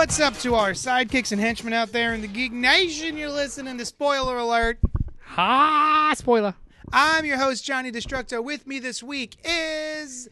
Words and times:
What's 0.00 0.18
up 0.18 0.34
to 0.38 0.54
our 0.54 0.70
sidekicks 0.70 1.30
and 1.30 1.38
henchmen 1.38 1.74
out 1.74 1.92
there 1.92 2.14
in 2.14 2.22
the 2.22 2.26
Geek 2.26 2.52
Nation? 2.52 3.18
You're 3.18 3.28
listening 3.28 3.76
to 3.76 3.84
Spoiler 3.84 4.38
Alert. 4.38 4.78
Ha! 5.24 6.14
Spoiler. 6.16 6.54
I'm 6.90 7.26
your 7.26 7.36
host, 7.36 7.66
Johnny 7.66 7.92
Destructo. 7.92 8.42
With 8.42 8.66
me 8.66 8.78
this 8.78 9.02
week 9.02 9.36
is. 9.44 10.26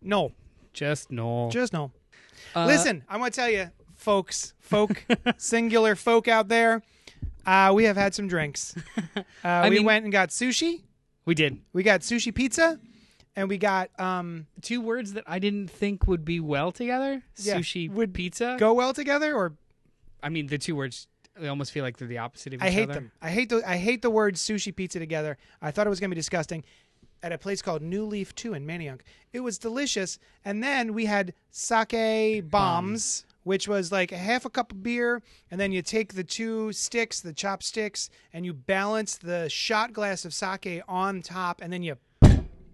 No, 0.00 0.32
Just 0.72 1.12
no. 1.12 1.50
just 1.50 1.74
no. 1.74 1.92
Uh, 2.56 2.64
Listen, 2.64 3.04
I 3.06 3.18
want 3.18 3.34
to 3.34 3.40
tell 3.42 3.50
you, 3.50 3.70
folks, 3.94 4.54
folk, 4.58 5.04
singular 5.36 5.96
folk 5.96 6.26
out 6.26 6.48
there, 6.48 6.82
uh, 7.44 7.72
we 7.74 7.84
have 7.84 7.98
had 7.98 8.14
some 8.14 8.26
drinks. 8.26 8.74
Uh, 9.44 9.66
we 9.68 9.76
mean- 9.76 9.84
went 9.84 10.04
and 10.04 10.12
got 10.12 10.30
sushi. 10.30 10.80
we 11.26 11.34
did 11.34 11.60
We 11.74 11.82
got 11.82 12.00
sushi 12.00 12.34
pizza, 12.34 12.80
and 13.36 13.48
we 13.48 13.58
got 13.58 13.90
um, 14.00 14.46
two 14.62 14.80
words 14.80 15.12
that 15.14 15.24
I 15.26 15.38
didn't 15.38 15.68
think 15.68 16.06
would 16.06 16.24
be 16.24 16.40
well 16.40 16.72
together: 16.72 17.22
Yeah. 17.36 17.56
sushi, 17.58 17.90
Would 17.90 18.14
pizza. 18.14 18.56
go 18.58 18.72
well 18.74 18.92
together. 18.94 19.34
Or 19.34 19.54
I 20.22 20.28
mean, 20.28 20.46
the 20.46 20.58
two 20.58 20.76
words 20.76 21.08
they 21.36 21.48
almost 21.48 21.72
feel 21.72 21.82
like 21.82 21.96
they're 21.96 22.06
the 22.06 22.18
opposite 22.18 22.54
of 22.54 22.58
each 22.58 22.62
other. 22.62 22.68
I 22.68 22.72
hate 22.72 22.84
other. 22.84 22.94
them. 22.94 23.12
I 23.20 23.30
hate 23.30 23.48
the 23.48 23.62
I 23.68 23.76
hate 23.76 24.02
the 24.02 24.10
words 24.10 24.40
sushi 24.40 24.74
pizza 24.74 24.98
together. 24.98 25.36
I 25.60 25.70
thought 25.70 25.86
it 25.86 25.90
was 25.90 26.00
gonna 26.00 26.10
be 26.10 26.14
disgusting. 26.16 26.64
At 27.22 27.32
a 27.32 27.38
place 27.38 27.62
called 27.62 27.80
New 27.80 28.04
Leaf 28.04 28.34
Two 28.34 28.52
in 28.52 28.66
Manayunk, 28.66 29.00
it 29.32 29.40
was 29.40 29.56
delicious. 29.58 30.18
And 30.44 30.62
then 30.62 30.92
we 30.92 31.06
had 31.06 31.32
sake 31.50 32.50
bombs, 32.50 33.24
which 33.44 33.66
was 33.66 33.90
like 33.90 34.12
a 34.12 34.18
half 34.18 34.44
a 34.44 34.50
cup 34.50 34.72
of 34.72 34.82
beer, 34.82 35.22
and 35.50 35.58
then 35.58 35.72
you 35.72 35.80
take 35.80 36.12
the 36.12 36.22
two 36.24 36.70
sticks, 36.72 37.20
the 37.20 37.32
chopsticks, 37.32 38.10
and 38.34 38.44
you 38.44 38.52
balance 38.52 39.16
the 39.16 39.48
shot 39.48 39.94
glass 39.94 40.26
of 40.26 40.34
sake 40.34 40.82
on 40.86 41.22
top, 41.22 41.62
and 41.62 41.72
then 41.72 41.82
you 41.82 41.96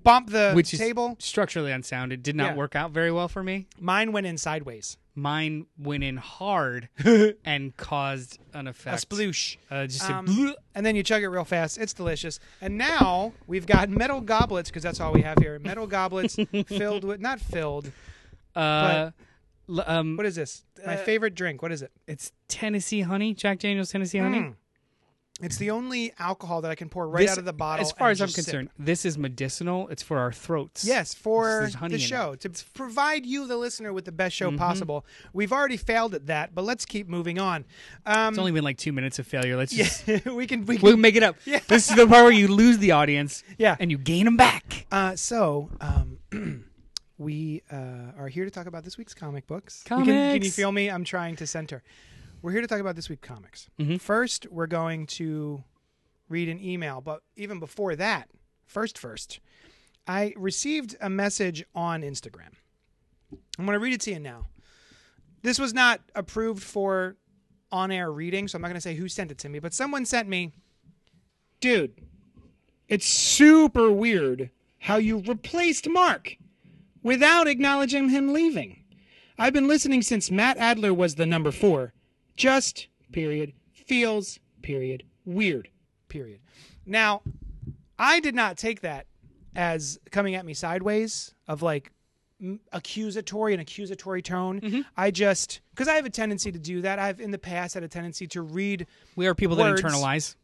bump 0.02 0.30
the 0.30 0.52
Which 0.54 0.72
is 0.74 0.80
table. 0.80 1.16
structurally 1.18 1.72
unsound. 1.72 2.12
It 2.12 2.22
did 2.22 2.36
not 2.36 2.50
Yeah. 2.52 2.56
work 2.56 2.74
out 2.76 2.90
very 2.92 3.10
well 3.12 3.28
for 3.28 3.42
me. 3.42 3.66
Mine 3.78 4.12
went 4.12 4.26
in 4.26 4.38
sideways. 4.38 4.96
Mine 5.14 5.66
went 5.76 6.02
in 6.04 6.16
hard 6.16 6.88
and 7.44 7.76
caused 7.76 8.38
an 8.54 8.66
effect. 8.68 9.02
A 9.02 9.06
sploosh. 9.06 9.56
Uh, 9.70 9.86
just 9.86 10.08
Um, 10.08 10.26
a 10.26 10.28
bleh. 10.30 10.54
and 10.74 10.86
then 10.86 10.96
you 10.96 11.02
chug 11.02 11.22
it 11.22 11.28
real 11.28 11.44
fast. 11.44 11.78
It's 11.78 11.92
delicious. 11.92 12.38
And 12.60 12.78
now 12.78 13.32
we've 13.46 13.66
got 13.66 13.90
metal 13.90 14.20
goblets 14.20 14.70
because 14.70 14.82
that's 14.82 15.00
all 15.00 15.12
we 15.12 15.22
have 15.22 15.38
here. 15.38 15.58
Metal 15.58 15.86
goblets 15.86 16.36
filled 16.68 17.04
with 17.04 17.20
not 17.20 17.40
filled. 17.40 17.90
Uh, 18.54 19.10
l- 19.68 19.84
um, 19.86 20.16
What 20.16 20.26
is 20.26 20.36
this? 20.36 20.64
My 20.86 20.94
Uh, 20.94 21.04
favorite 21.04 21.34
drink. 21.34 21.60
What 21.62 21.72
is 21.72 21.82
it? 21.82 21.90
it's 22.06 22.32
Tennessee 22.48 23.02
honey, 23.02 23.34
Jack 23.34 23.58
Daniel's 23.58 23.90
Tennessee 23.90 24.18
honey. 24.18 24.54
It's 25.42 25.56
the 25.56 25.70
only 25.70 26.12
alcohol 26.18 26.60
that 26.62 26.70
I 26.70 26.74
can 26.74 26.88
pour 26.88 27.08
right 27.08 27.22
This- 27.22 27.32
out 27.32 27.38
of 27.38 27.44
the 27.44 27.52
bottle. 27.52 27.84
As 27.84 27.92
far 27.92 28.10
as 28.10 28.20
I'm 28.20 28.26
just 28.28 28.36
sip. 28.36 28.44
concerned, 28.44 28.68
this 28.78 29.04
is 29.04 29.16
medicinal. 29.18 29.88
It's 29.88 30.02
for 30.02 30.18
our 30.18 30.32
throats. 30.32 30.84
Yes, 30.84 31.14
for 31.14 31.68
the 31.88 31.98
show 31.98 32.34
to 32.36 32.50
provide 32.74 33.24
you, 33.26 33.46
the 33.46 33.56
listener, 33.56 33.92
with 33.92 34.04
the 34.04 34.12
best 34.12 34.36
show 34.36 34.50
possible. 34.56 35.04
We've 35.32 35.52
already 35.52 35.76
failed 35.76 36.14
at 36.14 36.26
that, 36.26 36.54
but 36.54 36.64
let's 36.64 36.84
keep 36.84 37.08
moving 37.08 37.38
on. 37.38 37.64
Um, 38.06 38.30
It's 38.34 38.38
only 38.38 38.52
been 38.52 38.64
like 38.64 38.76
two 38.78 38.92
minutes 38.92 39.18
of 39.18 39.26
failure. 39.26 39.56
Let's 39.56 39.72
just 39.72 40.06
yeah, 40.06 40.18
we 40.32 40.46
can. 40.46 40.66
We 40.66 40.76
can 40.76 40.82
we'll 40.84 40.96
make 40.96 41.16
it 41.16 41.22
up. 41.22 41.36
This 41.68 41.88
is 41.90 41.96
the 41.96 42.06
part 42.06 42.24
where 42.24 42.32
you 42.32 42.48
lose 42.48 42.78
the 42.78 42.92
audience. 42.92 43.42
Yeah. 43.58 43.76
and 43.78 43.90
you 43.90 43.98
gain 43.98 44.24
them 44.24 44.36
back. 44.36 44.86
Uh, 44.92 45.16
so, 45.16 45.70
um, 45.80 46.18
we 47.18 47.62
uh, 47.70 48.12
are 48.18 48.28
here 48.28 48.44
to 48.44 48.50
talk 48.50 48.66
about 48.66 48.82
this 48.84 48.96
week's 48.96 49.14
comic 49.14 49.46
books. 49.46 49.84
You 49.90 49.96
Can, 49.96 50.04
can 50.06 50.42
you 50.42 50.50
feel 50.50 50.72
me? 50.72 50.88
I'm 50.90 51.04
trying 51.04 51.36
to 51.36 51.46
center. 51.46 51.82
We're 52.42 52.52
here 52.52 52.62
to 52.62 52.66
talk 52.66 52.80
about 52.80 52.96
this 52.96 53.10
week's 53.10 53.26
comics. 53.26 53.68
Mm-hmm. 53.78 53.96
First, 53.96 54.46
we're 54.50 54.66
going 54.66 55.06
to 55.08 55.62
read 56.30 56.48
an 56.48 56.62
email, 56.62 57.00
but 57.02 57.22
even 57.36 57.58
before 57.58 57.94
that, 57.96 58.30
first, 58.66 58.96
first, 58.96 59.40
I 60.06 60.32
received 60.36 60.96
a 61.02 61.10
message 61.10 61.64
on 61.74 62.02
Instagram. 62.02 62.52
I'm 63.58 63.66
going 63.66 63.76
to 63.76 63.82
read 63.82 63.92
it 63.92 64.00
to 64.02 64.12
you 64.12 64.20
now. 64.20 64.46
This 65.42 65.58
was 65.58 65.74
not 65.74 66.00
approved 66.14 66.62
for 66.62 67.16
on 67.70 67.90
air 67.90 68.10
reading, 68.10 68.48
so 68.48 68.56
I'm 68.56 68.62
not 68.62 68.68
going 68.68 68.76
to 68.76 68.80
say 68.80 68.94
who 68.94 69.08
sent 69.08 69.30
it 69.30 69.38
to 69.38 69.48
me, 69.48 69.58
but 69.58 69.74
someone 69.74 70.06
sent 70.06 70.28
me, 70.28 70.52
dude, 71.60 71.92
it's 72.88 73.06
super 73.06 73.92
weird 73.92 74.50
how 74.78 74.96
you 74.96 75.18
replaced 75.18 75.88
Mark 75.88 76.36
without 77.02 77.46
acknowledging 77.46 78.08
him 78.08 78.32
leaving. 78.32 78.82
I've 79.38 79.52
been 79.52 79.68
listening 79.68 80.02
since 80.02 80.30
Matt 80.30 80.56
Adler 80.56 80.92
was 80.92 81.14
the 81.14 81.26
number 81.26 81.52
four. 81.52 81.92
Just, 82.40 82.88
period, 83.12 83.52
feels, 83.86 84.38
period, 84.62 85.02
weird, 85.26 85.68
period. 86.08 86.40
Now, 86.86 87.20
I 87.98 88.20
did 88.20 88.34
not 88.34 88.56
take 88.56 88.80
that 88.80 89.06
as 89.54 89.98
coming 90.10 90.34
at 90.36 90.46
me 90.46 90.54
sideways 90.54 91.34
of 91.46 91.60
like 91.60 91.92
m- 92.40 92.58
accusatory 92.72 93.52
and 93.52 93.60
accusatory 93.60 94.22
tone. 94.22 94.60
Mm-hmm. 94.62 94.80
I 94.96 95.10
just, 95.10 95.60
because 95.74 95.86
I 95.86 95.96
have 95.96 96.06
a 96.06 96.10
tendency 96.10 96.50
to 96.50 96.58
do 96.58 96.80
that. 96.80 96.98
I've 96.98 97.20
in 97.20 97.30
the 97.30 97.38
past 97.38 97.74
had 97.74 97.82
a 97.82 97.88
tendency 97.88 98.26
to 98.28 98.40
read 98.40 98.86
We 99.16 99.26
are 99.26 99.34
people 99.34 99.56
that 99.56 99.76
internalize. 99.76 100.34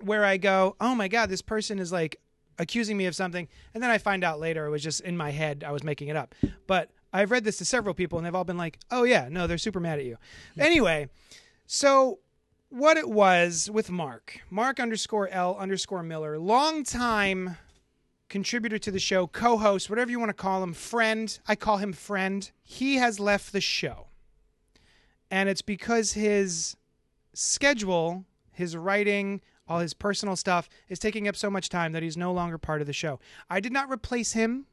where 0.00 0.26
I 0.26 0.36
go, 0.36 0.76
oh 0.78 0.94
my 0.94 1.08
God, 1.08 1.30
this 1.30 1.40
person 1.40 1.78
is 1.78 1.90
like 1.90 2.16
accusing 2.58 2.98
me 2.98 3.06
of 3.06 3.14
something. 3.14 3.48
And 3.72 3.82
then 3.82 3.88
I 3.90 3.96
find 3.96 4.24
out 4.24 4.40
later 4.40 4.66
it 4.66 4.70
was 4.70 4.82
just 4.82 5.00
in 5.00 5.16
my 5.16 5.30
head, 5.30 5.64
I 5.66 5.72
was 5.72 5.82
making 5.82 6.08
it 6.08 6.16
up. 6.16 6.34
But 6.66 6.90
I've 7.14 7.30
read 7.30 7.44
this 7.44 7.56
to 7.58 7.64
several 7.64 7.94
people 7.94 8.18
and 8.18 8.26
they've 8.26 8.34
all 8.34 8.44
been 8.44 8.58
like, 8.58 8.78
oh 8.90 9.04
yeah, 9.04 9.28
no, 9.30 9.46
they're 9.46 9.56
super 9.56 9.80
mad 9.80 9.98
at 10.00 10.04
you. 10.04 10.18
anyway, 10.58 11.08
so 11.66 12.20
what 12.68 12.96
it 12.96 13.08
was 13.08 13.70
with 13.70 13.90
Mark, 13.90 14.40
Mark 14.50 14.80
underscore 14.80 15.28
L 15.28 15.56
underscore 15.58 16.02
Miller, 16.02 16.38
long 16.38 16.84
time 16.84 17.56
contributor 18.28 18.78
to 18.78 18.90
the 18.90 18.98
show, 18.98 19.26
co 19.26 19.56
host, 19.56 19.88
whatever 19.88 20.10
you 20.10 20.18
want 20.18 20.30
to 20.30 20.34
call 20.34 20.62
him, 20.62 20.72
friend. 20.72 21.38
I 21.46 21.56
call 21.56 21.78
him 21.78 21.92
friend. 21.92 22.50
He 22.62 22.96
has 22.96 23.20
left 23.20 23.52
the 23.52 23.60
show. 23.60 24.08
And 25.30 25.48
it's 25.48 25.62
because 25.62 26.12
his 26.12 26.76
schedule, 27.34 28.24
his 28.52 28.76
writing, 28.76 29.40
all 29.68 29.80
his 29.80 29.94
personal 29.94 30.36
stuff 30.36 30.68
is 30.88 30.98
taking 30.98 31.26
up 31.26 31.36
so 31.36 31.50
much 31.50 31.68
time 31.68 31.92
that 31.92 32.02
he's 32.02 32.16
no 32.16 32.32
longer 32.32 32.58
part 32.58 32.80
of 32.80 32.86
the 32.86 32.92
show. 32.92 33.18
I 33.50 33.60
did 33.60 33.72
not 33.72 33.90
replace 33.90 34.32
him. 34.32 34.66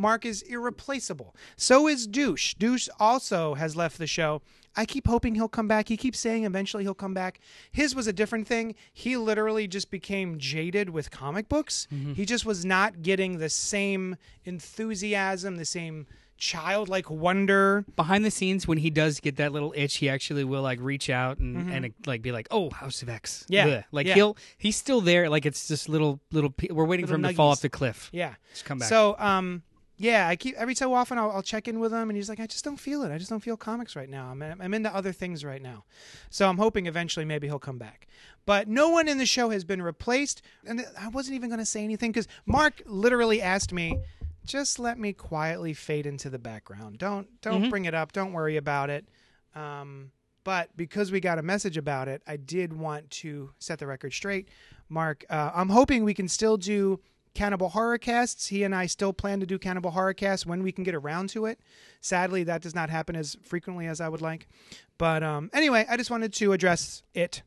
Mark 0.00 0.24
is 0.24 0.42
irreplaceable. 0.42 1.34
So 1.56 1.86
is 1.86 2.06
Douche. 2.06 2.54
Douche 2.54 2.88
also 2.98 3.54
has 3.54 3.76
left 3.76 3.98
the 3.98 4.06
show. 4.06 4.40
I 4.76 4.86
keep 4.86 5.06
hoping 5.06 5.34
he'll 5.34 5.48
come 5.48 5.66
back. 5.68 5.88
He 5.88 5.96
keeps 5.96 6.18
saying 6.20 6.44
eventually 6.44 6.84
he'll 6.84 6.94
come 6.94 7.12
back. 7.12 7.40
His 7.72 7.94
was 7.94 8.06
a 8.06 8.12
different 8.12 8.46
thing. 8.46 8.76
He 8.92 9.16
literally 9.16 9.66
just 9.66 9.90
became 9.90 10.38
jaded 10.38 10.90
with 10.90 11.10
comic 11.10 11.48
books. 11.48 11.86
He 12.14 12.24
just 12.24 12.46
was 12.46 12.64
not 12.64 13.02
getting 13.02 13.38
the 13.38 13.48
same 13.50 14.16
enthusiasm, 14.44 15.56
the 15.56 15.64
same 15.64 16.06
childlike 16.38 17.10
wonder. 17.10 17.84
Behind 17.96 18.24
the 18.24 18.30
scenes, 18.30 18.66
when 18.68 18.78
he 18.78 18.90
does 18.90 19.20
get 19.20 19.36
that 19.36 19.52
little 19.52 19.74
itch, 19.76 19.96
he 19.96 20.08
actually 20.08 20.44
will 20.44 20.62
like 20.62 20.78
reach 20.80 21.10
out 21.10 21.38
and, 21.38 21.70
and 21.70 21.84
uh, 21.86 21.88
like 22.06 22.22
be 22.22 22.30
like, 22.32 22.46
"Oh, 22.50 22.70
House 22.70 23.02
of 23.02 23.08
X." 23.08 23.44
Mm-hmm. 23.44 23.52
Yeah. 23.52 23.66
Bleh. 23.66 23.84
like 23.92 24.06
Yeah. 24.06 24.14
he'll 24.14 24.36
he's 24.56 24.76
still 24.76 25.00
there. 25.00 25.28
Like 25.28 25.44
it's 25.46 25.66
just 25.68 25.88
little 25.88 26.20
little. 26.30 26.50
pe- 26.50 26.68
We're 26.70 26.84
waiting 26.86 27.06
for 27.06 27.14
him 27.14 27.22
Little 27.22 27.32
to 27.32 27.36
fall 27.36 27.50
off 27.50 27.60
the 27.60 27.68
cliff. 27.68 28.08
Yeah. 28.12 28.34
Just 28.52 28.64
come 28.64 28.78
back. 28.78 28.88
So, 28.88 29.16
um, 29.18 29.62
yeah, 30.00 30.28
I 30.28 30.34
keep 30.34 30.56
every 30.56 30.74
so 30.74 30.94
often 30.94 31.18
I'll, 31.18 31.30
I'll 31.30 31.42
check 31.42 31.68
in 31.68 31.78
with 31.78 31.92
him, 31.92 32.08
and 32.08 32.16
he's 32.16 32.30
like, 32.30 32.40
I 32.40 32.46
just 32.46 32.64
don't 32.64 32.78
feel 32.80 33.02
it. 33.02 33.12
I 33.12 33.18
just 33.18 33.28
don't 33.28 33.42
feel 33.42 33.58
comics 33.58 33.94
right 33.94 34.08
now. 34.08 34.28
I'm 34.28 34.42
I'm 34.42 34.72
into 34.72 34.92
other 34.94 35.12
things 35.12 35.44
right 35.44 35.60
now. 35.60 35.84
So 36.30 36.48
I'm 36.48 36.56
hoping 36.56 36.86
eventually 36.86 37.26
maybe 37.26 37.48
he'll 37.48 37.58
come 37.58 37.76
back. 37.76 38.08
But 38.46 38.66
no 38.66 38.88
one 38.88 39.08
in 39.08 39.18
the 39.18 39.26
show 39.26 39.50
has 39.50 39.62
been 39.62 39.82
replaced, 39.82 40.40
and 40.66 40.86
I 40.98 41.08
wasn't 41.08 41.34
even 41.34 41.50
going 41.50 41.58
to 41.58 41.66
say 41.66 41.84
anything 41.84 42.12
because 42.12 42.28
Mark 42.46 42.80
literally 42.86 43.42
asked 43.42 43.74
me, 43.74 43.98
just 44.46 44.78
let 44.78 44.98
me 44.98 45.12
quietly 45.12 45.74
fade 45.74 46.06
into 46.06 46.30
the 46.30 46.38
background. 46.38 46.96
Don't 46.96 47.28
don't 47.42 47.68
bring 47.68 47.84
it 47.84 47.92
up. 47.92 48.12
Don't 48.12 48.32
worry 48.32 48.56
about 48.56 48.88
it. 48.88 49.04
Um, 49.54 50.12
but 50.44 50.74
because 50.78 51.12
we 51.12 51.20
got 51.20 51.38
a 51.38 51.42
message 51.42 51.76
about 51.76 52.08
it, 52.08 52.22
I 52.26 52.38
did 52.38 52.72
want 52.72 53.10
to 53.10 53.50
set 53.58 53.78
the 53.78 53.86
record 53.86 54.14
straight. 54.14 54.48
Mark, 54.88 55.26
uh, 55.28 55.50
I'm 55.54 55.68
hoping 55.68 56.04
we 56.04 56.14
can 56.14 56.26
still 56.26 56.56
do 56.56 57.00
Cannibal 57.34 57.70
Horror 57.70 57.98
Casts. 57.98 58.48
He 58.48 58.62
and 58.64 58.74
I 58.74 58.86
still 58.86 59.12
plan 59.12 59.40
to 59.40 59.46
do 59.46 59.58
Cannibal 59.58 59.90
Horror 59.92 60.14
Casts 60.14 60.44
when 60.46 60.62
we 60.62 60.72
can 60.72 60.84
get 60.84 60.94
around 60.94 61.28
to 61.30 61.46
it. 61.46 61.60
Sadly, 62.00 62.44
that 62.44 62.62
does 62.62 62.74
not 62.74 62.90
happen 62.90 63.14
as 63.16 63.36
frequently 63.42 63.86
as 63.86 64.00
I 64.00 64.08
would 64.08 64.20
like. 64.20 64.48
But 64.98 65.22
um, 65.22 65.50
anyway, 65.52 65.86
I 65.88 65.96
just 65.96 66.10
wanted 66.10 66.32
to 66.34 66.52
address 66.52 67.02
it. 67.14 67.42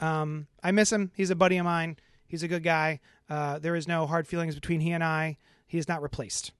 Um, 0.00 0.46
I 0.62 0.70
miss 0.72 0.92
him. 0.92 1.12
He's 1.14 1.30
a 1.30 1.36
buddy 1.36 1.56
of 1.56 1.64
mine. 1.64 1.96
He's 2.26 2.42
a 2.42 2.48
good 2.48 2.62
guy. 2.62 3.00
Uh, 3.28 3.58
there 3.58 3.74
is 3.76 3.86
no 3.88 4.06
hard 4.06 4.26
feelings 4.26 4.54
between 4.54 4.80
he 4.80 4.90
and 4.92 5.02
I. 5.04 5.38
He 5.66 5.78
is 5.78 5.88
not 5.88 6.02
replaced. 6.02 6.52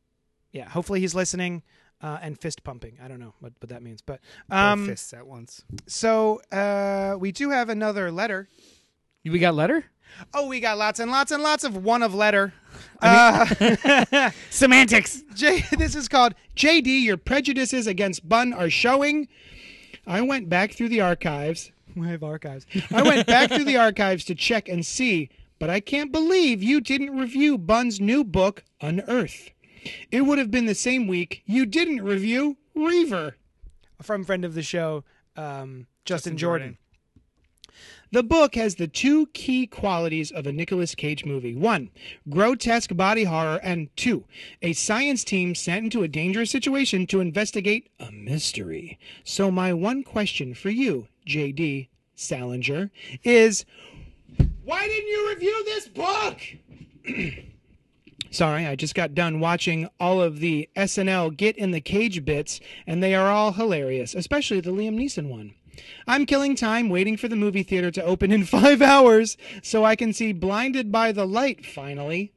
Yeah, 0.53 0.69
hopefully 0.69 1.01
he's 1.01 1.15
listening 1.15 1.63
uh, 2.01 2.19
and 2.21 2.39
fist 2.39 2.63
pumping. 2.65 2.99
I 3.03 3.09
don't 3.09 3.21
know 3.21 3.35
what, 3.41 3.53
what 3.61 3.71
that 3.71 3.83
means, 3.83 4.03
but 4.03 4.21
Both 4.49 4.59
um, 4.59 4.87
fists 4.87 5.13
at 5.13 5.27
once. 5.27 5.65
so 5.87 6.41
uh, 6.51 7.17
we 7.19 7.33
do 7.33 7.51
have 7.51 7.69
another 7.69 8.11
letter. 8.11 8.49
We 9.25 9.39
got 9.39 9.55
letter. 9.55 9.85
Oh, 10.35 10.47
we 10.49 10.61
got 10.61 10.79
lots 10.79 11.01
and 11.01 11.11
lots 11.11 11.31
and 11.31 11.43
lots 11.43 11.65
of 11.65 11.77
one 11.77 12.03
of 12.03 12.15
letter. 12.15 12.53
Uh, 13.01 14.31
Semantics. 14.51 15.23
J, 15.35 15.65
this 15.77 15.95
is 15.95 16.09
called 16.09 16.35
JD. 16.57 17.03
Your 17.03 17.17
prejudices 17.17 17.87
against 17.87 18.29
Bun 18.29 18.53
are 18.53 18.71
showing. 18.71 19.29
I 20.07 20.21
went 20.23 20.49
back 20.49 20.73
through 20.73 20.89
the 20.89 21.01
archives. 21.01 21.73
I 22.01 22.07
have 22.07 22.23
archives. 22.23 22.67
I 22.91 23.03
went 23.03 23.27
back 23.27 23.51
through 23.51 23.65
the 23.65 23.77
archives 23.77 24.25
to 24.27 24.35
check 24.35 24.69
and 24.69 24.85
see, 24.85 25.29
but 25.59 25.69
I 25.71 25.81
can't 25.81 26.11
believe 26.11 26.63
you 26.63 26.81
didn't 26.81 27.17
review 27.17 27.59
Bun's 27.59 28.01
new 28.01 28.25
book, 28.25 28.65
Unearth. 28.81 29.51
It 30.11 30.23
would 30.23 30.39
have 30.39 30.51
been 30.51 30.67
the 30.67 30.75
same 30.75 31.07
week 31.07 31.43
you 31.45 31.67
didn't 31.67 32.03
review 32.03 32.57
Reaver. 32.75 33.37
From 34.01 34.25
friend 34.25 34.45
of 34.45 34.55
the 34.55 34.63
show, 34.63 35.05
um, 35.37 35.87
Justin, 36.05 36.33
Justin 36.33 36.37
Jordan. 36.39 36.67
Jordan. 36.69 36.79
The 38.13 38.23
book 38.23 38.57
has 38.57 38.75
the 38.75 38.89
two 38.89 39.29
key 39.29 39.67
qualities 39.67 40.31
of 40.31 40.47
a 40.47 40.53
Nicolas 40.53 40.95
Cage 40.95 41.25
movie. 41.25 41.55
One, 41.55 41.89
grotesque 42.29 42.95
body 42.95 43.25
horror, 43.25 43.59
and 43.63 43.89
two, 43.97 44.25
a 44.61 44.75
science 44.75 45.25
team 45.25 45.55
sent 45.55 45.85
into 45.85 46.03
a 46.03 46.09
dangerous 46.09 46.51
situation 46.51 47.07
to 47.07 47.21
investigate 47.21 47.89
a 47.99 48.13
mystery. 48.13 48.99
So 49.25 49.51
my 49.51 49.73
one 49.73 50.03
question 50.03 50.53
for 50.53 50.69
you, 50.69 51.09
JD 51.27 51.89
Salinger, 52.15 52.91
is 53.25 53.65
why 54.63 54.87
didn't 54.87 55.09
you 55.09 55.29
review 55.31 55.65
this 55.65 55.89
book? 55.89 56.39
Sorry, 58.31 58.67
I 58.67 58.77
just 58.77 58.95
got 58.95 59.15
done 59.15 59.41
watching 59.41 59.89
all 59.99 60.21
of 60.21 60.41
the 60.41 60.69
SNL 60.77 61.35
Get 61.35 61.57
in 61.57 61.71
the 61.71 61.81
Cage 61.81 62.27
bits, 62.27 62.61
and 62.87 63.03
they 63.03 63.15
are 63.15 63.31
all 63.31 63.53
hilarious, 63.53 64.15
especially 64.15 64.61
the 64.61 64.71
Liam 64.71 64.97
Neeson 64.97 65.31
one. 65.31 65.55
I'm 66.07 66.27
killing 66.27 66.55
time 66.55 66.89
waiting 66.89 67.17
for 67.17 67.29
the 67.29 67.37
movie 67.37 67.63
theater 67.63 67.91
to 67.91 68.05
open 68.05 68.33
in 68.33 68.45
five 68.47 68.83
hours 68.83 69.37
so 69.63 69.85
I 69.85 69.97
can 69.97 70.13
see 70.13 70.33
Blinded 70.33 70.91
by 70.91 71.13
the 71.13 71.27
Light 71.27 71.65
finally. 71.65 72.33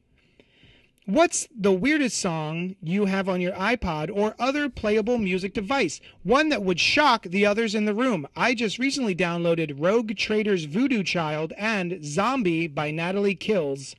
What's 1.07 1.47
the 1.55 1.71
weirdest 1.71 2.17
song 2.17 2.75
you 2.81 3.05
have 3.05 3.29
on 3.29 3.39
your 3.39 3.51
iPod 3.51 4.09
or 4.11 4.33
other 4.39 4.69
playable 4.69 5.19
music 5.19 5.53
device? 5.53 6.01
One 6.23 6.49
that 6.49 6.63
would 6.63 6.79
shock 6.79 7.23
the 7.23 7.45
others 7.45 7.75
in 7.75 7.85
the 7.85 7.93
room. 7.93 8.27
I 8.35 8.55
just 8.55 8.79
recently 8.79 9.13
downloaded 9.13 9.75
Rogue 9.77 10.15
Trader's 10.17 10.65
Voodoo 10.65 11.03
Child 11.03 11.53
and 11.59 12.03
Zombie 12.03 12.67
by 12.67 12.89
Natalie 12.89 13.35
Kills. 13.35 13.95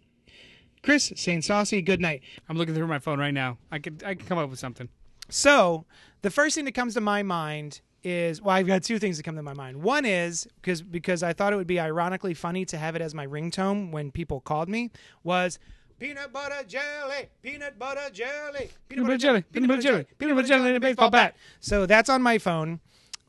Chris, 0.83 1.13
St. 1.15 1.45
Saucy, 1.45 1.81
good 1.81 2.01
night. 2.01 2.23
I'm 2.49 2.57
looking 2.57 2.75
through 2.75 2.89
my 2.89 2.99
phone 2.99 3.21
right 3.21 3.35
now. 3.35 3.59
I 3.71 3.79
could 3.79 4.03
I 4.05 4.17
could 4.17 4.27
come 4.27 4.39
up 4.39 4.51
with 4.51 4.59
something. 4.59 4.89
So, 5.29 5.85
the 6.23 6.31
first 6.31 6.57
thing 6.57 6.65
that 6.65 6.75
comes 6.75 6.95
to 6.95 7.01
my 7.01 7.23
mind 7.23 7.83
is 8.07 8.41
well, 8.41 8.55
I've 8.55 8.69
got 8.69 8.85
two 8.85 9.01
things 9.01 9.17
that 9.17 9.25
come 9.25 9.35
to 9.35 9.43
my 9.43 9.53
mind. 9.53 9.83
One 9.83 10.05
is 10.05 10.47
because 10.63 10.81
because 10.81 11.25
I 11.25 11.33
thought 11.33 11.53
it 11.53 11.57
would 11.57 11.67
be 11.67 11.81
ironically 11.81 12.35
funny 12.35 12.65
to 12.67 12.79
have 12.79 12.95
it 12.95 13.03
as 13.03 13.15
my 13.17 13.27
ringtone 13.27 13.91
when 13.91 14.13
people 14.13 14.41
called 14.41 14.69
me 14.69 14.93
was 15.25 15.59
peanut 15.99 16.33
butter 16.33 16.63
jelly, 16.69 17.29
peanut 17.43 17.81
butter 17.81 18.09
jelly, 18.13 18.71
Peanut 18.89 19.07
butter 19.07 19.19
jelly, 19.19 19.43
peanut 19.53 19.69
butter 19.69 19.83
jelly, 19.83 20.07
peanut 20.19 20.37
butter 20.37 20.47
jelly, 20.47 20.69
and 20.69 20.77
a 20.77 20.81
baseball 20.81 21.11
bat. 21.11 21.35
So 21.59 21.85
that's 21.85 22.09
on 22.09 22.23
my 22.23 22.39
phone. 22.39 22.79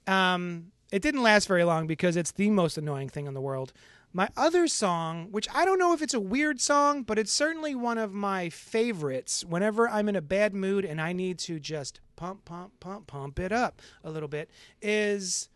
Um, 0.06 0.72
it 0.92 1.02
didn't 1.02 1.24
last 1.24 1.48
very 1.48 1.64
long 1.64 1.88
because 1.88 2.16
it's 2.16 2.32
the 2.32 2.52
most 2.52 2.78
annoying 2.78 3.10
thing 3.10 3.26
in 3.26 3.34
the 3.34 3.42
world. 3.42 3.74
My 4.14 4.30
other 4.38 4.68
song, 4.68 5.30
which 5.32 5.48
I 5.56 5.66
don't 5.66 5.80
know 5.80 5.94
if 5.94 6.04
it's 6.04 6.14
a 6.14 6.20
weird 6.20 6.62
song, 6.62 7.02
but 7.02 7.18
it's 7.18 7.32
certainly 7.32 7.74
one 7.74 7.98
of 7.98 8.14
my 8.14 8.50
favorites 8.50 9.44
whenever 9.44 9.90
I'm 9.90 10.08
in 10.08 10.16
a 10.16 10.22
bad 10.22 10.54
mood 10.54 10.86
and 10.86 11.02
I 11.02 11.14
need 11.14 11.40
to 11.40 11.60
just 11.60 12.00
pump, 12.18 12.44
pump, 12.44 12.78
pump, 12.82 13.08
pump 13.08 13.40
it 13.40 13.54
up 13.54 13.82
a 14.04 14.12
little 14.12 14.28
bit, 14.28 14.50
is 14.82 15.48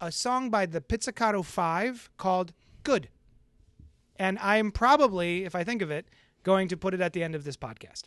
a 0.00 0.10
song 0.10 0.50
by 0.50 0.66
the 0.66 0.80
Pizzicato 0.80 1.42
Five 1.42 2.10
called 2.16 2.52
Good. 2.82 3.08
And 4.16 4.36
I'm 4.40 4.72
probably, 4.72 5.44
if 5.44 5.54
I 5.54 5.62
think 5.62 5.80
of 5.80 5.92
it, 5.92 6.08
going 6.42 6.66
to 6.68 6.76
put 6.76 6.94
it 6.94 7.00
at 7.00 7.12
the 7.12 7.22
end 7.22 7.36
of 7.36 7.44
this 7.44 7.56
podcast. 7.56 8.04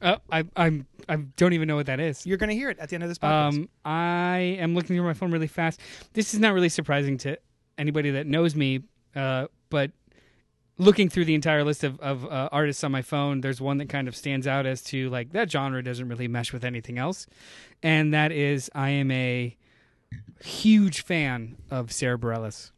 Uh, 0.00 0.16
I 0.30 0.44
I'm 0.56 0.86
I 1.08 1.16
don't 1.16 1.52
even 1.52 1.66
know 1.66 1.76
what 1.76 1.86
that 1.86 1.98
is. 1.98 2.24
You're 2.24 2.36
going 2.38 2.50
to 2.50 2.54
hear 2.54 2.70
it 2.70 2.78
at 2.78 2.88
the 2.88 2.94
end 2.94 3.02
of 3.02 3.10
this 3.10 3.18
podcast. 3.18 3.54
Um, 3.54 3.68
I 3.84 4.56
am 4.60 4.74
looking 4.74 4.96
through 4.96 5.04
my 5.04 5.12
phone 5.12 5.32
really 5.32 5.48
fast. 5.48 5.80
This 6.12 6.34
is 6.34 6.40
not 6.40 6.54
really 6.54 6.68
surprising 6.68 7.18
to 7.18 7.36
anybody 7.76 8.10
that 8.12 8.26
knows 8.26 8.54
me, 8.54 8.82
uh, 9.16 9.48
but 9.70 9.90
looking 10.78 11.08
through 11.08 11.24
the 11.26 11.34
entire 11.34 11.64
list 11.64 11.82
of, 11.84 11.98
of 12.00 12.24
uh, 12.24 12.48
artists 12.52 12.82
on 12.84 12.92
my 12.92 13.02
phone, 13.02 13.40
there's 13.40 13.60
one 13.60 13.78
that 13.78 13.88
kind 13.88 14.08
of 14.08 14.16
stands 14.16 14.46
out 14.46 14.64
as 14.66 14.82
to 14.84 15.10
like 15.10 15.32
that 15.32 15.50
genre 15.50 15.82
doesn't 15.82 16.08
really 16.08 16.28
mesh 16.28 16.52
with 16.52 16.64
anything 16.64 16.98
else, 16.98 17.26
and 17.82 18.14
that 18.14 18.32
is 18.32 18.70
I 18.74 18.90
am 18.90 19.10
a 19.10 19.56
huge 20.42 21.02
fan 21.02 21.56
of 21.70 21.92
Sara 21.92 22.18
Bareilles. 22.18 22.70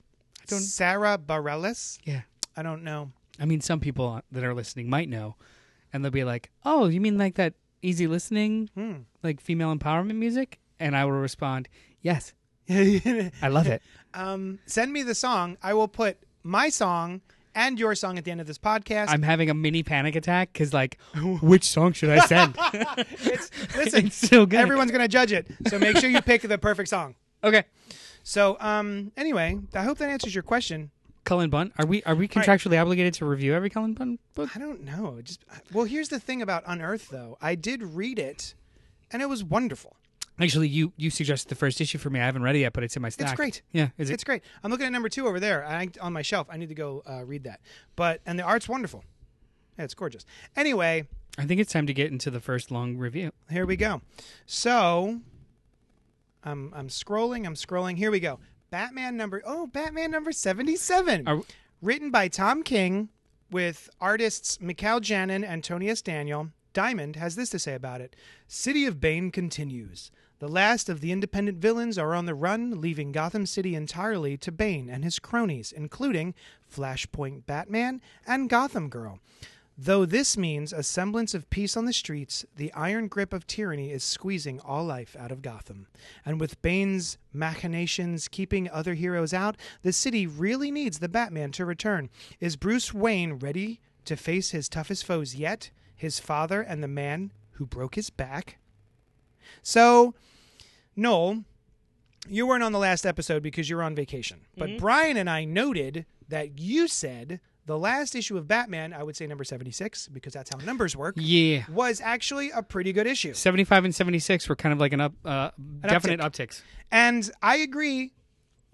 don't- 0.46 0.60
Sara 0.60 1.18
Bareilles? 1.18 1.98
Yeah, 2.04 2.22
I 2.56 2.62
don't 2.62 2.82
know. 2.82 3.12
I 3.38 3.44
mean 3.46 3.60
some 3.60 3.80
people 3.80 4.20
that 4.32 4.44
are 4.44 4.54
listening 4.54 4.88
might 4.90 5.08
know, 5.08 5.36
and 5.92 6.04
they'll 6.04 6.10
be 6.10 6.24
like, 6.24 6.50
"Oh, 6.64 6.88
you 6.88 7.00
mean 7.00 7.16
like 7.18 7.36
that 7.36 7.54
easy 7.82 8.06
listening, 8.06 8.68
Hmm. 8.74 8.94
like 9.22 9.40
female 9.40 9.74
empowerment 9.74 10.16
music?" 10.16 10.58
And 10.78 10.96
I 10.96 11.04
will 11.04 11.12
respond, 11.12 11.68
"Yes, 12.02 12.32
I 12.68 13.48
love 13.48 13.66
it." 13.66 13.82
um, 14.14 14.58
send 14.66 14.92
me 14.92 15.02
the 15.02 15.14
song. 15.14 15.56
I 15.62 15.72
will 15.74 15.88
put 15.88 16.18
my 16.42 16.68
song 16.68 17.20
and 17.54 17.78
your 17.78 17.94
song 17.94 18.18
at 18.18 18.24
the 18.24 18.30
end 18.30 18.40
of 18.40 18.46
this 18.46 18.58
podcast. 18.58 19.06
I'm 19.08 19.22
having 19.22 19.50
a 19.50 19.54
mini 19.54 19.82
panic 19.82 20.16
attack 20.16 20.52
because, 20.52 20.72
like, 20.72 20.98
which 21.42 21.64
song 21.64 21.92
should 21.92 22.10
I 22.10 22.20
send? 22.26 22.56
it's, 23.22 23.50
listen, 23.76 24.06
it's 24.06 24.28
so 24.28 24.46
good. 24.46 24.60
everyone's 24.60 24.90
going 24.90 25.02
to 25.02 25.08
judge 25.08 25.32
it. 25.32 25.46
So 25.68 25.78
make 25.78 25.96
sure 25.98 26.10
you 26.10 26.22
pick 26.22 26.42
the 26.42 26.58
perfect 26.58 26.88
song. 26.88 27.14
okay. 27.42 27.64
So, 28.22 28.56
um, 28.60 29.12
anyway, 29.16 29.58
I 29.74 29.82
hope 29.82 29.98
that 29.98 30.10
answers 30.10 30.34
your 30.34 30.42
question. 30.42 30.90
Cullen 31.24 31.50
Bunn. 31.50 31.72
Are 31.78 31.86
we 31.86 32.02
are 32.04 32.14
we 32.14 32.28
contractually 32.28 32.80
obligated 32.80 33.14
to 33.14 33.24
review 33.24 33.54
every 33.54 33.70
Cullen 33.70 33.94
Bunn 33.94 34.18
book? 34.34 34.50
I 34.54 34.58
don't 34.58 34.82
know. 34.82 35.20
Just 35.22 35.44
well, 35.72 35.84
here's 35.84 36.08
the 36.08 36.18
thing 36.20 36.42
about 36.42 36.64
Unearth, 36.66 37.08
though. 37.08 37.36
I 37.40 37.54
did 37.54 37.82
read 37.82 38.18
it, 38.18 38.54
and 39.10 39.22
it 39.22 39.28
was 39.28 39.44
wonderful. 39.44 39.96
Actually, 40.40 40.68
you 40.68 40.92
you 40.96 41.10
suggested 41.10 41.48
the 41.48 41.54
first 41.54 41.80
issue 41.80 41.98
for 41.98 42.10
me. 42.10 42.20
I 42.20 42.24
haven't 42.24 42.42
read 42.42 42.56
it 42.56 42.60
yet, 42.60 42.72
but 42.72 42.82
it's 42.82 42.96
in 42.96 43.02
my 43.02 43.08
stack. 43.10 43.28
It's 43.28 43.36
great. 43.36 43.62
Yeah, 43.72 43.88
is 43.98 44.10
it? 44.10 44.14
It's 44.14 44.24
great. 44.24 44.42
I'm 44.62 44.70
looking 44.70 44.86
at 44.86 44.92
number 44.92 45.08
two 45.08 45.26
over 45.26 45.38
there 45.38 45.64
I, 45.64 45.88
on 46.00 46.12
my 46.12 46.22
shelf. 46.22 46.46
I 46.50 46.56
need 46.56 46.70
to 46.70 46.74
go 46.74 47.02
uh, 47.06 47.24
read 47.24 47.44
that. 47.44 47.60
But 47.96 48.20
and 48.24 48.38
the 48.38 48.42
art's 48.42 48.68
wonderful. 48.68 49.04
Yeah, 49.78 49.84
it's 49.84 49.94
gorgeous. 49.94 50.24
Anyway, 50.56 51.06
I 51.38 51.44
think 51.44 51.60
it's 51.60 51.72
time 51.72 51.86
to 51.86 51.94
get 51.94 52.10
into 52.10 52.30
the 52.30 52.40
first 52.40 52.70
long 52.70 52.96
review. 52.96 53.32
here 53.50 53.66
we 53.66 53.76
go. 53.76 54.00
So, 54.46 55.20
I'm 56.42 56.72
I'm 56.74 56.88
scrolling. 56.88 57.46
I'm 57.46 57.54
scrolling. 57.54 57.96
Here 57.96 58.10
we 58.10 58.20
go. 58.20 58.40
Batman 58.70 59.16
number 59.16 59.42
oh 59.44 59.66
Batman 59.66 60.10
number 60.10 60.32
seventy 60.32 60.76
seven. 60.76 61.28
Are, 61.28 61.42
Written 61.82 62.10
by 62.10 62.28
Tom 62.28 62.62
King 62.62 63.08
with 63.50 63.88
artists 64.00 64.60
Mikel 64.60 65.00
Janin 65.00 65.44
and 65.44 65.64
Tony 65.64 65.88
S. 65.88 66.02
Daniel. 66.02 66.50
Diamond 66.72 67.16
has 67.16 67.36
this 67.36 67.50
to 67.50 67.58
say 67.58 67.74
about 67.74 68.00
it 68.00 68.14
City 68.46 68.86
of 68.86 69.00
Bane 69.00 69.30
continues. 69.30 70.10
The 70.40 70.48
last 70.48 70.88
of 70.88 71.02
the 71.02 71.12
independent 71.12 71.58
villains 71.58 71.98
are 71.98 72.14
on 72.14 72.24
the 72.24 72.34
run, 72.34 72.80
leaving 72.80 73.12
Gotham 73.12 73.44
City 73.44 73.74
entirely 73.74 74.38
to 74.38 74.50
Bane 74.50 74.88
and 74.88 75.04
his 75.04 75.18
cronies, 75.18 75.70
including 75.70 76.34
Flashpoint 76.74 77.44
Batman 77.44 78.00
and 78.26 78.48
Gotham 78.48 78.88
Girl. 78.88 79.20
Though 79.76 80.06
this 80.06 80.38
means 80.38 80.72
a 80.72 80.82
semblance 80.82 81.34
of 81.34 81.50
peace 81.50 81.76
on 81.76 81.84
the 81.84 81.92
streets, 81.92 82.46
the 82.56 82.72
iron 82.72 83.06
grip 83.06 83.34
of 83.34 83.46
tyranny 83.46 83.92
is 83.92 84.02
squeezing 84.02 84.60
all 84.60 84.82
life 84.82 85.14
out 85.18 85.30
of 85.30 85.42
Gotham. 85.42 85.88
And 86.24 86.40
with 86.40 86.62
Bane's 86.62 87.18
machinations 87.34 88.26
keeping 88.26 88.66
other 88.70 88.94
heroes 88.94 89.34
out, 89.34 89.58
the 89.82 89.92
city 89.92 90.26
really 90.26 90.70
needs 90.70 91.00
the 91.00 91.08
Batman 91.10 91.52
to 91.52 91.66
return. 91.66 92.08
Is 92.40 92.56
Bruce 92.56 92.94
Wayne 92.94 93.34
ready 93.34 93.78
to 94.06 94.16
face 94.16 94.52
his 94.52 94.70
toughest 94.70 95.04
foes 95.04 95.34
yet? 95.34 95.70
His 95.94 96.18
father 96.18 96.62
and 96.62 96.82
the 96.82 96.88
man 96.88 97.30
who 97.52 97.66
broke 97.66 97.96
his 97.96 98.08
back? 98.08 98.56
So, 99.62 100.14
Noel, 100.96 101.44
you 102.28 102.46
weren't 102.46 102.62
on 102.62 102.72
the 102.72 102.78
last 102.78 103.06
episode 103.06 103.42
because 103.42 103.68
you're 103.68 103.82
on 103.82 103.94
vacation. 103.94 104.40
But 104.56 104.70
mm-hmm. 104.70 104.78
Brian 104.78 105.16
and 105.16 105.28
I 105.30 105.44
noted 105.44 106.06
that 106.28 106.58
you 106.58 106.88
said 106.88 107.40
the 107.66 107.78
last 107.78 108.14
issue 108.14 108.36
of 108.36 108.48
Batman, 108.48 108.92
I 108.92 109.02
would 109.02 109.16
say 109.16 109.26
number 109.26 109.44
76, 109.44 110.08
because 110.08 110.32
that's 110.32 110.50
how 110.52 110.64
numbers 110.64 110.96
work, 110.96 111.14
yeah, 111.18 111.64
was 111.72 112.00
actually 112.00 112.50
a 112.50 112.62
pretty 112.62 112.92
good 112.92 113.06
issue. 113.06 113.32
seventy 113.34 113.64
five 113.64 113.84
and 113.84 113.94
seventy 113.94 114.18
six 114.18 114.48
were 114.48 114.56
kind 114.56 114.72
of 114.72 114.80
like 114.80 114.92
an 114.92 115.00
up, 115.00 115.12
uh, 115.24 115.50
definite 115.82 116.20
upticks. 116.20 116.62
And 116.90 117.30
I 117.42 117.56
agree 117.56 118.12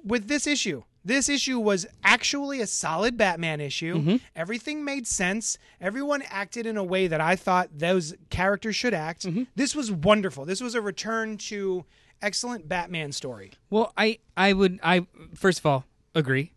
with 0.03 0.29
this 0.29 0.47
issue. 0.47 0.83
This 1.05 1.29
issue 1.29 1.61
was 1.61 1.87
actually 2.03 2.61
a 2.61 2.67
solid 2.67 3.17
Batman 3.17 3.61
issue. 3.61 3.97
Mm-hmm. 3.97 4.17
Everything 4.35 4.85
made 4.85 5.07
sense. 5.07 5.57
Everyone 5.81 6.23
acted 6.31 6.67
in 6.67 6.77
a 6.77 6.83
way 6.83 7.07
that 7.07 7.21
I 7.21 7.37
thought 7.37 7.69
those 7.79 8.15
characters 8.31 8.75
should 8.75 8.95
act. 8.95 9.25
Mm-hmm. 9.25 9.45
This 9.55 9.77
was 9.77 9.93
wonderful. 9.93 10.45
This 10.45 10.61
was 10.61 10.75
a 10.75 10.81
return 10.81 11.37
to 11.39 11.85
excellent 12.23 12.69
Batman 12.69 13.13
story. 13.13 13.53
Well, 13.71 13.93
I 13.97 14.19
I 14.37 14.53
would 14.53 14.79
I 14.83 15.07
first 15.35 15.59
of 15.61 15.67
all 15.67 15.85
agree. 16.15 16.53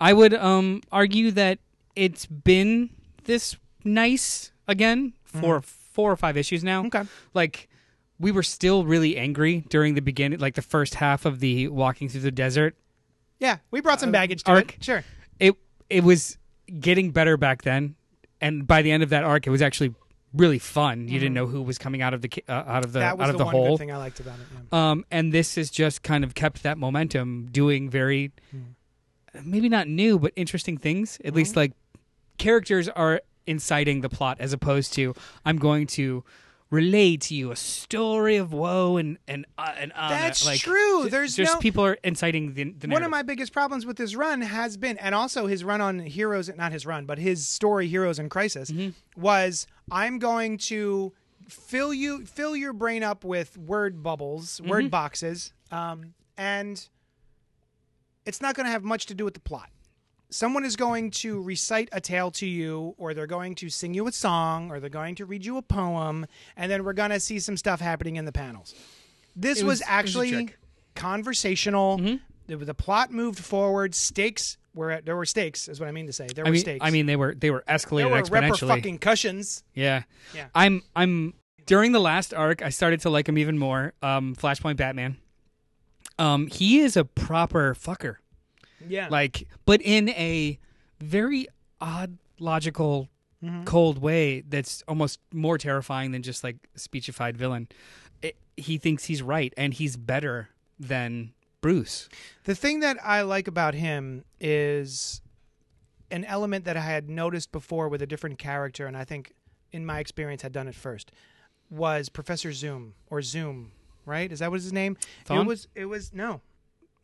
I 0.00 0.12
would 0.12 0.34
um 0.34 0.82
argue 0.92 1.30
that 1.32 1.58
it's 1.96 2.26
been 2.26 2.90
this 3.24 3.56
nice 3.84 4.52
again 4.66 5.14
for 5.24 5.60
four 5.60 6.10
or 6.12 6.16
five 6.16 6.36
issues 6.36 6.62
now. 6.62 6.84
Okay. 6.86 7.02
Like 7.34 7.68
we 8.20 8.32
were 8.32 8.42
still 8.42 8.84
really 8.84 9.16
angry 9.16 9.64
during 9.68 9.94
the 9.94 10.00
beginning, 10.02 10.38
like 10.40 10.54
the 10.54 10.62
first 10.62 10.94
half 10.96 11.24
of 11.24 11.40
the 11.40 11.68
walking 11.68 12.08
through 12.08 12.22
the 12.22 12.30
desert. 12.32 12.76
Yeah, 13.38 13.58
we 13.70 13.80
brought 13.80 14.00
some 14.00 14.10
baggage 14.12 14.42
to 14.44 14.50
Uh, 14.50 14.54
arc. 14.56 14.74
it. 14.76 14.84
Sure. 14.84 15.04
It 15.38 15.54
it 15.88 16.02
was 16.04 16.36
getting 16.80 17.12
better 17.12 17.36
back 17.36 17.62
then, 17.62 17.94
and 18.40 18.66
by 18.66 18.82
the 18.82 18.90
end 18.90 19.02
of 19.02 19.08
that 19.10 19.24
arc, 19.24 19.46
it 19.46 19.50
was 19.50 19.62
actually 19.62 19.94
really 20.34 20.58
fun. 20.58 21.08
You 21.08 21.18
didn't 21.18 21.34
know 21.34 21.46
who 21.46 21.62
was 21.62 21.78
coming 21.78 22.02
out 22.02 22.14
of 22.14 22.22
the 22.22 22.30
uh, 22.48 22.52
out 22.52 22.84
of 22.84 22.92
the 22.92 23.00
Mm-hmm. 23.00 23.08
that 23.08 23.18
was 23.18 23.24
out 23.24 23.30
of 23.30 23.32
the, 23.34 23.38
the, 23.38 23.44
one 23.46 23.54
hole. 23.54 23.78
thing 23.78 23.90
I 23.92 23.96
liked 23.96 24.20
about 24.20 24.38
it. 24.38 24.46
Yeah. 24.72 24.90
Um, 24.90 25.04
and 25.10 25.32
this 25.32 25.54
has 25.56 25.70
just 25.70 26.02
kind 26.02 26.24
of 26.24 26.34
kept 26.34 26.62
that 26.62 26.78
momentum, 26.78 27.48
doing 27.50 27.88
very 27.90 28.32
Hmm. 28.50 28.60
maybe 29.44 29.68
not 29.68 29.88
new 29.88 30.18
but 30.18 30.32
interesting 30.36 30.76
things. 30.78 31.18
At 31.24 31.34
least 31.34 31.52
Mm-hmm. 31.52 31.58
like 31.60 31.72
characters 32.38 32.88
are 32.88 33.20
inciting 33.46 34.02
the 34.02 34.08
plot 34.08 34.36
as 34.40 34.52
opposed 34.52 34.92
to 34.94 35.14
I'm 35.44 35.56
going 35.56 35.86
to 35.88 36.22
relay 36.70 37.16
to 37.16 37.34
you 37.34 37.50
a 37.50 37.56
story 37.56 38.36
of 38.36 38.52
woe 38.52 38.96
and 38.98 39.16
and 39.26 39.46
uh, 39.56 39.72
and 39.78 39.92
honor. 39.94 40.14
That's 40.14 40.44
like, 40.44 40.60
true. 40.60 41.04
ju- 41.04 41.10
There's 41.10 41.34
just 41.36 41.54
no- 41.54 41.58
people 41.60 41.84
are 41.84 41.96
inciting 42.04 42.54
the, 42.54 42.64
the 42.72 42.88
One 42.88 43.02
of 43.02 43.10
my 43.10 43.22
biggest 43.22 43.52
problems 43.52 43.86
with 43.86 43.96
this 43.96 44.14
run 44.14 44.40
has 44.42 44.76
been, 44.76 44.98
and 44.98 45.14
also 45.14 45.46
his 45.46 45.64
run 45.64 45.80
on 45.80 45.98
Heroes, 46.00 46.50
not 46.56 46.72
his 46.72 46.84
run, 46.84 47.06
but 47.06 47.18
his 47.18 47.46
story, 47.48 47.88
Heroes 47.88 48.18
in 48.18 48.28
Crisis, 48.28 48.70
Mm-hmm. 48.70 49.20
was 49.20 49.66
I'm 49.90 50.18
going 50.18 50.58
to 50.58 51.12
fill 51.48 51.94
you, 51.94 52.26
fill 52.26 52.54
your 52.54 52.74
brain 52.74 53.02
up 53.02 53.24
with 53.24 53.56
word 53.56 54.02
bubbles, 54.02 54.58
Mm-hmm. 54.60 54.68
word 54.70 54.90
boxes, 54.90 55.52
um, 55.70 56.12
and 56.36 56.86
it's 58.26 58.42
not 58.42 58.54
going 58.54 58.66
to 58.66 58.70
have 58.72 58.84
much 58.84 59.06
to 59.06 59.14
do 59.14 59.24
with 59.24 59.32
the 59.34 59.40
plot. 59.40 59.70
Someone 60.30 60.64
is 60.64 60.76
going 60.76 61.10
to 61.12 61.40
recite 61.42 61.88
a 61.92 62.00
tale 62.00 62.30
to 62.32 62.46
you, 62.46 62.94
or 62.98 63.14
they're 63.14 63.26
going 63.26 63.54
to 63.56 63.70
sing 63.70 63.94
you 63.94 64.06
a 64.06 64.12
song, 64.12 64.70
or 64.70 64.78
they're 64.80 64.90
going 64.90 65.14
to 65.16 65.24
read 65.24 65.44
you 65.44 65.56
a 65.56 65.62
poem, 65.62 66.26
and 66.56 66.70
then 66.70 66.84
we're 66.84 66.92
going 66.92 67.10
to 67.10 67.20
see 67.20 67.38
some 67.38 67.56
stuff 67.56 67.80
happening 67.80 68.16
in 68.16 68.24
the 68.26 68.32
panels. 68.32 68.74
This 69.34 69.62
was, 69.62 69.64
was- 69.64 69.80
it 69.80 69.84
was 69.84 69.88
actually 69.88 70.50
conversational. 70.94 71.98
Mm-hmm. 71.98 72.16
The, 72.46 72.56
the 72.64 72.74
plot 72.74 73.10
moved 73.10 73.38
forward. 73.38 73.94
Stakes 73.94 74.56
were 74.74 74.90
at, 74.90 75.04
there 75.06 75.16
were 75.16 75.26
stakes, 75.26 75.68
is 75.68 75.80
what 75.80 75.88
I 75.88 75.92
mean 75.92 76.06
to 76.06 76.12
say. 76.12 76.26
There 76.34 76.44
I 76.46 76.48
were 76.48 76.52
mean, 76.52 76.60
stakes. 76.60 76.84
I 76.84 76.90
mean, 76.90 77.06
they 77.06 77.16
were 77.16 77.34
they 77.34 77.50
were 77.50 77.62
there 77.66 77.76
escalated 77.78 78.10
were 78.10 78.22
exponentially. 78.22 78.68
fucking 78.68 78.98
cushions. 78.98 79.64
Yeah. 79.74 80.04
Yeah. 80.34 80.46
I'm 80.54 80.82
I'm 80.96 81.34
during 81.66 81.92
the 81.92 82.00
last 82.00 82.32
arc 82.32 82.62
I 82.62 82.70
started 82.70 83.00
to 83.02 83.10
like 83.10 83.28
him 83.28 83.36
even 83.38 83.58
more. 83.58 83.92
Um 84.02 84.34
Flashpoint 84.34 84.76
Batman. 84.78 85.18
Um 86.18 86.46
he 86.46 86.80
is 86.80 86.96
a 86.96 87.04
proper 87.04 87.74
fucker. 87.74 88.16
Yeah, 88.86 89.08
Like 89.08 89.48
but 89.64 89.80
in 89.82 90.08
a 90.10 90.58
very 91.00 91.46
odd 91.80 92.18
logical 92.38 93.08
Mm-hmm. 93.40 93.62
cold 93.66 93.98
way 93.98 94.40
that's 94.40 94.82
almost 94.88 95.20
more 95.32 95.58
terrifying 95.58 96.10
than 96.10 96.22
just 96.24 96.42
like 96.42 96.56
speechified 96.76 97.36
villain. 97.36 97.68
It, 98.20 98.34
he 98.56 98.78
thinks 98.78 99.04
he's 99.04 99.22
right 99.22 99.54
and 99.56 99.72
he's 99.72 99.96
better 99.96 100.48
than 100.80 101.34
Bruce. 101.60 102.08
The 102.42 102.56
thing 102.56 102.80
that 102.80 102.96
I 103.00 103.22
like 103.22 103.46
about 103.46 103.74
him 103.74 104.24
is 104.40 105.20
an 106.10 106.24
element 106.24 106.64
that 106.64 106.76
I 106.76 106.80
had 106.80 107.08
noticed 107.08 107.52
before 107.52 107.88
with 107.88 108.02
a 108.02 108.06
different 108.08 108.40
character, 108.40 108.86
and 108.88 108.96
I 108.96 109.04
think 109.04 109.32
in 109.70 109.86
my 109.86 110.00
experience 110.00 110.42
had 110.42 110.50
done 110.50 110.66
it 110.66 110.74
first, 110.74 111.12
was 111.70 112.08
Professor 112.08 112.52
Zoom 112.52 112.94
or 113.08 113.22
Zoom, 113.22 113.70
right? 114.04 114.32
Is 114.32 114.40
that 114.40 114.50
what 114.50 114.60
his 114.60 114.72
name? 114.72 114.96
It 115.42 115.46
was 115.46 115.68
it 115.76 115.84
was 115.84 116.12
no. 116.12 116.40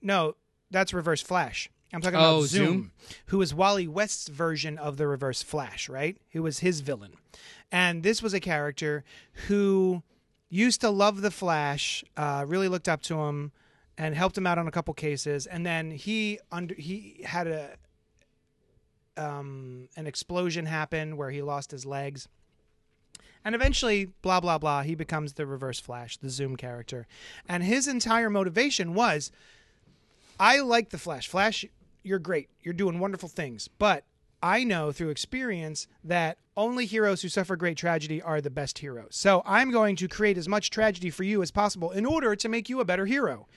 No, 0.02 0.34
that's 0.74 0.92
Reverse 0.92 1.22
Flash. 1.22 1.70
I'm 1.92 2.00
talking 2.00 2.18
Oh, 2.18 2.38
about 2.38 2.48
Zoom, 2.48 2.66
Zoom? 2.66 2.92
who 3.26 3.38
was 3.38 3.54
Wally 3.54 3.86
West's 3.86 4.26
version 4.28 4.76
of 4.78 4.96
the 4.96 5.06
Reverse 5.06 5.42
Flash, 5.42 5.88
right? 5.88 6.16
Who 6.32 6.42
was 6.42 6.58
his 6.58 6.80
villain. 6.80 7.12
And 7.70 8.02
this 8.02 8.20
was 8.20 8.34
a 8.34 8.40
character 8.40 9.04
who 9.46 10.02
used 10.50 10.80
to 10.80 10.90
love 10.90 11.22
the 11.22 11.30
Flash, 11.30 12.04
uh, 12.16 12.44
really 12.46 12.66
looked 12.68 12.88
up 12.88 13.00
to 13.02 13.20
him, 13.20 13.52
and 13.96 14.16
helped 14.16 14.36
him 14.36 14.46
out 14.46 14.58
on 14.58 14.66
a 14.66 14.72
couple 14.72 14.92
cases. 14.94 15.46
And 15.46 15.64
then 15.64 15.92
he 15.92 16.40
under 16.50 16.74
he 16.74 17.20
had 17.24 17.46
a 17.46 17.76
um, 19.16 19.88
an 19.96 20.06
explosion 20.08 20.66
happen 20.66 21.16
where 21.16 21.30
he 21.30 21.42
lost 21.42 21.70
his 21.70 21.86
legs. 21.86 22.28
And 23.44 23.54
eventually, 23.54 24.06
blah 24.22 24.40
blah 24.40 24.58
blah, 24.58 24.82
he 24.82 24.94
becomes 24.96 25.34
the 25.34 25.46
Reverse 25.46 25.78
Flash, 25.78 26.16
the 26.16 26.30
Zoom 26.30 26.56
character. 26.56 27.06
And 27.48 27.62
his 27.62 27.86
entire 27.86 28.30
motivation 28.30 28.94
was, 28.94 29.30
I 30.38 30.60
like 30.60 30.90
the 30.90 30.98
Flash. 30.98 31.28
Flash, 31.28 31.64
you're 32.02 32.18
great. 32.18 32.48
You're 32.62 32.74
doing 32.74 32.98
wonderful 32.98 33.28
things. 33.28 33.68
But 33.68 34.04
I 34.42 34.64
know 34.64 34.92
through 34.92 35.10
experience 35.10 35.86
that 36.04 36.38
only 36.56 36.86
heroes 36.86 37.22
who 37.22 37.28
suffer 37.28 37.56
great 37.56 37.76
tragedy 37.76 38.20
are 38.22 38.40
the 38.40 38.50
best 38.50 38.78
heroes. 38.78 39.10
So 39.12 39.42
I'm 39.44 39.70
going 39.70 39.96
to 39.96 40.08
create 40.08 40.38
as 40.38 40.48
much 40.48 40.70
tragedy 40.70 41.10
for 41.10 41.24
you 41.24 41.42
as 41.42 41.50
possible 41.50 41.90
in 41.90 42.06
order 42.06 42.36
to 42.36 42.48
make 42.48 42.68
you 42.68 42.80
a 42.80 42.84
better 42.84 43.06
hero. 43.06 43.48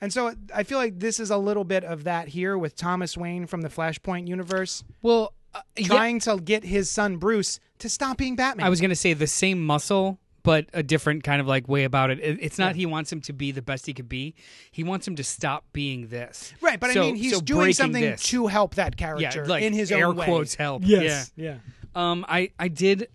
And 0.00 0.12
so 0.12 0.34
I 0.54 0.62
feel 0.62 0.78
like 0.78 0.98
this 1.00 1.18
is 1.18 1.30
a 1.30 1.38
little 1.38 1.64
bit 1.64 1.84
of 1.84 2.04
that 2.04 2.28
here 2.28 2.58
with 2.58 2.76
Thomas 2.76 3.16
Wayne 3.16 3.46
from 3.46 3.62
the 3.62 3.68
Flashpoint 3.68 4.28
universe 4.28 4.84
Well, 5.00 5.32
uh, 5.54 5.62
yeah, 5.76 5.86
trying 5.86 6.20
to 6.20 6.36
get 6.36 6.64
his 6.64 6.90
son 6.90 7.16
Bruce 7.16 7.58
to 7.78 7.88
stop 7.88 8.18
being 8.18 8.36
Batman. 8.36 8.66
I 8.66 8.68
was 8.68 8.80
going 8.80 8.90
to 8.90 8.96
say 8.96 9.14
the 9.14 9.26
same 9.26 9.64
muscle, 9.64 10.18
but 10.46 10.66
a 10.72 10.82
different 10.82 11.22
kind 11.24 11.40
of 11.42 11.46
like 11.46 11.68
way 11.68 11.84
about 11.84 12.08
it. 12.10 12.18
It- 12.20 12.38
It's 12.40 12.58
not 12.58 12.74
he 12.76 12.86
wants 12.86 13.12
him 13.12 13.20
to 13.22 13.32
be 13.34 13.50
the 13.52 13.60
best 13.60 13.84
he 13.84 13.92
could 13.92 14.08
be. 14.08 14.34
He 14.70 14.82
wants 14.82 15.06
him 15.06 15.14
to 15.16 15.24
stop 15.24 15.64
being 15.74 16.08
this. 16.08 16.54
right, 16.62 16.80
but 16.80 16.92
So- 16.92 17.02
I 17.02 17.04
mean 17.06 17.16
he's 17.16 17.34
so 17.34 17.40
doing 17.42 17.72
something 17.74 18.00
this. 18.02 18.22
to 18.30 18.46
help 18.46 18.76
that 18.76 18.94
yeah, 18.98 19.06
character 19.14 19.46
like 19.46 19.62
in 19.62 19.74
his 19.74 19.92
air 19.92 20.06
own 20.06 20.16
way. 20.16 20.24
quotes 20.24 20.54
help. 20.54 20.82
Yes. 20.86 21.32
Yeah. 21.36 21.44
Yeah. 21.46 21.58
Um, 21.94 22.24
I 22.28 22.50
I 22.58 22.68
did 22.68 23.08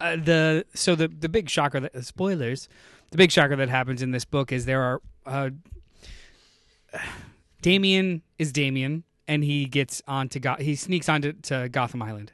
uh, 0.00 0.16
the 0.16 0.66
so 0.74 0.94
the 0.94 1.08
the 1.08 1.28
big 1.28 1.48
shocker 1.48 1.80
that 1.80 1.94
uh, 1.94 2.02
spoilers, 2.02 2.68
the 3.10 3.16
big 3.16 3.30
shocker 3.30 3.56
that 3.56 3.68
happens 3.68 4.02
in 4.02 4.10
this 4.10 4.24
book 4.24 4.50
is 4.52 4.64
there 4.66 4.82
are 4.82 5.00
uh, 5.24 5.50
Damian 7.62 8.22
is 8.38 8.52
Damian 8.52 9.04
and 9.28 9.44
he 9.44 9.66
gets 9.66 10.02
onto 10.08 10.40
Go- 10.40 10.56
he 10.58 10.74
sneaks 10.74 11.08
onto 11.08 11.32
to 11.42 11.68
Gotham 11.70 12.02
Island. 12.02 12.32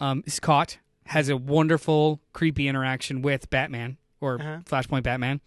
Um, 0.00 0.22
is 0.26 0.40
caught 0.40 0.76
has 1.06 1.28
a 1.28 1.36
wonderful 1.36 2.20
creepy 2.32 2.68
interaction 2.68 3.22
with 3.22 3.48
Batman 3.50 3.96
or 4.20 4.36
Uh-huh. 4.40 4.58
Flashpoint 4.64 5.02
Batman, 5.02 5.40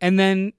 and 0.00 0.18
then 0.18 0.52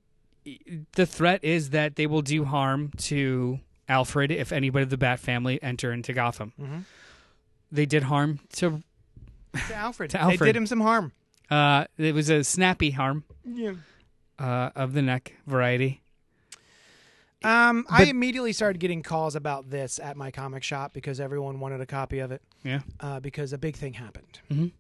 the 0.94 1.06
threat 1.06 1.44
is 1.44 1.70
that 1.72 1.96
they 1.96 2.08
will 2.08 2.22
do 2.24 2.46
harm 2.46 2.92
to 2.98 3.60
Alfred 3.88 4.32
if 4.32 4.52
anybody 4.52 4.84
of 4.84 4.90
the 4.90 4.98
Bat 4.98 5.20
family 5.20 5.62
enter 5.62 5.92
into 5.94 6.14
Gotham. 6.14 6.54
Mhm. 6.60 6.84
They 7.72 7.86
did 7.86 8.04
harm 8.04 8.40
to. 8.54 8.82
To 9.68 9.76
Alfred. 9.76 10.10
To 10.12 10.18
They 10.18 10.24
Alfred. 10.24 10.48
did 10.48 10.56
him 10.56 10.66
some 10.66 10.82
harm. 10.82 11.12
Uh, 11.50 11.86
it 11.98 12.16
was 12.16 12.30
a 12.30 12.44
snappy 12.44 12.92
harm 12.92 13.24
Yeah. 13.46 13.74
uh, 14.40 14.70
of 14.76 14.94
the 14.94 15.02
neck 15.02 15.34
variety. 15.46 16.02
Um, 17.44 17.86
I 17.90 18.04
immediately 18.06 18.54
started 18.54 18.80
getting 18.80 19.02
calls 19.04 19.36
about 19.36 19.70
this 19.72 20.00
at 20.00 20.16
my 20.16 20.30
comic 20.32 20.64
shop 20.64 20.94
because 20.94 21.20
everyone 21.20 21.60
wanted 21.60 21.82
a 21.82 21.86
copy 21.88 22.20
of 22.20 22.32
it. 22.32 22.42
Yeah. 22.64 22.82
Uh, 23.00 23.20
because 23.20 23.54
a 23.54 23.58
big 23.58 23.76
thing 23.76 23.94
happened. 23.94 24.40
Mhm. 24.50 24.72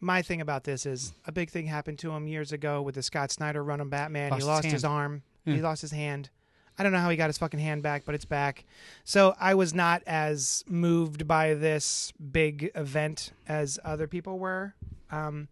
My 0.00 0.22
thing 0.22 0.40
about 0.40 0.64
this 0.64 0.86
is 0.86 1.12
a 1.26 1.32
big 1.32 1.50
thing 1.50 1.66
happened 1.66 1.98
to 2.00 2.10
him 2.12 2.26
years 2.26 2.52
ago 2.52 2.80
with 2.82 2.94
the 2.94 3.02
Scott 3.02 3.30
Snyder 3.30 3.62
run 3.62 3.80
on 3.80 3.88
Batman. 3.90 4.30
Lost 4.30 4.42
he 4.42 4.46
lost 4.48 4.64
his, 4.64 4.82
hand. 4.82 4.84
arm. 4.92 5.22
Yeah. 5.44 5.54
He 5.56 5.60
lost 5.62 5.82
his 5.82 5.90
hand. 5.90 6.30
I 6.78 6.82
don't 6.82 6.92
know 6.92 6.98
how 7.00 7.10
he 7.10 7.16
got 7.18 7.26
his 7.28 7.36
fucking 7.36 7.60
hand 7.60 7.82
back, 7.82 8.04
but 8.06 8.14
it's 8.14 8.24
back. 8.24 8.64
So 9.04 9.34
I 9.38 9.54
was 9.54 9.74
not 9.74 10.02
as 10.06 10.64
moved 10.66 11.28
by 11.28 11.52
this 11.52 12.12
big 12.32 12.70
event 12.74 13.32
as 13.46 13.78
other 13.84 14.06
people 14.06 14.38
were. 14.38 14.74
Um, 15.10 15.48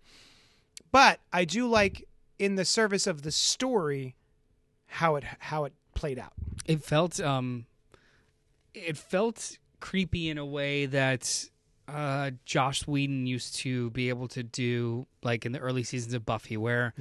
but 0.90 1.20
I 1.30 1.44
do 1.44 1.68
like, 1.68 2.08
in 2.38 2.54
the 2.54 2.64
service 2.64 3.06
of 3.06 3.22
the 3.22 3.30
story, 3.32 4.14
how 4.86 5.16
it 5.16 5.24
how 5.40 5.64
it 5.64 5.74
played 5.94 6.18
out. 6.18 6.32
It 6.64 6.82
felt 6.82 7.20
um, 7.20 7.66
it 8.72 8.96
felt 8.96 9.58
creepy 9.80 10.30
in 10.30 10.38
a 10.38 10.46
way 10.46 10.86
that 10.86 11.50
uh, 11.88 12.30
Joss 12.44 12.86
Whedon 12.86 13.26
used 13.26 13.56
to 13.56 13.90
be 13.90 14.08
able 14.10 14.28
to 14.28 14.42
do, 14.42 15.06
like 15.22 15.46
in 15.46 15.52
the 15.52 15.58
early 15.58 15.82
seasons 15.82 16.14
of 16.14 16.24
Buffy, 16.26 16.56
where 16.56 16.92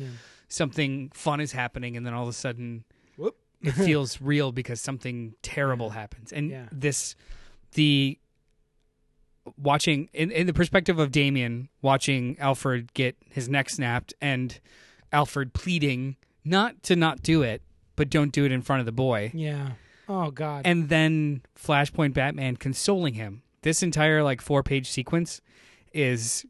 something 0.47 1.11
fun 1.13 1.39
is 1.41 1.51
happening, 1.51 1.97
and 1.97 2.05
then 2.05 2.13
all 2.13 2.23
of 2.23 2.29
a 2.29 2.33
sudden 2.33 2.83
Whoop. 3.17 3.35
it 3.61 3.71
feels 3.85 4.21
real 4.21 4.51
because 4.51 4.79
something 4.81 5.33
terrible 5.41 5.89
happens. 5.91 6.31
And 6.31 6.49
Yeah. 6.49 6.65
this, 6.71 7.15
the 7.73 8.17
watching 9.57 10.09
in, 10.13 10.31
in 10.31 10.47
the 10.47 10.53
perspective 10.53 10.99
of 10.99 11.11
Damian, 11.11 11.69
watching 11.81 12.37
Alfred 12.39 12.93
get 12.93 13.15
his 13.29 13.47
neck 13.49 13.69
snapped, 13.69 14.13
and 14.21 14.59
Alfred 15.11 15.53
pleading 15.53 16.15
not 16.43 16.81
to 16.83 16.95
not 16.95 17.21
do 17.21 17.41
it, 17.43 17.61
but 17.95 18.09
don't 18.09 18.31
do 18.31 18.45
it 18.45 18.51
in 18.51 18.61
front 18.61 18.79
of 18.81 18.85
the 18.85 18.91
boy 18.91 19.31
Yeah. 19.33 19.71
Oh 20.09 20.31
God. 20.31 20.61
and 20.65 20.87
then 20.89 21.41
Flashpoint 21.61 22.13
Batman 22.13 22.55
consoling 22.57 23.15
him. 23.15 23.41
This 23.67 23.83
entire 23.83 24.23
like 24.23 24.39
four 24.39 24.63
page 24.63 24.89
sequence 24.89 25.41
is 25.91 26.45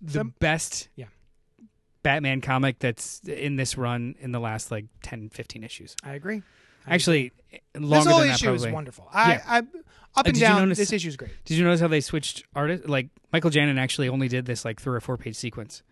the 0.00 0.12
Some- 0.12 0.34
best 0.38 0.88
Yeah. 0.96 1.08
Batman 2.02 2.40
comic 2.40 2.78
that's 2.78 3.20
in 3.20 3.56
this 3.56 3.76
run 3.76 4.14
in 4.18 4.32
the 4.32 4.40
last 4.40 4.70
like 4.70 4.86
10 5.02 5.28
15 5.28 5.62
issues. 5.62 5.94
I 6.02 6.14
agree. 6.14 6.42
I 6.86 6.94
Actually 6.94 7.32
agree. 7.74 7.86
longer 7.86 7.96
this 8.04 8.06
whole 8.12 8.20
than 8.20 8.28
that 8.28 8.34
issue 8.36 8.54
is 8.54 8.66
wonderful. 8.66 9.08
I, 9.12 9.32
Yeah. 9.32 9.42
I 9.46 9.58
up 9.58 9.64
Uh, 10.16 10.22
and 10.24 10.36
you 10.38 10.40
down. 10.40 10.62
notice- 10.62 10.78
This 10.78 10.92
issue 10.94 11.08
is 11.08 11.18
great. 11.18 11.32
Did 11.44 11.58
you 11.58 11.64
notice 11.64 11.80
how 11.82 11.88
they 11.88 12.00
switched 12.00 12.44
artists? 12.54 12.88
Like 12.88 13.08
Michael 13.30 13.50
Janin 13.50 13.76
actually 13.76 14.08
only 14.08 14.28
did 14.28 14.46
this 14.46 14.64
like 14.64 14.80
three 14.80 14.96
or 14.96 15.00
four 15.02 15.18
page 15.18 15.36
sequence. 15.36 15.82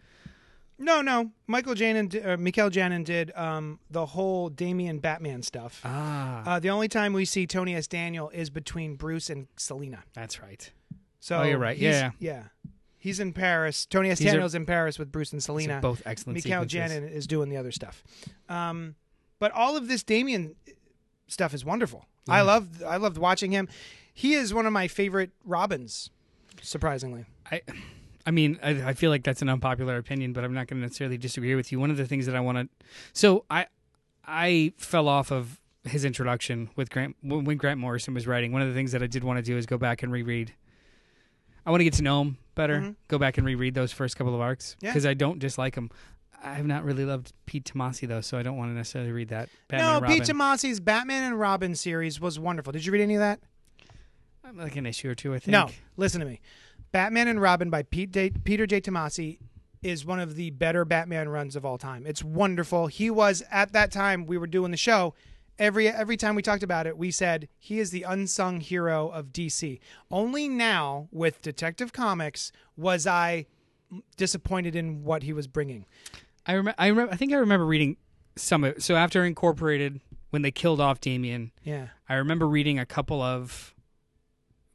No, 0.79 1.01
no. 1.03 1.31
Michael 1.47 1.75
Janin, 1.75 2.11
uh, 2.25 2.37
Mikel 2.37 2.69
Janin 2.71 3.05
did 3.05 3.31
um, 3.37 3.79
the 3.91 4.07
whole 4.07 4.49
Damian 4.49 4.99
Batman 4.99 5.43
stuff. 5.43 5.81
Ah, 5.85 6.43
Uh, 6.45 6.59
the 6.59 6.71
only 6.71 6.89
time 6.89 7.13
we 7.13 7.25
see 7.25 7.47
Tony 7.47 7.75
S. 7.77 7.87
Daniel 7.87 8.29
is 8.31 8.51
between 8.51 8.97
Bruce 8.97 9.31
and 9.31 9.47
Selina. 9.57 10.03
that's 10.15 10.41
right. 10.43 10.71
So 11.21 11.39
Oh, 11.39 11.43
you're 11.45 11.59
right. 11.59 11.77
he's- 11.77 11.95
Yeah. 11.95 12.11
yeah. 12.19 12.43
He's 12.99 13.21
in 13.21 13.33
Paris. 13.33 13.87
Tony 13.87 14.11
S. 14.11 14.19
These 14.19 14.29
are- 14.29 14.31
Daniel's 14.33 14.55
in 14.55 14.67
Paris 14.67 14.99
with 14.99 15.13
Bruce 15.13 15.33
and 15.33 15.39
These 15.41 15.45
are 15.45 15.47
Selina. 15.47 15.81
both 15.81 16.03
excellent 16.07 16.37
Mikael 16.37 16.63
sequences. 16.69 16.73
Janin 16.73 17.05
is 17.09 17.27
doing 17.27 17.51
the 17.51 17.57
other 17.57 17.71
stuff. 17.71 18.03
Um, 18.49 18.95
but 19.39 19.53
all 19.53 19.77
of 19.77 19.89
this 19.89 20.03
Damian 20.03 20.55
stuff 21.29 21.55
is 21.55 21.65
wonderful. 21.65 22.07
I 22.29 22.41
love 22.41 22.83
I 22.83 22.97
loved 22.97 23.19
watching 23.19 23.53
him. 23.53 23.69
He 24.15 24.33
is 24.35 24.55
one 24.55 24.65
of 24.67 24.73
my 24.73 24.89
favorite 24.89 25.31
Robins, 25.45 26.09
surprisingly. 26.63 27.27
I, 27.51 27.61
I 28.27 28.31
mean, 28.31 28.59
I, 28.63 28.71
I 28.71 28.93
feel 28.95 29.11
like 29.11 29.23
that's 29.23 29.43
an 29.43 29.49
unpopular 29.49 29.97
opinion, 29.97 30.33
but 30.33 30.45
I'm 30.45 30.55
not 30.55 30.67
going 30.67 30.81
to 30.81 30.87
necessarily 30.87 31.19
disagree 31.19 31.55
with 31.55 31.71
you. 31.73 31.79
One 31.79 31.91
of 31.91 31.97
the 31.97 32.07
things 32.07 32.27
that 32.27 32.35
I 32.35 32.41
want 32.41 32.59
to, 32.59 32.69
so 33.13 33.45
I, 33.51 33.67
I 34.27 34.73
fell 34.79 35.09
off 35.09 35.31
of 35.31 35.61
his 35.85 36.05
introduction 36.05 36.71
with 36.77 36.89
Grant 36.91 37.17
when 37.23 37.45
Grant 37.59 37.79
Morrison 37.79 38.15
was 38.15 38.27
writing. 38.27 38.53
One 38.53 38.63
of 38.63 38.69
the 38.69 38.75
things 38.75 38.93
that 38.93 39.03
I 39.03 39.07
did 39.07 39.23
want 39.25 39.39
to 39.39 39.43
do 39.43 39.59
is 39.59 39.67
go 39.67 39.77
back 39.77 40.03
and 40.03 40.11
reread. 40.11 40.53
I 41.67 41.71
want 41.71 41.81
to 41.81 41.85
get 41.85 41.95
to 41.95 42.03
know 42.03 42.23
him 42.23 42.39
better. 42.55 42.81
Mhm. 42.81 42.97
Go 43.09 43.19
back 43.19 43.37
and 43.39 43.47
reread 43.47 43.75
those 43.75 43.93
first 43.93 44.17
couple 44.17 44.35
of 44.35 44.41
arcs 44.41 44.77
Yeah. 44.81 44.91
because 44.91 45.05
I 45.07 45.15
don't 45.15 45.39
dislike 45.39 45.75
him. 45.75 45.91
I 46.43 46.55
have 46.55 46.67
not 46.67 46.85
really 46.85 47.05
loved 47.07 47.33
Pete 47.47 47.65
Tomasi 47.65 48.07
though, 48.07 48.21
so 48.21 48.37
I 48.39 48.43
don't 48.43 48.57
want 48.57 48.71
to 48.71 48.75
necessarily 48.75 49.13
read 49.13 49.29
that. 49.29 49.49
Batman 49.69 50.03
no. 50.03 50.09
Pete 50.09 50.23
Tomasi's 50.25 50.79
Batman 50.81 51.25
and 51.25 51.41
Robin 51.41 51.75
series 51.75 52.21
was 52.21 52.39
wonderful. 52.39 52.73
Did 52.73 52.85
you 52.85 52.93
read 52.93 53.03
any 53.03 53.15
of 53.15 53.21
that? 53.21 53.41
like 54.57 54.77
an 54.77 54.85
issue 54.87 55.09
or 55.09 55.15
two, 55.15 55.35
I 55.35 55.39
think. 55.39 55.53
No, 55.53 55.71
listen 55.97 56.21
to 56.21 56.27
me. 56.27 56.41
Batman 56.95 57.27
and 57.27 57.43
Robin 57.43 57.71
by 57.71 57.83
Pete 57.83 58.45
Peter 58.45 58.69
J. 58.69 58.81
Tomasi 58.81 59.41
is 59.83 60.07
one 60.07 60.21
of 60.21 60.37
the 60.37 60.51
better 60.51 60.85
Batman 60.85 61.29
runs 61.29 61.57
of 61.57 61.65
all 61.67 61.77
time. 61.77 62.07
It's 62.07 62.23
wonderful. 62.23 62.87
He 62.87 63.11
was 63.11 63.43
at 63.51 63.73
that 63.73 63.91
time 63.91 64.27
we 64.27 64.39
were 64.39 64.47
doing 64.47 64.71
the 64.71 64.77
show. 64.77 65.13
Every 65.59 65.89
every 65.89 66.17
time 66.17 66.37
we 66.37 66.43
talked 66.43 66.63
about 66.63 66.87
it, 66.87 66.97
we 66.97 67.11
said 67.11 67.49
he 67.59 67.81
is 67.81 67.91
the 67.91 68.05
unsung 68.05 68.61
hero 68.61 69.09
of 69.09 69.33
DC. 69.33 69.81
Only 70.09 70.49
now 70.49 71.09
with 71.11 71.43
Detective 71.43 71.93
Comics 71.93 72.53
was 72.77 73.09
I 73.09 73.47
disappointed 74.17 74.77
in 74.77 75.03
what 75.03 75.25
he 75.25 75.33
was 75.33 75.49
bringing. 75.49 75.87
I 76.47 76.53
remember. 76.53 76.77
I 76.79 76.87
remember. 76.87 77.13
I 77.13 77.17
think 77.17 77.33
I 77.33 77.37
remember 77.39 77.67
reading 77.67 77.97
some 78.37 78.63
of 78.63 78.77
it. 78.77 78.85
So 78.85 78.95
after 78.95 79.25
Incorporated, 79.25 80.01
when 80.31 80.43
they 80.43 80.53
killed 80.53 80.81
off 80.81 81.01
Damian, 81.01 81.51
Yeah. 81.65 81.89
I 82.09 82.15
remember 82.15 82.47
reading 82.47 82.79
a 82.79 82.87
couple 82.87 83.21
of 83.21 83.75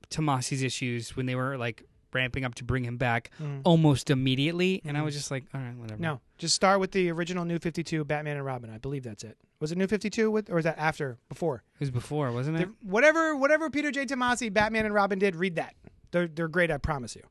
Tomasi's 0.09 0.63
issues 0.63 1.15
when 1.15 1.25
they 1.25 1.35
were 1.35 1.57
like 1.57 1.85
ramping 2.13 2.43
up 2.43 2.55
to 2.55 2.63
bring 2.63 2.83
him 2.85 2.97
back 2.97 3.29
Mm. 3.41 3.61
almost 3.63 4.09
immediately, 4.09 4.81
and 4.85 4.97
I 4.97 5.01
was 5.01 5.13
just 5.15 5.29
like, 5.31 5.43
all 5.53 5.61
right, 5.61 5.75
whatever. 5.75 6.01
No, 6.01 6.21
just 6.37 6.55
start 6.55 6.79
with 6.79 6.91
the 6.91 7.09
original 7.11 7.45
New 7.45 7.59
52 7.59 8.03
Batman 8.05 8.37
and 8.37 8.45
Robin. 8.45 8.69
I 8.69 8.77
believe 8.77 9.03
that's 9.03 9.23
it. 9.23 9.37
Was 9.59 9.71
it 9.71 9.77
New 9.77 9.87
52 9.87 10.31
with 10.31 10.49
or 10.49 10.55
was 10.55 10.63
that 10.65 10.77
after 10.77 11.17
before? 11.27 11.63
it 11.75 11.79
was 11.79 11.91
before, 11.91 12.31
wasn't 12.31 12.57
it? 12.57 12.67
The- 12.67 12.87
whatever 12.87 13.35
whatever 13.35 13.69
Peter 13.69 13.91
J. 13.91 14.05
Tomasi, 14.05 14.51
Batman 14.51 14.85
and 14.85 14.93
Robin 14.93 15.19
did, 15.19 15.35
read 15.35 15.55
that. 15.55 15.75
They're 16.11 16.27
they're 16.27 16.47
great, 16.47 16.71
I 16.71 16.77
promise 16.77 17.15
you. 17.15 17.23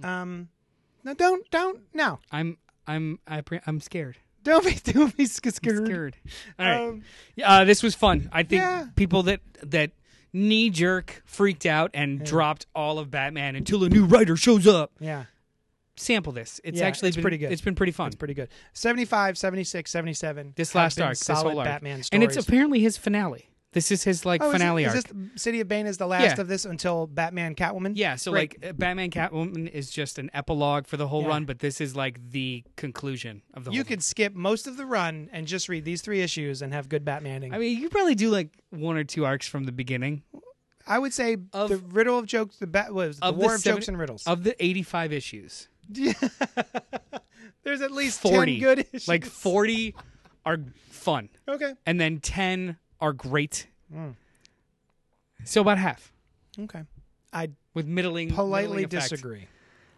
Mm. 0.00 0.04
Um, 0.04 0.48
no, 1.04 1.14
don't 1.14 1.48
don't 1.50 1.80
no, 1.92 2.18
I'm 2.32 2.56
I'm 2.86 3.18
I 3.26 3.40
pre- 3.42 3.60
I'm 3.66 3.80
scared. 3.80 4.16
don't 4.44 4.64
be 4.64 4.74
don't 4.92 5.14
be 5.16 5.26
sc- 5.26 5.46
I'm 5.46 5.52
scared. 5.52 5.84
scared. 5.86 6.16
All 6.58 6.66
right. 6.66 6.80
Um, 6.88 7.02
Yeah, 7.36 7.52
uh, 7.52 7.64
this 7.64 7.82
was 7.82 7.94
fun. 7.94 8.30
I 8.32 8.44
think 8.44 8.60
Yeah. 8.62 8.86
people 8.96 9.24
that 9.24 9.40
that 9.64 9.90
knee 10.32 10.70
jerk 10.70 11.22
freaked 11.24 11.66
out 11.66 11.90
and 11.94 12.24
dropped 12.24 12.66
all 12.74 12.98
of 12.98 13.10
Batman 13.10 13.56
until 13.56 13.82
a 13.84 13.88
new 13.88 14.04
writer 14.04 14.36
shows 14.36 14.66
up. 14.66 14.92
yeah, 15.00 15.24
Sample 15.96 16.32
this. 16.32 16.60
It's 16.62 16.78
Yeah, 16.78 16.86
actually 16.86 17.08
it's 17.08 17.16
been, 17.16 17.22
pretty 17.22 17.38
good. 17.38 17.50
It's 17.52 17.60
been 17.62 17.74
pretty 17.74 17.92
fun. 17.92 18.06
It's 18.08 18.16
pretty 18.16 18.34
good. 18.34 18.48
75, 18.72 19.36
76, 19.36 19.90
77. 19.90 20.52
this 20.56 20.74
last 20.74 21.00
arc, 21.00 21.10
this 21.10 21.20
solid 21.20 21.50
whole 21.50 21.58
arc, 21.58 21.66
Batman 21.66 22.02
stories. 22.02 22.08
and 22.12 22.22
it's 22.22 22.36
apparently 22.36 22.80
his 22.80 22.96
finale. 22.96 23.50
This 23.72 23.90
is 23.92 24.02
his 24.02 24.24
like 24.24 24.42
oh, 24.42 24.48
is 24.48 24.54
it- 24.54 24.58
finale 24.58 24.84
is, 24.84 24.94
arc. 24.94 25.04
this 25.04 25.42
City 25.42 25.60
of 25.60 25.68
Bane 25.68 25.86
is 25.86 25.98
the 25.98 26.06
last 26.06 26.36
Yeah. 26.36 26.40
of 26.40 26.48
this 26.48 26.64
until 26.64 27.06
Batman 27.06 27.54
Catwoman? 27.54 27.92
Yeah, 27.96 28.16
so 28.16 28.32
like 28.32 28.56
uh, 28.66 28.72
Batman 28.72 29.10
Catwoman 29.10 29.68
is 29.68 29.90
just 29.90 30.18
an 30.18 30.30
epilogue 30.32 30.86
for 30.86 30.96
the 30.96 31.06
whole 31.06 31.22
Yeah. 31.22 31.28
run, 31.28 31.44
but 31.44 31.58
this 31.58 31.80
is 31.80 31.94
like 31.94 32.30
the 32.30 32.64
conclusion 32.76 33.42
of 33.52 33.64
the 33.64 33.72
You 33.72 33.84
could 33.84 34.02
skip 34.02 34.34
most 34.34 34.66
of 34.66 34.78
the 34.78 34.86
run 34.86 35.28
and 35.32 35.46
just 35.46 35.68
read 35.68 35.84
these 35.84 36.00
three 36.00 36.22
issues 36.22 36.62
and 36.62 36.72
have 36.72 36.88
good 36.88 37.04
Batmaning. 37.04 37.52
I 37.52 37.58
mean, 37.58 37.78
you 37.78 37.90
probably 37.90 38.14
do 38.14 38.30
like 38.30 38.56
one 38.70 38.96
or 38.96 39.04
two 39.04 39.26
arcs 39.26 39.46
from 39.46 39.64
the 39.64 39.72
beginning 39.72 40.22
I 40.86 40.98
would 40.98 41.12
say 41.12 41.36
Of- 41.52 41.68
the 41.68 41.76
riddle 41.76 42.18
of 42.18 42.24
jokes, 42.24 42.56
the 42.56 42.66
bat 42.66 42.94
was 42.94 43.18
the 43.20 43.30
war 43.30 43.48
the 43.50 43.54
of 43.56 43.60
seven- 43.60 43.76
jokes 43.76 43.88
and 43.88 43.98
riddles. 43.98 44.26
of 44.26 44.42
the 44.44 44.56
85 44.64 45.12
issues. 45.12 45.68
There's 47.64 47.80
at 47.82 47.90
least 47.92 48.20
40 48.20 48.58
ten 48.60 48.62
good 48.62 48.86
issues. 48.92 49.08
Like 49.08 49.24
40 49.26 49.94
are 50.46 50.58
fun, 50.88 51.28
okay, 51.46 51.74
and 51.84 52.00
then 52.00 52.20
10 52.20 52.78
are 53.00 53.12
great. 53.12 53.66
Mm. 53.94 54.14
So 55.44 55.60
about 55.60 55.78
half 55.78 56.12
okay. 56.60 56.82
I 57.32 57.50
with 57.74 57.86
middling 57.86 58.30
politely 58.32 58.82
middling 58.82 58.84
effect. 58.86 59.10
disagree. 59.10 59.46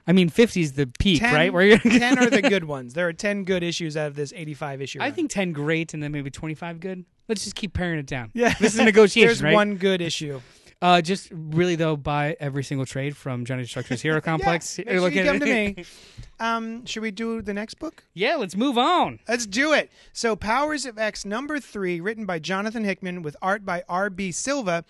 I 0.07 0.13
mean, 0.13 0.29
50 0.29 0.61
is 0.63 0.73
the 0.73 0.87
peak, 0.99 1.21
Ten, 1.21 1.35
right? 1.35 1.53
Where 1.53 1.63
you're 1.65 1.79
ten 1.79 2.19
are 2.19 2.29
the 2.31 2.43
good 2.49 2.65
ones. 2.65 2.95
There 2.95 3.07
are 3.07 3.13
ten 3.13 3.45
good 3.45 3.63
issues 3.63 3.97
out 3.97 4.09
of 4.09 4.17
this 4.17 4.33
85 4.35 4.83
issue. 4.83 4.99
I 5.01 5.05
run. 5.05 5.13
think 5.15 5.31
10 5.31 5.53
great, 5.53 5.95
and 5.95 6.03
then 6.03 6.11
maybe 6.11 6.31
25 6.31 6.81
good. 6.81 7.05
Let's 7.29 7.45
just 7.45 7.55
keep 7.55 7.75
paring 7.75 7.99
it 8.01 8.07
down. 8.07 8.31
yeah, 8.35 8.55
This 8.59 8.75
is 8.75 8.81
a 8.81 8.85
negotiation, 8.93 9.29
There's 9.29 9.43
right? 9.43 9.55
one 9.55 9.77
good 9.77 10.01
issue. 10.01 10.41
Uh, 10.83 11.03
just 11.03 11.29
really 11.33 11.77
though, 11.77 11.95
buy 11.97 12.37
every 12.41 12.65
single 12.65 12.87
trade 12.87 13.15
from 13.17 13.45
Johnny 13.45 13.65
Destructor's 13.65 14.01
Hero 14.01 14.21
Complex. 14.23 14.79
make 14.79 14.89
sure 14.89 15.09
you 15.11 15.25
come 15.25 15.41
to 15.41 15.47
me. 15.47 15.85
Um, 16.41 16.87
should 16.87 17.03
we 17.03 17.11
do 17.11 17.43
the 17.43 17.53
next 17.53 17.75
book? 17.75 18.03
yeah, 18.15 18.37
let's 18.37 18.57
move 18.57 18.79
on. 18.79 19.19
Let's 19.29 19.45
do 19.45 19.75
it. 19.75 19.91
So, 20.15 20.37
Powers 20.37 20.87
of 20.87 20.97
X 20.99 21.27
number 21.27 21.61
three, 21.61 22.01
written 22.01 22.25
by 22.25 22.39
Jonathan 22.39 22.83
Hickman 22.83 23.21
with 23.21 23.37
art 23.43 23.67
by 23.67 23.83
R.B. 23.91 24.33
Silva. 24.33 24.87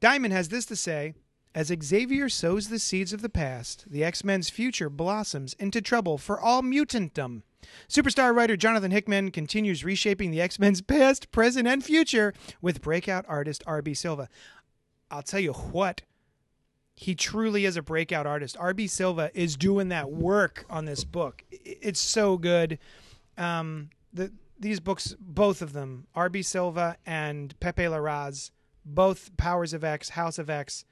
Diamond 0.00 0.32
has 0.34 0.48
this 0.48 0.66
to 0.66 0.74
say 0.74 1.14
As 1.54 1.72
Xavier 1.82 2.28
sows 2.28 2.68
the 2.68 2.80
seeds 2.80 3.12
of 3.12 3.22
the 3.22 3.28
past, 3.28 3.84
the 3.88 4.02
X 4.02 4.24
Men's 4.24 4.50
future 4.50 4.90
blossoms 4.90 5.54
into 5.54 5.80
trouble 5.80 6.18
for 6.18 6.40
all 6.40 6.62
mutantdom. 6.62 7.42
Superstar 7.88 8.34
writer 8.34 8.56
Jonathan 8.56 8.90
Hickman 8.90 9.30
continues 9.30 9.84
reshaping 9.84 10.32
the 10.32 10.40
X 10.40 10.58
Men's 10.58 10.82
past, 10.94 11.30
present, 11.30 11.68
and 11.68 11.84
future 11.84 12.34
with 12.60 12.80
breakout 12.82 13.24
artist 13.28 13.62
R.B. 13.68 13.94
Silva. 13.94 14.28
I'll 15.10 15.22
tell 15.22 15.40
you 15.40 15.52
what, 15.52 16.02
he 16.94 17.14
truly 17.14 17.64
is 17.64 17.76
a 17.76 17.82
breakout 17.82 18.26
artist. 18.26 18.56
RB 18.56 18.90
Silva 18.90 19.30
is 19.32 19.56
doing 19.56 19.88
that 19.88 20.10
work 20.10 20.64
on 20.68 20.84
this 20.84 21.04
book. 21.04 21.44
It's 21.50 22.00
so 22.00 22.36
good. 22.36 22.78
Um, 23.36 23.90
the 24.12 24.32
these 24.58 24.80
books, 24.80 25.14
both 25.20 25.62
of 25.62 25.72
them, 25.72 26.08
RB 26.16 26.44
Silva 26.44 26.96
and 27.06 27.58
Pepe 27.60 27.84
Larraz, 27.84 28.50
both 28.84 29.36
Powers 29.36 29.72
of 29.72 29.84
X, 29.84 30.08
House 30.10 30.38
of 30.38 30.50
X, 30.50 30.84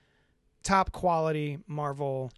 top 0.62 0.92
quality 0.92 1.58
Marvel 1.66 2.30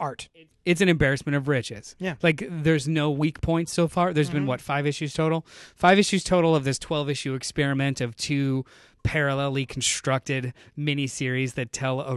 art. 0.00 0.28
It's 0.64 0.80
an 0.80 0.88
embarrassment 0.88 1.36
of 1.36 1.48
riches. 1.48 1.94
Yeah. 1.98 2.14
Like 2.22 2.44
there's 2.48 2.88
no 2.88 3.10
weak 3.10 3.40
points 3.40 3.72
so 3.72 3.86
far. 3.88 4.12
There's 4.12 4.30
been 4.30 4.46
what 4.46 4.60
five 4.60 4.86
issues 4.86 5.14
total? 5.14 5.46
Five 5.74 5.98
issues 5.98 6.24
total 6.24 6.56
of 6.56 6.64
this 6.64 6.78
12 6.78 7.10
issue 7.10 7.34
experiment 7.34 8.00
of 8.00 8.16
two 8.16 8.64
parallelly 9.06 9.66
constructed 9.68 10.52
miniseries 10.76 11.54
that 11.54 11.72
tell 11.72 12.00
a 12.00 12.16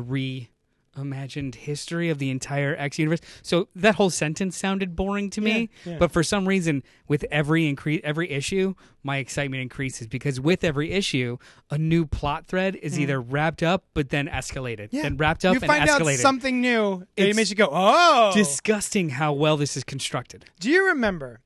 reimagined 0.97 1.56
history 1.56 2.10
of 2.10 2.17
the 2.17 2.30
entire 2.30 2.75
X 2.78 2.99
universe. 2.99 3.19
So 3.41 3.67
that 3.75 3.95
whole 3.95 4.10
sentence 4.10 4.58
sounded 4.58 4.95
boring 4.95 5.30
to 5.32 5.41
me, 5.41 5.69
Yeah, 5.86 5.91
yeah. 5.93 5.97
but 5.99 6.12
for 6.12 6.23
some 6.23 6.47
reason, 6.47 6.84
with 7.08 7.23
every 7.32 7.67
increase, 7.67 8.02
every 8.04 8.30
issue, 8.32 8.73
my 9.04 9.17
excitement 9.17 9.62
increases 9.62 10.08
because 10.08 10.41
with 10.41 10.63
every 10.63 10.91
issue, 10.91 11.38
a 11.69 11.78
new 11.78 12.06
plot 12.06 12.47
thread 12.47 12.75
is 12.75 12.99
either 12.99 13.21
wrapped 13.21 13.63
up 13.63 13.86
but 13.93 14.10
then 14.10 14.28
escalated. 14.28 14.89
Yeah. 14.91 15.04
then 15.04 15.17
wrapped 15.17 15.45
up 15.45 15.54
you 15.54 15.60
and 15.62 15.67
find 15.67 15.89
out 15.89 16.06
something 16.15 16.60
new, 16.60 17.06
it 17.15 17.36
makes 17.36 17.49
you 17.49 17.56
go, 17.56 17.69
"Oh!" 17.71 18.32
disgusting 18.34 19.10
how 19.10 19.32
well 19.34 19.56
this 19.58 19.78
is 19.78 19.84
constructed. 19.84 20.45
Do 20.60 20.69
you 20.69 20.88
remember? 20.88 21.39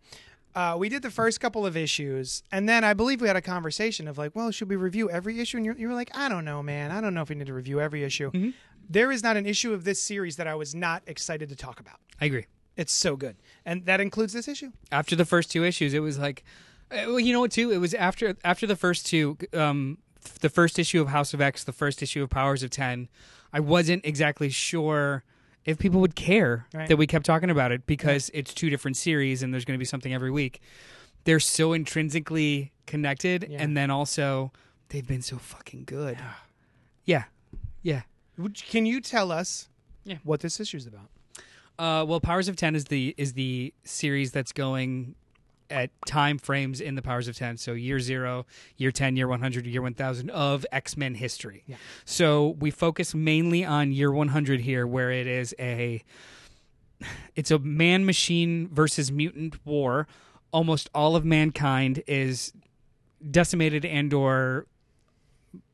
Uh, 0.55 0.75
we 0.77 0.87
did 0.87 1.01
the 1.01 1.09
first 1.09 1.39
couple 1.39 1.65
of 1.65 1.75
issues, 1.75 2.43
and 2.51 2.69
then 2.69 2.83
I 2.83 2.93
believe 2.93 3.21
we 3.21 3.27
had 3.27 3.35
a 3.35 3.41
conversation 3.41 4.07
of 4.07 4.17
like, 4.17 4.35
well, 4.35 4.51
should 4.51 4.69
we 4.69 4.75
review 4.75 5.09
every 5.09 5.39
issue? 5.39 5.57
And 5.57 5.65
you're, 5.65 5.75
you 5.75 5.87
were 5.87 5.95
like, 5.95 6.15
I 6.15 6.29
don't 6.29 6.45
know, 6.45 6.61
man. 6.61 6.91
I 6.91 7.01
don't 7.01 7.13
know 7.13 7.21
if 7.21 7.29
we 7.29 7.35
need 7.35 7.47
to 7.47 7.53
review 7.53 7.81
every 7.81 8.03
issue. 8.03 8.29
Mm-hmm. 8.31 8.51
There 8.89 9.11
is 9.11 9.23
not 9.23 9.35
an 9.37 9.45
issue 9.45 9.73
of 9.73 9.83
this 9.83 10.01
series 10.01 10.35
that 10.35 10.47
I 10.47 10.55
was 10.55 10.75
not 10.75 11.01
excited 11.07 11.49
to 11.49 11.55
talk 11.55 11.79
about. 11.79 11.95
I 12.21 12.25
agree. 12.25 12.45
It's 12.75 12.93
so 12.93 13.15
good, 13.15 13.35
and 13.65 13.85
that 13.85 13.99
includes 13.99 14.33
this 14.33 14.47
issue. 14.47 14.71
After 14.91 15.15
the 15.15 15.25
first 15.25 15.51
two 15.51 15.63
issues, 15.63 15.93
it 15.93 15.99
was 15.99 16.17
like, 16.17 16.43
uh, 16.91 17.03
well, 17.05 17.19
you 17.19 17.31
know 17.31 17.39
what? 17.39 17.51
Too, 17.51 17.71
it 17.71 17.77
was 17.77 17.93
after 17.93 18.35
after 18.43 18.65
the 18.65 18.75
first 18.75 19.05
two, 19.05 19.37
um, 19.53 19.99
the 20.41 20.49
first 20.49 20.79
issue 20.79 21.01
of 21.01 21.09
House 21.09 21.33
of 21.33 21.41
X, 21.41 21.63
the 21.63 21.71
first 21.71 22.01
issue 22.01 22.23
of 22.23 22.29
Powers 22.29 22.63
of 22.63 22.71
Ten. 22.71 23.09
I 23.51 23.59
wasn't 23.59 24.05
exactly 24.05 24.49
sure 24.49 25.23
if 25.65 25.77
people 25.77 26.01
would 26.01 26.15
care 26.15 26.67
Right. 26.73 26.87
that 26.89 26.97
we 26.97 27.07
kept 27.07 27.25
talking 27.25 27.49
about 27.49 27.71
it 27.71 27.85
because 27.85 28.29
it's 28.33 28.53
two 28.53 28.69
different 28.69 28.97
series 28.97 29.43
and 29.43 29.53
there's 29.53 29.65
going 29.65 29.77
to 29.77 29.79
be 29.79 29.85
something 29.85 30.13
every 30.13 30.31
week. 30.31 30.61
They're 31.25 31.39
so 31.39 31.73
intrinsically 31.73 32.71
connected, 32.85 33.47
Yeah. 33.49 33.61
and 33.61 33.77
then 33.77 33.89
also 33.89 34.51
they've 34.89 35.07
been 35.07 35.21
so 35.21 35.37
fucking 35.37 35.85
good. 35.85 36.17
Yeah, 37.05 37.23
yeah. 37.81 38.01
Can 38.69 38.85
you 38.85 38.99
tell 38.99 39.31
us 39.31 39.69
Yeah. 40.03 40.17
what 40.23 40.41
this 40.41 40.59
issue 40.59 40.77
is 40.77 40.85
about? 40.87 41.09
Uh, 41.79 42.05
well, 42.05 42.19
Powers 42.19 42.47
of 42.47 42.55
Ten 42.55 42.75
is 42.75 42.85
the 42.85 43.15
is 43.17 43.33
the 43.33 43.73
series 43.83 44.31
that's 44.31 44.51
going 44.51 45.15
at 45.69 45.89
time 46.05 46.37
frames 46.37 46.81
in 46.81 46.95
the 46.95 47.01
Powers 47.01 47.27
of 47.27 47.35
Ten. 47.35 47.57
So 47.57 47.73
year 47.73 47.99
zero, 47.99 48.45
year 48.77 48.91
ten, 48.91 49.15
year 49.15 49.27
one 49.27 49.41
hundred, 49.41 49.65
year 49.65 49.81
one 49.81 49.93
thousand 49.93 50.29
of 50.29 50.65
X 50.71 50.95
Men 50.97 51.15
history. 51.15 51.63
Yeah. 51.67 51.75
So 52.05 52.55
we 52.59 52.71
focus 52.71 53.15
mainly 53.15 53.65
on 53.65 53.91
year 53.91 54.11
one 54.11 54.29
hundred 54.29 54.61
here, 54.61 54.85
where 54.85 55.11
it 55.11 55.27
is 55.27 55.55
a 55.59 56.03
it's 57.35 57.51
a 57.51 57.59
man 57.59 58.05
machine 58.05 58.69
versus 58.71 59.11
mutant 59.11 59.65
war. 59.65 60.07
Almost 60.51 60.89
all 60.93 61.15
of 61.15 61.25
mankind 61.25 62.03
is 62.07 62.53
decimated 63.29 63.85
and 63.85 64.13
or 64.13 64.67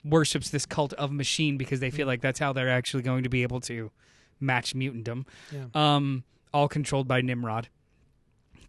worships 0.03 0.49
this 0.49 0.65
cult 0.65 0.93
of 0.93 1.11
machine 1.11 1.57
because 1.57 1.79
they 1.81 1.91
feel 1.91 2.07
like 2.07 2.21
that's 2.21 2.39
how 2.39 2.53
they're 2.53 2.69
actually 2.69 3.03
going 3.03 3.23
to 3.23 3.29
be 3.29 3.43
able 3.43 3.59
to 3.59 3.91
match 4.39 4.73
mutantdom. 4.73 5.25
Yeah. 5.51 5.65
Um, 5.75 6.23
all 6.53 6.67
controlled 6.67 7.07
by 7.07 7.21
Nimrod. 7.21 7.67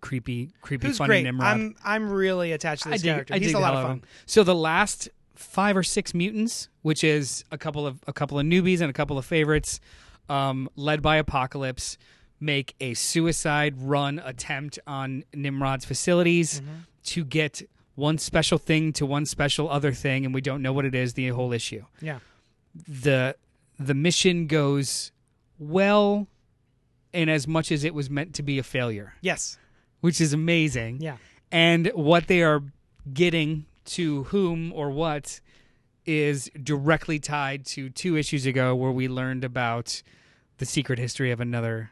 Creepy, 0.01 0.51
creepy, 0.63 0.87
Who's 0.89 0.99
funny 0.99 1.09
great. 1.09 1.23
Nimrod. 1.25 1.47
I'm 1.49 1.75
I'm 1.85 2.11
really 2.11 2.53
attached 2.53 2.85
to 2.85 2.89
I 2.89 2.93
this 2.93 3.03
dig, 3.03 3.13
character. 3.15 3.35
I 3.35 3.39
He's 3.39 3.49
dig 3.49 3.57
a 3.57 3.61
lot 3.61 3.75
of 3.75 3.83
fun. 3.83 3.91
him. 3.99 4.03
So 4.27 4.43
the 4.45 4.55
last 4.55 5.09
five 5.35 5.77
or 5.77 5.83
six 5.83 6.15
mutants, 6.15 6.69
which 6.83 7.03
is 7.05 7.45
a 7.51 7.59
couple 7.59 7.87
of 7.87 8.01
a 8.07 8.13
couple 8.13 8.39
of 8.39 8.47
newbies 8.47 8.81
and 8.81 8.89
a 8.91 8.93
couple 8.95 9.19
of 9.19 9.25
favorites, 9.27 9.81
um, 10.29 10.69
led 10.77 11.03
by 11.03 11.17
Apocalypse, 11.17 11.99
make 12.41 12.75
a 12.81 12.95
suicide 12.95 13.75
run 13.79 14.19
attempt 14.25 14.79
on 14.87 15.25
Nimrod's 15.35 15.85
facilities 15.85 16.61
Mm-hmm. 16.61 16.75
to 17.05 17.25
get 17.25 17.63
one 17.95 18.17
special 18.19 18.57
thing 18.59 18.93
to 18.95 19.05
one 19.05 19.27
special 19.27 19.69
other 19.69 19.93
thing, 19.93 20.25
and 20.25 20.33
we 20.35 20.41
don't 20.41 20.63
know 20.63 20.73
what 20.73 20.85
it 20.87 20.95
is. 20.95 21.13
The 21.15 21.29
whole 21.29 21.53
issue. 21.53 21.85
Yeah. 22.01 22.21
the 22.89 23.37
The 23.79 23.95
mission 23.95 24.47
goes 24.47 25.13
well, 25.59 26.27
in 27.13 27.29
as 27.29 27.47
much 27.47 27.71
as 27.73 27.85
it 27.85 27.93
was 27.95 28.09
meant 28.09 28.35
to 28.37 28.43
be 28.43 28.59
a 28.59 28.63
failure, 28.63 29.15
Yes. 29.21 29.59
Which 30.01 30.21
is 30.21 30.33
amazing 30.33 30.99
Yeah. 31.01 31.17
and 31.53 31.89
what 31.95 32.27
they 32.27 32.43
are 32.43 32.63
getting 33.13 33.67
to 33.87 34.25
whom 34.25 34.73
or 34.73 34.91
what 34.91 35.41
is 36.07 36.51
directly 36.63 37.19
tied 37.19 37.65
to 37.67 37.91
two 37.91 38.17
issues 38.17 38.47
ago 38.47 38.75
where 38.75 38.91
we 38.91 39.09
learned 39.09 39.45
about 39.45 40.03
the 40.59 40.65
secret 40.67 40.99
history 40.99 41.31
of 41.31 41.41
another 41.41 41.91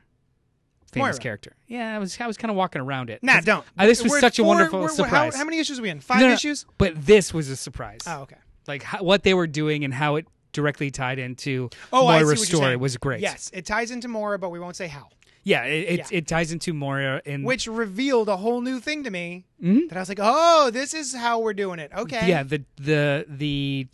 famous 0.93 1.15
Moira. 1.17 1.19
character. 1.23 1.57
Yeah, 1.67 1.95
I 1.95 1.99
was 1.99 2.19
I 2.21 2.27
was 2.27 2.37
kind 2.39 2.51
of 2.51 2.57
walking 2.57 2.81
around 2.81 3.11
it. 3.11 3.23
Nah, 3.23 3.41
don't. 3.41 3.65
Uh, 3.77 3.87
this 3.87 4.03
was 4.03 4.13
We're 4.13 4.21
such 4.21 4.39
a 4.39 4.45
wonderful 4.45 4.81
we're- 4.81 4.93
surprise. 4.95 5.35
How, 5.35 5.41
how 5.41 5.45
many 5.45 5.59
issues 5.59 5.79
are 5.79 5.83
we 5.83 5.91
in? 5.91 6.01
Five 6.01 6.21
No, 6.21 6.29
no, 6.29 6.33
issues? 6.33 6.65
But 6.79 7.05
this 7.07 7.35
was 7.35 7.49
a 7.51 7.57
surprise. 7.57 8.01
Oh, 8.07 8.21
okay. 8.23 8.37
Like 8.67 8.83
how, 8.83 9.03
what 9.03 9.23
they 9.23 9.35
were 9.35 9.47
doing 9.47 9.85
and 9.85 9.93
how 9.93 10.17
it 10.17 10.27
directly 10.53 10.91
tied 10.91 11.19
into 11.19 11.69
Oh, 11.93 12.07
I 12.07 12.21
Moira's 12.23 12.47
story 12.47 12.77
was 12.77 12.97
great. 12.97 13.21
Yes, 13.21 13.51
it 13.53 13.67
ties 13.67 13.91
into 13.91 14.09
Moira, 14.09 14.39
but 14.39 14.49
we 14.51 14.59
won't 14.59 14.77
say 14.77 14.89
how. 14.89 15.09
Yeah, 15.45 15.65
it 15.65 15.89
it, 15.89 15.99
Yeah. 15.99 16.19
it 16.19 16.27
ties 16.27 16.53
into 16.53 16.73
Moira 16.75 17.23
and 17.25 17.45
Which 17.45 17.67
revealed 17.67 18.29
a 18.29 18.37
whole 18.37 18.61
new 18.61 18.81
thing 18.81 19.05
to 19.05 19.11
me 19.11 19.45
Mhm. 19.63 19.89
that 19.89 19.97
I 19.97 20.01
was 20.01 20.09
like, 20.09 20.19
oh, 20.21 20.71
this 20.71 20.93
is 20.95 21.15
how 21.15 21.39
we're 21.41 21.55
doing 21.55 21.79
it. 21.79 21.91
Okay. 21.97 22.29
Yeah, 22.29 22.43
the 22.43 22.65
the 22.77 23.25
the 23.29 23.87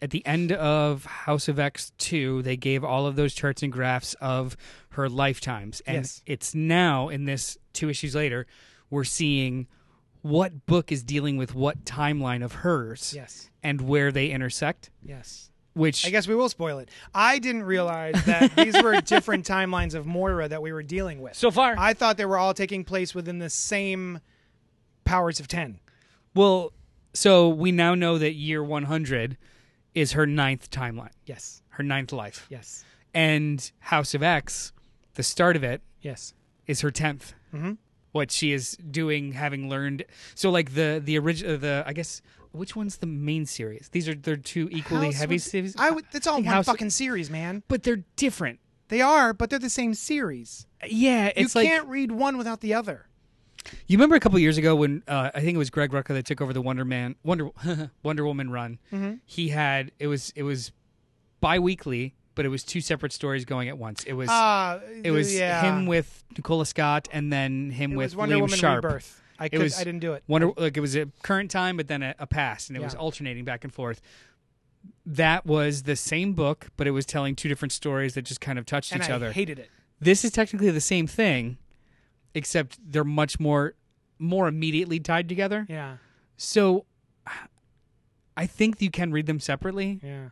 at 0.00 0.10
the 0.10 0.24
end 0.26 0.52
of 0.52 1.04
House 1.06 1.48
of 1.48 1.58
X 1.58 1.92
two, 1.98 2.42
they 2.42 2.56
gave 2.56 2.84
all 2.84 3.06
of 3.06 3.16
those 3.16 3.34
charts 3.34 3.62
and 3.62 3.72
graphs 3.72 4.14
of 4.20 4.56
her 4.90 5.08
lifetimes, 5.08 5.80
and 5.86 5.98
Yes. 5.98 6.22
it's 6.26 6.54
now 6.54 7.08
in 7.08 7.24
this 7.24 7.56
two 7.72 7.88
issues 7.88 8.14
later, 8.14 8.46
we're 8.90 9.04
seeing 9.04 9.66
what 10.22 10.66
book 10.66 10.90
is 10.92 11.02
dealing 11.02 11.36
with 11.36 11.54
what 11.54 11.84
timeline 11.84 12.44
of 12.44 12.52
hers 12.52 13.12
Yes. 13.14 13.50
and 13.62 13.80
where 13.80 14.10
they 14.12 14.30
intersect. 14.30 14.90
Yes. 15.02 15.50
Which 15.78 16.04
I 16.06 16.10
guess 16.10 16.26
we 16.28 16.34
will 16.34 16.48
spoil 16.48 16.78
it. 16.80 16.90
I 17.14 17.38
didn't 17.38 17.62
realize 17.62 18.22
that 18.26 18.54
these 18.56 18.80
were 18.82 19.00
different 19.00 19.46
timelines 19.46 19.94
of 19.94 20.06
Moira 20.06 20.48
that 20.48 20.60
we 20.60 20.72
were 20.72 20.82
dealing 20.82 21.22
with. 21.22 21.34
so 21.36 21.50
far, 21.50 21.74
I 21.78 21.94
thought 21.94 22.16
they 22.16 22.26
were 22.26 22.36
all 22.36 22.52
taking 22.52 22.84
place 22.84 23.14
within 23.14 23.38
the 23.38 23.48
same 23.50 24.20
powers 25.04 25.40
of 25.40 25.48
10. 25.48 25.78
well, 26.34 26.72
so 27.14 27.48
we 27.48 27.72
now 27.72 27.94
know 27.94 28.18
that 28.18 28.32
year 28.34 28.62
one 28.62 28.84
hundred 28.84 29.38
is 29.94 30.12
her 30.12 30.26
ninth 30.26 30.70
timeline, 30.70 31.10
Yes. 31.24 31.62
her 31.70 31.82
ninth 31.82 32.12
life, 32.12 32.46
Yes. 32.50 32.84
and 33.14 33.72
House 33.78 34.14
of 34.14 34.22
X, 34.22 34.72
the 35.14 35.22
start 35.22 35.56
of 35.56 35.64
it, 35.64 35.80
Yes. 36.02 36.34
is 36.66 36.82
her 36.82 36.90
10th 36.90 37.32
Mhm. 37.54 37.78
what 38.12 38.30
she 38.30 38.52
is 38.52 38.76
doing 38.90 39.32
having 39.32 39.68
learned 39.70 40.04
so 40.34 40.50
like 40.50 40.74
the 40.74 41.00
the 41.02 41.18
original 41.18 41.56
the 41.56 41.82
i 41.86 41.92
guess 41.94 42.20
which 42.52 42.74
one's 42.76 42.96
the 42.98 43.06
main 43.06 43.46
series 43.46 43.88
these 43.90 44.08
are 44.08 44.14
they're 44.14 44.36
two 44.36 44.68
equally 44.72 45.06
House 45.06 45.16
heavy 45.20 45.34
was- 45.36 45.44
series 45.44 45.74
I 45.78 45.90
would, 45.90 46.04
that's 46.12 46.26
all 46.26 46.36
think 46.36 46.46
one 46.46 46.54
House- 46.56 46.66
fucking 46.66 46.90
series, 46.90 47.30
man. 47.30 47.62
but 47.68 47.82
they're 47.82 48.04
different 48.16 48.60
They 48.88 49.00
are, 49.00 49.32
but 49.34 49.50
they're 49.50 49.58
the 49.58 49.70
same 49.70 49.94
series. 49.94 50.66
yeah 50.86 51.30
it's 51.36 51.54
you 51.54 51.60
like 51.60 51.68
can't 51.68 51.88
read 51.88 52.10
one 52.12 52.36
without 52.38 52.60
the 52.60 52.74
other. 52.74 53.06
you 53.86 53.98
remember 53.98 54.16
a 54.16 54.20
couple 54.20 54.38
years 54.38 54.56
ago 54.58 54.74
when 54.76 55.02
uh, 55.08 55.30
i 55.34 55.40
think 55.40 55.54
it 55.54 55.58
was 55.58 55.70
greg 55.70 55.90
rucka 55.90 56.08
that 56.08 56.24
took 56.24 56.40
over 56.40 56.52
the 56.52 56.62
wonder 56.62 56.84
man 56.84 57.16
wonder 57.22 57.50
wonder 58.02 58.24
woman 58.24 58.50
run 58.50 58.78
Mm-hmm. 58.92 59.14
he 59.26 59.48
had 59.48 59.92
it 59.98 60.06
was 60.06 60.32
it 60.36 60.42
was 60.44 60.72
bi-weekly 61.40 62.14
but 62.34 62.44
it 62.44 62.48
was 62.50 62.62
two 62.62 62.80
separate 62.80 63.12
stories 63.12 63.44
going 63.44 63.68
at 63.68 63.76
once 63.78 64.04
it 64.04 64.12
was 64.12 64.28
Uh, 64.28 64.80
it 65.04 65.10
was 65.10 65.34
yeah. 65.34 65.62
him 65.62 65.86
with 65.86 66.24
nicola 66.36 66.64
scott 66.66 67.08
and 67.12 67.32
then 67.32 67.70
him 67.70 67.92
It 67.92 67.96
with 67.96 68.04
was 68.06 68.16
Wonder 68.16 68.36
Liam 68.36 68.40
Woman 68.42 68.58
sharp 68.58 68.84
Rebirth. 68.84 69.22
I 69.38 69.48
could, 69.48 69.60
was 69.60 69.78
I 69.80 69.84
didn't 69.84 70.00
do 70.00 70.12
it. 70.14 70.22
Wonder 70.26 70.52
like 70.56 70.76
it 70.76 70.80
was 70.80 70.96
a 70.96 71.06
current 71.22 71.50
time, 71.50 71.76
but 71.76 71.86
then 71.88 72.02
a, 72.02 72.14
a 72.18 72.26
past, 72.26 72.68
and 72.70 72.76
it 72.76 72.82
was 72.82 72.94
alternating 72.94 73.44
back 73.44 73.62
and 73.64 73.72
forth. 73.72 74.00
That 75.06 75.46
was 75.46 75.84
the 75.84 75.96
same 75.96 76.32
book, 76.34 76.68
but 76.76 76.86
it 76.86 76.90
was 76.92 77.04
telling 77.06 77.34
two 77.34 77.48
different 77.48 77.72
stories 77.72 78.14
that 78.14 78.22
just 78.22 78.40
kind 78.40 78.58
of 78.58 78.66
touched 78.66 78.92
and 78.92 79.02
each 79.02 79.10
I 79.10 79.14
other. 79.14 79.32
hated 79.32 79.58
it. 79.58 79.70
this 80.00 80.24
is 80.24 80.30
technically 80.32 80.70
the 80.70 80.80
same 80.80 81.06
thing, 81.06 81.58
except 82.34 82.78
they're 82.84 83.04
much 83.04 83.38
more 83.40 83.74
more 84.18 84.48
immediately 84.48 84.98
tied 85.00 85.28
together. 85.28 85.66
Yeah. 85.68 85.96
So 86.36 86.84
I 88.36 88.46
think 88.46 88.80
you 88.80 88.90
can 88.90 89.12
read 89.12 89.26
them 89.26 89.40
separately, 89.40 90.00
Yeah. 90.02 90.28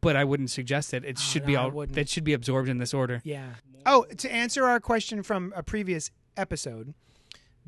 but 0.00 0.16
I 0.16 0.24
wouldn't 0.24 0.50
suggest 0.50 0.94
it. 0.94 1.04
It 1.04 1.16
Oh, 1.18 1.20
should 1.20 1.42
no, 1.42 1.46
be 1.46 1.56
all 1.56 1.86
that 1.86 2.08
should 2.08 2.24
be 2.24 2.32
absorbed 2.32 2.68
in 2.68 2.78
this 2.78 2.92
order. 2.94 3.20
Yeah. 3.24 3.54
Oh, 3.86 4.04
to 4.18 4.30
answer 4.32 4.64
our 4.64 4.80
question 4.80 5.22
from 5.22 5.52
a 5.56 5.62
previous 5.62 6.10
episode, 6.36 6.94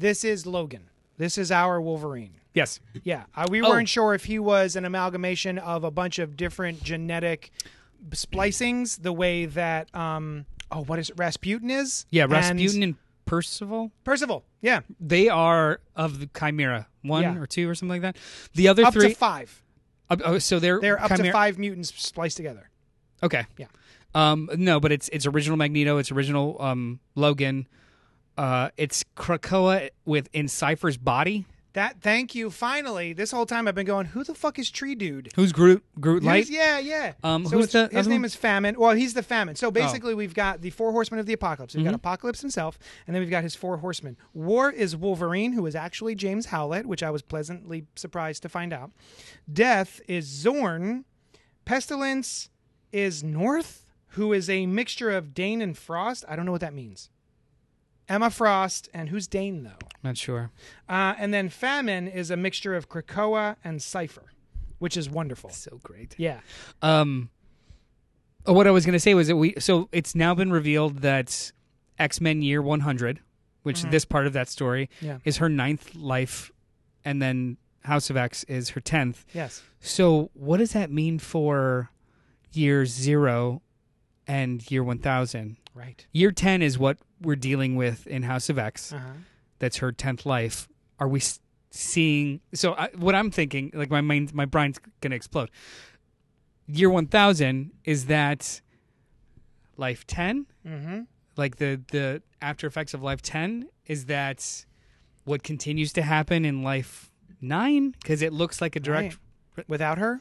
this 0.01 0.25
is 0.25 0.47
Logan. 0.47 0.89
This 1.19 1.37
is 1.39 1.53
our 1.53 1.81
Wolverine. 1.81 2.33
Yes. 2.55 2.81
Yeah, 3.05 3.25
uh, 3.37 3.47
we 3.51 3.63
Oh. 3.63 3.69
weren't 3.69 3.89
sure 3.89 4.15
if 4.15 4.25
he 4.25 4.39
was 4.39 4.75
an 4.75 4.85
amalgamation 4.85 5.59
of 5.59 5.85
a 5.85 5.91
bunch 5.91 6.19
of 6.19 6.37
different 6.37 6.83
genetic 6.83 7.51
splicings, 8.11 9.03
the 9.03 9.13
way 9.13 9.47
that 9.47 9.95
um 9.95 10.47
oh 10.73 10.83
what 10.85 10.99
is 10.99 11.11
it, 11.11 11.17
Rasputin 11.19 11.71
is? 11.71 12.07
Yeah, 12.11 12.25
And 12.25 12.33
Rasputin 12.33 12.83
and 12.83 12.95
Percival. 13.27 13.93
Percival. 14.03 14.45
Yeah, 14.61 14.81
They 14.99 15.29
are 15.29 15.81
of 15.95 16.19
the 16.19 16.29
Chimera, 16.37 16.89
one 17.03 17.23
Yeah. 17.23 17.37
or 17.39 17.47
two 17.47 17.69
or 17.69 17.75
something 17.77 18.03
like 18.03 18.15
that. 18.15 18.17
The 18.55 18.67
other 18.69 18.85
up 18.85 18.93
three, 18.93 19.11
to 19.11 19.15
five. 19.15 19.63
Uh, 20.09 20.17
oh, 20.25 20.39
so 20.39 20.59
they're 20.59 20.81
They're 20.81 21.01
up 21.01 21.15
to 21.15 21.31
five 21.31 21.57
mutants 21.59 21.95
spliced 21.95 22.37
together. 22.37 22.69
Okay. 23.23 23.45
Yeah. 23.57 23.67
Um, 24.15 24.51
no, 24.57 24.81
but 24.81 24.91
it's 24.91 25.09
it's 25.11 25.27
original 25.27 25.57
Magneto. 25.57 25.99
It's 25.99 26.11
original 26.11 26.61
um, 26.61 26.99
Logan. 27.15 27.69
Uh, 28.40 28.70
it's 28.79 29.05
Krakoa 29.16 29.90
with 30.07 30.29
in 30.33 30.48
Cypher's 30.48 30.96
body. 30.96 31.44
That 31.74 32.00
thank 32.00 32.35
you. 32.35 32.50
Finally, 32.50 33.12
this 33.12 33.31
whole 33.31 33.44
time 33.44 33.68
I've 33.68 33.74
been 33.74 33.85
going, 33.87 34.07
who 34.07 34.24
the 34.24 34.35
fuck 34.35 34.59
is 34.59 34.70
Tree 34.70 34.94
Dude? 34.94 35.29
Who's 35.37 35.53
Groot? 35.53 35.85
Groot 36.00 36.22
Light. 36.24 36.48
Who's- 36.48 36.50
yeah, 36.50 36.79
yeah. 36.79 37.12
Um, 37.22 37.44
so 37.44 37.59
who's 37.59 37.66
it's- 37.66 37.90
the 37.90 37.94
his 37.96 38.07
other 38.07 38.11
name 38.11 38.22
one? 38.22 38.24
Oh. 38.24 38.26
is 38.26 38.35
Famine. 38.35 38.76
Well, 38.79 38.92
he's 38.96 39.12
the 39.14 39.22
Famine. 39.22 39.57
So 39.57 39.70
basically, 39.70 40.14
we've 40.14 40.33
got 40.35 40.62
the 40.62 40.70
four 40.70 40.90
horsemen 40.90 41.20
of 41.20 41.26
the 41.26 41.35
apocalypse. 41.35 41.74
We've 41.74 41.85
got 41.85 41.90
Mm-hmm. 41.90 41.96
Apocalypse 41.96 42.40
himself, 42.40 42.79
and 43.07 43.14
then 43.14 43.20
we've 43.20 43.31
got 43.31 43.42
his 43.44 43.55
four 43.55 43.76
horsemen. 43.76 44.16
War 44.33 44.70
is 44.70 44.96
Wolverine, 44.96 45.53
who 45.53 45.66
is 45.66 45.76
actually 45.76 46.14
James 46.14 46.46
Howlett, 46.46 46.87
which 46.87 47.03
I 47.03 47.11
was 47.11 47.20
pleasantly 47.22 47.85
surprised 47.94 48.42
to 48.44 48.48
find 48.48 48.72
out. 48.72 48.90
Death 49.53 50.00
is 50.09 50.26
Xorn. 50.29 51.05
Pestilence 51.66 52.48
is 52.90 53.22
North, 53.22 53.85
who 54.14 54.33
is 54.33 54.48
a 54.50 54.64
mixture 54.66 55.11
of 55.11 55.35
Dane 55.35 55.61
and 55.62 55.76
Frost. 55.79 56.24
I 56.26 56.35
don't 56.35 56.46
know 56.46 56.53
what 56.53 56.62
that 56.62 56.74
means. 56.74 57.11
Emma 58.11 58.29
Frost, 58.29 58.88
and 58.92 59.09
who's 59.09 59.27
Dane 59.27 59.62
though? 59.62 59.87
Not 60.03 60.16
sure. 60.18 60.51
Uh, 60.88 61.14
and 61.18 61.33
then 61.33 61.49
Famine 61.49 62.09
is 62.09 62.31
a 62.31 62.37
mixture 62.37 62.75
of 62.75 62.88
Krakoa 62.88 63.57
and 63.64 63.81
Cypher, 63.81 64.33
which 64.79 64.96
is 64.96 65.09
wonderful. 65.09 65.51
So 65.51 65.79
great. 65.83 66.14
Yeah. 66.18 66.40
Um, 66.83 67.31
oh, 68.46 68.53
what 68.53 68.66
I 68.66 68.70
was 68.73 68.85
going 68.85 68.94
to 68.94 69.01
say 69.01 69.14
was 69.14 69.29
that 69.29 69.37
we. 69.37 69.55
So 69.59 69.88
it's 69.92 70.14
now 70.14 70.35
been 70.35 70.51
revealed 70.51 70.99
that 70.99 71.53
X 71.99 72.20
Men 72.20 72.42
Year 72.42 72.61
One 72.61 72.81
Hundred, 72.81 73.20
which 73.62 73.83
this 73.85 74.05
part 74.05 74.27
of 74.27 74.33
that 74.33 74.49
story 74.49 74.88
Mm-hmm. 74.96 75.07
Yeah. 75.07 75.18
is 75.25 75.37
her 75.37 75.49
ninth 75.49 75.94
life, 75.94 76.51
and 77.05 77.23
then 77.23 77.57
House 77.85 78.11
of 78.11 78.16
X 78.16 78.42
is 78.44 78.70
her 78.70 78.81
tenth. 78.81 79.25
Yes. 79.33 79.62
So 79.81 80.31
what 80.35 80.57
does 80.59 80.73
that 80.73 80.90
mean 80.90 81.18
for 81.18 81.90
year 82.53 82.85
zero 82.87 83.62
and 84.27 84.68
year 84.70 84.83
one 84.83 84.99
thousand? 84.99 85.57
Right. 85.75 86.07
Year 86.13 86.33
10 86.33 86.63
is 86.63 86.79
what 86.79 86.99
we're 87.21 87.37
dealing 87.37 87.77
with 87.77 88.07
in 88.07 88.23
House 88.25 88.49
of 88.49 88.59
X. 88.59 88.93
Uh-huh. 88.93 89.05
That's 89.59 89.77
her 89.79 89.93
10th 89.93 90.27
life. 90.27 90.69
Are 90.99 91.09
we 91.09 91.21
s- 91.21 91.41
seeing 91.71 92.41
so 92.53 92.75
I, 92.75 92.89
what 92.97 93.15
I'm 93.15 93.31
thinking 93.31 93.71
like 93.75 93.91
my 93.91 94.01
mind 94.01 94.35
my 94.35 94.45
brain's 94.45 94.79
going 95.01 95.11
to 95.11 95.17
explode. 95.17 95.51
Year 96.67 96.91
1000 96.91 97.71
is 97.85 98.07
that 98.07 98.61
life 99.77 100.07
10, 100.07 100.47
Mm-hmm. 100.67 101.01
like 101.37 101.57
the 101.57 101.81
the 101.91 102.23
after 102.43 102.67
effects 102.67 102.93
of 102.95 103.03
Life 103.03 103.23
Ten 103.23 103.69
is 103.87 104.07
that 104.07 104.65
what 105.25 105.43
continues 105.43 105.93
to 105.95 106.03
happen 106.03 106.45
in 106.45 106.63
Life 106.63 107.11
Nine 107.41 107.93
because 107.93 108.21
it 108.23 108.33
looks 108.33 108.61
like 108.61 108.77
a 108.77 108.81
direct. 108.81 109.17
Without 109.69 109.99
her, 109.99 110.21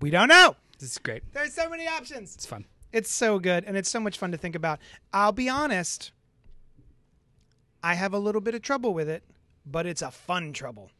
we 0.00 0.10
don't 0.10 0.28
know. 0.28 0.56
This 0.78 0.92
is 0.92 0.98
great. 0.98 1.22
There's 1.32 1.52
so 1.54 1.68
many 1.68 1.86
options. 1.86 2.34
It's 2.34 2.46
fun. 2.46 2.64
It's 2.92 3.10
so 3.10 3.38
good, 3.38 3.64
and 3.64 3.76
it's 3.76 3.90
so 3.90 4.00
much 4.00 4.18
fun 4.18 4.32
to 4.32 4.38
think 4.38 4.54
about. 4.54 4.78
I'll 5.12 5.32
be 5.32 5.48
honest, 5.48 6.12
I 7.82 7.94
have 7.94 8.12
a 8.12 8.18
little 8.18 8.40
bit 8.40 8.54
of 8.54 8.62
trouble 8.62 8.94
with 8.94 9.08
it, 9.08 9.22
but 9.66 9.86
it's 9.86 10.02
a 10.02 10.10
fun 10.10 10.52
trouble. 10.52 10.90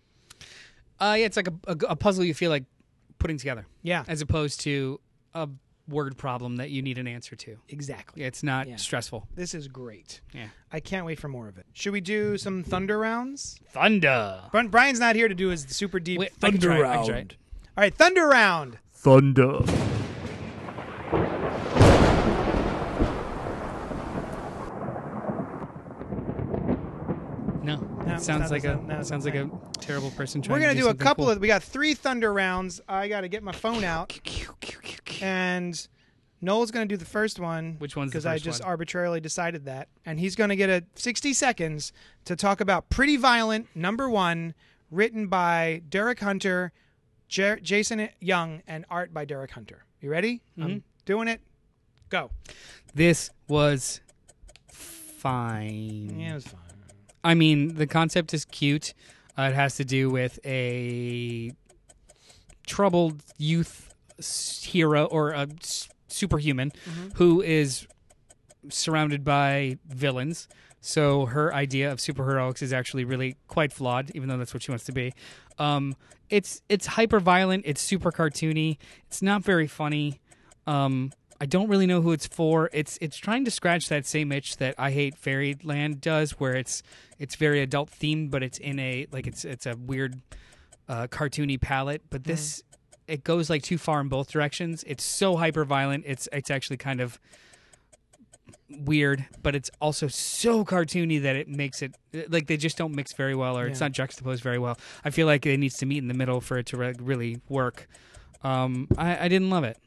Uh, 1.00 1.14
yeah, 1.18 1.26
it's 1.26 1.36
like 1.36 1.48
a, 1.48 1.54
a, 1.66 1.76
a 1.90 1.96
puzzle 1.96 2.24
you 2.24 2.34
feel 2.34 2.50
like 2.50 2.64
putting 3.18 3.36
together, 3.38 3.66
Yeah, 3.82 4.04
as 4.08 4.20
opposed 4.20 4.60
to 4.62 5.00
a 5.34 5.48
word 5.88 6.18
problem 6.18 6.56
that 6.56 6.70
you 6.70 6.82
need 6.82 6.98
an 6.98 7.08
answer 7.08 7.34
to. 7.34 7.56
exactly. 7.68 8.22
It's 8.22 8.42
not 8.42 8.68
Yeah. 8.68 8.76
stressful. 8.76 9.26
This 9.34 9.54
is 9.54 9.68
great. 9.68 10.20
Yeah. 10.34 10.48
I 10.70 10.80
can't 10.80 11.06
wait 11.06 11.18
for 11.18 11.28
more 11.28 11.48
of 11.48 11.56
it. 11.56 11.64
Should 11.72 11.92
we 11.94 12.00
do 12.02 12.36
some 12.36 12.62
thunder 12.62 12.98
rounds? 12.98 13.58
Thunder. 13.70 14.42
Bri- 14.52 14.68
Brian's 14.68 15.00
not 15.00 15.16
here 15.16 15.28
to 15.28 15.34
do 15.34 15.48
his 15.48 15.62
super 15.70 15.98
deep 15.98 16.18
Wait, 16.18 16.32
I 16.42 16.50
can 16.50 16.60
thunder 16.60 16.66
try 16.66 16.76
it, 16.76 16.80
I 16.80 16.82
can 16.82 16.92
round. 16.96 17.06
try 17.08 17.18
it. 17.18 17.36
All 17.76 17.82
right, 17.82 17.94
thunder 17.94 18.26
round. 18.28 18.78
Thunder. 18.92 19.60
Sounds 28.18 28.50
like 28.50 28.64
a 28.64 28.72
it's 28.72 28.80
not- 28.82 28.88
no, 28.88 28.98
it's 29.00 29.08
sounds 29.08 29.24
like 29.24 29.34
a 29.34 29.50
terrible 29.80 30.10
person 30.12 30.42
trying. 30.42 30.54
We're 30.54 30.60
gonna 30.60 30.74
to 30.74 30.78
do, 30.80 30.84
do, 30.86 30.90
a 30.90 30.94
couple 30.94 31.24
cool. 31.26 31.32
of. 31.32 31.40
We 31.40 31.46
got 31.48 31.62
three 31.62 31.94
thunder 31.94 32.32
rounds. 32.32 32.80
I 32.88 33.08
got 33.08 33.22
to 33.22 33.28
get 33.28 33.42
my 33.42 33.52
phone 33.52 33.84
out, 33.84 34.18
and 35.20 35.88
Noel's 36.40 36.70
gonna 36.70 36.86
do 36.86 36.96
the 36.96 37.04
first 37.04 37.38
one. 37.40 37.76
Which 37.78 37.96
one's 37.96 38.10
Because 38.10 38.26
I 38.26 38.38
just 38.38 38.60
one? 38.62 38.68
arbitrarily 38.70 39.20
decided 39.20 39.64
that, 39.66 39.88
and 40.06 40.18
he's 40.20 40.36
gonna 40.36 40.56
get 40.56 40.70
a 40.70 40.84
60 40.94 41.32
seconds 41.32 41.92
to 42.24 42.36
talk 42.36 42.60
about 42.60 42.88
Pretty 42.90 43.16
Violent 43.16 43.68
number 43.74 44.08
one, 44.08 44.54
written 44.90 45.26
by 45.26 45.82
Derek 45.88 46.20
Hunter, 46.20 46.72
Jer- 47.28 47.60
Jason 47.60 48.08
Young, 48.20 48.62
and 48.66 48.84
art 48.90 49.12
by 49.12 49.24
Derek 49.24 49.50
Hunter. 49.52 49.84
You 50.00 50.10
ready? 50.10 50.42
Mm-hmm. 50.56 50.62
I'm 50.62 50.84
doing 51.06 51.28
it. 51.28 51.40
Go. 52.08 52.30
This 52.94 53.30
was 53.48 54.00
fine. 54.70 56.18
Yeah, 56.20 56.32
it 56.32 56.34
was 56.36 56.46
fine. 56.46 56.60
I 57.28 57.34
mean, 57.34 57.74
the 57.74 57.86
concept 57.86 58.32
is 58.32 58.44
cute. 58.44 58.94
Uh, 59.38 59.42
it 59.50 59.54
has 59.54 59.76
to 59.76 59.84
do 59.84 60.08
with 60.10 60.38
a 60.44 61.52
troubled 62.66 63.22
youth 63.38 63.94
hero 64.62 65.04
or 65.06 65.30
a 65.30 65.46
s- 65.62 65.88
superhuman 66.08 66.72
who 67.14 67.40
is 67.42 67.86
surrounded 68.68 69.24
by 69.24 69.78
villains. 69.86 70.48
So 70.80 71.26
her 71.26 71.52
idea 71.54 71.90
of 71.92 71.98
superheroics 71.98 72.62
is 72.62 72.72
actually 72.72 73.04
really 73.04 73.36
quite 73.46 73.72
flawed, 73.72 74.10
even 74.14 74.28
though 74.28 74.38
that's 74.38 74.54
what 74.54 74.62
she 74.62 74.70
wants 74.70 74.84
to 74.86 74.92
be. 74.92 75.12
Um, 75.58 75.96
it's 76.30 76.62
it's 76.68 76.86
hyper 76.86 77.20
violent. 77.20 77.64
It's 77.66 77.80
super 77.80 78.12
cartoony. 78.12 78.78
It's 79.06 79.22
not 79.22 79.42
very 79.42 79.66
funny. 79.66 80.20
Um, 80.66 81.12
I 81.40 81.46
don't 81.46 81.68
really 81.68 81.86
know 81.86 82.00
who 82.00 82.12
it's 82.12 82.26
for. 82.26 82.68
It's 82.72 82.98
it's 83.00 83.16
trying 83.16 83.44
to 83.44 83.50
scratch 83.50 83.88
that 83.88 84.06
same 84.06 84.32
itch 84.32 84.56
that 84.56 84.74
I 84.76 84.90
Hate 84.90 85.16
Fairyland 85.16 86.00
does, 86.00 86.32
where 86.32 86.54
it's 86.56 86.82
it's 87.18 87.36
very 87.36 87.60
adult 87.60 87.90
themed, 87.90 88.30
but 88.30 88.42
it's 88.42 88.58
in 88.58 88.78
a 88.78 89.06
like 89.12 89.26
it's 89.26 89.44
it's 89.44 89.66
a 89.66 89.76
weird 89.76 90.20
uh, 90.88 91.06
cartoony 91.06 91.60
palette. 91.60 92.02
But 92.10 92.24
this 92.24 92.62
it 93.06 93.24
goes 93.24 93.48
like 93.48 93.62
too 93.62 93.78
far 93.78 94.00
in 94.00 94.08
both 94.08 94.30
directions. 94.30 94.84
It's 94.86 95.04
so 95.04 95.36
hyper 95.36 95.64
violent. 95.64 96.04
It's 96.06 96.28
it's 96.32 96.50
actually 96.50 96.76
kind 96.76 97.00
of 97.00 97.20
weird, 98.70 99.24
but 99.42 99.54
it's 99.54 99.70
also 99.80 100.08
so 100.08 100.64
cartoony 100.64 101.22
that 101.22 101.36
it 101.36 101.48
makes 101.48 101.82
it 101.82 101.96
like 102.28 102.48
they 102.48 102.56
just 102.56 102.76
don't 102.76 102.94
mix 102.94 103.12
very 103.12 103.34
well, 103.34 103.56
or 103.56 103.66
it's 103.66 103.80
not 103.80 103.92
juxtaposed 103.92 104.42
very 104.42 104.58
well. 104.58 104.76
I 105.04 105.10
feel 105.10 105.26
like 105.26 105.46
it 105.46 105.56
needs 105.58 105.76
to 105.78 105.86
meet 105.86 105.98
in 105.98 106.08
the 106.08 106.14
middle 106.14 106.40
for 106.40 106.58
it 106.58 106.66
to 106.66 106.76
re- 106.76 106.94
really 107.00 107.40
work. 107.48 107.88
Um, 108.42 108.88
I, 108.96 109.24
I 109.24 109.28
didn't 109.28 109.50
love 109.50 109.64
it. 109.64 109.78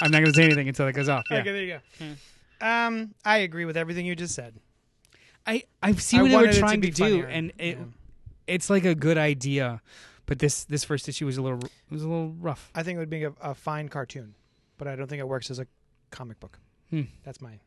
I'm 0.00 0.10
not 0.10 0.18
going 0.20 0.32
to 0.32 0.36
say 0.36 0.44
anything 0.44 0.68
until 0.68 0.86
it 0.88 0.92
goes 0.92 1.08
off. 1.08 1.24
Yeah. 1.30 1.38
Okay, 1.38 1.52
there 1.52 1.62
you 1.62 1.80
go. 2.60 2.66
Um, 2.66 3.14
I 3.24 3.38
agree 3.38 3.64
with 3.64 3.76
everything 3.76 4.06
you 4.06 4.14
just 4.16 4.34
said. 4.34 4.54
I 5.46 5.64
I've 5.82 6.02
seen 6.02 6.20
I 6.20 6.22
what 6.24 6.28
they 6.28 6.34
wanted 6.34 6.46
were 6.46 6.50
it 6.50 6.54
to 6.54 6.58
trying 6.60 6.80
to, 6.82 6.86
be 6.88 6.92
do, 6.92 7.02
funnier. 7.02 7.26
and 7.26 7.52
it 7.58 7.78
Yeah. 7.78 7.84
it's 8.46 8.68
like 8.68 8.84
a 8.84 8.94
good 8.94 9.16
idea, 9.18 9.80
but 10.26 10.38
this 10.38 10.64
this 10.64 10.84
first 10.84 11.08
issue 11.08 11.24
was 11.26 11.38
a 11.38 11.42
little 11.42 11.58
it 11.64 11.70
was 11.90 12.02
a 12.02 12.08
little 12.08 12.34
rough. 12.38 12.70
I 12.74 12.82
think 12.82 12.96
it 12.96 13.00
would 13.00 13.10
be 13.10 13.24
a, 13.24 13.32
a 13.40 13.54
fine 13.54 13.88
cartoon, 13.88 14.34
but 14.76 14.86
I 14.86 14.96
don't 14.96 15.06
think 15.08 15.20
it 15.20 15.28
works 15.28 15.50
as 15.50 15.58
a 15.58 15.66
comic 16.10 16.38
book. 16.40 16.58
Hmm. 16.90 17.02
That's 17.24 17.40
my 17.40 17.60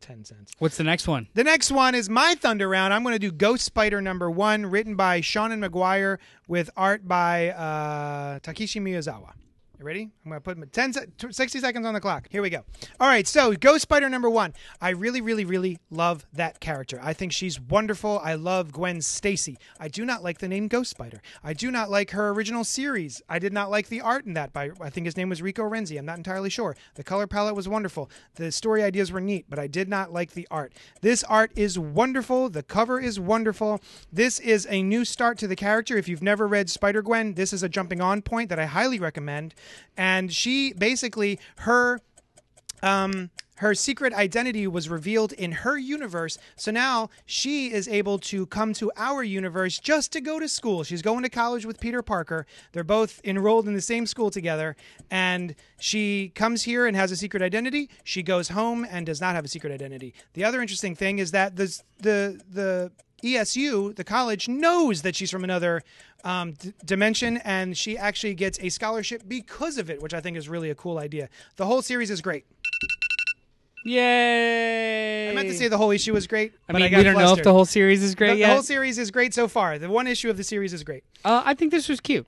ten 0.00 0.24
cents. 0.24 0.50
What's 0.58 0.76
the 0.76 0.82
next 0.84 1.06
one? 1.06 1.28
The 1.34 1.44
next 1.44 1.70
one 1.70 1.94
is 1.94 2.08
my 2.10 2.34
Thunder 2.34 2.68
Round. 2.68 2.92
I'm 2.92 3.02
going 3.04 3.14
to 3.14 3.18
do 3.20 3.30
Ghost 3.30 3.64
Spider 3.64 4.00
number 4.02 4.28
one, 4.30 4.66
written 4.66 4.96
by 4.96 5.20
Seanan 5.20 5.64
McGuire 5.64 6.18
with 6.48 6.70
art 6.76 7.06
by 7.06 7.50
uh, 7.50 8.40
Takeshi 8.40 8.80
Miyazawa. 8.80 9.32
You 9.80 9.86
ready? 9.86 10.10
I'm 10.26 10.30
going 10.30 10.42
to 10.42 10.54
put 10.54 10.72
10, 10.74 10.92
se- 10.92 11.06
60 11.30 11.58
seconds 11.58 11.86
on 11.86 11.94
the 11.94 12.00
clock. 12.00 12.26
Here 12.28 12.42
we 12.42 12.50
go. 12.50 12.64
All 13.00 13.08
right, 13.08 13.26
so 13.26 13.54
Ghost 13.54 13.80
Spider 13.80 14.10
number 14.10 14.28
one. 14.28 14.52
I 14.78 14.90
really, 14.90 15.22
really, 15.22 15.46
really 15.46 15.78
love 15.90 16.26
that 16.34 16.60
character. 16.60 17.00
I 17.02 17.14
think 17.14 17.32
she's 17.32 17.58
wonderful. 17.58 18.20
I 18.22 18.34
love 18.34 18.72
Gwen 18.72 19.00
Stacy. 19.00 19.56
I 19.78 19.88
do 19.88 20.04
not 20.04 20.22
like 20.22 20.36
the 20.36 20.48
name 20.48 20.68
Ghost 20.68 20.90
Spider. 20.90 21.22
I 21.42 21.54
do 21.54 21.70
not 21.70 21.88
like 21.88 22.10
her 22.10 22.28
original 22.28 22.62
series. 22.62 23.22
I 23.26 23.38
did 23.38 23.54
not 23.54 23.70
like 23.70 23.88
the 23.88 24.02
art 24.02 24.26
in 24.26 24.34
that. 24.34 24.52
By 24.52 24.68
I 24.82 24.90
think 24.90 25.06
his 25.06 25.16
name 25.16 25.30
was 25.30 25.40
Rico 25.40 25.62
Renzi. 25.62 25.98
I'm 25.98 26.04
not 26.04 26.18
entirely 26.18 26.50
sure. 26.50 26.76
The 26.96 27.02
color 27.02 27.26
palette 27.26 27.56
was 27.56 27.66
wonderful. 27.66 28.10
The 28.34 28.52
story 28.52 28.82
ideas 28.82 29.10
were 29.10 29.18
neat, 29.18 29.46
but 29.48 29.58
I 29.58 29.66
did 29.66 29.88
not 29.88 30.12
like 30.12 30.32
the 30.32 30.46
art. 30.50 30.74
This 31.00 31.24
art 31.24 31.52
is 31.56 31.78
wonderful. 31.78 32.50
The 32.50 32.62
cover 32.62 33.00
is 33.00 33.18
wonderful. 33.18 33.80
This 34.12 34.40
is 34.40 34.66
a 34.68 34.82
new 34.82 35.06
start 35.06 35.38
to 35.38 35.46
the 35.46 35.56
character. 35.56 35.96
If 35.96 36.06
you've 36.06 36.22
never 36.22 36.46
read 36.46 36.68
Spider 36.68 37.00
Gwen, 37.00 37.32
this 37.32 37.54
is 37.54 37.62
a 37.62 37.68
jumping 37.70 38.02
on 38.02 38.20
point 38.20 38.50
that 38.50 38.58
I 38.58 38.66
highly 38.66 38.98
recommend. 38.98 39.54
And 39.96 40.32
she 40.32 40.72
basically 40.72 41.38
her 41.58 42.00
um, 42.82 43.30
her 43.60 43.74
secret 43.74 44.14
identity 44.14 44.66
was 44.66 44.88
revealed 44.88 45.34
in 45.34 45.52
her 45.52 45.76
universe. 45.76 46.38
So 46.56 46.70
now 46.70 47.10
she 47.26 47.70
is 47.70 47.88
able 47.88 48.18
to 48.20 48.46
come 48.46 48.72
to 48.74 48.90
our 48.96 49.22
universe 49.22 49.78
just 49.78 50.12
to 50.12 50.22
go 50.22 50.40
to 50.40 50.48
school. 50.48 50.82
She's 50.82 51.02
going 51.02 51.22
to 51.24 51.28
college 51.28 51.66
with 51.66 51.78
Peter 51.78 52.00
Parker. 52.00 52.46
They're 52.72 52.84
both 52.84 53.20
enrolled 53.22 53.68
in 53.68 53.74
the 53.74 53.82
same 53.82 54.06
school 54.06 54.30
together. 54.30 54.76
And 55.10 55.54
she 55.78 56.32
comes 56.34 56.62
here 56.62 56.86
and 56.86 56.96
has 56.96 57.12
a 57.12 57.16
secret 57.16 57.42
identity. 57.42 57.90
She 58.02 58.22
goes 58.22 58.48
home 58.48 58.86
and 58.90 59.04
does 59.04 59.20
not 59.20 59.34
have 59.34 59.44
a 59.44 59.48
secret 59.48 59.74
identity. 59.74 60.14
The 60.32 60.44
other 60.44 60.62
interesting 60.62 60.96
thing 60.96 61.18
is 61.18 61.30
that 61.32 61.56
the 61.56 61.78
the 61.98 62.40
the 62.50 62.92
ESU, 63.22 63.94
the 63.94 64.04
college, 64.04 64.48
knows 64.48 65.02
that 65.02 65.14
she's 65.14 65.30
from 65.30 65.44
another 65.44 65.82
um, 66.24 66.52
d- 66.52 66.72
dimension, 66.84 67.38
and 67.38 67.76
she 67.76 67.96
actually 67.98 68.34
gets 68.34 68.58
a 68.60 68.68
scholarship 68.68 69.22
because 69.26 69.78
of 69.78 69.90
it, 69.90 70.00
which 70.02 70.14
I 70.14 70.20
think 70.20 70.36
is 70.36 70.48
really 70.48 70.70
a 70.70 70.74
cool 70.74 70.98
idea. 70.98 71.28
The 71.56 71.66
whole 71.66 71.82
series 71.82 72.10
is 72.10 72.20
great. 72.20 72.44
Yay! 73.84 75.30
I 75.30 75.34
meant 75.34 75.48
to 75.48 75.54
say 75.54 75.68
the 75.68 75.78
whole 75.78 75.90
issue 75.90 76.12
was 76.12 76.26
great. 76.26 76.52
I 76.68 76.72
but 76.72 76.76
mean, 76.76 76.82
I 76.86 76.88
got 76.90 76.98
we 76.98 77.02
don't 77.04 77.14
know 77.14 77.32
if 77.32 77.42
the 77.42 77.52
whole 77.52 77.64
series 77.64 78.02
is 78.02 78.14
great 78.14 78.34
The- 78.34 78.42
the 78.42 78.48
whole 78.48 78.62
series 78.62 78.98
is 78.98 79.10
great 79.10 79.32
so 79.32 79.48
far. 79.48 79.78
The 79.78 79.88
one 79.88 80.06
issue 80.06 80.28
of 80.28 80.36
the 80.36 80.44
series 80.44 80.72
is 80.72 80.84
great. 80.84 81.02
uh, 81.24 81.42
I 81.44 81.54
think 81.54 81.70
this 81.70 81.88
was 81.88 82.00
cute. 82.00 82.26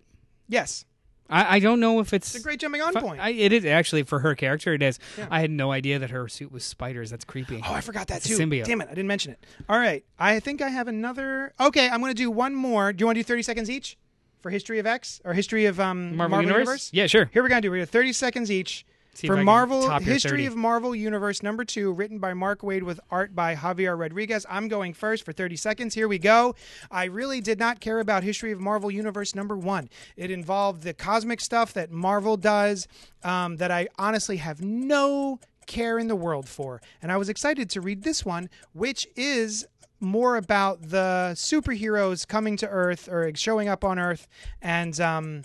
Yes, 0.49 0.85
I, 1.31 1.57
I 1.57 1.59
don't 1.61 1.81
know 1.81 2.01
if 2.01 2.13
it's, 2.13 2.35
it's 2.35 2.43
a 2.43 2.47
great 2.47 2.61
jumping 2.61 2.83
on 2.83 2.93
fu- 2.93 3.01
point. 3.01 3.21
I, 3.21 3.31
it 3.31 3.53
is 3.53 3.65
actually 3.65 4.03
for 4.03 4.19
her 4.21 4.35
character. 4.35 4.75
It 4.75 4.83
is. 4.83 4.99
Yeah. 5.17 5.29
I 5.31 5.41
had 5.41 5.51
no 5.51 5.73
idea 5.73 5.99
that 5.99 6.11
her 6.11 6.29
suit 6.29 6.53
was 6.53 6.65
spiders. 6.65 7.11
That's 7.11 7.25
creepy. 7.25 7.63
Oh, 7.67 7.73
I 7.73 7.81
forgot 7.81 8.09
that 8.09 8.23
too. 8.23 8.37
symbiote. 8.37 8.65
Damn 8.65 8.81
it, 8.81 8.89
I 8.91 8.95
didn't 8.95 9.07
mention 9.09 9.33
it. 9.33 9.45
All 9.69 9.79
right, 9.79 10.05
I 10.19 10.41
think 10.41 10.61
I 10.61 10.69
have 10.69 10.89
another. 10.89 11.53
Okay, 11.61 11.89
I'm 11.89 12.01
going 12.01 12.11
to 12.11 12.15
do 12.15 12.31
one 12.31 12.55
more. 12.55 12.93
Do 12.93 13.03
you 13.03 13.07
want 13.07 13.17
to 13.17 13.21
do 13.23 13.25
30 13.27 13.43
seconds 13.43 13.71
each 13.71 13.97
for 14.41 14.51
History 14.51 14.79
of 14.79 14.87
X 14.87 15.21
or 15.25 15.33
History 15.33 15.67
of 15.67 15.81
um, 15.81 16.17
Marvel, 16.17 16.43
Universe? 16.43 16.91
Yeah, 16.93 17.07
sure. 17.07 17.31
Here 17.33 17.43
we're 17.43 17.49
going 17.49 17.63
to 17.63 17.67
do. 17.67 17.71
We're 17.71 17.79
to 17.79 17.87
do 17.87 17.91
30 17.91 18.13
seconds 18.13 18.51
each. 18.51 18.85
See 19.15 19.27
for 19.27 19.37
Marvel 19.37 19.91
History 19.99 20.47
of 20.47 20.57
Marvel 20.57 20.95
Universe 20.95 21.43
number 21.43 21.67
two, 21.67 21.93
written 21.93 22.19
by 22.19 22.33
Mark 22.33 22.63
Waid 22.63 22.83
with 22.83 22.99
art 23.11 23.35
by 23.35 23.55
Javier 23.55 23.99
Rodriguez. 23.99 24.47
I'm 24.49 24.69
going 24.69 24.95
first 24.95 25.25
for 25.25 25.33
30 25.33 25.57
seconds. 25.57 25.95
Here 25.95 26.09
we 26.09 26.19
go. 26.19 26.55
I 26.91 27.05
really 27.05 27.43
did 27.43 27.59
not 27.59 27.81
care 27.81 28.01
about 28.01 28.23
History 28.23 28.53
of 28.53 28.61
Marvel 28.61 28.91
Universe 28.91 29.35
number 29.35 29.55
one. 29.57 29.91
It 30.17 30.31
involved 30.31 30.83
the 30.83 30.95
cosmic 30.95 31.43
stuff 31.43 31.75
that 31.75 31.91
Marvel 31.91 32.39
does 32.39 32.89
um, 33.23 33.59
that 33.59 33.71
I 33.71 33.89
honestly 33.99 34.39
have 34.39 34.63
no 34.63 35.41
care 35.67 35.99
in 35.99 36.09
the 36.09 36.17
world 36.17 36.49
for. 36.49 36.81
And 37.03 37.13
I 37.13 37.19
was 37.19 37.29
excited 37.29 37.69
to 37.71 37.83
read 37.83 38.05
this 38.05 38.25
one, 38.25 38.49
which 38.73 39.07
is 39.15 39.67
more 40.01 40.37
about 40.37 40.89
the 40.89 41.33
superheroes 41.35 42.27
coming 42.27 42.57
to 42.57 42.69
Earth 42.69 43.09
or 43.09 43.31
showing 43.35 43.69
up 43.69 43.85
on 43.85 43.99
Earth 43.99 44.27
and. 44.63 44.99
Um, 45.01 45.43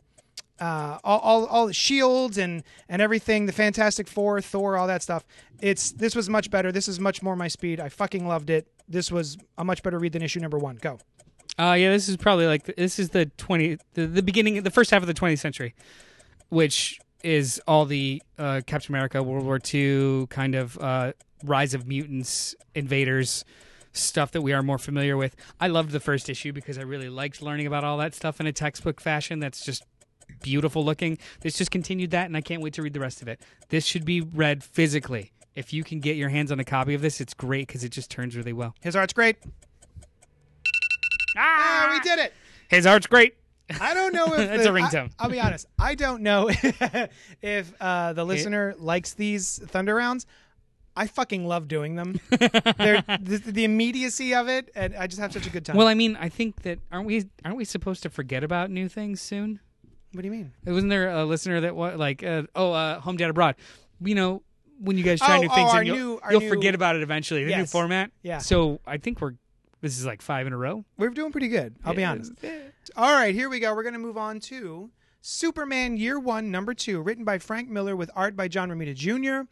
uh, 0.59 0.97
all, 1.03 1.19
all, 1.19 1.45
all 1.45 1.67
the 1.67 1.73
shields 1.73 2.37
and 2.37 2.63
and 2.89 3.01
everything, 3.01 3.45
the 3.45 3.51
Fantastic 3.51 4.07
Four, 4.07 4.41
Thor, 4.41 4.77
all 4.77 4.87
that 4.87 5.03
stuff. 5.03 5.25
It's 5.61 5.91
this 5.91 6.15
was 6.15 6.29
much 6.29 6.49
better. 6.49 6.71
This 6.71 6.87
is 6.87 6.99
much 6.99 7.21
more 7.21 7.35
my 7.35 7.47
speed. 7.47 7.79
I 7.79 7.89
fucking 7.89 8.27
loved 8.27 8.49
it. 8.49 8.67
This 8.87 9.11
was 9.11 9.37
a 9.57 9.63
much 9.63 9.83
better 9.83 9.99
read 9.99 10.13
than 10.13 10.21
issue 10.21 10.39
number 10.39 10.57
one. 10.57 10.77
Go. 10.77 10.99
Uh, 11.59 11.73
yeah, 11.73 11.89
this 11.89 12.07
is 12.07 12.17
probably 12.17 12.45
like 12.45 12.63
this 12.75 12.99
is 12.99 13.09
the 13.09 13.25
twenty 13.37 13.77
the, 13.93 14.07
the 14.07 14.21
beginning 14.21 14.61
the 14.63 14.71
first 14.71 14.91
half 14.91 15.01
of 15.01 15.07
the 15.07 15.13
20th 15.13 15.39
century, 15.39 15.73
which 16.49 16.99
is 17.23 17.59
all 17.67 17.85
the 17.85 18.21
uh, 18.37 18.61
Captain 18.65 18.93
America, 18.93 19.21
World 19.23 19.45
War 19.45 19.59
II 19.73 20.27
kind 20.27 20.55
of 20.55 20.77
uh, 20.79 21.13
rise 21.43 21.73
of 21.73 21.87
mutants, 21.87 22.55
invaders 22.75 23.43
stuff 23.93 24.31
that 24.31 24.41
we 24.41 24.53
are 24.53 24.61
more 24.61 24.77
familiar 24.77 25.17
with. 25.17 25.35
I 25.59 25.67
loved 25.67 25.91
the 25.91 25.99
first 25.99 26.29
issue 26.29 26.53
because 26.53 26.77
I 26.77 26.83
really 26.83 27.09
liked 27.09 27.41
learning 27.41 27.67
about 27.67 27.83
all 27.83 27.97
that 27.97 28.13
stuff 28.13 28.39
in 28.39 28.45
a 28.45 28.51
textbook 28.51 29.01
fashion. 29.01 29.39
That's 29.39 29.65
just 29.65 29.83
beautiful 30.41 30.83
looking. 30.83 31.17
This 31.41 31.57
just 31.57 31.71
continued 31.71 32.11
that, 32.11 32.25
and 32.25 32.35
I 32.37 32.41
can't 32.41 32.61
wait 32.61 32.73
to 32.73 32.81
read 32.81 32.93
the 32.93 32.99
rest 32.99 33.21
of 33.21 33.27
it. 33.27 33.41
This 33.69 33.85
should 33.85 34.05
be 34.05 34.21
read 34.21 34.63
physically. 34.63 35.31
If 35.55 35.73
you 35.73 35.83
can 35.83 35.99
get 35.99 36.15
your 36.17 36.29
hands 36.29 36.51
on 36.51 36.59
a 36.59 36.63
copy 36.63 36.93
of 36.93 37.01
this, 37.01 37.19
it's 37.19 37.33
great 37.33 37.67
because 37.67 37.83
it 37.83 37.89
just 37.89 38.11
turns 38.11 38.35
really 38.35 38.53
well. 38.53 38.75
His 38.81 38.95
art's 38.95 39.13
great. 39.13 39.37
Ah, 41.35 41.89
we 41.91 41.99
did 42.07 42.19
it. 42.19 42.33
His 42.69 42.85
art's 42.85 43.07
great. 43.07 43.35
I 43.81 43.93
don't 43.93 44.13
know 44.13 44.25
if 44.33 44.63
the- 44.63 44.69
a 44.69 44.73
ringtone. 44.73 45.11
I, 45.19 45.25
will 45.25 45.31
be 45.31 45.39
honest. 45.39 45.67
I 45.77 45.95
don't 45.95 46.21
know 46.21 46.49
if 47.41 47.73
uh, 47.81 48.13
the 48.13 48.23
listener 48.25 48.75
likes 48.77 49.13
these 49.13 49.59
thunder 49.65 49.95
rounds. 49.95 50.25
I 50.95 51.05
fucking 51.05 51.45
love 51.45 51.67
doing 51.67 51.95
them. 51.95 52.19
They're, 52.29 53.03
the, 53.21 53.41
the 53.45 53.63
immediacy 53.65 54.33
of 54.33 54.47
it, 54.47 54.71
and 54.73 54.95
I 54.95 55.05
just 55.05 55.21
have 55.21 55.31
such 55.31 55.45
a 55.45 55.51
good 55.51 55.63
time. 55.63 55.75
Well, 55.75 55.87
I 55.87 55.93
mean, 55.93 56.15
I 56.15 56.27
think 56.29 56.63
that 56.63 56.79
aren't 56.91 57.05
we 57.05 57.29
aren't 57.45 57.57
we 57.57 57.65
supposed 57.65 58.01
to 58.03 58.09
forget 58.09 58.43
about 58.43 58.71
new 58.71 58.89
things 58.89 59.21
soon? 59.21 59.59
What 60.13 60.21
do 60.21 60.27
you 60.27 60.31
mean? 60.31 60.51
Wasn't 60.65 60.89
there 60.89 61.09
a 61.11 61.25
listener 61.25 61.61
that 61.61 61.75
was 61.75 61.97
like, 61.97 62.23
uh, 62.23 62.43
oh, 62.55 62.71
uh, 62.73 62.99
home 62.99 63.17
dad 63.17 63.29
abroad? 63.29 63.55
You 64.01 64.15
know, 64.15 64.43
when 64.79 64.97
you 64.97 65.03
guys 65.03 65.19
try 65.19 65.37
Oh, 65.37 65.41
new 65.41 65.49
oh, 65.51 65.55
things, 65.55 65.71
our 65.71 65.79
and 65.79 65.87
you'll, 65.87 65.97
new- 65.97 66.19
our 66.23 66.31
you'll 66.31 66.41
new- 66.41 66.49
forget 66.49 66.75
about 66.75 66.95
it 66.95 67.01
eventually. 67.01 67.43
The 67.43 67.51
new 67.51 67.57
Yes. 67.57 67.71
format. 67.71 68.11
Yeah. 68.21 68.37
So 68.39 68.79
I 68.85 68.97
think 68.97 69.19
we're 69.21 69.33
this 69.81 69.99
is 69.99 70.05
like 70.05 70.21
five 70.23 70.47
in 70.47 70.53
a 70.53 70.57
row. 70.57 70.85
We're 70.97 71.09
doing 71.11 71.31
pretty 71.31 71.49
good. 71.49 71.75
I'll 71.85 71.93
be 71.93 72.01
Yeah. 72.01 72.11
honest. 72.11 72.31
All 72.95 73.13
right, 73.13 73.33
here 73.35 73.47
we 73.47 73.59
go. 73.59 73.75
We're 73.75 73.83
going 73.83 73.93
to 73.93 73.99
move 73.99 74.17
on 74.17 74.39
to 74.41 74.89
Superman 75.21 75.97
Year 75.97 76.19
One, 76.19 76.49
Number 76.49 76.73
Two, 76.73 77.01
written 77.01 77.23
by 77.23 77.37
Frank 77.37 77.69
Miller 77.69 77.95
with 77.95 78.09
art 78.15 78.35
by 78.35 78.47
John 78.47 78.69
Romita 78.69 78.95
Jr. 78.95 79.47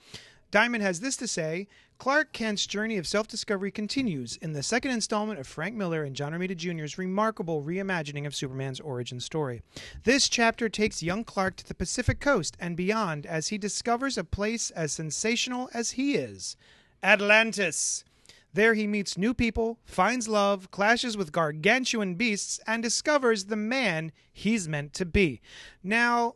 Diamond 0.56 0.84
has 0.84 1.02
this 1.02 1.18
to 1.18 1.28
say 1.28 1.68
Clark 1.98 2.32
Kent's 2.32 2.65
journey 2.65 2.96
of 2.96 3.06
self 3.06 3.28
discovery 3.28 3.72
continues 3.72 4.38
in 4.38 4.54
the 4.54 4.63
second 4.63 4.91
installment 4.91 5.38
of 5.38 5.46
Frank 5.46 5.76
Miller 5.76 6.06
and 6.06 6.15
John 6.15 6.32
Romita 6.32 6.56
Jr.'s 6.56 6.98
remarkable 6.98 7.62
reimagining 7.62 8.26
of 8.26 8.34
Superman's 8.34 8.80
origin 8.80 9.20
story. 9.20 9.63
This 10.06 10.30
chapter 10.30 10.70
takes 10.70 11.04
young 11.04 11.26
Clark 11.26 11.58
to 11.58 11.68
the 11.68 11.74
Pacific 11.74 12.22
coast 12.22 12.56
and 12.58 12.78
beyond 12.78 13.26
as 13.26 13.50
he 13.50 13.58
discovers 13.58 14.18
a 14.18 14.24
place 14.24 14.72
as 14.72 14.94
sensational 14.94 15.70
as 15.74 15.91
he 15.91 16.15
is 16.15 16.56
Atlantis. 17.04 18.06
There 18.54 18.76
he 18.76 18.88
meets 18.88 19.18
new 19.18 19.34
people, 19.34 19.80
finds 19.84 20.30
love, 20.30 20.72
clashes 20.72 21.18
with 21.18 21.34
gargantuan 21.34 22.15
beasts, 22.15 22.62
and 22.65 22.82
discovers 22.82 23.44
the 23.44 23.58
man 23.58 24.13
he's 24.32 24.70
meant 24.70 24.94
to 24.94 25.06
be. 25.06 25.41
Now, 25.84 26.36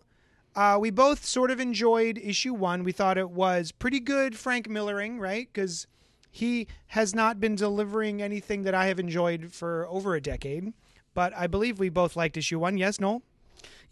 uh, 0.56 0.78
we 0.80 0.90
both 0.90 1.26
sort 1.26 1.52
of 1.52 1.60
enjoyed 1.60 2.18
issue 2.18 2.54
one. 2.54 2.84
We 2.84 2.92
thought 2.92 3.18
it 3.18 3.30
was 3.30 3.72
pretty 3.72 4.00
good 4.00 4.38
Frank 4.38 4.70
Millering, 4.70 5.20
right? 5.20 5.48
Because 5.52 5.88
he 6.32 6.68
has 6.88 7.16
not 7.16 7.40
been 7.40 7.56
delivering 7.56 8.22
anything 8.22 8.64
that 8.64 8.74
I 8.76 8.88
have 8.88 9.00
enjoyed 9.00 9.52
for 9.52 9.88
over 9.90 10.16
a 10.16 10.22
decade. 10.22 10.74
But 11.14 11.34
I 11.36 11.48
believe 11.48 11.80
we 11.80 11.90
both 11.90 12.16
liked 12.16 12.38
issue 12.38 12.60
one. 12.60 12.78
Yes, 12.78 13.00
Noel? 13.00 13.22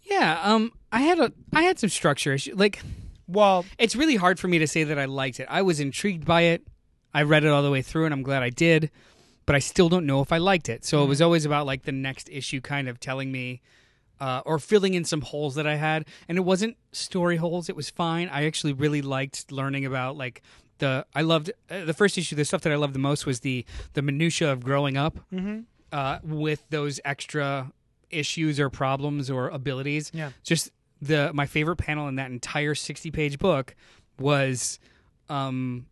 Yeah. 0.02 0.40
Um. 0.42 0.72
I 0.90 1.00
had 1.02 1.18
a 1.18 1.32
I 1.52 1.62
had 1.62 1.78
some 1.78 1.90
structure 1.90 2.32
issue. 2.32 2.54
Like 2.54 2.80
Well, 3.26 3.64
it's 3.78 3.94
really 3.96 4.16
hard 4.16 4.38
for 4.38 4.48
me 4.48 4.58
to 4.58 4.66
say 4.66 4.84
that 4.84 4.98
I 4.98 5.04
liked 5.04 5.40
it. 5.40 5.46
I 5.50 5.62
was 5.62 5.80
intrigued 5.80 6.24
by 6.24 6.42
it. 6.42 6.62
I 7.12 7.22
read 7.22 7.44
it 7.44 7.48
all 7.48 7.62
the 7.62 7.70
way 7.70 7.82
through, 7.82 8.04
and 8.04 8.14
I'm 8.14 8.22
glad 8.22 8.42
I 8.42 8.50
did. 8.50 8.90
But 9.46 9.56
I 9.56 9.58
still 9.60 9.88
don't 9.88 10.06
know 10.06 10.20
if 10.20 10.32
I 10.32 10.38
liked 10.38 10.68
it. 10.68 10.84
So 10.84 11.02
it 11.02 11.06
was 11.06 11.22
always 11.22 11.44
about 11.44 11.66
like 11.66 11.84
the 11.84 11.92
next 11.92 12.28
issue, 12.30 12.60
kind 12.60 12.88
of 12.88 13.00
telling 13.00 13.32
me. 13.32 13.60
Uh, 14.20 14.42
or 14.44 14.58
filling 14.58 14.94
in 14.94 15.04
some 15.04 15.20
holes 15.20 15.54
that 15.54 15.66
I 15.66 15.76
had, 15.76 16.04
and 16.28 16.36
it 16.36 16.40
wasn't 16.40 16.76
story 16.90 17.36
holes. 17.36 17.68
It 17.68 17.76
was 17.76 17.88
fine. 17.88 18.28
I 18.28 18.46
actually 18.46 18.72
really 18.72 19.00
liked 19.00 19.52
learning 19.52 19.84
about 19.86 20.16
like 20.16 20.42
the. 20.78 21.06
I 21.14 21.22
loved 21.22 21.52
uh, 21.70 21.84
the 21.84 21.94
first 21.94 22.18
issue. 22.18 22.34
The 22.34 22.44
stuff 22.44 22.62
that 22.62 22.72
I 22.72 22.76
loved 22.76 22.94
the 22.94 22.98
most 22.98 23.26
was 23.26 23.40
the 23.40 23.64
the 23.94 24.02
minutia 24.02 24.50
of 24.50 24.64
growing 24.64 24.96
up 24.96 25.20
uh, 25.92 26.18
with 26.24 26.64
those 26.70 26.98
extra 27.04 27.70
issues 28.10 28.58
or 28.58 28.70
problems 28.70 29.30
or 29.30 29.48
abilities. 29.50 30.10
Yeah. 30.12 30.30
Just 30.42 30.70
the 31.00 31.30
my 31.32 31.46
favorite 31.46 31.76
panel 31.76 32.08
in 32.08 32.16
that 32.16 32.30
entire 32.32 32.74
sixty 32.74 33.10
page 33.12 33.38
book 33.38 33.76
was 34.18 34.80
um, 35.28 35.86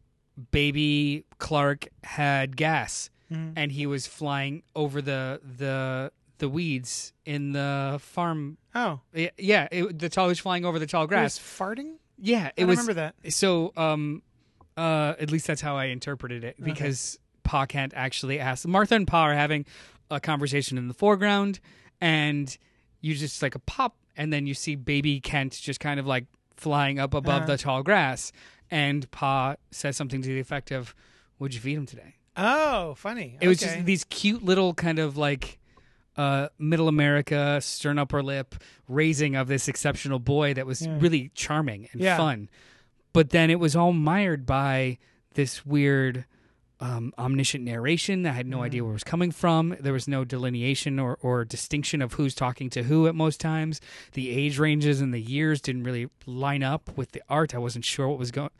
baby 0.50 1.24
Clark 1.38 1.86
had 2.02 2.56
gas 2.56 3.10
and 3.56 3.72
he 3.72 3.86
was 3.86 4.06
flying 4.06 4.62
over 4.74 5.02
the 5.02 5.40
the 5.58 6.12
the 6.38 6.48
weeds 6.48 7.12
in 7.24 7.52
the 7.52 7.98
farm. 8.00 8.58
oh, 8.74 9.00
Yeah, 9.38 9.68
it, 9.70 9.98
the 9.98 10.08
tall 10.08 10.28
was 10.28 10.38
flying 10.38 10.64
over 10.64 10.78
the 10.78 10.86
tall 10.86 11.06
grass. 11.06 11.38
farting? 11.38 11.94
Yeah, 12.18 12.50
it 12.56 12.62
I 12.62 12.66
was. 12.66 12.78
remember 12.78 12.94
that. 12.94 13.32
So, 13.32 13.72
um, 13.76 14.22
uh, 14.76 15.14
at 15.18 15.30
least 15.30 15.46
that's 15.46 15.60
how 15.60 15.76
I 15.76 15.86
interpreted 15.86 16.44
it 16.44 16.56
because 16.62 17.18
Pa 17.44 17.66
Kent 17.66 17.92
actually 17.96 18.38
asked. 18.40 18.66
Martha 18.66 18.94
and 18.94 19.06
Pa 19.06 19.22
are 19.24 19.34
having 19.34 19.64
a 20.10 20.20
conversation 20.20 20.78
in 20.78 20.88
the 20.88 20.94
foreground, 20.94 21.60
and 22.00 22.56
you 23.00 23.14
just 23.14 23.42
like 23.42 23.54
a 23.54 23.58
pop, 23.60 23.96
and 24.16 24.32
then 24.32 24.46
you 24.46 24.54
see 24.54 24.74
baby 24.76 25.20
Kent 25.20 25.52
just 25.60 25.80
kind 25.80 25.98
of 26.00 26.06
like 26.06 26.26
flying 26.56 26.98
up 26.98 27.12
above 27.14 27.42
Uh-huh. 27.42 27.46
the 27.46 27.58
tall 27.58 27.82
grass, 27.82 28.32
and 28.70 29.10
Pa 29.10 29.56
says 29.70 29.96
something 29.96 30.22
to 30.22 30.28
the 30.28 30.40
effect 30.40 30.70
of, 30.70 30.94
"Would 31.38 31.54
you 31.54 31.60
feed 31.60 31.74
him 31.76 31.86
today?" 31.86 32.16
Oh, 32.36 32.94
funny. 32.94 33.38
It 33.40 33.48
was 33.48 33.58
just 33.60 33.84
these 33.86 34.04
cute 34.04 34.42
little 34.42 34.74
kind 34.74 34.98
of 34.98 35.16
like 35.16 35.58
uh, 36.16 36.48
middle 36.58 36.88
America, 36.88 37.60
stern 37.60 37.98
upper 37.98 38.22
lip 38.22 38.54
raising 38.88 39.34
of 39.36 39.48
this 39.48 39.68
exceptional 39.68 40.18
boy 40.18 40.54
that 40.54 40.66
was 40.66 40.82
Yeah. 40.82 40.96
really 41.00 41.30
charming 41.34 41.88
and 41.92 42.00
Yeah. 42.00 42.16
fun. 42.16 42.48
But 43.12 43.30
then 43.30 43.50
it 43.50 43.58
was 43.60 43.74
all 43.76 43.92
mired 43.92 44.46
by 44.46 44.98
this 45.34 45.64
weird 45.66 46.24
um, 46.78 47.14
omniscient 47.16 47.64
narration 47.64 48.20
that 48.22 48.32
I 48.32 48.34
had 48.34 48.46
no 48.46 48.62
idea 48.62 48.84
where 48.84 48.90
it 48.90 48.94
was 48.96 49.02
coming 49.04 49.30
from. 49.30 49.74
There 49.80 49.94
was 49.94 50.06
no 50.06 50.26
delineation 50.26 50.98
or, 50.98 51.16
or 51.22 51.42
distinction 51.42 52.02
of 52.02 52.12
who's 52.14 52.34
talking 52.34 52.68
to 52.68 52.82
who 52.82 53.06
at 53.06 53.14
most 53.14 53.40
times. 53.40 53.80
The 54.12 54.28
age 54.28 54.58
ranges 54.58 55.00
and 55.00 55.14
the 55.14 55.18
years 55.20 55.62
didn't 55.62 55.84
really 55.84 56.08
line 56.26 56.62
up 56.62 56.94
with 56.94 57.12
the 57.12 57.22
art. 57.30 57.54
I 57.54 57.58
wasn't 57.58 57.86
sure 57.86 58.06
what 58.08 58.18
was 58.18 58.30
going. 58.30 58.50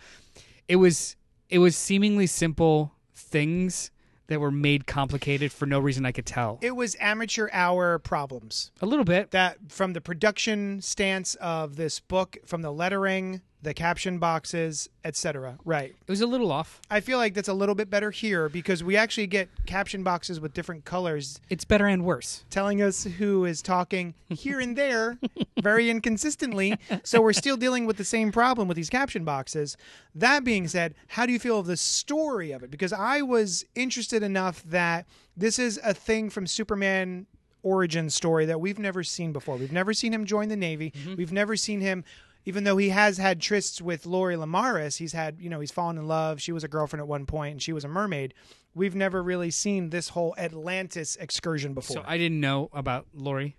It 0.67 0.77
was 0.77 1.17
it 1.51 1.59
was 1.59 1.77
seemingly 1.77 2.27
simple 2.27 2.95
things 3.15 3.91
that 4.29 4.41
were 4.41 4.51
made 4.51 4.87
complicated 4.87 5.53
for 5.53 5.67
no 5.67 5.79
reason 5.79 6.05
I 6.07 6.13
could 6.13 6.27
tell. 6.27 6.59
it 6.63 6.75
was 6.77 6.97
amateur 7.01 7.49
hour 7.53 7.99
problems. 7.99 8.71
A 8.81 8.87
little 8.87 9.05
bit. 9.05 9.31
that 9.31 9.59
from 9.69 9.93
the 9.93 10.01
production 10.01 10.81
stance 10.83 11.35
of 11.37 11.77
this 11.77 12.01
book, 12.01 12.37
from 12.45 12.63
the 12.63 12.73
lettering, 12.73 13.41
the 13.63 13.75
caption 13.75 14.19
boxes, 14.19 14.89
etc. 15.05 15.59
Right. 15.65 15.91
It 15.91 16.11
was 16.11 16.21
a 16.21 16.27
little 16.27 16.53
off. 16.53 16.81
I 16.91 17.01
feel 17.01 17.19
like 17.19 17.35
that's 17.35 17.49
a 17.49 17.55
little 17.55 17.75
bit 17.75 17.91
better 17.91 18.11
here 18.11 18.49
because 18.49 18.85
we 18.85 18.97
actually 18.97 19.27
get 19.27 19.49
caption 19.67 20.03
boxes 20.03 20.39
with 20.41 20.53
different 20.55 20.85
colors 20.85 21.41
It's 21.51 21.65
better 21.65 21.87
and 21.87 22.05
worse. 22.05 22.45
telling 22.51 22.81
us 22.83 23.05
who 23.05 23.45
is 23.45 23.63
talking 23.63 24.15
here 24.29 24.61
and 24.61 24.77
there 24.77 25.19
very 25.63 25.91
inconsistently. 25.91 26.79
So 27.03 27.21
we're 27.21 27.33
still 27.33 27.57
dealing 27.57 27.87
with 27.87 27.97
the 27.97 28.05
same 28.05 28.31
problem 28.31 28.69
with 28.69 28.77
these 28.77 28.91
caption 28.91 29.25
boxes. 29.25 29.77
That 30.15 30.45
being 30.45 30.69
said, 30.69 30.95
how 31.09 31.27
do 31.27 31.33
you 31.33 31.39
feel 31.39 31.59
of 31.59 31.67
the 31.67 31.77
story 31.77 32.53
of 32.53 32.63
it? 32.63 32.71
Because 32.71 32.93
I 32.93 33.23
was 33.23 33.65
interested 33.75 34.23
enough 34.23 34.63
that 34.65 35.07
this 35.37 35.59
is 35.59 35.81
a 35.83 35.93
thing 35.95 36.31
from 36.31 36.47
Superman 36.47 37.27
origin 37.63 38.09
story 38.09 38.47
that 38.47 38.61
we've 38.61 38.79
never 38.79 39.03
seen 39.03 39.33
before. 39.33 39.57
We've 39.57 39.73
never 39.73 39.93
seen 39.93 40.15
him 40.15 40.25
join 40.25 40.49
the 40.49 40.57
Navy. 40.57 40.93
Mm-hmm. 40.93 41.17
We've 41.17 41.33
never 41.33 41.57
seen 41.57 41.81
him 41.81 42.05
even 42.47 42.65
though 42.65 42.77
he 42.79 42.89
has 42.89 43.19
had 43.19 43.41
trysts 43.41 43.83
with 43.83 44.07
Lori 44.07 44.37
Lemaris, 44.37 44.97
he's 44.97 45.13
had, 45.13 45.39
you 45.41 45.51
know, 45.51 45.61
he's 45.61 45.71
fallen 45.73 45.99
in 45.99 46.07
love. 46.09 46.41
She 46.41 46.53
was 46.53 46.65
a 46.65 46.69
girlfriend 46.69 47.01
at 47.03 47.09
one 47.09 47.27
point 47.27 47.53
and 47.53 47.63
she 47.63 47.73
was 47.75 47.85
a 47.85 47.89
mermaid. 47.89 48.33
We've 48.75 48.95
never 48.95 49.23
really 49.23 49.51
seen 49.51 49.91
this 49.91 50.11
whole 50.11 50.35
Atlantis 50.39 51.17
excursion 51.17 51.75
before. 51.75 51.97
So 51.97 52.05
I 52.07 52.17
didn't 52.17 52.41
know 52.41 52.71
about 52.73 53.07
Lori. 53.13 53.57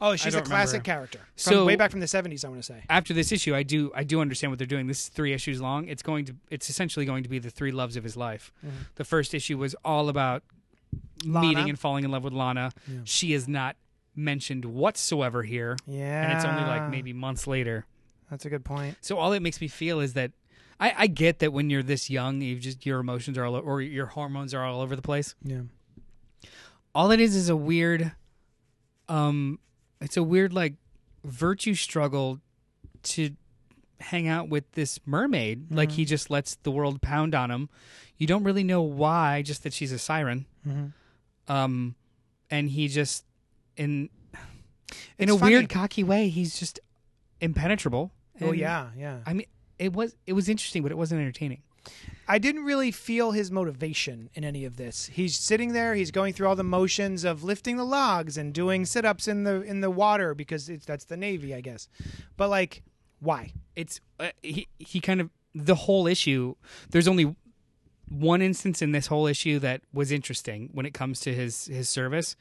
Oh, 0.00 0.14
she's 0.16 0.34
a 0.34 0.42
classic 0.42 0.84
character. 0.84 1.18
From 1.36 1.52
So- 1.54 1.64
way 1.64 1.76
back 1.76 1.90
from 1.90 2.00
the 2.00 2.06
70s, 2.06 2.44
I 2.44 2.48
want 2.48 2.60
to 2.60 2.66
say. 2.66 2.82
After 2.88 3.12
this 3.14 3.32
issue, 3.32 3.54
I 3.54 3.62
do 3.62 3.90
I 3.94 4.04
do 4.04 4.20
understand 4.20 4.52
what 4.52 4.58
they're 4.58 4.66
doing. 4.66 4.86
This 4.86 5.02
is 5.04 5.08
three 5.08 5.32
issues 5.32 5.60
long. 5.60 5.88
It's 5.88 6.02
going 6.02 6.24
to 6.26 6.36
it's 6.50 6.70
essentially 6.70 7.04
going 7.06 7.22
to 7.24 7.28
be 7.28 7.38
the 7.38 7.50
three 7.50 7.72
loves 7.72 7.96
of 7.96 8.04
his 8.04 8.16
life. 8.16 8.52
Mm-hmm. 8.64 8.76
The 8.94 9.04
first 9.04 9.34
issue 9.34 9.58
was 9.58 9.74
all 9.84 10.08
about 10.08 10.42
Lana. 11.24 11.46
meeting 11.48 11.68
and 11.68 11.78
falling 11.78 12.04
in 12.04 12.10
love 12.10 12.22
with 12.24 12.32
Lana. 12.32 12.72
She 13.04 13.32
is 13.32 13.48
not 13.48 13.76
mentioned 14.14 14.64
whatsoever 14.64 15.42
here, 15.42 15.76
Yeah. 15.86 16.22
and 16.24 16.32
it's 16.36 16.44
only 16.44 16.62
like 16.62 16.88
maybe 16.90 17.12
months 17.12 17.46
later. 17.46 17.86
That's 18.30 18.44
a 18.44 18.50
good 18.50 18.64
point. 18.64 18.96
So 19.00 19.18
all 19.18 19.32
it 19.32 19.40
makes 19.40 19.60
me 19.60 19.68
feel 19.68 20.00
is 20.00 20.14
that 20.14 20.32
I, 20.80 20.94
I 20.96 21.06
get 21.06 21.38
that 21.38 21.52
when 21.52 21.70
you're 21.70 21.82
this 21.82 22.10
young, 22.10 22.40
you 22.40 22.58
just 22.58 22.84
your 22.84 22.98
emotions 23.00 23.38
are 23.38 23.44
all 23.44 23.56
or 23.56 23.80
your 23.80 24.06
hormones 24.06 24.52
are 24.52 24.64
all 24.64 24.80
over 24.80 24.94
the 24.96 25.02
place. 25.02 25.34
Yeah. 25.42 25.62
All 26.94 27.10
it 27.10 27.20
is 27.20 27.36
is 27.36 27.48
a 27.48 27.56
weird, 27.56 28.12
um, 29.08 29.58
it's 30.00 30.16
a 30.16 30.22
weird 30.22 30.52
like 30.52 30.74
virtue 31.24 31.74
struggle 31.74 32.40
to 33.04 33.30
hang 34.00 34.28
out 34.28 34.48
with 34.48 34.70
this 34.72 34.98
mermaid. 35.06 35.70
Like 35.72 35.92
he 35.92 36.04
just 36.04 36.30
lets 36.30 36.56
the 36.56 36.70
world 36.70 37.00
pound 37.02 37.34
on 37.34 37.50
him. 37.50 37.68
You 38.18 38.26
don't 38.26 38.44
really 38.44 38.64
know 38.64 38.82
why, 38.82 39.42
just 39.42 39.62
that 39.62 39.72
she's 39.72 39.92
a 39.92 39.98
siren. 39.98 40.46
Mhm. 40.66 40.92
Um, 41.48 41.94
and 42.50 42.70
he 42.70 42.88
just 42.88 43.24
in 43.76 44.08
in 45.18 45.28
It's 45.28 45.32
a 45.32 45.38
funny. 45.38 45.52
weird 45.56 45.68
cocky 45.68 46.02
way, 46.04 46.28
he's 46.28 46.58
just 46.58 46.80
impenetrable 47.40 48.12
Oh 48.40 48.52
yeah, 48.52 48.88
yeah. 48.96 49.18
I 49.26 49.32
mean, 49.32 49.46
it 49.78 49.92
was 49.92 50.16
it 50.26 50.32
was 50.32 50.48
interesting, 50.48 50.82
but 50.82 50.92
it 50.92 50.98
wasn't 50.98 51.20
entertaining. 51.20 51.62
I 52.28 52.38
didn't 52.38 52.64
really 52.64 52.90
feel 52.90 53.30
his 53.30 53.52
motivation 53.52 54.28
in 54.34 54.44
any 54.44 54.64
of 54.64 54.76
this. 54.76 55.06
He's 55.06 55.36
sitting 55.36 55.72
there, 55.72 55.94
he's 55.94 56.10
going 56.10 56.32
through 56.32 56.48
all 56.48 56.56
the 56.56 56.64
motions 56.64 57.22
of 57.22 57.44
lifting 57.44 57.76
the 57.76 57.84
logs 57.84 58.36
and 58.36 58.52
doing 58.52 58.84
sit-ups 58.84 59.28
in 59.28 59.44
the 59.44 59.62
in 59.62 59.80
the 59.80 59.90
water 59.90 60.34
because 60.34 60.68
it's 60.68 60.84
that's 60.84 61.04
the 61.04 61.16
navy, 61.16 61.54
I 61.54 61.60
guess. 61.60 61.88
But 62.36 62.50
like 62.50 62.82
why? 63.20 63.52
It's 63.76 64.00
uh, 64.18 64.30
he 64.42 64.68
he 64.78 65.00
kind 65.00 65.20
of 65.20 65.30
the 65.54 65.74
whole 65.74 66.06
issue. 66.06 66.54
There's 66.90 67.08
only 67.08 67.36
one 68.08 68.42
instance 68.42 68.82
in 68.82 68.92
this 68.92 69.06
whole 69.06 69.26
issue 69.26 69.58
that 69.60 69.82
was 69.92 70.12
interesting 70.12 70.70
when 70.72 70.86
it 70.86 70.94
comes 70.94 71.20
to 71.20 71.34
his 71.34 71.66
his 71.66 71.88
service, 71.88 72.36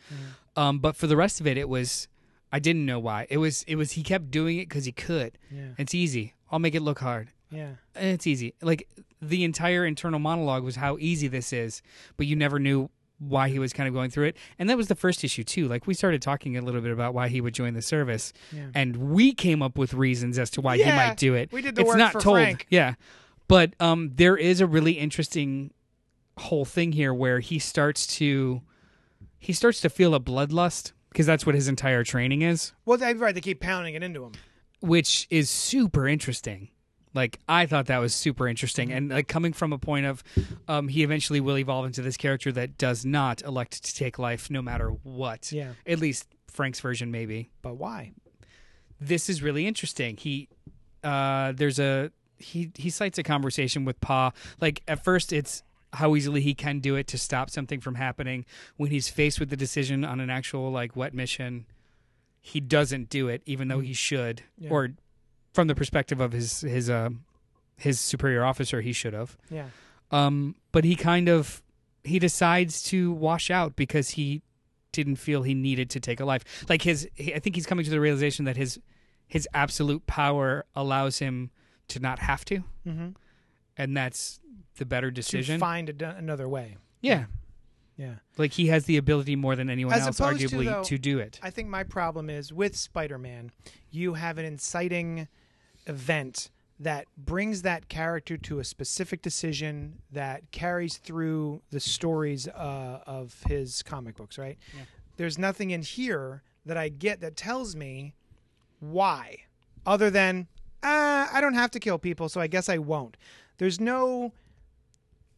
um, 0.55 0.79
but 0.79 0.95
for 0.95 1.07
the 1.07 1.15
rest 1.15 1.39
of 1.39 1.47
it, 1.47 1.57
it 1.57 1.69
was 1.69 2.07
I 2.55 2.59
didn't 2.59 2.85
know 2.85 2.99
why. 2.99 3.27
It 3.29 3.37
was 3.37 3.63
it 3.67 3.75
was 3.75 3.91
he 3.93 4.03
kept 4.03 4.31
doing 4.31 4.57
it 4.59 4.69
because 4.69 4.85
he 4.85 4.91
could. 4.93 5.37
Yeah. 5.51 5.69
It's 5.77 5.93
easy. 5.93 6.33
I'll 6.51 6.59
make 6.59 6.73
it 6.75 6.81
look 6.81 6.99
hard. 6.99 7.27
Yeah. 7.51 7.71
And 7.95 8.07
It's 8.15 8.25
easy. 8.27 8.53
Like 8.61 8.87
the 9.21 9.43
entire 9.43 9.85
internal 9.85 10.19
monologue 10.19 10.63
was 10.63 10.75
how 10.77 10.97
easy 10.99 11.27
this 11.27 11.51
is, 11.51 11.81
but 12.17 12.27
you 12.27 12.35
never 12.35 12.57
knew 12.59 12.89
why 13.19 13.49
he 13.49 13.59
was 13.59 13.73
kind 13.73 13.87
of 13.87 13.93
going 13.93 14.09
through 14.09 14.25
it. 14.25 14.37
And 14.59 14.69
that 14.69 14.77
was 14.77 14.87
the 14.87 14.95
first 14.95 15.23
issue 15.23 15.43
too. 15.43 15.67
Like 15.67 15.87
we 15.87 15.93
started 15.93 16.21
talking 16.21 16.55
a 16.57 16.61
little 16.61 16.81
bit 16.81 16.91
about 16.91 17.13
why 17.13 17.27
he 17.29 17.41
would 17.41 17.53
join 17.53 17.73
the 17.73 17.81
service, 17.81 18.31
Yeah. 18.53 18.67
and 18.73 18.95
we 18.97 19.33
came 19.33 19.61
up 19.61 19.77
with 19.77 19.93
reasons 19.93 20.37
as 20.39 20.49
to 20.51 20.61
why 20.61 20.77
he 20.77 20.83
might 20.85 21.17
do 21.17 21.33
it. 21.33 21.51
we 21.51 21.61
did 21.61 21.75
the 21.75 21.81
it's 21.81 21.87
work 21.89 21.97
not 21.97 22.11
for 22.13 22.21
told. 22.21 22.37
Frank. 22.37 22.67
Yeah, 22.69 22.95
but 23.47 23.73
um, 23.81 24.11
there 24.15 24.37
is 24.37 24.61
a 24.61 24.67
really 24.67 24.93
interesting 24.93 25.71
whole 26.37 26.65
thing 26.65 26.91
here 26.91 27.13
where 27.13 27.39
he 27.39 27.59
starts 27.59 28.05
to 28.19 28.61
he 29.39 29.53
starts 29.53 29.79
to 29.81 29.89
feel 29.89 30.13
a 30.15 30.19
bloodlust 30.19 30.91
because 31.15 31.25
that's 31.25 31.45
what 31.45 31.55
his 31.55 31.69
entire 31.69 32.03
training 32.03 32.41
is 32.41 32.73
Well, 32.83 32.97
they 32.97 33.13
right, 33.13 33.33
they 33.33 33.39
keep 33.39 33.61
pounding 33.61 33.95
it 33.95 34.03
into 34.03 34.21
him. 34.25 34.33
which 34.81 35.27
is 35.29 35.49
super 35.49 36.09
interesting. 36.09 36.67
Like 37.13 37.39
I 37.47 37.65
thought 37.65 37.85
that 37.85 37.99
was 37.99 38.13
super 38.13 38.45
interesting, 38.45 38.91
and 38.91 39.09
like 39.09 39.29
coming 39.29 39.53
from 39.53 39.71
a 39.71 39.77
point 39.77 40.05
of, 40.05 40.21
um, 40.67 40.89
he 40.89 41.01
eventually 41.01 41.39
will 41.39 41.57
evolve 41.57 41.85
into 41.85 42.01
this 42.01 42.17
character 42.17 42.51
that 42.51 42.77
does 42.77 43.05
not 43.05 43.41
elect 43.43 43.85
to 43.85 43.95
take 43.95 44.19
life 44.19 44.51
no 44.51 44.61
matter 44.61 44.89
what. 44.89 45.49
Yeah. 45.53 45.71
At 45.87 45.99
least 45.99 46.27
Frank's 46.49 46.81
version, 46.81 47.11
maybe. 47.11 47.49
But 47.61 47.77
why? 47.77 48.11
This 48.99 49.29
is 49.29 49.41
really 49.41 49.65
interesting. 49.65 50.17
He, 50.17 50.49
uh, 51.05 51.53
there's 51.55 51.79
a 51.79 52.11
he 52.37 52.71
he 52.75 52.89
cites 52.89 53.17
a 53.17 53.23
conversation 53.23 53.85
with 53.85 54.01
Pa. 54.01 54.33
Like 54.59 54.83
at 54.85 55.01
first, 55.05 55.31
it's 55.31 55.63
how 55.95 56.15
easily 56.15 56.41
he 56.41 56.53
can 56.53 56.79
do 56.79 56.95
it 56.95 57.07
to 57.07 57.17
stop 57.17 57.49
something 57.49 57.79
from 57.81 57.95
happening. 57.95 58.45
When 58.77 58.91
he's 58.91 59.09
faced 59.09 59.39
with 59.39 59.49
the 59.49 59.57
decision 59.57 60.03
on 60.05 60.19
an 60.19 60.29
actual 60.29 60.71
like 60.71 60.95
wet 60.95 61.13
mission, 61.13 61.65
he 62.41 62.59
doesn't 62.59 63.09
do 63.09 63.27
it, 63.27 63.41
even 63.45 63.67
though 63.67 63.79
he 63.79 63.93
should, 63.93 64.43
Yeah. 64.57 64.69
or 64.69 64.89
from 65.53 65.67
the 65.67 65.75
perspective 65.75 66.19
of 66.21 66.31
his 66.31 66.61
his 66.61 66.89
uh, 66.89 67.09
his 67.77 67.99
superior 67.99 68.43
officer, 68.45 68.81
he 68.81 68.93
should 68.93 69.13
have. 69.13 69.37
Yeah. 69.49 69.67
Um, 70.11 70.55
but 70.71 70.83
he 70.83 70.95
kind 70.95 71.27
of 71.29 71.63
he 72.03 72.19
decides 72.19 72.83
to 72.83 73.11
wash 73.13 73.49
out 73.49 73.75
because 73.75 74.11
he 74.11 74.41
didn't 74.91 75.15
feel 75.17 75.41
he 75.43 75.53
needed 75.53 75.89
to 75.89 75.99
take 75.99 76.19
a 76.19 76.25
life. 76.25 76.43
Like 76.69 76.83
his, 76.83 77.09
I 77.19 77.39
think 77.39 77.55
he's 77.55 77.65
coming 77.65 77.83
to 77.83 77.91
the 77.91 77.99
realization 77.99 78.45
that 78.45 78.55
his 78.57 78.79
his 79.27 79.47
absolute 79.53 80.05
power 80.05 80.65
allows 80.75 81.17
him 81.19 81.49
to 81.87 81.99
not 81.99 82.19
have 82.19 82.45
to, 82.45 82.63
Mm-hmm. 82.87 83.09
and 83.77 83.97
that's 83.97 84.39
the 84.77 84.85
better 84.85 85.09
To 85.09 85.15
decision. 85.15 85.59
find 85.59 85.97
d 85.97 86.05
another 86.05 86.47
way. 86.49 86.77
yeah, 87.01 87.25
Yeah. 87.97 88.15
like 88.37 88.53
he 88.53 88.67
has 88.67 88.85
the 88.85 88.97
ability 88.97 89.35
more 89.35 89.55
than 89.55 89.69
anyone 89.69 89.93
As 89.95 90.05
else, 90.07 90.19
opposed 90.19 90.39
to, 90.41 90.47
arguably, 90.47 90.65
though- 90.65 90.83
to 90.83 90.97
do 90.97 91.19
it. 91.19 91.39
I 91.41 91.49
think 91.49 91.69
my 91.69 91.83
problem 91.83 92.29
is 92.29 92.51
with 92.53 92.75
Spider-Man, 92.75 93.51
you 93.91 94.15
have 94.15 94.37
an 94.37 94.45
inciting 94.45 95.27
event 95.87 96.49
that 96.79 97.05
brings 97.17 97.61
that 97.61 97.87
character 97.87 98.35
to 98.35 98.59
a 98.59 98.63
specific 98.65 99.21
decision 99.21 100.01
that 100.11 100.51
carries 100.51 100.97
through 100.97 101.61
the 101.69 101.79
stories 101.79 102.47
uh, 102.49 102.99
of 103.07 103.41
his 103.47 103.81
comic 103.81 104.15
books. 104.17 104.37
Right? 104.37 104.57
Yeah. 104.75 104.83
There's 105.15 105.37
nothing 105.37 105.71
in 105.71 105.81
here 105.83 106.43
that 106.65 106.75
I 106.75 106.89
get 106.89 107.21
that 107.21 107.37
tells 107.37 107.75
me 107.77 108.13
why, 108.81 109.37
other 109.85 110.09
than 110.09 110.47
uh, 110.83 111.27
I 111.31 111.39
don't 111.39 111.53
have 111.53 111.71
to 111.71 111.79
kill 111.79 111.97
people, 111.97 112.27
so 112.27 112.41
I 112.41 112.47
guess 112.47 112.67
I 112.67 112.77
won't. 112.77 113.15
There's 113.57 113.79
no, 113.79 114.33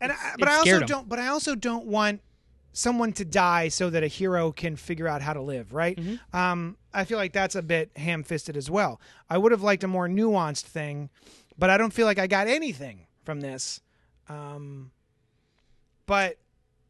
and 0.01 0.11
I, 0.11 0.33
but 0.37 0.47
I 0.47 0.55
also 0.55 0.79
him. 0.79 0.85
don't. 0.85 1.09
But 1.09 1.19
I 1.19 1.27
also 1.27 1.55
don't 1.55 1.85
want 1.85 2.21
someone 2.73 3.11
to 3.13 3.25
die 3.25 3.69
so 3.69 3.89
that 3.89 4.03
a 4.03 4.07
hero 4.07 4.51
can 4.51 4.75
figure 4.75 5.07
out 5.07 5.21
how 5.21 5.33
to 5.33 5.41
live. 5.41 5.73
Right? 5.73 5.97
Mm-hmm. 5.97 6.35
Um, 6.35 6.77
I 6.93 7.05
feel 7.05 7.17
like 7.17 7.33
that's 7.33 7.55
a 7.55 7.61
bit 7.61 7.91
ham-fisted 7.95 8.57
as 8.57 8.69
well. 8.69 8.99
I 9.29 9.37
would 9.37 9.51
have 9.51 9.63
liked 9.63 9.83
a 9.83 9.87
more 9.87 10.07
nuanced 10.07 10.63
thing, 10.63 11.09
but 11.57 11.69
I 11.69 11.77
don't 11.77 11.93
feel 11.93 12.05
like 12.05 12.19
I 12.19 12.27
got 12.27 12.47
anything 12.47 13.07
from 13.23 13.41
this. 13.41 13.81
Um, 14.29 14.91
but 16.05 16.37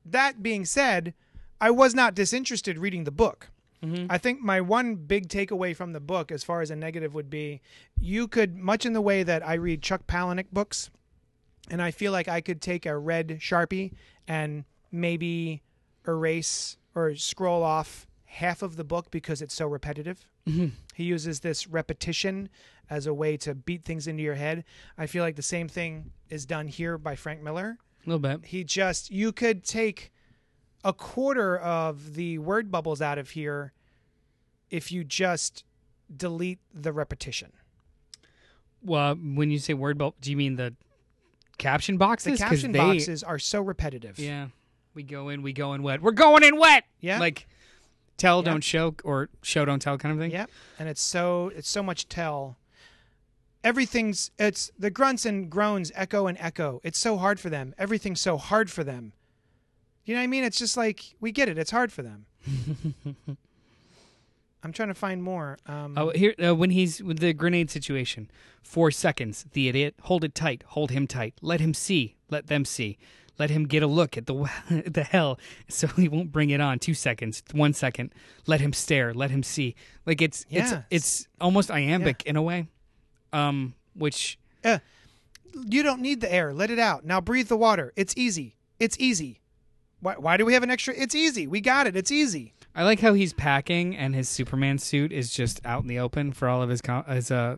that 0.05 0.41
being 0.41 0.65
said, 0.65 1.13
I 1.59 1.71
was 1.71 1.95
not 1.95 2.15
disinterested 2.15 2.77
reading 2.77 3.03
the 3.03 3.11
book. 3.11 3.49
Mm-hmm. 3.83 4.07
I 4.09 4.17
think 4.17 4.41
my 4.41 4.61
one 4.61 4.95
big 4.95 5.27
takeaway 5.27 5.75
from 5.75 5.93
the 5.93 5.99
book, 5.99 6.31
as 6.31 6.43
far 6.43 6.61
as 6.61 6.71
a 6.71 6.75
negative 6.75 7.13
would 7.13 7.29
be, 7.29 7.61
you 7.99 8.27
could 8.27 8.55
much 8.55 8.85
in 8.85 8.93
the 8.93 9.01
way 9.01 9.23
that 9.23 9.45
I 9.47 9.53
read 9.55 9.81
Chuck 9.81 10.07
Palahniuk 10.07 10.47
books, 10.51 10.89
and 11.69 11.81
I 11.81 11.91
feel 11.91 12.11
like 12.11 12.27
I 12.27 12.41
could 12.41 12.61
take 12.61 12.85
a 12.85 12.97
red 12.97 13.39
sharpie 13.41 13.93
and 14.27 14.65
maybe 14.91 15.63
erase 16.07 16.77
or 16.95 17.15
scroll 17.15 17.63
off 17.63 18.07
half 18.25 18.61
of 18.61 18.75
the 18.75 18.83
book 18.83 19.11
because 19.11 19.41
it's 19.41 19.53
so 19.53 19.67
repetitive. 19.67 20.25
Mm-hmm. 20.47 20.67
He 20.93 21.03
uses 21.03 21.41
this 21.41 21.67
repetition 21.67 22.49
as 22.89 23.05
a 23.05 23.13
way 23.13 23.35
to 23.37 23.53
beat 23.53 23.83
things 23.83 24.07
into 24.07 24.23
your 24.23 24.35
head. 24.35 24.63
I 24.97 25.07
feel 25.07 25.23
like 25.23 25.35
the 25.35 25.41
same 25.41 25.67
thing 25.67 26.11
is 26.29 26.45
done 26.45 26.67
here 26.67 26.97
by 26.97 27.15
Frank 27.15 27.41
Miller 27.41 27.77
A 28.05 28.09
little 28.09 28.19
bit. 28.19 28.45
he 28.45 28.63
just 28.63 29.11
you 29.11 29.31
could 29.31 29.63
take 29.63 30.11
a 30.83 30.93
quarter 30.93 31.57
of 31.57 32.13
the 32.15 32.37
word 32.37 32.71
bubbles 32.71 33.01
out 33.01 33.17
of 33.17 33.31
here 33.31 33.73
if 34.69 34.91
you 34.91 35.03
just 35.03 35.63
delete 36.15 36.59
the 36.73 36.93
repetition. 36.93 37.51
Well, 38.81 39.15
when 39.15 39.51
you 39.51 39.59
say 39.59 39.73
word 39.73 39.97
bubble, 39.97 40.15
do 40.21 40.31
you 40.31 40.37
mean 40.37 40.55
the 40.55 40.75
caption 41.57 41.95
The 41.95 41.99
boxes? 41.99 42.39
'Cause 42.39 42.49
caption 42.49 42.71
they- 42.71 42.79
boxes 42.79 43.23
are 43.23 43.39
so 43.39 43.61
repetitive. 43.61 44.17
Yeah, 44.19 44.47
we 44.93 45.03
go 45.03 45.29
in, 45.29 45.41
we 45.41 45.53
go 45.53 45.73
in 45.73 45.83
wet. 45.83 46.01
We're 46.01 46.11
going 46.11 46.43
in 46.43 46.57
wet. 46.57 46.83
Yeah. 46.99 47.19
like 47.19 47.47
tell, 48.17 48.39
Yeah. 48.39 48.51
don't 48.51 48.63
show, 48.63 48.95
or 49.03 49.29
show, 49.43 49.63
don't 49.65 49.79
tell, 49.81 49.97
kind 49.97 50.11
of 50.13 50.19
thing. 50.19 50.31
Yep. 50.31 50.49
And 50.79 50.89
it's 50.89 51.01
so 51.01 51.51
it's 51.55 51.69
so 51.69 51.83
much 51.83 52.07
tell. 52.09 52.57
Everything's 53.63 54.31
it's 54.39 54.71
the 54.77 54.89
grunts 54.89 55.25
and 55.25 55.49
groans 55.49 55.91
echo 55.95 56.27
and 56.27 56.37
echo. 56.39 56.79
It's 56.83 56.99
so 56.99 57.17
hard 57.17 57.39
for 57.39 57.49
them. 57.49 57.73
Everything's 57.77 58.21
so 58.21 58.37
hard 58.37 58.69
for 58.71 58.83
them. 58.83 59.13
You 60.05 60.13
know 60.15 60.21
what 60.21 60.25
I 60.25 60.27
mean? 60.27 60.43
It's 60.43 60.57
just 60.59 60.77
like 60.77 61.15
we 61.19 61.31
get 61.31 61.49
it. 61.49 61.57
It's 61.57 61.71
hard 61.71 61.91
for 61.91 62.01
them. 62.01 62.25
I'm 64.63 64.73
trying 64.73 64.89
to 64.89 64.93
find 64.95 65.21
more. 65.23 65.57
Um, 65.67 65.93
Oh, 65.97 66.09
here 66.09 66.33
uh, 66.43 66.55
when 66.55 66.71
he's 66.71 67.01
with 67.01 67.19
the 67.19 67.33
grenade 67.33 67.69
situation, 67.71 68.29
four 68.61 68.91
seconds. 68.91 69.45
The 69.53 69.67
idiot, 69.69 69.95
hold 70.03 70.23
it 70.23 70.33
tight, 70.35 70.63
hold 70.67 70.91
him 70.91 71.07
tight. 71.07 71.35
Let 71.41 71.59
him 71.59 71.73
see, 71.73 72.15
let 72.29 72.47
them 72.47 72.65
see. 72.65 72.97
Let 73.39 73.51
him 73.51 73.65
get 73.67 73.83
a 73.83 73.87
look 73.87 74.17
at 74.17 74.25
the 74.25 74.49
at 74.69 74.93
the 74.95 75.03
hell, 75.03 75.37
so 75.69 75.85
he 75.89 76.07
won't 76.09 76.31
bring 76.31 76.49
it 76.49 76.59
on. 76.59 76.79
Two 76.79 76.95
seconds, 76.95 77.43
one 77.51 77.73
second. 77.73 78.11
Let 78.47 78.59
him 78.61 78.73
stare, 78.73 79.13
let 79.13 79.29
him 79.29 79.43
see. 79.43 79.75
Like 80.07 80.21
it's 80.23 80.45
Yeah. 80.49 80.63
it's 80.63 80.73
it's 80.89 81.27
almost 81.39 81.69
iambic 81.69 82.23
in 82.25 82.35
a 82.35 82.41
way, 82.41 82.67
um, 83.31 83.75
which 83.93 84.39
Uh, 84.63 84.79
you 85.69 85.83
don't 85.83 86.01
need 86.01 86.19
the 86.21 86.31
air. 86.33 86.51
Let 86.53 86.71
it 86.71 86.79
out. 86.79 87.05
Now 87.05 87.21
breathe 87.21 87.47
the 87.47 87.57
water. 87.57 87.93
It's 87.95 88.13
easy. 88.17 88.55
It's 88.79 88.97
easy. 88.99 89.39
Why, 89.99 90.13
why 90.15 90.37
do 90.37 90.45
we 90.45 90.53
have 90.53 90.63
an 90.63 90.69
extra? 90.71 90.93
It's 90.95 91.15
easy. 91.15 91.45
We 91.47 91.61
got 91.61 91.87
it. 91.87 91.95
It's 91.95 92.11
easy. 92.11 92.53
I 92.77 92.83
like 92.83 92.99
how 93.01 93.13
he's 93.13 93.33
packing 93.33 93.97
and 93.97 94.13
his 94.15 94.29
Superman 94.29 94.77
suit 94.77 95.11
is 95.11 95.33
just 95.33 95.59
out 95.65 95.81
in 95.81 95.87
the 95.89 95.99
open 95.99 96.31
for 96.31 96.47
all 96.47 96.61
of 96.61 96.69
his 96.69 96.81
com- 96.81 97.03
his 97.05 97.31
uh, 97.31 97.57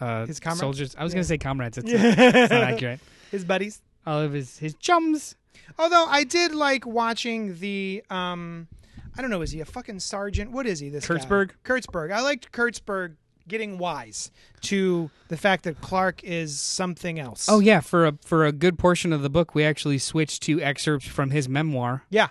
uh 0.00 0.26
His 0.26 0.38
comrades? 0.38 0.60
soldiers. 0.60 0.96
I 0.96 1.02
was 1.02 1.12
Yeah. 1.12 1.16
gonna 1.16 1.24
say 1.24 1.38
comrades. 1.38 1.78
It's, 1.78 1.90
it's 1.92 2.50
not 2.52 2.62
accurate. 2.62 3.00
His 3.30 3.44
buddies. 3.44 3.80
All 4.06 4.20
of 4.20 4.32
his 4.32 4.58
his 4.58 4.74
chums. 4.74 5.34
Although 5.78 6.04
I 6.06 6.24
did 6.24 6.54
like 6.54 6.86
watching 6.86 7.58
the 7.58 8.04
um 8.10 8.68
I 9.16 9.22
don't 9.22 9.30
know, 9.30 9.42
is 9.42 9.50
he 9.50 9.60
a 9.60 9.64
fucking 9.64 9.98
sergeant? 10.00 10.52
What 10.52 10.66
is 10.66 10.78
he? 10.78 10.88
This 10.88 11.06
guy? 11.06 11.16
Kurtzberg? 11.16 11.50
Kurtzberg. 11.64 12.12
I 12.12 12.20
liked 12.20 12.52
Kurtzberg 12.52 13.16
getting 13.48 13.78
wise 13.78 14.30
to 14.60 15.10
the 15.28 15.36
fact 15.36 15.64
that 15.64 15.80
Clark 15.80 16.22
is 16.22 16.60
something 16.60 17.18
else. 17.18 17.48
Oh 17.48 17.58
yeah, 17.60 17.80
for 17.80 18.06
a 18.06 18.12
for 18.24 18.46
a 18.46 18.52
good 18.52 18.78
portion 18.78 19.12
of 19.12 19.22
the 19.22 19.30
book, 19.30 19.54
we 19.54 19.64
actually 19.64 19.98
switched 19.98 20.42
to 20.44 20.60
excerpts 20.60 21.06
from 21.08 21.30
his 21.30 21.48
memoir. 21.48 22.04
yeah. 22.10 22.28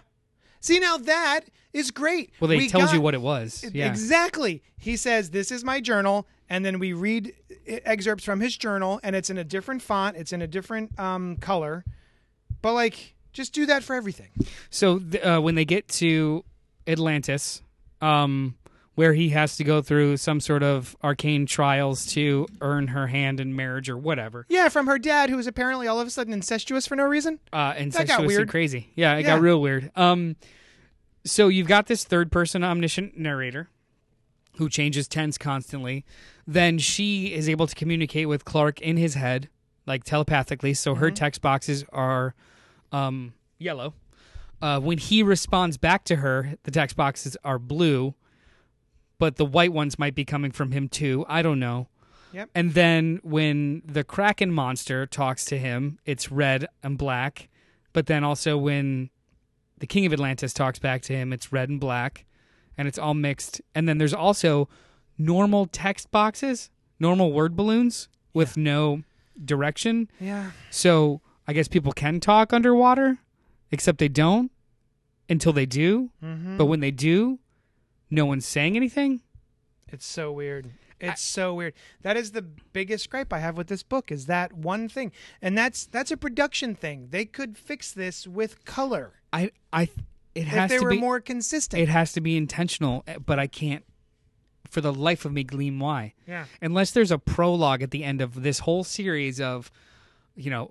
See 0.60 0.80
now 0.80 0.97
that 0.97 1.41
is 1.74 1.91
great. 1.91 2.32
Well, 2.39 2.47
they 2.47 2.57
We 2.57 2.68
tells 2.68 2.93
you 2.93 3.01
what 3.01 3.14
it 3.14 3.22
was. 3.22 3.66
Yeah, 3.74 3.88
Exactly. 3.88 4.64
He 4.78 4.95
says, 4.95 5.30
This 5.32 5.51
is 5.51 5.64
my 5.64 5.80
journal. 5.82 6.28
And 6.49 6.66
then 6.66 6.80
we 6.80 6.93
read 6.93 7.34
excerpts 7.68 8.24
from 8.24 8.39
his 8.39 8.57
journal, 8.57 8.99
and 9.03 9.16
it's 9.16 9.30
in 9.30 9.38
a 9.38 9.43
different 9.43 9.84
font, 9.84 10.18
it's 10.18 10.34
in 10.34 10.41
a 10.41 10.47
different 10.47 10.99
um, 10.99 11.38
color. 11.38 11.86
But, 12.64 12.74
like, 12.74 13.14
just 13.34 13.53
do 13.53 13.68
that 13.68 13.84
for 13.84 13.95
everything. 13.95 14.30
So 14.72 14.99
uh, 15.24 15.39
when 15.39 15.53
they 15.53 15.66
get 15.66 15.88
to 15.89 16.43
Atlantis, 16.88 17.62
um, 18.01 18.55
where 18.96 19.14
he 19.14 19.30
has 19.30 19.56
to 19.58 19.64
go 19.64 19.82
through 19.82 20.18
some 20.18 20.40
sort 20.42 20.62
of 20.62 20.96
arcane 21.02 21.46
trials 21.46 22.06
to 22.08 22.46
earn 22.62 22.88
her 22.88 23.08
hand 23.08 23.40
in 23.40 23.56
marriage 23.56 23.90
or 23.90 23.98
whatever. 23.98 24.46
Yeah, 24.50 24.68
from 24.70 24.88
her 24.88 25.00
dad, 25.00 25.30
who 25.30 25.38
was 25.38 25.48
apparently 25.48 25.88
all 25.88 26.00
of 26.00 26.08
a 26.08 26.10
sudden 26.12 26.34
incestuous 26.34 26.86
for 26.86 26.96
no 26.96 27.06
reason. 27.06 27.40
Uh, 27.54 27.74
got 27.74 27.78
incestuously 27.78 28.28
weird. 28.28 28.50
crazy. 28.50 28.90
Yeah, 28.96 29.16
it 29.16 29.22
Yeah. 29.22 29.28
got 29.36 29.42
real 29.42 29.62
weird. 29.62 29.92
Um, 29.96 30.36
so 31.26 31.48
you've 31.48 31.68
got 31.68 31.88
this 31.88 32.04
third 32.04 32.32
person 32.32 32.64
omniscient 32.64 33.18
narrator 33.18 33.70
who 34.58 34.68
changes 34.70 35.08
tense 35.08 35.38
constantly. 35.38 36.04
Then 36.46 36.78
she 36.78 37.34
is 37.34 37.48
able 37.48 37.68
to 37.68 37.76
communicate 37.76 38.28
with 38.28 38.44
Clark 38.44 38.82
in 38.82 38.98
his 38.98 39.14
head, 39.14 39.48
like 39.86 40.04
telepathically. 40.04 40.74
So 40.74 40.96
her 40.96 41.10
text 41.12 41.42
boxes 41.42 41.86
are 41.94 42.36
um, 42.92 43.34
yellow. 43.58 43.94
Uh, 44.62 44.80
when 44.80 44.98
he 44.98 45.24
responds 45.24 45.78
back 45.78 46.04
to 46.06 46.18
her, 46.18 46.56
the 46.64 46.72
text 46.72 46.98
boxes 46.98 47.38
are 47.46 47.58
blue, 47.58 48.14
but 49.20 49.36
the 49.36 49.45
white 49.45 49.74
ones 49.74 49.99
might 49.99 50.15
be 50.15 50.26
coming 50.26 50.51
from 50.51 50.72
him 50.72 50.89
too. 50.89 51.26
I 51.28 51.41
don't 51.41 51.59
know. 51.59 51.88
Yep. 52.34 52.49
And 52.55 52.74
then 52.74 53.20
when 53.24 53.82
the 53.86 54.03
Kraken 54.03 54.51
monster 54.51 55.05
talks 55.05 55.45
to 55.45 55.57
him, 55.57 55.99
it's 56.05 56.32
red 56.32 56.67
and 56.82 56.97
black. 56.97 57.49
But 57.93 58.05
then 58.07 58.24
also 58.24 58.57
when 58.57 59.09
the 59.80 59.88
King 59.88 60.05
of 60.05 60.13
Atlantis 60.13 60.53
talks 60.53 60.80
back 60.80 61.01
to 61.03 61.13
him, 61.13 61.34
it's 61.34 61.51
red 61.51 61.70
and 61.70 61.80
black. 61.80 62.26
And 62.78 62.88
it's 62.88 62.97
all 62.97 63.13
mixed. 63.13 63.61
And 63.76 63.89
then 63.89 63.97
there's 63.97 64.13
also 64.13 64.70
normal 65.17 65.65
text 65.65 66.11
boxes, 66.11 66.70
normal 66.99 67.34
word 67.34 67.55
balloons 67.55 68.07
with 68.34 68.55
no 68.55 69.03
direction. 69.43 70.09
Yeah. 70.20 70.51
So 70.70 71.22
I 71.47 71.53
guess 71.53 71.67
people 71.67 71.91
can 71.91 72.20
talk 72.20 72.53
underwater, 72.53 73.17
except 73.72 73.97
they 73.97 74.07
don't 74.07 74.51
until 75.28 75.51
they 75.51 75.65
do. 75.65 76.11
Mm-hmm. 76.24 76.57
But 76.57 76.65
when 76.65 76.80
they 76.80 76.91
do, 76.91 77.39
no 78.10 78.26
one's 78.26 78.45
saying 78.45 78.76
anything. 78.76 79.22
It's 79.88 80.05
so 80.05 80.32
weird. 80.32 80.72
It's 80.99 81.22
so 81.22 81.53
weird. 81.53 81.74
That 82.01 82.18
is 82.18 82.32
the 82.32 82.41
biggest 82.41 83.10
gripe 83.10 83.32
I 83.32 83.39
have 83.39 83.55
with 83.55 83.68
this 83.68 83.84
book 83.84 84.12
is 84.12 84.26
that 84.26 84.51
one 84.53 84.89
thing. 84.89 85.12
And 85.41 85.57
that's 85.57 85.86
that's 85.86 86.12
a 86.12 86.18
production 86.18 86.76
thing. 86.76 87.07
They 87.12 87.26
could 87.26 87.57
fix 87.57 87.91
this 87.91 88.28
with 88.28 88.66
color 88.66 89.14
I 89.32 89.51
I 89.72 89.84
it 90.36 90.41
if 90.41 90.47
has 90.47 90.70
they 90.70 90.78
to 90.78 90.84
were 90.84 90.89
be 90.91 90.99
more 90.99 91.20
consistent. 91.20 91.82
it 91.82 91.89
has 91.89 92.14
to 92.14 92.22
be 92.22 92.36
intentional, 92.38 93.03
eh, 93.07 93.18
but 93.26 93.39
I 93.39 93.47
can't 93.47 93.86
for 94.70 94.82
the 94.82 94.93
life 94.93 95.26
of 95.26 95.32
me 95.32 95.43
glean 95.43 95.80
why. 95.80 96.14
yeah. 96.28 96.45
Unless 96.62 96.91
there's 96.91 97.12
a 97.12 97.18
prologue 97.18 97.82
at 97.82 97.91
the 97.91 98.03
end 98.03 98.22
of 98.22 98.43
this 98.43 98.60
whole 98.60 98.84
series 98.84 99.39
of 99.41 99.72
you 100.36 100.49
know 100.51 100.70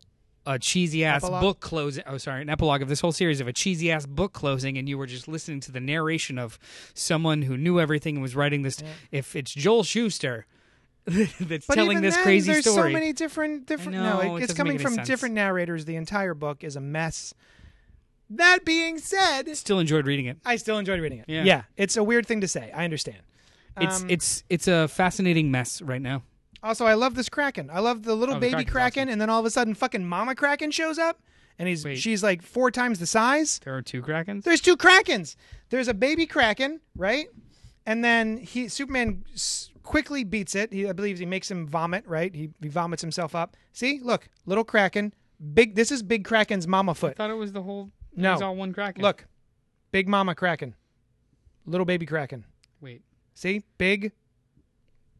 a 0.48 0.58
cheesy 0.58 1.04
ass 1.04 1.22
Epilogue? 1.22 1.42
book 1.42 1.60
closing. 1.60 2.02
Oh, 2.06 2.16
sorry, 2.16 2.42
an 2.42 2.48
epilogue 2.48 2.82
of 2.82 2.88
this 2.88 3.00
whole 3.00 3.12
series 3.12 3.40
of 3.40 3.46
a 3.46 3.52
cheesy 3.52 3.92
ass 3.92 4.06
book 4.06 4.32
closing, 4.32 4.78
and 4.78 4.88
you 4.88 4.96
were 4.96 5.06
just 5.06 5.28
listening 5.28 5.60
to 5.60 5.72
the 5.72 5.80
narration 5.80 6.38
of 6.38 6.58
someone 6.94 7.42
who 7.42 7.56
knew 7.56 7.78
everything 7.78 8.16
and 8.16 8.22
was 8.22 8.34
writing 8.34 8.62
this. 8.62 8.82
If 9.12 9.36
it's 9.36 9.52
Joel 9.52 9.84
Schuster 9.84 10.46
that's 11.04 11.66
But 11.66 11.74
telling 11.74 12.00
this 12.00 12.14
then, 12.16 12.24
crazy 12.24 12.52
there's 12.52 12.64
story, 12.70 12.90
so 12.90 12.92
many 12.92 13.12
different 13.12 13.66
different 13.66 13.92
know, 13.92 14.22
no, 14.22 14.36
it 14.36 14.40
it, 14.40 14.44
it's 14.44 14.54
coming 14.54 14.78
from 14.78 14.94
sense. 14.94 15.06
different 15.06 15.34
narrators. 15.34 15.84
The 15.84 15.96
entire 15.96 16.34
book 16.34 16.64
is 16.64 16.76
a 16.76 16.80
mess. 16.80 17.32
That 18.30 18.64
being 18.64 18.98
said, 18.98 19.44
still 19.56 19.78
enjoyed 19.78 20.06
reading 20.06 20.26
it. 20.26 20.38
I 20.44 20.56
still 20.56 20.78
enjoyed 20.78 21.00
reading 21.00 21.20
it. 21.20 21.26
Yeah. 21.28 21.62
it's 21.76 21.96
a 21.96 22.04
weird 22.04 22.26
thing 22.26 22.42
to 22.42 22.48
say. 22.48 22.70
I 22.74 22.84
understand. 22.84 23.18
It's 23.80 24.02
Um, 24.02 24.10
it's 24.10 24.44
it's 24.50 24.68
a 24.68 24.88
fascinating 24.88 25.50
mess 25.50 25.80
right 25.80 26.02
now. 26.02 26.24
Also, 26.62 26.86
I 26.86 26.94
love 26.94 27.14
this 27.14 27.28
Kraken. 27.28 27.70
I 27.72 27.78
love 27.80 28.02
the 28.02 28.14
little 28.14 28.34
Oh, 28.36 28.38
the 28.38 28.46
baby 28.46 28.52
Kraken's 28.64 28.72
Kraken, 28.72 29.02
awesome. 29.02 29.08
and 29.12 29.20
then 29.20 29.30
all 29.30 29.40
of 29.40 29.46
a 29.46 29.50
sudden, 29.50 29.74
fucking 29.74 30.04
Mama 30.04 30.34
Kraken 30.34 30.70
shows 30.72 30.98
up, 30.98 31.20
and 31.58 31.68
he's 31.68 31.84
Wait. 31.84 31.98
she's 31.98 32.22
like 32.22 32.42
four 32.42 32.70
times 32.70 32.98
the 32.98 33.06
size. 33.06 33.60
There 33.64 33.76
are 33.76 33.82
two 33.82 34.02
krakens. 34.02 34.42
There's 34.42 34.60
two 34.60 34.76
Krakens. 34.76 35.36
There's 35.70 35.88
a 35.88 35.94
baby 35.94 36.26
Kraken, 36.26 36.80
right? 36.96 37.26
And 37.86 38.04
then 38.04 38.36
he 38.38 38.68
Superman 38.68 39.24
s- 39.32 39.70
quickly 39.82 40.24
beats 40.24 40.54
it. 40.54 40.72
He, 40.72 40.88
I 40.88 40.92
believe 40.92 41.18
he 41.18 41.26
makes 41.26 41.50
him 41.50 41.66
vomit, 41.66 42.04
right? 42.06 42.34
He, 42.34 42.50
he 42.60 42.68
vomits 42.68 43.02
himself 43.02 43.34
up. 43.34 43.56
See, 43.72 44.00
look, 44.02 44.28
little 44.44 44.64
Kraken, 44.64 45.14
big. 45.54 45.74
This 45.76 45.90
is 45.92 46.02
Big 46.02 46.24
Kraken's 46.24 46.66
mama 46.66 46.90
I 46.92 46.94
foot. 46.94 47.16
thought 47.16 47.30
it 47.30 47.34
was 47.34 47.52
the 47.52 47.62
whole. 47.62 47.90
It 48.12 48.18
No. 48.18 48.32
was 48.32 48.42
all 48.42 48.56
one 48.56 48.72
kraken. 48.72 49.02
Look, 49.02 49.26
Big 49.92 50.08
Mama 50.08 50.34
Kraken, 50.34 50.74
little 51.66 51.84
baby 51.86 52.04
Kraken. 52.04 52.44
wait, 52.80 53.02
See, 53.34 53.62
Big 53.78 54.10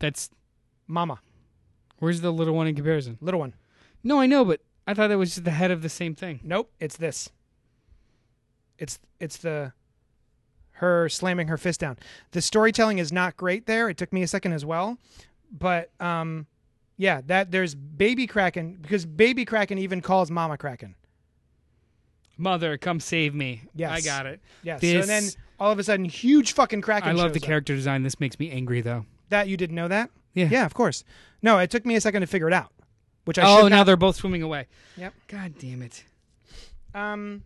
that's 0.00 0.30
Mama, 0.88 1.20
where's 1.98 2.20
the 2.20 2.32
little 2.32 2.54
one 2.54 2.66
in 2.66 2.74
comparison? 2.74 3.18
little 3.20 3.40
one. 3.40 3.54
No, 4.04 4.20
I 4.20 4.26
know, 4.26 4.44
but 4.44 4.60
I 4.86 4.94
thought 4.94 5.08
that 5.08 5.18
was 5.18 5.30
just 5.34 5.44
the 5.44 5.50
head 5.50 5.70
of 5.70 5.82
the 5.82 5.88
same 5.88 6.14
thing. 6.14 6.40
Nope, 6.42 6.70
it's 6.80 6.96
this. 6.96 7.30
It's 8.78 8.98
it's 9.18 9.38
the 9.38 9.72
her 10.72 11.08
slamming 11.08 11.48
her 11.48 11.56
fist 11.58 11.80
down. 11.80 11.98
The 12.30 12.40
storytelling 12.40 12.98
is 12.98 13.12
not 13.12 13.36
great 13.36 13.66
there. 13.66 13.88
It 13.88 13.96
took 13.96 14.12
me 14.12 14.22
a 14.22 14.28
second 14.28 14.52
as 14.52 14.64
well, 14.64 14.96
but 15.50 15.90
um, 16.00 16.46
yeah, 16.96 17.20
that 17.26 17.50
there's 17.50 17.74
baby 17.74 18.26
Kraken 18.28 18.78
because 18.80 19.04
baby 19.04 19.44
Kraken 19.44 19.78
even 19.78 20.00
calls 20.00 20.30
Mama 20.30 20.56
Kraken. 20.56 20.94
Mother, 22.36 22.78
come 22.78 23.00
save 23.00 23.34
me. 23.34 23.62
Yes. 23.74 23.90
I 23.90 24.00
got 24.00 24.26
it. 24.26 24.40
Yes. 24.62 24.80
This- 24.80 25.04
so 25.04 25.06
then 25.06 25.24
all 25.58 25.72
of 25.72 25.78
a 25.80 25.82
sudden, 25.82 26.04
huge 26.04 26.52
fucking 26.52 26.82
Kraken. 26.82 27.08
I 27.08 27.12
love 27.12 27.32
the 27.32 27.40
up. 27.40 27.44
character 27.46 27.74
design. 27.74 28.04
This 28.04 28.20
makes 28.20 28.38
me 28.38 28.50
angry 28.52 28.80
though. 28.80 29.04
That 29.30 29.48
you 29.48 29.56
didn't 29.56 29.74
know 29.74 29.88
that? 29.88 30.10
Yeah. 30.34 30.48
Yeah, 30.50 30.66
of 30.66 30.74
course. 30.74 31.04
No, 31.42 31.58
it 31.58 31.70
took 31.70 31.84
me 31.86 31.94
a 31.96 32.00
second 32.00 32.20
to 32.22 32.26
figure 32.26 32.48
it 32.48 32.52
out, 32.54 32.72
which 33.24 33.38
I 33.38 33.42
oh, 33.44 33.62
should 33.62 33.70
now 33.70 33.78
not. 33.78 33.84
they're 33.84 33.96
both 33.96 34.16
swimming 34.16 34.42
away. 34.42 34.66
Yep. 34.96 35.14
God 35.28 35.54
damn 35.58 35.82
it. 35.82 36.04
Um, 36.94 37.42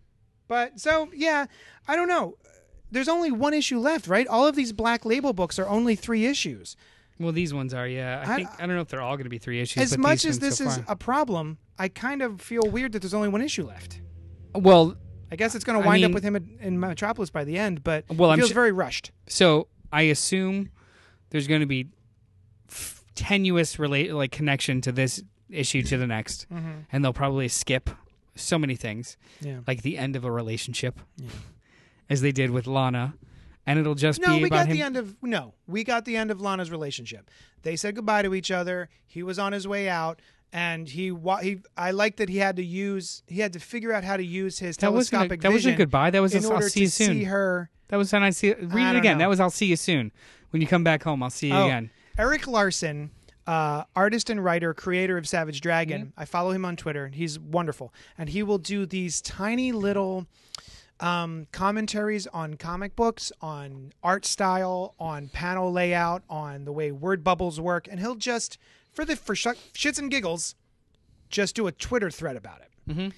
but 0.48 0.78
so 0.80 1.08
yeah, 1.14 1.46
I 1.88 1.96
don't 1.96 2.08
know. 2.08 2.36
There's 2.90 3.08
only 3.08 3.30
one 3.32 3.54
issue 3.54 3.78
left, 3.78 4.06
right? 4.06 4.26
All 4.26 4.46
of 4.46 4.54
these 4.54 4.72
Black 4.72 5.04
Label 5.04 5.32
books 5.32 5.58
are 5.58 5.66
only 5.68 5.96
three 5.96 6.26
issues. 6.26 6.76
Well, 7.18 7.32
these 7.32 7.54
ones 7.54 7.72
are. 7.72 7.86
Yeah, 7.88 8.22
I 8.26 8.32
I- 8.32 8.36
think 8.36 8.48
I 8.58 8.66
don't 8.66 8.74
know 8.76 8.82
if 8.82 8.88
they're 8.88 9.00
all 9.00 9.16
going 9.16 9.24
to 9.24 9.30
be 9.30 9.38
three 9.38 9.60
issues. 9.60 9.82
As 9.82 9.90
but 9.92 10.00
much 10.00 10.22
these 10.24 10.36
as 10.36 10.40
ones 10.42 10.58
this 10.58 10.58
so 10.58 10.66
is 10.80 10.84
far. 10.84 10.92
a 10.92 10.96
problem, 10.96 11.58
I 11.78 11.88
kind 11.88 12.20
of 12.22 12.40
feel 12.40 12.62
weird 12.62 12.92
that 12.92 13.00
there's 13.02 13.14
only 13.14 13.28
one 13.28 13.42
issue 13.42 13.66
left. 13.66 14.00
well, 14.54 14.96
I 15.30 15.36
guess 15.36 15.54
it's 15.54 15.64
going 15.64 15.78
to 15.80 15.84
I 15.84 15.88
wind 15.88 16.02
mean- 16.02 16.10
up 16.10 16.14
with 16.14 16.24
him 16.24 16.36
in, 16.36 16.58
in 16.60 16.80
Metropolis 16.80 17.30
by 17.30 17.44
the 17.44 17.56
end, 17.58 17.82
but 17.82 18.04
Well, 18.10 18.28
it 18.30 18.34
I'm 18.34 18.38
feels 18.38 18.50
su- 18.50 18.54
very 18.54 18.72
rushed. 18.72 19.12
so 19.26 19.68
I 19.90 20.02
assume 20.02 20.70
there's 21.30 21.46
going 21.46 21.60
to 21.62 21.66
be 21.66 21.86
tenuous 23.14 23.78
relate 23.78 24.12
like 24.12 24.32
connection 24.32 24.80
to 24.82 24.92
this 24.92 25.22
issue 25.50 25.82
to 25.82 25.96
the 25.98 26.06
next, 26.06 26.46
mm-hmm. 26.52 26.70
and 26.92 27.04
they'll 27.04 27.12
probably 27.12 27.48
skip 27.48 27.90
so 28.34 28.58
many 28.58 28.74
things, 28.76 29.16
Yeah. 29.40 29.58
like 29.66 29.82
the 29.82 29.98
end 29.98 30.16
of 30.16 30.24
a 30.24 30.30
relationship, 30.30 30.98
as 32.08 32.20
they 32.20 32.32
did 32.32 32.50
with 32.50 32.66
Lana, 32.66 33.14
and 33.66 33.78
it'll 33.78 33.94
just 33.94 34.20
No, 34.20 34.28
be 34.28 34.32
No, 34.32 34.38
we 34.38 34.44
about 34.48 34.56
got 34.56 34.66
him. 34.68 34.76
the 34.76 34.82
end 34.82 34.96
of 34.96 35.22
no, 35.22 35.54
we 35.66 35.84
got 35.84 36.04
the 36.04 36.16
end 36.16 36.30
of 36.30 36.40
Lana's 36.40 36.70
relationship. 36.70 37.30
They 37.62 37.76
said 37.76 37.94
goodbye 37.94 38.22
to 38.22 38.34
each 38.34 38.50
other. 38.50 38.88
He 39.06 39.22
was 39.22 39.38
on 39.38 39.52
his 39.52 39.68
way 39.68 39.88
out, 39.88 40.20
and 40.52 40.88
he 40.88 41.14
he. 41.42 41.58
I 41.76 41.90
like 41.92 42.16
that 42.16 42.28
he 42.28 42.38
had 42.38 42.56
to 42.56 42.64
use 42.64 43.22
he 43.26 43.40
had 43.40 43.52
to 43.52 43.60
figure 43.60 43.92
out 43.92 44.04
how 44.04 44.16
to 44.16 44.24
use 44.24 44.58
his 44.58 44.76
that 44.78 44.92
wasn't 44.92 45.08
a, 45.08 45.16
telescopic 45.28 45.40
that 45.42 45.52
wasn't 45.52 45.76
goodbye. 45.78 46.10
That 46.10 46.20
was 46.22 46.34
in 46.34 46.44
a, 46.44 46.48
I'll 46.50 46.62
see 46.62 46.70
to 46.70 46.80
you 46.80 46.86
soon. 46.88 47.06
see 47.08 47.24
her. 47.24 47.70
That 47.88 47.98
was 47.98 48.10
when 48.12 48.22
I 48.22 48.30
see. 48.30 48.54
Read 48.54 48.72
I 48.86 48.94
it 48.94 48.96
again. 48.96 49.18
know. 49.18 49.24
That 49.24 49.28
was 49.28 49.38
I'll 49.40 49.50
see 49.50 49.66
you 49.66 49.76
soon. 49.76 50.12
When 50.50 50.60
you 50.62 50.66
come 50.68 50.82
back 50.84 51.02
home, 51.02 51.22
I'll 51.22 51.30
see 51.30 51.48
you 51.48 51.54
Oh, 51.54 51.66
again. 51.66 51.90
Erik 52.18 52.46
Larsen, 52.46 53.10
uh, 53.46 53.84
artist 53.96 54.30
and 54.30 54.42
writer, 54.44 54.74
creator 54.74 55.16
of 55.16 55.26
Savage 55.26 55.60
Dragon. 55.60 56.06
Mm-hmm. 56.06 56.20
I 56.20 56.24
follow 56.24 56.50
him 56.50 56.64
on 56.64 56.76
Twitter. 56.76 57.08
He's 57.08 57.38
wonderful, 57.38 57.92
and 58.18 58.28
he 58.28 58.42
will 58.42 58.58
do 58.58 58.86
these 58.86 59.20
tiny 59.20 59.72
little 59.72 60.26
um, 61.00 61.46
commentaries 61.52 62.26
on 62.28 62.54
comic 62.54 62.94
books, 62.94 63.32
on 63.40 63.92
art 64.02 64.24
style, 64.24 64.94
on 64.98 65.28
panel 65.28 65.72
layout, 65.72 66.22
on 66.30 66.64
the 66.64 66.72
way 66.72 66.92
word 66.92 67.24
bubbles 67.24 67.60
work, 67.60 67.88
and 67.90 67.98
he'll 67.98 68.14
just 68.14 68.58
for 68.92 69.04
the 69.04 69.16
for 69.16 69.34
sh- 69.34 69.46
shits 69.74 69.98
and 69.98 70.10
giggles, 70.10 70.54
just 71.28 71.56
do 71.56 71.66
a 71.66 71.72
Twitter 71.72 72.10
thread 72.10 72.36
about 72.36 72.60
it. 72.60 72.70
Mm-hmm. 72.90 73.08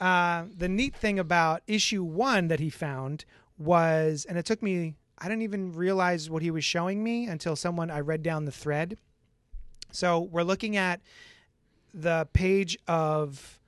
Uh, 0.00 0.44
the 0.56 0.68
neat 0.68 0.94
thing 0.94 1.18
about 1.18 1.62
issue 1.66 2.02
one 2.02 2.48
that 2.48 2.60
he 2.60 2.70
found 2.70 3.24
was, 3.58 4.24
and 4.28 4.38
it 4.38 4.44
took 4.44 4.62
me, 4.62 4.94
I 5.18 5.28
didn't 5.28 5.42
even 5.42 5.72
realize 5.72 6.30
what 6.30 6.42
he 6.42 6.50
was 6.50 6.64
showing 6.64 7.02
me 7.02 7.26
until 7.26 7.56
someone, 7.56 7.90
I 7.90 8.00
read 8.00 8.22
down 8.22 8.44
the 8.44 8.52
thread. 8.52 8.96
So 9.90 10.20
we're 10.20 10.42
looking 10.42 10.76
at 10.76 11.00
the 11.92 12.28
page 12.32 12.78
of 12.86 13.58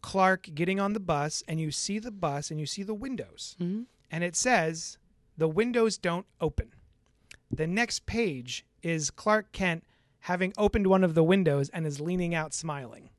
Clark 0.00 0.50
getting 0.54 0.78
on 0.80 0.92
the 0.92 1.00
bus, 1.00 1.42
and 1.48 1.60
you 1.60 1.70
see 1.70 1.98
the 1.98 2.10
bus 2.12 2.50
and 2.50 2.60
you 2.60 2.66
see 2.66 2.82
the 2.82 2.94
windows. 2.94 3.56
And 4.10 4.24
it 4.24 4.36
says, 4.36 4.98
the 5.36 5.48
windows 5.48 5.98
don't 5.98 6.26
open. 6.40 6.72
The 7.50 7.66
next 7.66 8.06
page 8.06 8.64
is 8.82 9.10
Clark 9.10 9.52
Kent 9.52 9.84
having 10.20 10.52
opened 10.56 10.86
one 10.86 11.04
of 11.04 11.14
the 11.14 11.24
windows 11.24 11.68
and 11.70 11.86
is 11.86 12.00
leaning 12.00 12.34
out 12.34 12.54
smiling. 12.54 13.10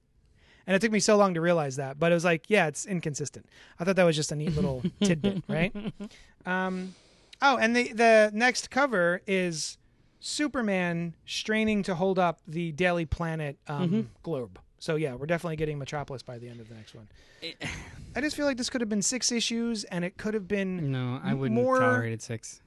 And 0.66 0.76
it 0.76 0.80
took 0.80 0.92
me 0.92 1.00
so 1.00 1.16
long 1.16 1.34
to 1.34 1.42
realize 1.42 1.78
that, 1.78 1.98
but 2.00 2.12
it 2.12 2.16
was 2.16 2.26
like, 2.26 2.46
yeah, 2.50 2.68
it's 2.68 2.86
inconsistent. 2.86 3.46
I 3.80 3.84
thought 3.86 3.96
that 3.96 4.04
was 4.04 4.16
just 4.18 4.32
a 4.34 4.36
neat 4.36 4.54
little 4.56 4.84
tidbit, 5.04 5.44
right? 5.48 5.74
Um, 6.46 6.96
oh, 7.42 7.58
and 7.58 7.76
the 7.76 7.92
the 7.94 8.32
next 8.34 8.70
cover 8.70 9.22
is 9.28 9.78
Superman 10.20 11.16
straining 11.26 11.84
to 11.84 11.96
hold 11.96 12.20
up 12.20 12.40
the 12.48 12.72
Daily 12.74 13.06
Planet 13.06 13.58
um, 13.68 14.10
globe. 14.24 14.60
So 14.80 14.96
yeah, 14.96 15.16
we're 15.16 15.26
definitely 15.26 15.56
getting 15.56 15.80
Metropolis 15.80 16.22
by 16.22 16.38
the 16.38 16.48
end 16.48 16.60
of 16.60 16.70
the 16.70 16.76
next 16.76 16.94
one. 16.96 17.08
I 18.16 18.22
just 18.22 18.36
feel 18.36 18.46
like 18.46 18.58
this 18.58 18.70
could 18.70 18.82
have 18.82 18.90
been 18.90 19.02
six 19.02 19.32
issues, 19.32 19.84
and 19.86 20.04
it 20.06 20.18
could 20.18 20.34
have 20.34 20.48
been 20.48 20.92
No, 20.92 21.20
I 21.24 21.34
wouldn't 21.34 21.56
more- 21.60 21.80
tolerate 21.80 22.14
it 22.14 22.22
six. 22.22 22.62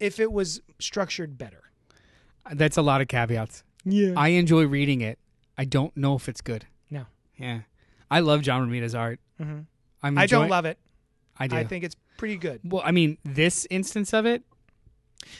if 0.00 0.18
it 0.20 0.30
was 0.32 0.60
structured 0.78 1.38
better. 1.38 1.62
That's 2.52 2.76
a 2.76 2.82
lot 2.82 3.00
of 3.00 3.08
caveats. 3.08 3.62
Yeah. 3.84 4.14
I 4.16 4.28
enjoy 4.28 4.64
reading 4.66 5.00
it. 5.00 5.18
I 5.56 5.64
don't 5.64 5.96
know 5.96 6.14
if 6.14 6.28
it's 6.28 6.40
good. 6.40 6.66
No. 6.90 7.06
Yeah. 7.36 7.60
I 8.10 8.20
love 8.20 8.42
John 8.42 8.62
Romita's 8.62 8.94
art. 8.94 9.20
Mhm. 9.40 9.66
I'm 10.02 10.16
I 10.18 10.26
don't 10.26 10.48
love 10.48 10.64
it. 10.64 10.78
I 11.38 11.46
do. 11.46 11.56
I 11.56 11.64
think 11.64 11.84
it's 11.84 11.96
pretty 12.16 12.36
good. 12.36 12.60
well, 12.64 12.82
I 12.84 12.90
mean, 12.90 13.18
this 13.24 13.66
instance 13.70 14.12
of 14.12 14.26
it, 14.26 14.42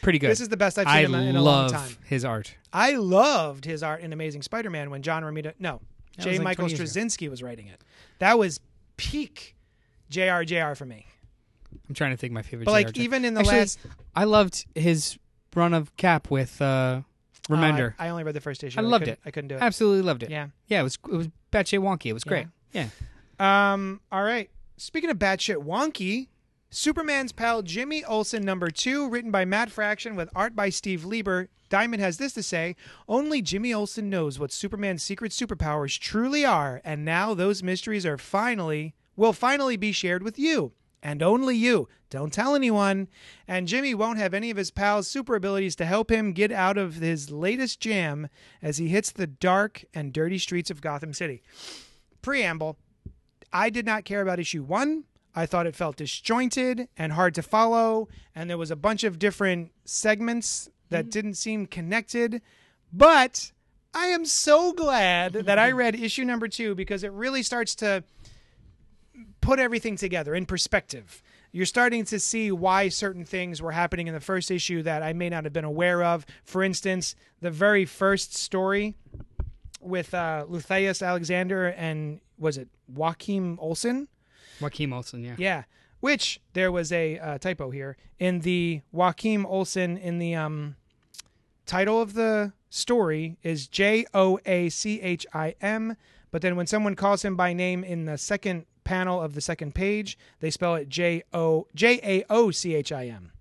pretty 0.03 0.19
good. 0.19 0.31
This 0.31 0.41
is 0.41 0.49
the 0.49 0.57
best 0.57 0.79
I've 0.79 0.87
seen 0.87 0.95
I 0.97 1.01
him 1.03 1.15
in 1.15 1.37
a 1.37 1.43
long 1.43 1.63
love 1.65 1.73
time. 1.73 1.97
his 2.07 2.25
art. 2.25 2.55
I 2.73 2.93
loved 2.97 3.65
his 3.65 3.83
art 3.83 4.01
in 4.03 4.13
Amazing 4.13 4.43
Spider-Man 4.43 4.91
when 4.91 5.03
John 5.03 5.23
Romita, 5.23 5.55
no, 5.59 5.81
That 6.17 6.25
J. 6.25 6.31
was 6.31 6.39
like 6.39 6.45
Michael 6.45 6.63
20 6.69 6.75
years 6.77 6.97
ago. 6.97 7.01
Straczynski 7.07 7.31
was 7.31 7.43
writing 7.43 7.67
it. 7.67 7.81
That 8.19 8.39
was 8.39 8.61
peak 8.97 9.57
JRJR 10.11 10.77
for 10.77 10.85
me. 10.87 11.07
I'm 11.89 11.95
trying 11.95 12.11
to 12.13 12.17
think 12.17 12.33
my 12.33 12.43
favorite. 12.43 12.65
But 12.67 12.73
like 12.73 12.89
JRJ. 12.89 12.97
even 12.99 13.25
in 13.25 13.35
the 13.35 13.41
Actually, 13.41 13.59
last 13.59 13.79
I 14.15 14.25
loved 14.25 14.67
his 14.75 15.19
run 15.55 15.75
of 15.75 15.95
Cap 15.97 16.31
with 16.31 16.61
uh, 16.63 17.03
Remender. 17.49 17.93
Oh, 17.99 18.03
I, 18.03 18.07
I 18.07 18.11
only 18.11 18.25
read 18.25 18.35
the 18.35 18.41
first 18.41 18.63
issue. 18.65 18.79
I 18.79 18.83
loved 18.83 19.03
couldn't- 19.05 19.15
it. 19.15 19.21
I 19.27 19.31
couldn't 19.31 19.49
do 19.49 19.55
it. 19.57 19.63
Absolutely 19.63 20.03
loved 20.03 20.23
it. 20.23 20.31
Yeah. 20.31 20.49
yeah. 20.67 20.81
It 20.81 20.85
was 20.85 20.99
it 21.11 21.17
was 21.17 21.29
batshit 21.53 21.81
wonky. 21.81 22.07
It 22.07 22.13
was 22.15 22.25
great. 22.25 22.47
Yeah. 22.73 22.89
Um. 23.39 24.01
All 24.13 24.23
right. 24.23 24.51
Speaking 24.81 25.11
of 25.11 25.19
batshit 25.19 25.65
wonky, 25.65 26.29
Superman's 26.71 27.33
pal 27.33 27.63
Jimmy 27.63 28.05
Olsen 28.05 28.45
number 28.45 28.71
two, 28.71 29.09
written 29.09 29.33
by 29.33 29.45
Matt 29.45 29.73
Fraction 29.73 30.15
with 30.15 30.31
art 30.37 30.55
by 30.55 30.69
Steve 30.69 31.05
Lieber. 31.05 31.49
Diamond 31.69 32.01
has 32.01 32.19
this 32.19 32.33
to 32.35 32.45
say: 32.45 32.77
Only 33.09 33.43
Jimmy 33.43 33.75
Olsen 33.75 34.09
knows 34.09 34.39
what 34.39 34.53
Superman's 34.53 35.03
secret 35.03 35.33
superpowers 35.33 35.99
truly 35.99 36.45
are, 36.45 36.81
and 36.85 37.05
now 37.05 37.35
those 37.35 37.61
mysteries 37.61 38.07
are 38.07 38.17
finally 38.17 38.95
will 39.17 39.33
finally 39.33 39.77
be 39.77 39.91
shared 39.91 40.23
with 40.23 40.39
you. 40.39 40.71
And 41.03 41.25
only 41.25 41.57
you. 41.57 41.89
Don't 42.09 42.33
tell 42.33 42.55
anyone. 42.55 43.09
And 43.49 43.67
Jimmy 43.67 43.95
won't 43.95 44.19
have 44.19 44.33
any 44.33 44.49
of 44.49 44.57
his 44.57 44.71
pals' 44.71 45.09
super 45.09 45.35
abilities 45.35 45.75
to 45.77 45.87
help 45.87 46.09
him 46.09 46.33
get 46.33 46.53
out 46.53 46.79
of 46.79 46.95
his 46.95 47.33
latest 47.33 47.81
jam 47.81 48.29
as 48.63 48.79
he 48.79 48.87
hits 48.87 49.11
the 49.11 49.27
dark 49.27 49.85
and 49.93 50.13
dirty 50.13 50.39
streets 50.39 50.71
of 50.71 50.81
Gotham 50.81 51.13
City. 51.13 51.43
Preamble 52.23 52.79
I 53.53 53.71
did 53.71 53.87
not 53.87 54.05
care 54.05 54.21
about 54.21 54.39
issue 54.39 54.63
one. 54.63 55.05
I 55.35 55.47
thought 55.47 55.67
it 55.67 55.77
felt 55.77 55.97
disjointed 55.97 56.89
and 56.97 57.13
hard 57.13 57.35
to 57.37 57.43
follow, 57.43 58.09
and 58.35 58.51
there 58.51 58.59
was 58.59 58.71
a 58.71 58.77
bunch 58.77 59.05
of 59.05 59.19
different 59.19 59.71
segments 59.85 60.69
that 60.91 61.11
didn't 61.11 61.35
seem 61.35 61.67
connected. 61.67 62.43
But 62.93 63.53
I 63.95 64.07
am 64.07 64.25
so 64.25 64.73
glad 64.73 65.33
that 65.33 65.59
I 65.59 65.71
read 65.71 65.95
issue 66.01 66.25
number 66.25 66.49
two 66.49 66.75
because 66.75 67.05
it 67.05 67.13
really 67.13 67.43
starts 67.43 67.75
to 67.77 68.05
put 69.41 69.59
everything 69.59 69.97
together 69.97 70.35
in 70.35 70.47
perspective. 70.47 71.23
You're 71.53 71.67
starting 71.67 72.05
to 72.07 72.19
see 72.19 72.53
why 72.53 72.89
certain 72.89 73.25
things 73.25 73.63
were 73.63 73.73
happening 73.73 74.07
in 74.07 74.15
the 74.15 74.21
first 74.21 74.51
issue 74.51 74.83
that 74.83 75.03
I 75.03 75.13
may 75.13 75.29
not 75.29 75.45
have 75.45 75.53
been 75.53 75.65
aware 75.65 76.03
of. 76.03 76.27
For 76.45 76.63
instance, 76.63 77.15
the 77.41 77.51
very 77.51 77.85
first 77.85 78.37
story 78.37 78.95
with 79.81 80.13
uh, 80.13 80.45
Luthaius 80.49 81.07
Alexander 81.07 81.69
and 81.69 82.21
was 82.39 82.57
it 82.59 82.69
Joachim 82.95 83.59
Olsen? 83.61 84.09
Joaquin 84.61 84.93
Olsen. 84.93 85.23
Yeah. 85.25 85.35
Yeah, 85.39 85.63
which 86.01 86.41
there 86.53 86.73
was 86.73 86.91
a 86.93 87.19
uh, 87.19 87.39
typo 87.39 87.71
here 87.71 87.97
in 88.19 88.41
the 88.41 88.81
Joachim 88.93 89.45
Olsen 89.47 89.97
in 89.97 90.19
the 90.19 90.35
um, 90.35 90.77
title 91.67 92.01
of 92.01 92.15
the 92.15 92.53
story 92.71 93.37
is 93.43 93.67
J 93.69 94.05
O 94.15 94.39
A 94.47 94.69
C 94.69 95.01
H 95.01 95.27
I 95.33 95.55
M, 95.61 95.97
but 96.31 96.43
then 96.43 96.57
when 96.57 96.67
someone 96.67 96.95
calls 96.97 97.25
him 97.25 97.37
by 97.37 97.53
name 97.53 97.85
in 97.85 98.05
the 98.05 98.19
second 98.19 98.67
panel 98.85 99.21
of 99.23 99.35
the 99.35 99.41
second 99.41 99.75
page, 99.75 100.19
they 100.41 100.51
spell 100.51 100.75
it 100.75 100.89
J 100.89 101.23
O 101.33 101.67
J 101.75 102.01
A 102.03 102.25
O 102.31 102.51
C 102.51 102.75
H 102.75 102.91
I 102.93 103.07
M. 103.07 103.33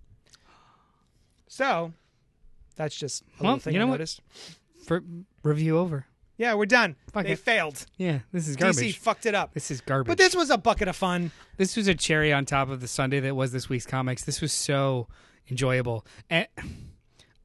So 1.48 1.92
that's 2.76 2.96
just 2.96 3.22
a 3.22 3.24
Well, 3.42 3.52
little 3.52 3.60
thing 3.60 3.74
you 3.74 3.80
I 3.80 3.84
know 3.84 3.90
what? 3.90 4.20
For 4.84 5.02
review 5.42 5.78
over. 5.78 6.06
Yeah, 6.38 6.54
we're 6.54 6.66
done. 6.66 6.96
Fuck 7.12 7.24
they 7.26 7.32
it. 7.32 7.38
failed. 7.40 7.84
Yeah. 7.96 8.20
This 8.32 8.48
is 8.48 8.56
garbage. 8.56 8.78
DC 8.78 8.94
fucked 8.96 9.26
it 9.26 9.34
up. 9.34 9.52
This 9.54 9.70
is 9.70 9.80
garbage. 9.80 10.06
But 10.08 10.18
this 10.18 10.34
was 10.36 10.48
a 10.50 10.56
bucket 10.56 10.88
of 10.88 10.96
fun. 10.96 11.32
this 11.56 11.76
was 11.76 11.88
a 11.88 11.94
cherry 11.94 12.32
on 12.32 12.44
top 12.46 12.70
of 12.70 12.80
the 12.80 12.88
Sunday 12.88 13.18
that 13.20 13.34
was 13.34 13.52
this 13.52 13.68
week's 13.68 13.86
comics. 13.86 14.24
This 14.24 14.40
was 14.40 14.52
so 14.52 15.08
enjoyable. 15.50 16.06
And 16.30 16.46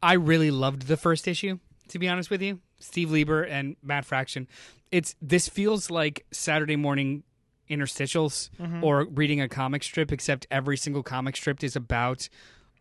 I 0.02 0.14
really 0.14 0.52
loved 0.52 0.84
the 0.84 0.96
first 0.98 1.28
issue, 1.28 1.60
to 1.90 2.00
be 2.00 2.08
honest 2.08 2.30
with 2.30 2.42
you. 2.42 2.60
Steve 2.80 3.10
Lieber 3.12 3.44
and 3.44 3.76
Matt 3.82 4.06
Fraction. 4.06 4.48
It's 4.92 5.16
this 5.22 5.48
feels 5.50 5.90
like 5.90 6.26
Saturday 6.32 6.76
morning 6.76 7.24
interstitials 7.70 8.50
or 8.84 9.06
reading 9.06 9.42
a 9.42 9.48
comic 9.50 9.82
strip, 9.84 10.12
except 10.12 10.46
every 10.52 10.78
single 10.78 11.02
comic 11.02 11.36
strip 11.36 11.64
is 11.64 11.76
about 11.76 12.30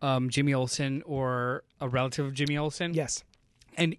um, 0.01 0.29
Jimmy 0.29 0.53
Olsen 0.53 1.01
or 1.05 1.63
a 1.81 1.87
relative 1.87 2.25
of 2.25 2.33
Jimmy 2.33 2.57
Olsen 2.57 2.93
Yes. 2.93 3.23
and 3.77 3.95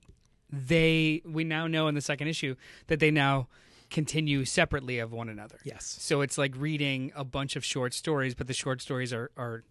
they 0.67 1.23
we 1.25 1.45
now 1.45 1.67
know 1.67 1.89
in 1.89 1.95
the 1.95 2.01
second 2.01 2.29
issue 2.29 2.55
that 2.87 3.01
they 3.01 3.11
now 3.11 3.49
continue 3.91 4.45
separately 4.45 4.99
of 4.99 5.13
one 5.13 5.29
another. 5.29 5.59
Yes. 5.65 5.97
So 6.01 6.21
it's 6.21 6.37
like 6.39 6.55
reading 6.57 7.13
a 7.15 7.25
bunch 7.25 7.57
of 7.57 7.65
short 7.65 7.95
stories, 7.95 8.35
but 8.35 8.47
the 8.47 8.55
short 8.55 8.81
stories 8.83 9.13
are 9.13 9.31
are 9.37 9.65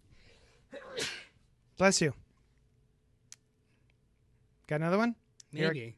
Bless 1.76 2.00
you. 2.00 2.14
Got 4.66 4.76
another 4.76 4.98
one? 4.98 5.14
Here- 5.52 5.94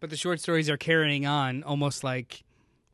but 0.00 0.10
the 0.10 0.16
short 0.16 0.40
stories 0.40 0.70
are 0.70 0.76
carrying 0.76 1.26
on 1.26 1.62
almost 1.64 2.04
like 2.04 2.44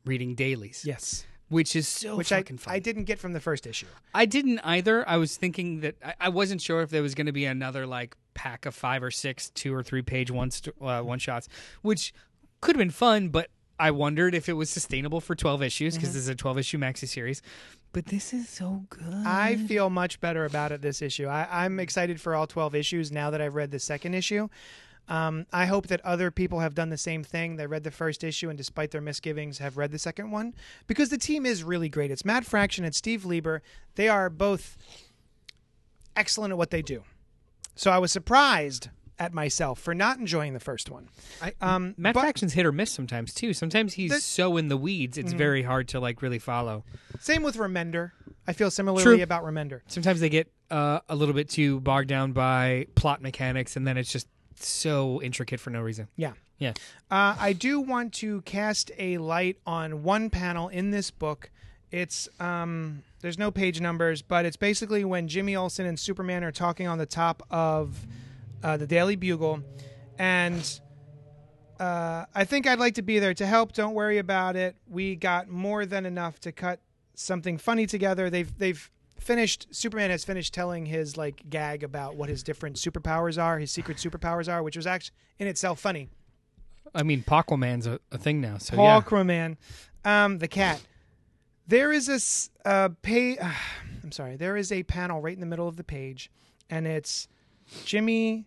reading 0.07 0.35
dailies. 0.35 0.85
Yes. 0.87 1.27
which 1.49 1.77
is 1.77 1.87
so 1.87 2.17
Which 2.17 2.33
I, 2.33 2.43
fun. 2.43 2.59
I 2.67 2.79
didn't 2.79 3.05
get 3.05 3.19
from 3.19 3.33
the 3.33 3.41
first 3.41 3.67
issue. 3.67 3.87
I 4.15 4.25
didn't 4.25 4.61
either. 4.61 5.07
I 5.09 5.19
was 5.19 5.37
thinking 5.37 5.81
that 5.81 5.97
I, 6.05 6.15
I 6.21 6.29
wasn't 6.31 6.63
sure 6.63 6.81
if 6.81 6.91
there 6.91 7.03
was 7.03 7.15
going 7.15 7.27
to 7.27 7.33
be 7.33 7.45
another 7.45 7.87
like 7.87 8.17
pack 8.35 8.67
of 8.67 8.75
five 8.75 9.03
or 9.03 9.11
six 9.11 9.51
two 9.51 9.75
or 9.75 9.83
three 9.83 10.03
page 10.03 10.31
one 10.31 10.51
st- 10.51 10.75
uh, 10.81 11.01
one 11.03 11.19
shots, 11.19 11.49
which 11.83 12.13
could 12.61 12.77
have 12.77 12.81
been 12.81 12.91
fun, 12.91 13.29
but 13.29 13.51
I 13.79 13.91
wondered 13.91 14.35
if 14.35 14.49
it 14.49 14.55
was 14.55 14.71
sustainable 14.71 15.21
for 15.21 15.35
twelve 15.35 15.63
issues 15.63 15.95
because 15.95 16.11
this 16.15 16.23
is 16.23 16.29
a 16.29 16.35
twelve 16.35 16.59
issue 16.59 16.79
maxi 16.79 17.09
series. 17.09 17.43
But 17.95 18.07
this 18.07 18.35
is 18.35 18.49
so 18.49 18.85
good. 18.91 19.25
I 19.25 19.55
feel 19.55 19.89
much 19.89 20.21
better 20.21 20.45
about 20.45 20.73
it 20.73 20.83
this 20.83 21.01
issue. 21.01 21.27
I, 21.29 21.47
I'm 21.49 21.79
excited 21.79 22.21
for 22.21 22.35
all 22.35 22.49
12 22.49 22.75
issues 22.75 23.13
now 23.13 23.31
that 23.31 23.41
I've 23.41 23.55
read 23.55 23.71
the 23.71 23.79
second 23.79 24.15
issue. 24.15 24.49
Um, 25.07 25.47
I 25.53 25.67
hope 25.67 25.87
that 25.87 26.01
other 26.01 26.33
people 26.33 26.59
have 26.59 26.75
done 26.75 26.89
the 26.89 26.99
same 26.99 27.23
thing. 27.23 27.55
They 27.55 27.69
read 27.69 27.85
the 27.85 27.93
first 27.93 28.25
issue 28.25 28.49
and, 28.49 28.59
despite 28.59 28.91
their 28.91 29.01
misgivings, 29.01 29.59
have 29.59 29.77
read 29.77 29.93
the 29.93 29.99
second 30.01 30.33
one 30.33 30.55
because 30.89 31.11
the 31.11 31.19
team 31.19 31.47
is 31.47 31.63
really 31.63 31.89
great. 31.89 32.11
It's 32.11 32.25
Matt 32.25 32.45
Fraction 32.45 32.85
and 32.85 32.95
Steve 32.95 33.25
Lieber. 33.25 33.63
They 33.95 34.09
are 34.09 34.29
both 34.29 34.77
excellent 36.17 36.51
at 36.51 36.59
what 36.59 36.71
they 36.71 36.83
do. 36.83 37.05
So 37.75 37.91
I 37.91 37.99
was 37.99 38.13
surprised 38.13 38.89
at 39.19 39.33
myself 39.33 39.79
for 39.79 39.95
not 39.95 40.19
enjoying 40.19 40.55
the 40.55 40.61
first 40.61 40.91
one. 40.91 41.09
I, 41.41 41.53
Um, 41.61 41.95
Matt 41.97 42.15
but- 42.15 42.21
Fraction's 42.23 42.53
hit 42.55 42.67
or 42.67 42.73
miss 42.73 42.91
sometimes 42.91 43.33
too. 43.33 43.53
Sometimes 43.55 43.95
he's 43.95 44.11
The- 44.11 44.21
so 44.21 44.57
in 44.57 44.69
the 44.69 44.77
weeds, 44.77 45.17
Mm-hmm. 45.17 45.27
it's 45.27 45.33
very 45.35 45.63
hard 45.63 45.87
to 45.89 46.01
like 46.01 46.21
really 46.23 46.39
follow. 46.41 46.85
Same 47.21 47.43
with 47.43 47.57
Remender. 47.57 48.11
I 48.47 48.53
feel 48.53 48.71
similarly 48.71 49.03
True. 49.05 49.23
about 49.23 49.45
Remender. 49.45 49.81
Sometimes 49.87 50.21
they 50.21 50.29
get 50.29 50.51
uh, 50.71 51.01
a 51.09 51.15
little 51.15 51.35
bit 51.35 51.49
too 51.49 51.79
bogged 51.81 52.09
down 52.09 52.33
by 52.33 52.87
plot 52.97 53.23
mechanics, 53.23 53.77
and 53.77 53.87
then 53.87 53.97
it's 53.97 54.11
just 54.11 54.27
so 54.57 55.21
intricate 55.23 55.61
for 55.61 55.71
no 55.71 55.81
reason. 55.81 56.09
Yeah. 56.17 56.33
Yeah. 56.59 56.73
Uh, 57.11 57.37
I 57.39 57.53
do 57.53 57.81
want 57.81 58.13
to 58.15 58.41
cast 58.43 58.91
a 58.99 59.19
light 59.19 59.59
on 59.67 60.03
one 60.03 60.31
panel 60.31 60.69
in 60.69 60.91
this 60.91 61.11
book. 61.11 61.51
It's 61.95 62.29
um, 62.41 63.05
there's 63.21 63.39
no 63.39 63.53
page 63.53 63.81
numbers, 63.81 64.21
but 64.21 64.45
it's 64.45 64.57
basically 64.57 65.05
when 65.05 65.29
Jimmy 65.29 65.55
Olsen 65.55 65.87
and 65.87 65.97
Superman 65.97 66.43
are 66.43 66.51
talking 66.51 66.89
on 66.89 66.99
the 66.99 67.07
top 67.07 67.41
of 67.53 68.05
uh, 68.65 68.77
the 68.77 68.87
Daily 68.89 69.15
Bugle, 69.15 69.63
and 70.19 70.81
uh, 71.79 72.25
I 72.35 72.43
think 72.47 72.67
I'd 72.67 72.81
like 72.81 72.97
to 72.97 73.03
be 73.03 73.21
there 73.21 73.35
to 73.35 73.47
help. 73.47 73.75
Don't 73.75 73.95
worry 73.95 74.19
about 74.19 74.57
it. 74.57 74.75
We 74.89 75.15
got 75.15 75.49
more 75.49 75.87
than 75.87 76.05
enough 76.05 76.41
to 76.41 76.51
cut 76.51 76.81
something 77.15 77.59
funny 77.59 77.87
together. 77.87 78.29
They've 78.29 78.59
they've 78.59 78.91
finished. 79.21 79.69
Superman 79.71 80.11
has 80.11 80.25
finished 80.25 80.53
telling 80.53 80.87
his 80.87 81.17
like 81.17 81.49
gag 81.49 81.85
about 81.85 82.17
what 82.17 82.29
his 82.29 82.43
different 82.43 82.75
superpowers 82.75 83.41
are, 83.41 83.61
his 83.61 83.71
secret 83.71 83.99
superpowers 83.99 84.53
are, 84.53 84.65
which 84.65 84.77
was 84.77 84.89
actually 84.89 85.15
in 85.39 85.47
itself 85.47 85.79
funny. 85.79 86.09
I 86.93 87.05
mean, 87.05 87.23
Aquaman's 87.23 87.87
a, 87.87 88.01
a 88.11 88.19
thing 88.19 88.41
now, 88.41 88.59
so 88.59 88.75
Paul 88.75 89.05
yeah. 89.15 89.55
Um, 90.05 90.39
the 90.39 90.49
cat. 90.49 90.81
There 91.67 91.93
is 91.93 92.51
a 92.65 92.69
uh, 92.69 92.89
pay. 93.03 93.39
I'm 94.03 94.13
sorry. 94.13 94.37
There 94.37 94.57
is 94.57 94.71
a 94.71 94.83
panel 94.83 95.23
right 95.23 95.35
in 95.35 95.41
the 95.41 95.47
middle 95.47 95.69
of 95.69 95.77
the 95.77 95.85
page, 95.85 96.31
and 96.69 96.87
it's 96.87 97.27
Jimmy 97.85 98.47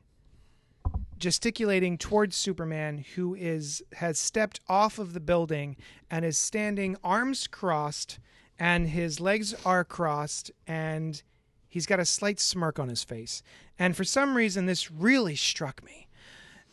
gesticulating 1.17 1.97
towards 1.97 2.35
Superman, 2.35 3.03
who 3.15 3.33
is 3.33 3.83
has 3.93 4.19
stepped 4.19 4.59
off 4.69 4.99
of 4.99 5.13
the 5.13 5.19
building 5.19 5.75
and 6.11 6.23
is 6.23 6.37
standing 6.37 6.95
arms 7.03 7.47
crossed, 7.47 8.19
and 8.59 8.89
his 8.89 9.19
legs 9.19 9.55
are 9.65 9.83
crossed, 9.83 10.51
and 10.67 11.23
he's 11.67 11.87
got 11.87 11.99
a 11.99 12.05
slight 12.05 12.39
smirk 12.39 12.77
on 12.77 12.87
his 12.87 13.03
face. 13.03 13.41
And 13.79 13.97
for 13.97 14.03
some 14.03 14.37
reason, 14.37 14.67
this 14.67 14.91
really 14.91 15.35
struck 15.35 15.83
me 15.83 16.07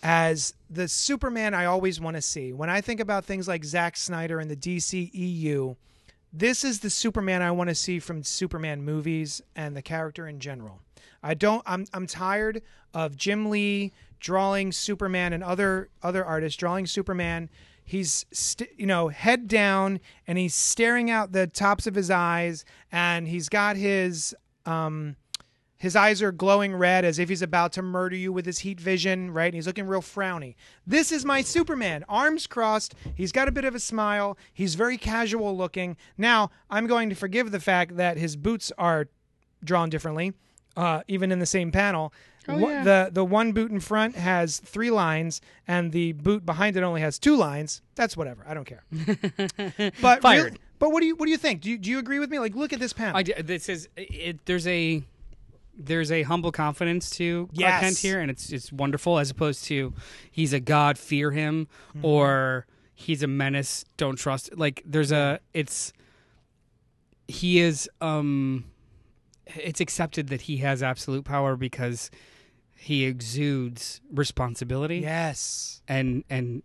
as 0.02 0.54
the 0.68 0.88
Superman 0.88 1.54
I 1.54 1.64
always 1.64 2.00
want 2.00 2.16
to 2.16 2.22
see. 2.22 2.52
When 2.52 2.68
I 2.68 2.82
think 2.82 3.00
about 3.00 3.24
things 3.24 3.48
like 3.48 3.64
Zack 3.64 3.96
Snyder 3.96 4.38
and 4.40 4.50
the 4.50 4.56
DCEU, 4.56 5.76
this 6.36 6.64
is 6.64 6.80
the 6.80 6.90
Superman 6.90 7.42
I 7.42 7.52
want 7.52 7.68
to 7.68 7.74
see 7.76 8.00
from 8.00 8.24
Superman 8.24 8.82
movies 8.82 9.40
and 9.54 9.76
the 9.76 9.82
character 9.82 10.26
in 10.26 10.40
general. 10.40 10.80
I 11.22 11.34
don't. 11.34 11.62
I'm 11.64 11.86
I'm 11.94 12.06
tired 12.06 12.60
of 12.92 13.16
Jim 13.16 13.50
Lee 13.50 13.92
drawing 14.18 14.72
Superman 14.72 15.32
and 15.32 15.44
other 15.44 15.88
other 16.02 16.24
artists 16.24 16.58
drawing 16.58 16.86
Superman. 16.86 17.48
He's 17.84 18.26
st- 18.32 18.70
you 18.76 18.86
know 18.86 19.08
head 19.08 19.46
down 19.46 20.00
and 20.26 20.36
he's 20.36 20.54
staring 20.54 21.08
out 21.08 21.32
the 21.32 21.46
tops 21.46 21.86
of 21.86 21.94
his 21.94 22.10
eyes 22.10 22.64
and 22.90 23.28
he's 23.28 23.48
got 23.48 23.76
his 23.76 24.34
um 24.66 25.16
his 25.76 25.96
eyes 25.96 26.22
are 26.22 26.32
glowing 26.32 26.74
red 26.74 27.04
as 27.04 27.18
if 27.18 27.28
he's 27.28 27.42
about 27.42 27.72
to 27.72 27.82
murder 27.82 28.16
you 28.16 28.32
with 28.32 28.46
his 28.46 28.60
heat 28.60 28.80
vision, 28.80 29.30
right? 29.32 29.46
And 29.46 29.54
he's 29.54 29.66
looking 29.66 29.86
real 29.86 30.00
frowny. 30.02 30.54
This 30.86 31.12
is 31.12 31.24
my 31.24 31.42
Superman, 31.42 32.04
arms 32.08 32.46
crossed. 32.46 32.94
He's 33.14 33.32
got 33.32 33.48
a 33.48 33.52
bit 33.52 33.64
of 33.64 33.74
a 33.74 33.80
smile. 33.80 34.38
He's 34.52 34.74
very 34.76 34.96
casual 34.96 35.56
looking. 35.56 35.96
Now, 36.16 36.50
I'm 36.70 36.86
going 36.86 37.10
to 37.10 37.14
forgive 37.16 37.50
the 37.50 37.60
fact 37.60 37.96
that 37.96 38.16
his 38.16 38.36
boots 38.36 38.72
are 38.78 39.08
drawn 39.62 39.90
differently, 39.90 40.32
uh, 40.76 41.02
even 41.08 41.32
in 41.32 41.38
the 41.38 41.46
same 41.46 41.70
panel. 41.72 42.12
Oh, 42.46 42.58
yeah. 42.58 42.84
The 42.84 43.08
the 43.10 43.24
one 43.24 43.52
boot 43.52 43.70
in 43.70 43.80
front 43.80 44.16
has 44.16 44.58
three 44.58 44.90
lines, 44.90 45.40
and 45.66 45.92
the 45.92 46.12
boot 46.12 46.44
behind 46.44 46.76
it 46.76 46.82
only 46.82 47.00
has 47.00 47.18
two 47.18 47.36
lines. 47.36 47.80
That's 47.94 48.18
whatever. 48.18 48.44
I 48.46 48.52
don't 48.52 48.66
care. 48.66 48.84
but 50.02 50.20
Fired. 50.20 50.44
really- 50.44 50.58
but 50.78 50.90
what 50.92 51.00
do 51.00 51.06
you 51.06 51.16
what 51.16 51.24
do 51.24 51.30
you 51.30 51.38
think? 51.38 51.62
Do 51.62 51.70
you, 51.70 51.78
do 51.78 51.88
you 51.88 51.98
agree 51.98 52.18
with 52.18 52.30
me? 52.30 52.38
Like, 52.38 52.54
look 52.54 52.74
at 52.74 52.80
this 52.80 52.92
panel. 52.92 53.16
I 53.16 53.22
this 53.22 53.70
is 53.70 53.88
it. 53.96 54.44
There's 54.44 54.66
a 54.66 55.02
there's 55.76 56.10
a 56.12 56.22
humble 56.22 56.52
confidence 56.52 57.10
to 57.10 57.46
Clark 57.48 57.58
Yes. 57.60 57.80
Kent 57.80 57.98
here, 57.98 58.20
and 58.20 58.30
it's 58.30 58.50
it's 58.52 58.72
wonderful 58.72 59.18
as 59.18 59.30
opposed 59.30 59.64
to 59.66 59.92
he's 60.30 60.52
a 60.52 60.60
god, 60.60 60.98
fear 60.98 61.30
him, 61.30 61.68
Mm-hmm. 61.96 62.04
or 62.04 62.66
he's 62.94 63.22
a 63.22 63.26
menace, 63.26 63.84
don't 63.96 64.16
trust. 64.16 64.56
Like 64.56 64.82
there's 64.86 65.10
a 65.12 65.40
it's 65.52 65.92
he 67.28 67.58
is 67.60 67.88
um 68.00 68.64
it's 69.46 69.80
accepted 69.80 70.28
that 70.28 70.42
he 70.42 70.58
has 70.58 70.82
absolute 70.82 71.24
power 71.24 71.56
because 71.56 72.10
he 72.76 73.04
exudes 73.04 74.00
responsibility 74.12 74.98
yes. 74.98 75.80
and 75.88 76.24
and 76.30 76.62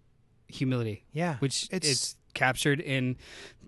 humility 0.47 1.05
Yeah. 1.13 1.37
which 1.37 1.65
It's- 1.71 1.89
it's 1.91 2.15
captured 2.33 2.79
in 2.79 3.15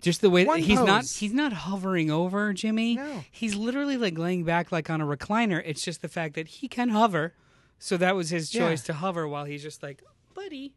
just 0.00 0.20
the 0.20 0.30
way 0.30 0.44
that 0.44 0.60
he's 0.60 0.80
not 0.80 1.04
he's 1.06 1.32
not 1.32 1.52
hovering 1.52 2.10
over 2.10 2.52
Jimmy. 2.52 2.96
No. 2.96 3.24
He's 3.30 3.54
literally 3.54 3.96
like 3.96 4.18
laying 4.18 4.44
back 4.44 4.72
like 4.72 4.90
on 4.90 5.00
a 5.00 5.06
recliner. 5.06 5.62
It's 5.64 5.82
just 5.82 6.02
the 6.02 6.08
fact 6.08 6.34
that 6.34 6.48
he 6.48 6.68
can 6.68 6.88
hover. 6.90 7.34
So 7.78 7.96
that 7.96 8.14
was 8.14 8.30
his 8.30 8.54
Yeah. 8.54 8.68
choice 8.68 8.82
to 8.84 8.94
hover 8.94 9.26
while 9.28 9.44
he's 9.44 9.62
just 9.62 9.82
like, 9.82 10.02
buddy. 10.34 10.74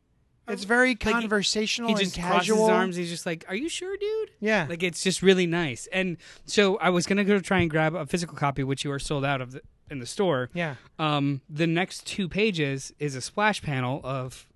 It's 0.48 0.64
very 0.64 0.90
he- 0.90 0.96
conversational 0.96 1.88
He 1.90 1.94
and 1.94 2.04
just 2.04 2.16
crosses 2.20 2.38
casual. 2.50 2.68
his 2.68 2.70
arms. 2.70 2.96
He's 2.98 3.10
just 3.10 3.26
like, 3.26 3.46
"Are 3.48 3.56
you 3.56 3.68
sure, 3.68 3.98
dude?" 3.98 4.30
Yeah. 4.40 4.68
Like 4.70 4.84
it's 4.84 5.02
just 5.04 5.24
really 5.24 5.48
nice. 5.48 5.88
And 5.92 6.18
so 6.46 6.78
I 6.78 6.90
was 6.92 7.08
gonna 7.08 7.24
go 7.24 7.40
try 7.40 7.62
and 7.62 7.70
grab 7.70 7.96
a 7.96 8.06
physical 8.06 8.38
copy, 8.38 8.64
which 8.64 8.84
you 8.84 8.92
are 8.92 9.00
sold 9.00 9.26
out 9.26 9.42
of 9.42 9.54
the, 9.54 9.62
in 9.90 9.98
the 10.00 10.06
store. 10.06 10.52
yeah. 10.54 10.76
Um, 11.00 11.42
the 11.50 11.66
next 11.66 12.06
two 12.06 12.30
pages 12.30 12.94
is 13.00 13.16
a 13.16 13.22
splash 13.22 13.62
panel 13.64 14.02
of 14.04 14.48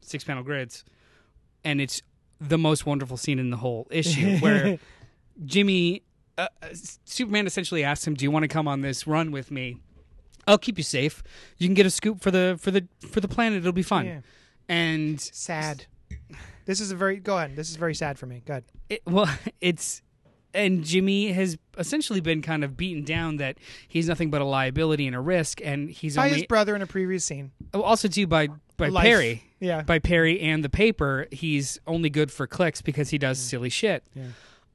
six 0.00 0.24
panel 0.24 0.42
grids, 0.42 0.82
and 1.62 1.78
it's 1.80 2.00
the 2.40 2.58
most 2.58 2.86
wonderful 2.86 3.16
scene 3.16 3.38
in 3.38 3.50
the 3.50 3.56
whole 3.56 3.86
issue 3.90 4.38
where 4.38 4.78
Jimmy, 5.44 6.02
uh, 6.38 6.48
uh, 6.62 6.68
Superman 7.04 7.46
essentially 7.46 7.84
asks 7.84 8.06
him, 8.06 8.14
"Do 8.14 8.24
you 8.24 8.30
want 8.30 8.44
to 8.44 8.48
come 8.48 8.68
on 8.68 8.80
this 8.80 9.06
run 9.06 9.30
with 9.30 9.50
me? 9.50 9.80
I'll 10.46 10.58
keep 10.58 10.78
you 10.78 10.84
safe. 10.84 11.22
You 11.58 11.66
can 11.68 11.74
get 11.74 11.86
a 11.86 11.90
scoop 11.90 12.20
for 12.20 12.30
the 12.30 12.56
for 12.60 12.70
the 12.70 12.86
for 13.08 13.20
the 13.20 13.28
planet. 13.28 13.58
It'll 13.58 13.72
be 13.72 13.82
fun." 13.82 14.06
Yeah. 14.06 14.20
And 14.68 15.20
Sad. 15.20 15.86
This 16.66 16.80
is 16.80 16.90
a 16.90 16.96
very 16.96 17.16
go 17.16 17.36
ahead. 17.36 17.56
This 17.56 17.70
is 17.70 17.76
very 17.76 17.94
sad 17.94 18.18
for 18.18 18.26
me. 18.26 18.42
Go 18.44 18.54
ahead. 18.54 18.64
it, 18.88 19.02
well, 19.06 19.28
it's 19.60 20.02
and 20.54 20.84
Jimmy 20.84 21.32
has 21.32 21.58
essentially 21.76 22.20
been 22.20 22.40
kind 22.40 22.64
of 22.64 22.76
beaten 22.76 23.04
down 23.04 23.36
that 23.38 23.58
he's 23.88 24.08
nothing 24.08 24.30
but 24.30 24.40
a 24.40 24.44
liability 24.44 25.06
and 25.06 25.16
a 25.16 25.20
risk, 25.20 25.60
and 25.62 25.90
he's 25.90 26.16
By 26.16 26.26
only 26.26 26.38
his 26.38 26.46
brother 26.46 26.74
in 26.76 26.82
a 26.82 26.86
previous 26.86 27.24
scene. 27.24 27.50
Oh, 27.74 27.82
also 27.82 28.08
too 28.08 28.26
by 28.26 28.48
by 28.76 28.88
Life. 28.88 29.04
Perry. 29.04 29.44
Yeah. 29.60 29.82
By 29.82 29.98
Perry 29.98 30.40
and 30.40 30.64
the 30.64 30.68
paper, 30.68 31.26
he's 31.30 31.78
only 31.86 32.10
good 32.10 32.30
for 32.30 32.46
clicks 32.46 32.82
because 32.82 33.10
he 33.10 33.18
does 33.18 33.38
silly 33.38 33.70
shit. 33.70 34.04
Yeah. 34.14 34.24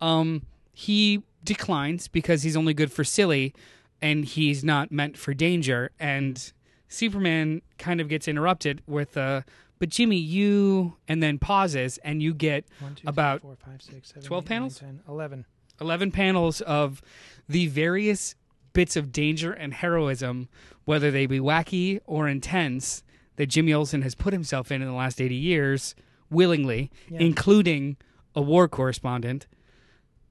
Um, 0.01 0.43
he 0.73 1.23
declines 1.43 2.07
because 2.07 2.43
he's 2.43 2.55
only 2.55 2.73
good 2.73 2.91
for 2.91 3.03
silly, 3.03 3.53
and 4.01 4.25
he's 4.25 4.63
not 4.63 4.91
meant 4.91 5.17
for 5.17 5.33
danger. 5.33 5.91
And 5.99 6.51
Superman 6.87 7.61
kind 7.77 7.99
of 8.01 8.07
gets 8.07 8.27
interrupted 8.27 8.81
with 8.87 9.17
uh, 9.17 9.41
but 9.79 9.87
Jimmy, 9.89 10.17
you, 10.17 10.97
and 11.07 11.23
then 11.23 11.39
pauses, 11.39 11.97
and 12.03 12.21
you 12.21 12.33
get 12.33 12.65
One, 12.79 12.95
two, 12.95 13.07
about 13.07 13.41
three, 13.41 13.47
four, 13.47 13.57
five, 13.65 13.81
six, 13.81 14.09
seven, 14.09 14.23
12 14.23 14.43
eight, 14.43 14.49
nine, 14.49 14.57
panels? 14.57 14.79
10, 14.79 14.99
11. 15.07 15.45
11 15.81 16.11
panels 16.11 16.61
of 16.61 17.01
the 17.47 17.67
various 17.67 18.35
bits 18.73 18.97
of 18.97 19.13
danger 19.13 19.53
and 19.53 19.73
heroism, 19.73 20.49
whether 20.83 21.09
they 21.09 21.25
be 21.25 21.39
wacky 21.39 22.01
or 22.05 22.27
intense, 22.27 23.03
that 23.39 23.45
Jimmy 23.47 23.73
Olsen 23.73 24.01
has 24.01 24.15
put 24.15 24.33
himself 24.33 24.69
in 24.69 24.81
in 24.81 24.87
the 24.89 24.93
last 24.93 25.21
80 25.21 25.33
years 25.33 25.95
willingly, 26.29 26.91
Yeah. 27.09 27.19
including 27.21 27.95
a 28.35 28.41
war 28.41 28.67
correspondent. 28.67 29.47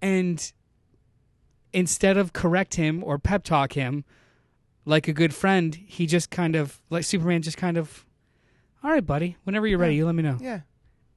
And 0.03 0.53
instead 1.73 2.19
of 2.19 2.35
correct 2.35 2.75
him 2.75 3.03
or 3.03 3.19
pep 3.19 3.45
talk 3.45 3.73
him 3.73 4.05
like 4.85 5.09
a 5.09 5.15
good 5.15 5.35
friend, 5.35 5.75
he 5.75 6.07
just 6.07 6.31
kind 6.31 6.55
of, 6.55 6.83
like 6.91 7.05
Superman, 7.05 7.41
just 7.41 7.57
kind 7.57 7.79
of, 7.79 8.05
all 8.85 8.91
right, 8.91 9.05
buddy, 9.05 9.37
whenever 9.45 9.67
you're 9.67 9.79
ready, 9.79 9.97
you 9.97 10.05
let 10.05 10.15
me 10.15 10.23
know. 10.23 10.37
Yeah. 10.39 10.61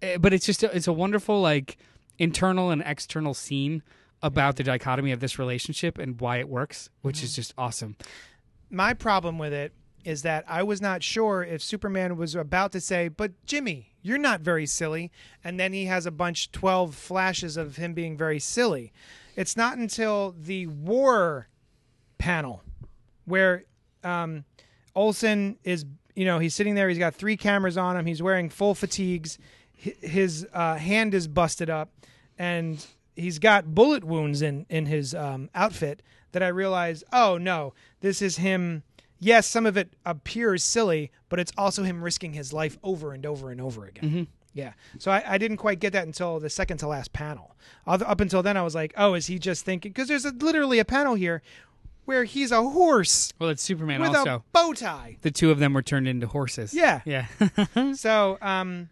Uh, 0.02 0.18
but 0.18 0.32
it's 0.34 0.46
just 0.46 0.64
a, 0.64 0.74
it's 0.76 0.88
a 0.88 0.94
wonderful 0.94 1.42
like 1.42 1.76
internal 2.18 2.70
and 2.72 2.82
external 2.86 3.34
scene 3.34 3.84
about 4.24 4.56
the 4.56 4.64
dichotomy 4.64 5.12
of 5.12 5.20
this 5.20 5.38
relationship 5.38 5.98
and 5.98 6.22
why 6.22 6.38
it 6.38 6.48
works, 6.48 6.90
which 7.02 7.22
is 7.22 7.36
just 7.36 7.54
awesome. 7.58 7.98
My 8.70 8.94
problem 8.94 9.38
with 9.38 9.52
it 9.52 9.74
is 10.04 10.22
that 10.24 10.44
I 10.48 10.64
was 10.64 10.82
not 10.82 11.04
sure 11.04 11.44
if 11.44 11.62
Superman 11.62 12.18
was 12.18 12.36
about 12.36 12.72
to 12.74 12.82
say, 12.82 13.08
"But 13.08 13.32
Jimmy, 13.46 13.94
you're 14.02 14.18
not 14.18 14.42
very 14.42 14.66
silly," 14.66 15.12
and 15.44 15.60
then 15.60 15.74
he 15.74 15.86
has 15.86 16.06
a 16.06 16.12
bunch 16.12 16.52
12 16.52 16.96
flashes 16.96 17.58
of 17.58 17.76
him 17.76 17.94
being 17.94 18.18
very 18.18 18.40
silly. 18.40 18.92
It's 19.36 19.56
not 19.56 19.78
until 19.78 20.36
the 20.38 20.68
war 20.68 21.48
panel 22.18 22.64
where 23.26 23.66
um, 24.04 24.46
Olsen 24.96 25.58
is, 25.64 25.86
you 26.16 26.26
know, 26.26 26.40
he's 26.40 26.56
sitting 26.56 26.76
there. 26.76 26.90
He's 26.90 26.98
got 26.98 27.16
three 27.16 27.38
cameras 27.38 27.78
on 27.78 27.98
him. 27.98 28.06
He's 28.06 28.22
wearing 28.22 28.50
full 28.50 28.76
fatigues. 28.76 29.38
His 29.74 30.48
uh, 30.54 30.76
hand 30.76 31.14
is 31.14 31.28
busted 31.28 31.70
up, 31.70 31.90
and 32.38 32.86
he's 33.16 33.40
got 33.40 33.74
bullet 33.74 34.04
wounds 34.04 34.42
in 34.42 34.66
in 34.70 34.86
his 34.86 35.16
um, 35.16 35.50
outfit. 35.56 36.04
That 36.34 36.44
I 36.44 36.48
realize, 36.48 37.04
oh 37.12 37.38
no, 37.38 37.74
this 38.00 38.22
is 38.22 38.38
him. 38.38 38.84
Yes, 39.24 39.46
some 39.48 39.66
of 39.68 39.78
it 39.78 39.94
appears 40.06 40.64
silly, 40.64 41.12
but 41.30 41.40
it's 41.40 41.54
also 41.56 41.84
him 41.84 42.04
risking 42.04 42.34
his 42.34 42.52
life 42.52 42.78
over 42.84 43.14
and 43.14 43.24
over 43.26 43.52
and 43.52 43.62
over 43.62 43.86
again. 43.86 44.28
Yeah. 44.54 44.74
So 45.00 45.12
I, 45.12 45.24
I 45.26 45.38
didn't 45.38 45.58
quite 45.58 45.80
get 45.80 45.94
that 45.94 46.06
until 46.08 46.40
the 46.40 46.50
second 46.50 46.78
to 46.80 46.88
last 46.88 47.14
panel. 47.14 47.56
Up 47.88 48.20
until 48.20 48.42
then, 48.44 48.58
I 48.58 48.64
was 48.64 48.74
like, 48.76 48.94
oh, 48.98 49.14
is 49.14 49.28
he 49.28 49.38
just 49.40 49.64
thinking? 49.64 49.92
Because 49.92 50.08
there's 50.08 50.26
a, 50.26 50.32
literally 50.32 50.80
a 50.80 50.86
panel 50.86 51.14
here 51.14 51.42
where 52.06 52.24
he's 52.24 52.52
a 52.52 52.62
horse 52.64 53.32
Well, 53.40 53.50
it's 53.52 53.62
Superman 53.62 54.02
with 54.02 54.16
also. 54.16 54.36
a 54.38 54.44
bow 54.52 54.74
tie. 54.74 55.18
the 55.22 55.30
two 55.32 55.52
of 55.52 55.60
them 55.60 55.74
were 55.74 55.84
turned 55.84 56.08
into 56.08 56.26
horses. 56.28 56.74
Yeah. 56.74 57.02
Yeah. 57.06 57.28
So, 57.94 58.40
um, 58.42 58.90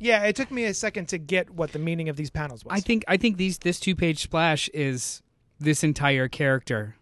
yeah, 0.00 0.24
it 0.24 0.34
took 0.36 0.50
me 0.50 0.64
a 0.64 0.74
second 0.74 1.06
to 1.10 1.18
get 1.18 1.48
what 1.50 1.72
the 1.72 1.78
meaning 1.78 2.08
of 2.08 2.16
these 2.16 2.30
panels 2.30 2.64
was. 2.64 2.72
I 2.76 2.80
think 2.80 3.04
I 3.08 3.16
think 3.16 3.36
these 3.36 3.58
this 3.58 3.78
two 3.80 3.94
page 3.96 4.20
splash 4.22 4.68
is 4.74 5.22
this 5.60 5.82
entire 5.82 6.28
character 6.28 6.96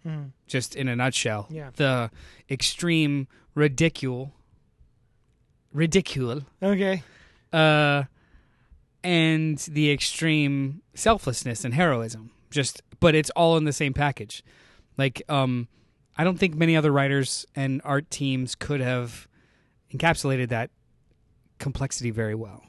just 0.47 0.75
in 0.77 0.89
a 0.89 0.97
nutshell. 0.97 1.47
Yeah. 1.51 1.71
The 1.77 2.11
extreme 2.51 3.29
ridicule 3.55 4.33
ridicule 5.73 6.43
okay. 6.63 7.03
uh, 7.53 8.05
and 9.05 9.59
the 9.59 9.91
extreme 9.91 10.83
selflessness 10.95 11.65
and 11.65 11.75
heroism. 11.75 12.31
Just, 12.51 12.83
but 13.01 13.15
it's 13.15 13.31
all 13.31 13.57
in 13.57 13.65
the 13.65 13.73
same 13.73 13.93
package. 13.93 14.43
Like, 14.97 15.23
um, 15.29 15.69
I 16.17 16.25
don't 16.25 16.39
think 16.39 16.55
many 16.55 16.77
other 16.77 16.91
writers 16.91 17.47
and 17.55 17.83
art 17.85 18.11
teams 18.11 18.55
could 18.55 18.81
have 18.81 19.29
encapsulated 19.93 20.49
that 20.49 20.71
complexity 21.59 22.11
very 22.11 22.35
well. 22.35 22.63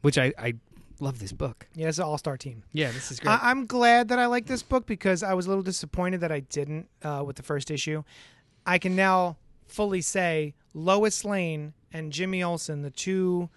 Which 0.00 0.16
I, 0.16 0.32
I 0.38 0.54
love 1.00 1.18
this 1.18 1.32
book. 1.32 1.66
Yeah, 1.74 1.88
it's 1.88 1.98
an 1.98 2.04
all-star 2.04 2.36
team. 2.36 2.62
Yeah, 2.72 2.90
this 2.92 3.10
is 3.10 3.20
great. 3.20 3.32
I- 3.32 3.50
I'm 3.50 3.66
glad 3.66 4.08
that 4.08 4.18
I 4.18 4.26
like 4.26 4.46
this 4.46 4.62
book 4.62 4.86
because 4.86 5.22
I 5.22 5.34
was 5.34 5.46
a 5.46 5.48
little 5.48 5.62
disappointed 5.64 6.20
that 6.20 6.30
I 6.32 6.40
didn't 6.40 6.88
uh, 7.02 7.22
with 7.26 7.36
the 7.36 7.42
first 7.42 7.70
issue. 7.70 8.04
I 8.66 8.78
can 8.78 8.94
now 8.96 9.36
fully 9.66 10.00
say 10.00 10.54
Lois 10.72 11.24
Lane 11.24 11.72
and 11.92 12.12
Jimmy 12.12 12.42
Olsen, 12.42 12.82
the 12.82 12.90
two 12.90 13.48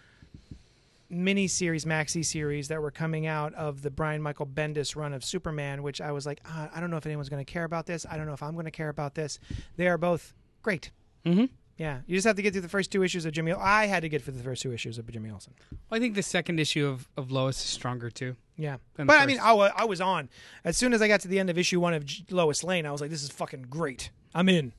mini 1.09 1.47
series, 1.47 1.85
maxi 1.85 2.23
series 2.25 2.67
that 2.67 2.81
were 2.81 2.91
coming 2.91 3.25
out 3.27 3.53
of 3.53 3.81
the 3.81 3.89
Brian 3.89 4.21
Michael 4.21 4.45
Bendis 4.45 4.95
run 4.95 5.13
of 5.13 5.23
Superman, 5.23 5.81
which 5.81 6.01
I 6.01 6.11
was 6.11 6.25
like, 6.25 6.41
ah, 6.45 6.69
I 6.73 6.81
don't 6.81 6.89
know 6.91 6.97
if 6.97 7.05
anyone's 7.05 7.29
going 7.29 7.43
to 7.43 7.49
care 7.51 7.63
about 7.63 7.85
this. 7.85 8.05
I 8.09 8.17
don't 8.17 8.25
know 8.27 8.33
if 8.33 8.43
I'm 8.43 8.53
going 8.53 8.65
to 8.65 8.71
care 8.71 8.89
about 8.89 9.15
this. 9.15 9.39
They 9.77 9.87
are 9.87 9.97
both 9.97 10.33
great. 10.63 10.91
mm-hmm. 11.25 11.45
Yeah, 11.77 11.99
you 12.07 12.15
just 12.17 12.25
have 12.25 12.35
to 12.37 12.41
get 12.41 12.53
through 12.53 12.63
the 12.63 12.69
first 12.69 12.91
two 12.91 13.03
issues 13.03 13.25
of 13.25 13.33
Jimmy. 13.33 13.53
I 13.53 13.85
had 13.85 14.01
to 14.01 14.09
get 14.09 14.23
through 14.23 14.33
the 14.33 14.43
first 14.43 14.63
two 14.63 14.73
issues 14.73 14.97
of 14.97 15.07
Jimmy 15.11 15.29
Olsen. 15.29 15.53
I 15.91 15.99
think 15.99 16.15
the 16.15 16.23
second 16.23 16.59
issue 16.59 16.87
of, 16.87 17.07
of 17.15 17.29
Lois 17.31 17.57
is 17.57 17.69
stronger 17.69 18.09
too. 18.09 18.35
Yeah, 18.57 18.77
but 18.95 19.11
I 19.11 19.25
mean. 19.27 19.39
I 19.39 19.53
wa- 19.53 19.71
I 19.75 19.85
was 19.85 20.01
on 20.01 20.29
as 20.63 20.75
soon 20.75 20.93
as 20.93 21.01
I 21.03 21.07
got 21.07 21.19
to 21.21 21.27
the 21.27 21.37
end 21.39 21.51
of 21.51 21.57
issue 21.57 21.79
one 21.79 21.93
of 21.93 22.03
J- 22.05 22.23
Lois 22.31 22.63
Lane. 22.63 22.87
I 22.87 22.91
was 22.91 22.99
like, 23.01 23.11
"This 23.11 23.21
is 23.21 23.29
fucking 23.29 23.67
great. 23.69 24.09
I'm 24.33 24.49
in." 24.49 24.73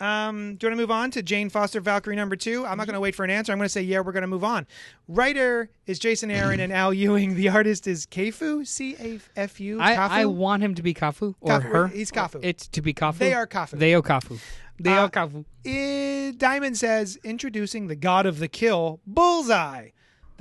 Um, 0.00 0.56
do 0.56 0.66
you 0.66 0.70
want 0.70 0.78
to 0.78 0.82
move 0.82 0.90
on 0.90 1.10
to 1.12 1.22
Jane 1.22 1.48
Foster 1.48 1.80
Valkyrie 1.80 2.16
number 2.16 2.34
two? 2.34 2.66
I'm 2.66 2.76
not 2.76 2.86
going 2.86 2.94
to 2.94 3.00
wait 3.00 3.14
for 3.14 3.24
an 3.24 3.30
answer. 3.30 3.52
I'm 3.52 3.58
going 3.58 3.66
to 3.66 3.70
say 3.70 3.82
yeah. 3.82 4.00
We're 4.00 4.12
going 4.12 4.22
to 4.22 4.26
move 4.26 4.42
on. 4.42 4.66
Writer 5.06 5.70
is 5.86 5.98
Jason 6.00 6.30
Aaron 6.30 6.58
and 6.58 6.72
Al 6.72 6.92
Ewing. 6.92 7.36
The 7.36 7.48
artist 7.50 7.86
is 7.86 8.04
Cafu. 8.06 8.66
C 8.66 8.96
A 8.98 9.20
F 9.36 9.60
U. 9.60 9.80
I, 9.80 9.94
Cafu? 9.94 10.34
Want 10.34 10.62
him 10.62 10.74
to 10.74 10.82
be 10.82 10.92
Cafu 10.92 11.34
or 11.40 11.60
Cafu. 11.60 11.62
her. 11.62 11.86
He's 11.88 12.10
Cafu. 12.10 12.40
It's 12.42 12.66
to 12.68 12.82
be 12.82 12.92
Cafu. 12.92 13.18
They 13.18 13.32
are 13.34 13.46
Cafu. 13.46 13.78
They 13.78 13.94
are 13.94 14.02
Cafu. 14.02 14.40
They 14.80 14.90
Uh, 14.96 15.02
are 15.04 15.10
Cafu. 15.10 15.44
Eh, 15.64 16.32
Diamond 16.36 16.76
says, 16.76 17.16
introducing 17.22 17.86
the 17.86 17.94
god 17.94 18.26
of 18.26 18.40
the 18.40 18.48
kill, 18.48 19.00
Bullseye. 19.06 19.90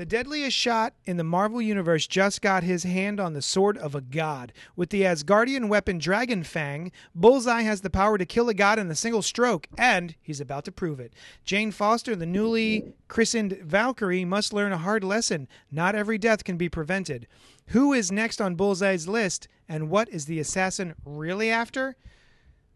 The 0.02 0.06
deadliest 0.08 0.58
shot 0.58 0.95
in 1.06 1.18
the 1.18 1.24
Marvel 1.24 1.62
Universe 1.62 2.08
just 2.08 2.41
got 2.41 2.64
his 2.64 2.82
hand 2.82 3.20
on 3.20 3.34
the 3.34 3.41
sword 3.43 3.78
of 3.78 3.93
a 3.93 4.02
god. 4.02 4.52
With 4.76 4.89
the 4.89 5.04
Asgardian 5.04 5.68
weapon 5.70 5.99
Dragon 5.99 6.43
Fang, 6.43 6.91
Bullseye 7.14 7.62
has 7.62 7.82
the 7.82 7.91
power 7.91 8.18
to 8.18 8.26
kill 8.26 8.49
a 8.49 8.56
god 8.56 8.80
in 8.80 8.89
a 8.89 8.95
single 8.95 9.22
stroke, 9.22 9.68
and 9.78 10.16
he's 10.20 10.41
about 10.41 10.66
to 10.66 10.72
prove 10.72 10.99
it. 10.99 11.14
Jane 11.45 11.70
Foster, 11.70 12.16
the 12.16 12.26
newly 12.26 12.95
christened 13.10 13.60
Valkyrie, 13.62 14.26
must 14.26 14.54
learn 14.54 14.72
a 14.72 14.80
hard 14.80 15.04
lesson. 15.04 15.47
Not 15.70 15.93
every 15.93 16.18
death 16.18 16.43
can 16.43 16.58
be 16.58 16.68
prevented. 16.68 17.28
Who 17.68 17.93
is 17.93 18.12
next 18.12 18.41
on 18.41 18.56
Bullseye's 18.56 19.08
list, 19.08 19.47
and 19.70 19.91
what 19.91 20.10
is 20.10 20.26
the 20.26 20.39
assassin 20.39 20.95
really 21.06 21.52
after? 21.52 21.95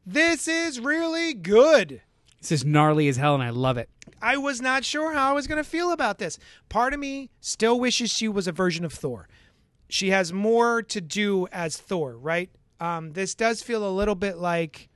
This 0.05 0.47
is 0.47 0.79
really 0.79 1.33
good. 1.33 2.03
This 2.39 2.51
is 2.51 2.63
gnarly 2.63 3.07
as 3.07 3.17
hell, 3.17 3.33
and 3.33 3.41
I 3.41 3.49
love 3.49 3.79
it. 3.79 3.89
I 4.21 4.37
was 4.37 4.61
not 4.61 4.83
sure 4.85 5.13
how 5.13 5.29
I 5.29 5.33
was 5.33 5.47
going 5.47 5.63
to 5.63 5.69
feel 5.69 5.91
about 5.91 6.17
this. 6.17 6.39
Part 6.69 6.93
of 6.93 6.99
me 6.99 7.29
still 7.41 7.79
wishes 7.79 8.11
she 8.11 8.27
was 8.27 8.47
a 8.47 8.51
version 8.51 8.85
of 8.85 8.93
Thor. 8.93 9.27
She 9.89 10.09
has 10.09 10.33
more 10.33 10.81
to 10.83 11.01
do 11.01 11.47
as 11.51 11.77
Thor, 11.77 12.17
right? 12.17 12.49
Um, 12.79 13.13
this 13.13 13.35
does 13.35 13.61
feel 13.61 13.87
a 13.87 13.91
little 13.91 14.15
bit 14.15 14.37
like 14.37 14.89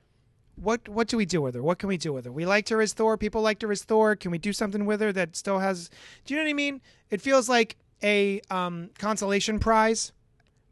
what 0.56 0.86
what 0.88 1.08
do 1.08 1.16
we 1.16 1.24
do 1.24 1.40
with 1.40 1.54
her? 1.54 1.62
What 1.62 1.78
can 1.78 1.88
we 1.88 1.96
do 1.96 2.12
with 2.12 2.26
her? 2.26 2.32
We 2.32 2.44
liked 2.44 2.68
her 2.68 2.80
as 2.82 2.92
Thor. 2.92 3.16
People 3.16 3.40
liked 3.40 3.62
her 3.62 3.72
as 3.72 3.82
Thor. 3.82 4.14
Can 4.16 4.30
we 4.30 4.36
do 4.38 4.52
something 4.52 4.84
with 4.84 5.00
her 5.00 5.12
that 5.12 5.34
still 5.36 5.58
has? 5.60 5.88
Do 6.26 6.34
you 6.34 6.40
know 6.40 6.44
what 6.44 6.50
I 6.50 6.54
mean? 6.54 6.80
It 7.08 7.22
feels 7.22 7.48
like 7.48 7.76
a 8.02 8.40
um, 8.50 8.90
consolation 8.98 9.58
prize, 9.58 10.12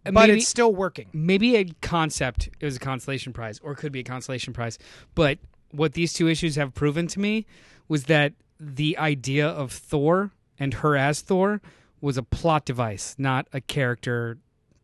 but 0.05 0.13
maybe- 0.15 0.33
it's 0.39 0.49
still 0.49 0.75
working. 0.75 1.07
maybe 1.13 1.57
a 1.57 1.65
concept 1.81 2.49
it 2.61 2.65
was 2.65 2.77
a 2.77 2.81
consolation 2.81 3.33
prize 3.33 3.59
or 3.63 3.75
could 3.75 3.93
be 3.93 4.01
a 4.01 4.05
consolation 4.05 4.53
prize 4.53 4.79
but 5.15 5.39
what 5.71 5.93
these 5.93 6.13
two 6.15 6.27
issues 6.29 6.57
have 6.57 6.73
proven 6.75 7.07
to 7.07 7.21
me 7.21 7.45
was 7.89 8.05
that 8.05 8.33
the 8.61 8.97
idea 8.99 9.47
of 9.47 9.73
thor 9.73 10.31
and 10.59 10.75
her 10.75 10.97
as 10.97 11.21
thor 11.21 11.61
was 12.01 12.17
a 12.17 12.23
plot 12.23 12.65
device 12.65 13.15
not 13.19 13.47
a 13.53 13.61
character 13.61 14.39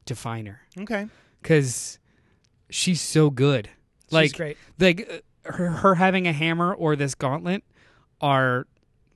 definer. 0.05 0.61
Okay, 0.78 1.07
because 1.42 1.98
she's 2.70 3.00
so 3.00 3.30
good. 3.30 3.68
Like 4.11 4.36
great. 4.36 4.57
like 4.78 5.09
uh, 5.11 5.50
her, 5.52 5.70
her 5.70 5.94
having 5.94 6.26
a 6.26 6.32
hammer 6.32 6.72
or 6.74 6.96
this 6.96 7.14
gauntlet 7.14 7.62
are 8.20 8.66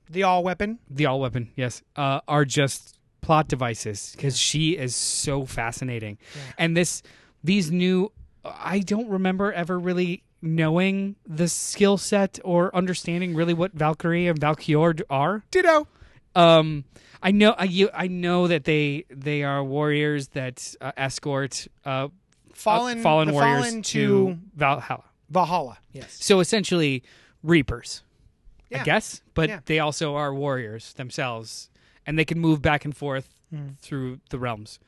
the 0.09 0.23
all 0.23 0.43
weapon. 0.43 0.79
the 0.89 1.05
all 1.05 1.19
weapon 1.19 1.51
yes 1.55 1.83
uh, 1.95 2.19
are 2.27 2.45
just 2.45 2.97
plot 3.21 3.47
devices 3.47 4.13
because 4.15 4.37
she 4.37 4.77
is 4.77 4.95
so 4.95 5.45
fascinating. 5.45 6.17
And 6.57 6.75
this 6.75 7.01
these 7.43 7.71
new 7.71 8.11
i 8.43 8.79
don't 8.79 9.09
remember 9.09 9.51
ever 9.53 9.77
really 9.77 10.23
knowing 10.41 11.15
the 11.27 11.47
skill 11.47 11.97
set 11.97 12.39
or 12.43 12.73
understanding 12.75 13.35
really 13.35 13.53
what 13.53 13.73
valkyrie 13.73 14.27
and 14.27 14.39
valkyr 14.39 14.95
are 15.09 15.43
Ditto. 15.51 15.87
um 16.35 16.85
i 17.21 17.31
know 17.31 17.51
i, 17.57 17.63
you, 17.65 17.89
I 17.93 18.07
know 18.07 18.47
that 18.47 18.63
they 18.63 19.05
they 19.09 19.43
are 19.43 19.63
warriors 19.63 20.29
that 20.29 20.75
uh, 20.81 20.91
escort 20.97 21.67
uh 21.85 22.07
Fallen, 22.53 22.99
uh, 22.99 23.01
fallen 23.03 23.31
warriors 23.31 23.65
fallen 23.69 23.81
to 23.83 24.29
to 24.33 24.37
valhalla 24.55 25.03
Valhalla. 25.29 25.77
Yes. 25.93 26.17
so 26.19 26.39
essentially 26.39 27.03
reapers 27.43 28.03
Yeah. 28.69 28.81
I 28.81 28.83
guess, 28.83 29.21
but 29.33 29.49
Yeah. 29.49 29.59
they 29.65 29.79
also 29.79 30.15
are 30.15 30.33
warriors 30.33 30.93
themselves, 30.93 31.69
and 32.05 32.17
they 32.19 32.25
can 32.25 32.39
move 32.39 32.61
back 32.61 32.83
and 32.85 32.95
forth 32.95 33.27
Hmm. 33.49 33.69
through 33.81 34.19
the 34.29 34.37
realms. 34.39 34.79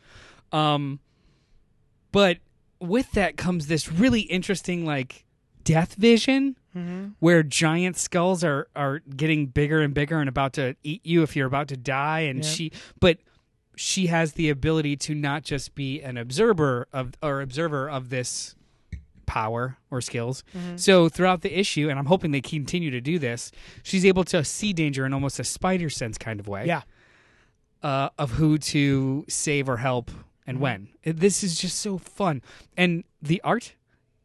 Um, 0.51 0.99
but 2.11 2.37
with 2.79 3.11
that 3.13 3.37
comes 3.37 3.67
this 3.67 3.91
really 3.91 4.21
interesting 4.21 4.85
like 4.85 5.25
death 5.63 5.95
vision, 5.95 6.55
Mm-hmm. 6.75 7.07
where 7.19 7.43
giant 7.43 7.97
skulls 7.97 8.45
are 8.45 8.69
are 8.77 8.99
getting 8.99 9.47
bigger 9.47 9.81
and 9.81 9.93
bigger 9.93 10.19
and 10.21 10.29
about 10.29 10.53
to 10.53 10.75
eat 10.83 11.05
you 11.05 11.21
if 11.21 11.35
you're 11.35 11.45
about 11.47 11.67
to 11.67 11.75
die, 11.75 12.21
and 12.21 12.45
Yeah. 12.45 12.49
she, 12.49 12.71
but 13.01 13.17
she 13.75 14.07
has 14.07 14.33
the 14.33 14.49
ability 14.49 14.95
to 14.95 15.13
not 15.13 15.43
just 15.43 15.75
be 15.75 16.01
an 16.01 16.15
observer 16.15 16.87
of 16.93 17.11
or 17.21 17.41
observer 17.41 17.89
of 17.89 18.09
this 18.09 18.55
power 19.25 19.77
or 19.89 19.99
skills. 19.99 20.45
Mm-hmm. 20.57 20.77
So 20.77 21.09
throughout 21.09 21.41
the 21.41 21.57
issue, 21.59 21.89
and 21.89 21.99
I'm 21.99 22.05
hoping 22.05 22.31
they 22.31 22.39
continue 22.41 22.89
to 22.91 23.01
do 23.01 23.19
this, 23.19 23.51
she's 23.83 24.05
able 24.05 24.23
to 24.25 24.41
see 24.45 24.71
danger 24.71 25.05
in 25.05 25.13
almost 25.13 25.39
a 25.39 25.43
spider 25.43 25.89
sense 25.89 26.17
kind 26.17 26.39
of 26.39 26.47
way. 26.47 26.65
Yeah. 26.67 26.83
Uh, 27.83 28.09
of 28.17 28.31
who 28.31 28.57
to 28.59 29.25
save 29.27 29.67
or 29.67 29.77
help 29.77 30.09
and 30.47 30.55
Mm-hmm. 30.57 30.63
when. 30.63 30.87
This 31.03 31.43
is 31.43 31.59
just 31.59 31.79
so 31.79 31.97
fun, 31.97 32.41
and 32.77 33.03
the 33.21 33.41
art 33.43 33.73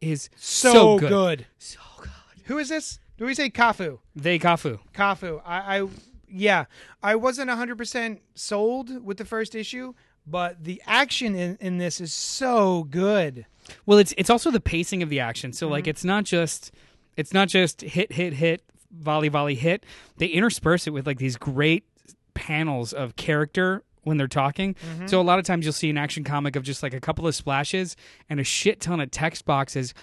is 0.01 0.29
So, 0.35 0.73
so, 0.73 0.99
good. 0.99 1.45
So 1.57 1.79
good. 1.99 2.09
Who 2.45 2.57
is 2.57 2.69
this? 2.69 2.99
Do 3.17 3.25
we 3.25 3.33
say 3.33 3.49
Cafu? 3.49 3.99
They 4.15 4.37
Cafu. 4.39 4.79
Cafu. 4.93 5.41
I, 5.45 5.79
I 5.79 5.87
yeah. 6.29 6.65
I 7.01 7.15
wasn't 7.15 7.49
100% 7.49 8.19
sold 8.35 9.03
with 9.03 9.17
the 9.17 9.25
first 9.25 9.55
issue, 9.55 9.93
but 10.25 10.63
the 10.63 10.81
action 10.85 11.35
in, 11.35 11.57
in 11.59 11.77
this 11.77 11.99
is 11.99 12.13
so 12.13 12.83
good. 12.83 13.45
Well, 13.85 13.97
it's 13.97 14.13
it's 14.17 14.29
also 14.29 14.51
the 14.51 14.59
pacing 14.59 15.01
of 15.03 15.09
the 15.09 15.19
action. 15.19 15.51
So 15.53 15.65
Mm-hmm. 15.65 15.71
like 15.73 15.87
it's 15.87 16.03
not 16.05 16.23
just 16.25 16.71
it's 17.15 17.33
not 17.33 17.47
just 17.49 17.81
hit 17.81 18.11
hit 18.13 18.33
hit 18.33 18.61
volley 18.91 19.29
volley 19.29 19.55
hit. 19.55 19.85
They 20.17 20.27
intersperse 20.27 20.87
it 20.87 20.91
with 20.91 21.05
like 21.07 21.17
these 21.17 21.37
great 21.37 21.85
panels 22.33 22.93
of 22.93 23.15
character 23.15 23.83
when 24.07 24.17
they're 24.17 24.27
talking. 24.27 24.73
Mm-hmm. 24.73 25.07
So 25.07 25.21
a 25.21 25.23
lot 25.23 25.37
of 25.37 25.45
times 25.45 25.65
you'll 25.65 25.73
see 25.73 25.89
an 25.89 25.97
action 25.97 26.23
comic 26.23 26.55
of 26.55 26.63
just 26.63 26.81
like 26.81 26.93
a 26.93 26.99
couple 26.99 27.27
of 27.27 27.35
splashes 27.35 27.95
and 28.29 28.39
a 28.39 28.43
shit 28.43 28.79
ton 28.81 28.99
of 28.99 29.11
text 29.11 29.45
boxes 29.45 29.93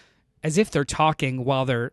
as 0.42 0.58
if 0.58 0.70
they're 0.70 0.84
talking 0.84 1.44
while 1.44 1.64
they're 1.64 1.90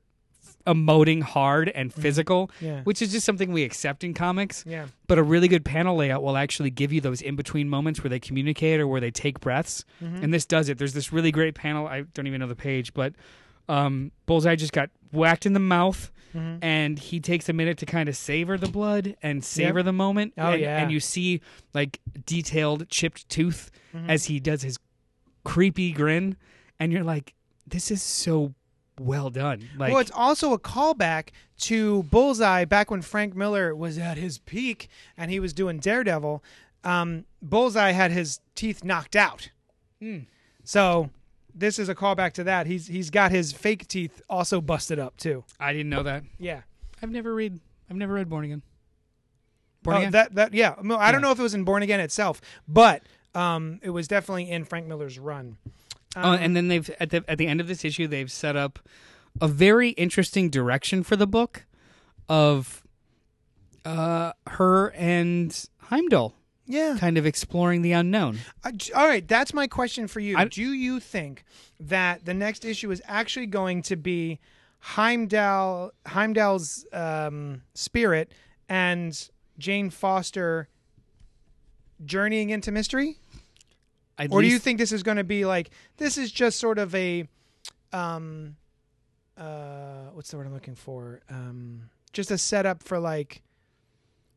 emoting 0.67 1.23
hard 1.23 1.69
and 1.69 1.91
physical, 1.91 2.47
Mm-hmm. 2.57 2.65
Yeah. 2.65 2.81
which 2.83 3.01
is 3.01 3.11
just 3.11 3.25
something 3.25 3.51
we 3.51 3.63
accept 3.63 4.03
in 4.03 4.13
comics. 4.13 4.63
Yeah. 4.67 4.85
But 5.07 5.17
a 5.17 5.23
really 5.23 5.47
good 5.47 5.65
panel 5.65 5.95
layout 5.95 6.21
will 6.21 6.37
actually 6.37 6.69
give 6.69 6.93
you 6.93 7.01
those 7.01 7.21
in 7.21 7.35
between 7.35 7.67
moments 7.67 8.03
where 8.03 8.09
they 8.09 8.19
communicate 8.19 8.79
or 8.79 8.87
where 8.87 9.01
they 9.01 9.09
take 9.09 9.39
breaths. 9.39 9.85
Mm-hmm. 10.03 10.23
And 10.23 10.33
this 10.33 10.45
does 10.45 10.69
it. 10.69 10.77
There's 10.77 10.93
this 10.93 11.11
really 11.11 11.31
great 11.31 11.55
panel. 11.55 11.87
I 11.87 12.01
don't 12.13 12.27
even 12.27 12.39
know 12.41 12.47
the 12.47 12.55
page, 12.55 12.93
but 12.93 13.13
um, 13.71 14.11
Bullseye 14.25 14.55
just 14.55 14.73
got 14.73 14.89
whacked 15.11 15.45
in 15.45 15.53
the 15.53 15.59
mouth. 15.59 16.11
Mm-hmm. 16.35 16.63
And 16.63 16.97
he 16.97 17.19
takes 17.19 17.49
a 17.49 17.53
minute 17.53 17.77
to 17.79 17.85
kind 17.85 18.07
of 18.07 18.15
savor 18.15 18.57
the 18.57 18.69
blood 18.69 19.17
and 19.21 19.43
savor 19.43 19.83
the 19.83 19.91
moment. 19.91 20.33
Oh, 20.37 20.51
and, 20.51 20.61
yeah. 20.61 20.77
and 20.77 20.89
you 20.89 21.01
see 21.01 21.41
like 21.73 21.99
detailed 22.25 22.87
chipped 22.89 23.27
tooth 23.27 23.69
Mm-hmm. 23.93 24.09
as 24.09 24.23
he 24.25 24.39
does 24.39 24.61
his 24.61 24.77
creepy 25.43 25.91
grin, 25.91 26.37
and 26.79 26.93
you're 26.93 27.03
like, 27.03 27.33
"This 27.67 27.91
is 27.91 28.01
so 28.01 28.53
well 28.97 29.29
done." 29.29 29.67
Like, 29.77 29.91
well, 29.91 29.99
it's 29.99 30.11
also 30.15 30.53
a 30.53 30.57
callback 30.59 31.31
to 31.67 32.03
Bullseye 32.03 32.63
back 32.63 32.89
when 32.89 33.01
Frank 33.01 33.35
Miller 33.35 33.75
was 33.75 33.97
at 33.97 34.15
his 34.17 34.37
peak 34.39 34.87
and 35.17 35.29
he 35.29 35.41
was 35.41 35.51
doing 35.51 35.79
Daredevil. 35.79 36.41
Um, 36.85 37.25
Bullseye 37.41 37.91
had 37.91 38.11
his 38.11 38.39
teeth 38.55 38.81
knocked 38.85 39.17
out. 39.17 39.49
Hmm. 40.01 40.19
So 40.63 41.09
this 41.55 41.79
is 41.79 41.89
a 41.89 41.95
callback 41.95 42.33
to 42.33 42.43
that. 42.45 42.67
He's 42.67 42.87
he's 42.87 43.09
got 43.09 43.31
his 43.31 43.51
fake 43.51 43.87
teeth 43.87 44.21
also 44.29 44.61
busted 44.61 44.99
up 44.99 45.17
too. 45.17 45.43
I 45.59 45.73
didn't 45.73 45.89
know 45.89 46.03
that. 46.03 46.23
Yeah. 46.39 46.61
I've 47.01 47.11
never 47.11 47.33
read. 47.33 47.59
I've 47.89 47.97
never 47.97 48.13
read 48.13 48.29
Born 48.29 48.45
Again. 48.45 48.61
Born 49.83 49.95
Oh, 49.95 49.99
Again. 49.99 50.11
that 50.11 50.35
that 50.35 50.53
yeah. 50.53 50.75
No, 50.81 50.97
I 50.97 51.11
don't 51.11 51.21
know 51.21 51.31
if 51.31 51.39
it 51.39 51.43
was 51.43 51.53
in 51.53 51.63
Born 51.63 51.83
Again 51.83 51.99
itself, 51.99 52.41
but 52.67 53.03
um, 53.33 53.79
it 53.81 53.89
was 53.89 54.07
definitely 54.07 54.49
in 54.49 54.65
Frank 54.65 54.87
Miller's 54.87 55.17
run. 55.19 55.57
Oh, 56.15 56.33
and 56.33 56.55
then 56.55 56.67
they've 56.67 56.89
at 56.99 57.09
the 57.09 57.23
at 57.27 57.37
the 57.37 57.47
end 57.47 57.61
of 57.61 57.67
this 57.67 57.85
issue 57.85 58.05
they've 58.07 58.31
set 58.31 58.55
up 58.55 58.79
a 59.39 59.47
very 59.47 59.89
interesting 59.91 60.49
direction 60.49 61.03
for 61.03 61.15
the 61.15 61.25
book 61.27 61.65
of 62.27 62.83
uh 63.85 64.33
her 64.47 64.89
and 64.91 65.67
Heimdall 65.83 66.35
Yeah. 66.71 66.97
kind 66.99 67.17
of 67.17 67.25
exploring 67.25 67.81
the 67.81 67.91
unknown. 67.91 68.39
Uh, 68.63 68.71
all 68.95 69.07
right, 69.07 69.27
that's 69.27 69.53
my 69.53 69.67
question 69.67 70.07
for 70.07 70.19
you. 70.19 70.37
I- 70.37 70.45
Do 70.45 70.63
you 70.73 70.99
think 70.99 71.43
that 71.79 72.25
the 72.25 72.33
next 72.33 72.63
issue 72.65 72.91
is 72.91 73.01
actually 73.05 73.47
going 73.47 73.81
to 73.83 73.95
be 73.95 74.39
Heimdall 74.79 75.91
Heimdall's 76.07 76.85
um, 76.93 77.61
spirit 77.73 78.31
and 78.67 79.29
Jane 79.59 79.89
Foster 79.89 80.67
journeying 82.03 82.49
into 82.49 82.71
mystery? 82.71 83.19
At 84.17 84.31
Or 84.31 84.41
do 84.41 84.47
you 84.47 84.59
think 84.59 84.77
this 84.79 84.91
is 84.91 85.03
going 85.03 85.17
to 85.17 85.23
be 85.23 85.45
like 85.45 85.69
this 85.97 86.17
is 86.17 86.31
just 86.31 86.59
sort 86.59 86.77
of 86.77 86.93
a 86.95 87.27
um 87.93 88.55
uh 89.37 90.09
what's 90.13 90.31
the 90.31 90.37
word 90.37 90.47
I'm 90.47 90.53
looking 90.53 90.75
for? 90.75 91.21
Um 91.29 91.89
just 92.13 92.29
a 92.31 92.37
setup 92.37 92.83
for 92.83 92.99
like 92.99 93.41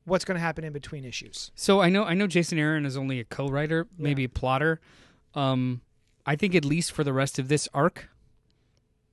what's 0.05 0.25
going 0.25 0.37
to 0.37 0.41
happen 0.41 0.65
in 0.65 0.73
between 0.73 1.05
issues. 1.05 1.51
So 1.55 1.81
I 1.81 1.89
know 1.89 2.05
I 2.05 2.15
know 2.15 2.27
Jason 2.27 2.59
Aaron 2.59 2.85
is 2.87 2.97
only 2.97 3.21
a 3.21 3.25
co-writer, 3.25 3.87
maybe 3.99 4.25
a 4.25 4.29
plotter. 4.29 4.81
Um 5.35 5.81
I 6.27 6.37
think 6.37 6.55
at 6.55 6.65
least 6.65 6.93
for 6.93 7.05
the 7.05 7.13
rest 7.13 7.39
of 7.39 7.49
this 7.49 7.69
arc 7.75 8.09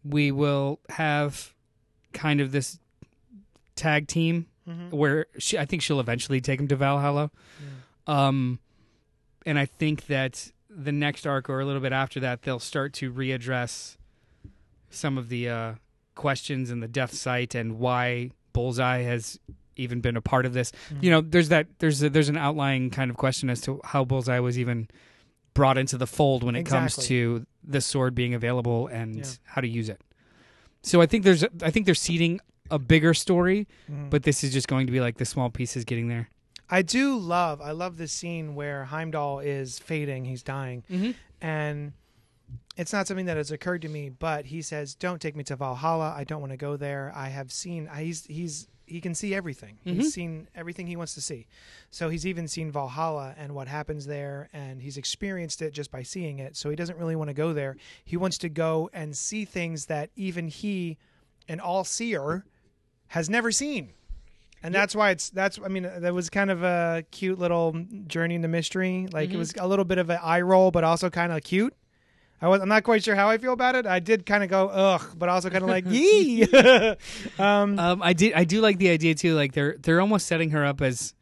we 0.04 0.32
will 0.32 0.80
have 0.90 1.54
kind 2.14 2.42
of 2.42 2.52
this 2.52 2.80
tag 3.76 4.08
team 4.08 4.48
Mhm. 4.68 4.92
where 4.92 5.26
she, 5.40 5.58
I 5.58 5.66
think 5.66 5.82
she'll 5.82 6.00
eventually 6.00 6.40
take 6.42 6.60
him 6.60 6.68
to 6.70 6.76
Valhalla. 6.76 7.32
Um, 8.08 8.60
and 9.46 9.58
I 9.60 9.66
think 9.66 10.06
that 10.08 10.52
the 10.70 10.92
next 10.92 11.26
arc 11.28 11.50
or 11.50 11.60
a 11.60 11.66
little 11.66 11.82
bit 11.82 11.92
after 11.94 12.20
that, 12.20 12.44
they'll 12.44 12.60
start 12.60 12.94
to 12.94 13.12
readdress 13.12 13.98
some 14.90 15.18
of 15.18 15.30
the 15.30 15.50
uh, 15.50 15.74
questions 16.16 16.70
in 16.72 16.80
the 16.80 16.88
death 16.88 17.14
site 17.14 17.56
and 17.56 17.80
why 17.80 18.32
Bullseye 18.54 19.02
has 19.04 19.40
even 19.76 20.02
been 20.02 20.18
a 20.18 20.22
part 20.22 20.46
of 20.46 20.54
this. 20.54 20.72
Mm-hmm. 20.94 21.04
You 21.04 21.12
know, 21.12 21.22
there's 21.22 21.50
that 21.50 21.68
there's 21.80 22.02
a, 22.04 22.10
there's 22.10 22.30
an 22.30 22.38
outlying 22.38 22.90
kind 22.90 23.10
of 23.12 23.18
question 23.18 23.50
as 23.50 23.62
to 23.62 23.80
how 23.84 24.04
Bullseye 24.06 24.40
was 24.40 24.58
even 24.60 24.88
brought 25.54 25.78
into 25.78 25.98
the 25.98 26.08
fold 26.08 26.44
when 26.44 26.56
it 26.56 26.64
comes 26.64 26.96
to 26.96 27.46
the 27.64 27.82
sword 27.82 28.16
being 28.16 28.34
available 28.34 28.88
and 28.88 29.18
Yeah. 29.18 29.26
how 29.44 29.62
to 29.62 29.68
use 29.68 29.90
it. 29.90 30.00
So 30.84 31.02
I 31.02 31.06
think 31.06 31.24
there's 31.24 31.44
I 31.62 31.70
think 31.72 31.86
they're 31.86 31.96
seeding 31.96 32.40
a 32.70 32.80
bigger 32.80 33.14
story, 33.14 33.68
Mhm. 33.92 34.10
but 34.10 34.24
this 34.24 34.44
is 34.44 34.54
just 34.54 34.68
going 34.68 34.88
to 34.88 34.92
be 34.94 35.02
like 35.02 35.18
the 35.18 35.26
small 35.26 35.50
pieces 35.50 35.84
getting 35.86 36.08
there. 36.08 36.30
I 36.70 36.82
do 36.84 37.18
love. 37.18 37.60
I 37.60 37.72
love 37.72 37.98
this 37.98 38.14
scene 38.14 38.56
where 38.56 38.86
Heimdall 38.86 39.40
is 39.40 39.78
fading. 39.78 40.24
He's 40.24 40.42
dying, 40.42 40.84
Mm-hmm. 40.90 41.12
and 41.42 41.92
it's 42.78 42.94
not 42.94 43.08
something 43.08 43.26
that 43.26 43.36
has 43.36 43.52
occurred 43.52 43.82
to 43.82 43.90
me. 43.90 44.08
But 44.10 44.46
he 44.46 44.62
says, 44.62 44.96
"Don't 44.96 45.22
take 45.22 45.36
me 45.36 45.44
to 45.44 45.58
Valhalla. 45.58 46.14
I 46.18 46.24
don't 46.24 46.40
want 46.40 46.52
to 46.54 46.58
go 46.58 46.78
there. 46.78 47.12
I 47.14 47.28
have 47.28 47.52
seen. 47.52 47.90
I, 47.90 48.04
he's 48.04 48.26
he's 48.26 48.68
he 48.92 49.02
can 49.02 49.16
see 49.16 49.34
everything. 49.34 49.78
Mhm. 49.86 49.96
He's 49.96 50.14
seen 50.14 50.48
everything 50.54 50.88
he 50.88 50.96
wants 50.96 51.14
to 51.16 51.22
see. 51.22 51.48
So 51.90 52.10
he's 52.10 52.26
even 52.28 52.48
seen 52.48 52.72
Valhalla 52.72 53.34
and 53.38 53.56
what 53.56 53.68
happens 53.68 54.06
there, 54.06 54.50
and 54.54 54.82
he's 54.82 54.98
experienced 54.98 55.62
it 55.62 55.74
just 55.74 55.90
by 55.92 56.04
seeing 56.04 56.40
it. 56.40 56.56
So 56.56 56.70
he 56.70 56.76
doesn't 56.76 56.98
really 56.98 57.16
want 57.16 57.30
to 57.30 57.34
go 57.34 57.54
there. 57.54 57.78
He 58.06 58.18
wants 58.18 58.38
to 58.40 58.50
go 58.50 58.90
and 58.94 59.16
see 59.16 59.46
things 59.46 59.86
that 59.88 60.10
even 60.16 60.48
he, 60.48 60.98
an 61.48 61.60
all 61.60 61.84
seer, 61.84 62.46
has 63.08 63.30
never 63.30 63.52
seen." 63.52 63.94
and 64.64 64.76
that's 64.76 64.94
why 64.96 65.10
it's 65.10 65.32
that's 65.32 65.60
i 65.66 65.68
mean 65.68 65.90
that 66.02 66.14
was 66.14 66.30
kind 66.30 66.52
of 66.52 66.62
a 66.62 67.04
cute 67.10 67.40
little 67.40 67.74
journey 68.06 68.36
into 68.36 68.48
mystery 68.48 69.08
like 69.12 69.32
it 69.32 69.38
was 69.38 69.56
a 69.58 69.68
little 69.68 69.86
bit 69.86 69.98
of 69.98 70.08
an 70.12 70.20
eye 70.22 70.40
roll 70.40 70.70
but 70.70 70.84
also 70.84 71.10
kind 71.10 71.32
of 71.32 71.42
cute 71.44 71.74
I 72.42 72.48
was, 72.48 72.60
I'm 72.62 72.70
not 72.70 72.84
quite 72.84 73.04
sure 73.04 73.16
how 73.16 73.30
I 73.30 73.38
feel 73.38 73.54
about 73.54 73.76
it. 73.76 73.86
I 73.86 74.00
did 74.00 74.26
kind 74.26 74.44
of 74.44 74.50
go 74.50 74.68
ugh, 74.68 75.14
but 75.16 75.30
also 75.30 75.50
kind 75.50 75.64
of 75.64 75.70
like 75.70 75.86
yee. 75.88 76.44
um, 77.40 77.78
Um, 77.78 78.02
I 78.02 78.14
did. 78.14 78.34
I 78.34 78.44
do 78.46 78.62
like 78.62 78.78
the 78.78 78.90
idea 78.90 79.14
too. 79.16 79.36
Like 79.36 79.54
they're 79.54 79.76
they're 79.80 80.02
almost 80.02 80.28
setting 80.28 80.50
her 80.52 80.66
up 80.66 80.82
as 80.82 81.14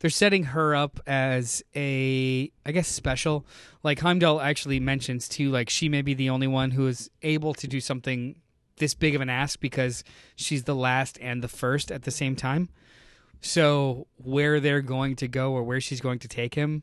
they're 0.00 0.10
setting 0.10 0.44
her 0.44 0.76
up 0.76 1.00
as 1.06 1.62
a 1.74 2.50
I 2.66 2.72
guess 2.72 2.88
special. 2.88 3.46
Like 3.82 4.00
Heimdall 4.00 4.40
actually 4.40 4.78
mentions 4.78 5.28
too. 5.28 5.50
Like 5.50 5.70
she 5.70 5.88
may 5.88 6.02
be 6.02 6.14
the 6.14 6.28
only 6.30 6.46
one 6.46 6.72
who 6.72 6.86
is 6.86 7.10
able 7.22 7.54
to 7.54 7.66
do 7.66 7.80
something 7.80 8.36
this 8.76 8.94
big 8.94 9.14
of 9.14 9.20
an 9.20 9.30
ask 9.30 9.58
because 9.60 10.04
she's 10.36 10.64
the 10.64 10.74
last 10.74 11.18
and 11.20 11.42
the 11.42 11.48
first 11.48 11.90
at 11.90 12.02
the 12.02 12.10
same 12.10 12.36
time. 12.36 12.68
So 13.40 14.06
where 14.16 14.60
they're 14.60 14.82
going 14.82 15.16
to 15.16 15.28
go 15.28 15.52
or 15.52 15.62
where 15.62 15.80
she's 15.80 16.00
going 16.00 16.18
to 16.20 16.28
take 16.28 16.54
him, 16.54 16.82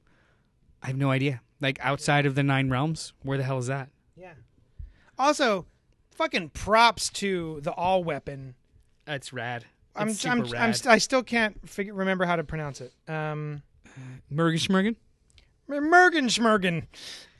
I 0.81 0.87
have 0.87 0.97
no 0.97 1.11
idea. 1.11 1.41
Like 1.65 1.79
outside 1.81 2.27
of 2.27 2.35
the 2.35 2.43
nine 2.43 2.69
realms, 2.69 3.13
where 3.23 3.39
the 3.39 3.43
hell 3.43 3.57
is 3.57 3.65
that? 3.65 3.89
yeah. 4.15 4.33
Also, 5.17 5.65
fucking 6.11 6.49
props 6.49 7.09
to 7.09 7.59
the 7.63 7.71
all 7.71 8.03
weapon. 8.03 8.53
That's 9.05 9.33
rad. 9.33 9.65
I'm, 9.95 10.09
It's 10.09 10.23
I'm, 10.27 10.45
super 10.45 10.57
I'm, 10.57 10.65
rad. 10.67 10.75
st- 10.75 10.93
I 10.93 10.99
still 10.99 11.23
can't 11.23 11.67
figure 11.67 11.95
remember 11.95 12.25
how 12.25 12.35
to 12.35 12.43
pronounce 12.43 12.81
it. 12.81 12.93
Um, 13.07 13.63
Mergen 14.31 14.59
Schmergen? 14.59 14.95
Mergen 15.67 16.29
Schmergen. 16.29 16.83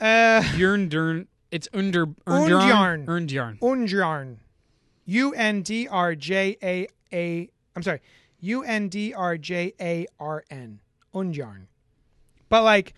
Uh, 0.02 0.42
Björn 0.58 0.90
Dern. 0.90 1.28
It's 1.52 1.68
under 1.72 2.08
Undjarn. 2.08 3.06
Undjarn. 3.06 3.60
Undjarn. 3.60 4.38
U 5.06 5.34
N 5.36 5.62
D 5.62 5.88
R 5.88 6.16
J 6.16 6.58
A 6.64 6.88
A. 7.14 7.48
I'm 7.76 7.84
sorry. 7.84 8.02
U 8.40 8.64
N 8.64 8.90
D 8.90 9.14
R 9.14 9.38
J 9.38 9.74
A 9.80 10.08
R 10.20 10.44
N. 10.50 10.80
Undjarn. 11.14 11.68
But 12.50 12.64
like, 12.64 12.96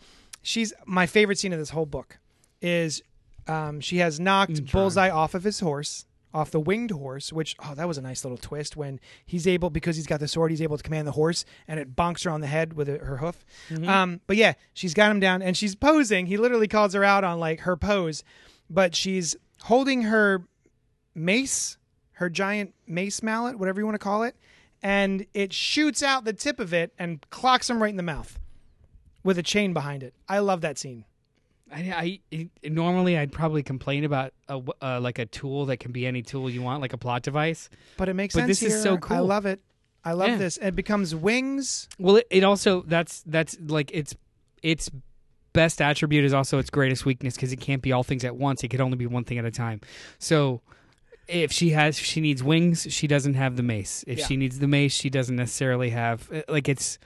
she's 0.47 0.73
my 0.85 1.05
favorite 1.05 1.37
scene 1.37 1.51
of 1.51 1.59
this 1.59 1.71
whole 1.71 1.85
book 1.85 2.19
is 2.61 3.01
um, 3.47 3.81
she 3.81 3.97
has 3.97 4.19
knocked. 4.19 4.71
Bullseye 4.71 5.09
off 5.09 5.35
of 5.35 5.43
his 5.43 5.59
horse, 5.59 6.05
off 6.33 6.51
the 6.51 6.59
winged 6.59 6.91
horse. 6.91 7.33
Which 7.33 7.55
oh, 7.59 7.73
that 7.75 7.87
was 7.87 7.97
a 7.97 8.01
nice 8.01 8.23
little 8.23 8.37
twist 8.37 8.77
when 8.77 8.99
he's 9.25 9.45
able 9.45 9.69
because 9.69 9.97
he's 9.97 10.07
got 10.07 10.21
the 10.21 10.27
sword, 10.27 10.51
he's 10.51 10.61
able 10.61 10.77
to 10.77 10.83
command 10.83 11.05
the 11.05 11.11
horse, 11.11 11.43
and 11.67 11.79
it 11.79 11.95
bonks 11.95 12.23
her 12.23 12.31
on 12.31 12.39
the 12.41 12.47
head 12.47 12.73
with 12.73 12.87
her 12.87 13.17
hoof. 13.17 13.45
Um, 13.87 14.21
but 14.25 14.37
yeah, 14.37 14.53
she's 14.73 14.93
got 14.93 15.11
him 15.11 15.19
down 15.19 15.41
and 15.41 15.55
she's 15.57 15.75
posing. 15.75 16.27
He 16.27 16.37
literally 16.37 16.67
calls 16.67 16.93
her 16.93 17.03
out 17.03 17.23
on 17.23 17.39
like 17.39 17.61
her 17.61 17.75
pose, 17.75 18.23
but 18.69 18.95
she's 18.95 19.35
holding 19.63 20.03
her 20.03 20.43
mace, 21.13 21.77
her 22.13 22.29
giant 22.29 22.73
mace 22.87 23.21
mallet, 23.21 23.59
whatever 23.59 23.81
you 23.81 23.85
want 23.85 23.95
to 23.95 23.99
call 23.99 24.23
it, 24.23 24.35
and 24.81 25.25
it 25.33 25.51
shoots 25.51 26.01
out 26.01 26.23
the 26.23 26.33
tip 26.33 26.59
of 26.59 26.73
it 26.73 26.93
and 26.97 27.25
clocks 27.31 27.69
him 27.69 27.83
right 27.83 27.89
in 27.89 27.97
the 27.97 28.03
mouth 28.03 28.39
with 29.27 29.37
a 29.37 29.43
chain 29.43 29.73
behind 29.73 30.03
it. 30.03 30.13
I 30.29 30.39
love 30.39 30.61
that 30.61 30.77
scene. 30.77 31.03
I, 31.69 31.79
I 31.79 32.19
it, 32.31 32.71
normally 32.71 33.17
I'd 33.17 33.33
probably 33.33 33.61
complain 33.61 34.05
about 34.05 34.31
a 34.47 34.61
uh, 34.81 35.01
like 35.01 35.19
a 35.19 35.25
tool 35.25 35.65
that 35.65 35.77
can 35.77 35.91
be 35.91 36.07
any 36.07 36.21
tool 36.21 36.49
you 36.49 36.61
want, 36.61 36.79
like 36.81 36.93
a 36.93 36.97
plot 36.97 37.23
device. 37.23 37.69
But 37.97 38.07
it 38.07 38.13
makes 38.13 38.33
sense 38.33 38.43
But 38.43 38.47
sense 38.55 38.59
this 38.61 38.73
is 38.75 38.81
so 38.81 38.97
cool. 38.97 39.17
I 39.17 39.19
love 39.19 39.45
it. 39.45 39.59
I 40.05 40.13
love 40.13 40.29
Yeah. 40.29 40.37
this. 40.37 40.55
It 40.55 40.77
becomes 40.77 41.13
wings. 41.13 41.89
Well, 41.99 42.15
it, 42.15 42.27
it 42.29 42.45
also 42.45 42.83
that's 42.87 43.21
that's 43.25 43.57
like 43.59 43.91
its 43.93 44.15
its 44.63 44.89
best 45.51 45.81
attribute 45.81 46.23
is 46.23 46.33
also 46.33 46.57
its 46.57 46.69
greatest 46.69 47.05
weakness 47.05 47.35
because 47.35 47.51
it 47.51 47.59
can't 47.59 47.81
be 47.81 47.91
all 47.91 48.03
things 48.03 48.23
at 48.23 48.37
once. 48.37 48.63
It 48.63 48.69
could 48.69 48.79
only 48.79 48.95
be 48.95 49.07
one 49.07 49.25
thing 49.25 49.37
at 49.37 49.43
a 49.43 49.51
time. 49.51 49.81
So 50.19 50.61
if 51.27 51.51
she 51.51 51.71
has 51.71 51.99
if 51.99 52.05
she 52.05 52.21
needs 52.21 52.41
wings, 52.41 52.87
she 52.89 53.07
doesn't 53.07 53.33
have 53.33 53.57
the 53.57 53.63
mace. 53.63 54.05
If 54.07 54.19
Yeah. 54.19 54.27
she 54.27 54.37
needs 54.37 54.59
the 54.59 54.67
mace, 54.69 54.93
she 54.93 55.09
doesn't 55.09 55.35
necessarily 55.35 55.89
have 55.89 56.31
uh, 56.31 56.43
like 56.47 56.69
it's 56.69 56.97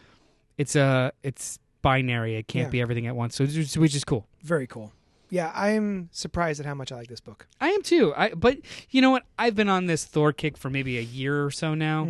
it's 0.59 0.75
a 0.75 1.13
it's 1.23 1.57
binary. 1.81 2.35
It 2.35 2.47
can't 2.47 2.67
Yeah. 2.67 2.71
be 2.71 2.81
everything 2.81 3.07
at 3.07 3.15
once. 3.15 3.35
So 3.35 3.45
which 3.45 3.95
is 3.95 4.03
cool. 4.03 4.27
Very 4.43 4.67
cool. 4.67 4.91
Yeah, 5.29 5.51
I'm 5.55 6.09
surprised 6.11 6.59
at 6.59 6.65
how 6.65 6.73
much 6.73 6.91
I 6.91 6.95
like 6.97 7.07
this 7.07 7.21
book. 7.21 7.47
I 7.61 7.69
am 7.69 7.81
too. 7.83 8.13
I 8.17 8.33
but 8.33 8.57
you 8.89 9.01
know 9.01 9.11
what? 9.11 9.23
I've 9.39 9.55
been 9.55 9.69
on 9.69 9.85
this 9.85 10.03
Thor 10.03 10.33
kick 10.33 10.57
for 10.57 10.69
maybe 10.69 10.97
a 10.97 11.01
year 11.01 11.45
or 11.45 11.51
so 11.51 11.73
now. 11.73 12.07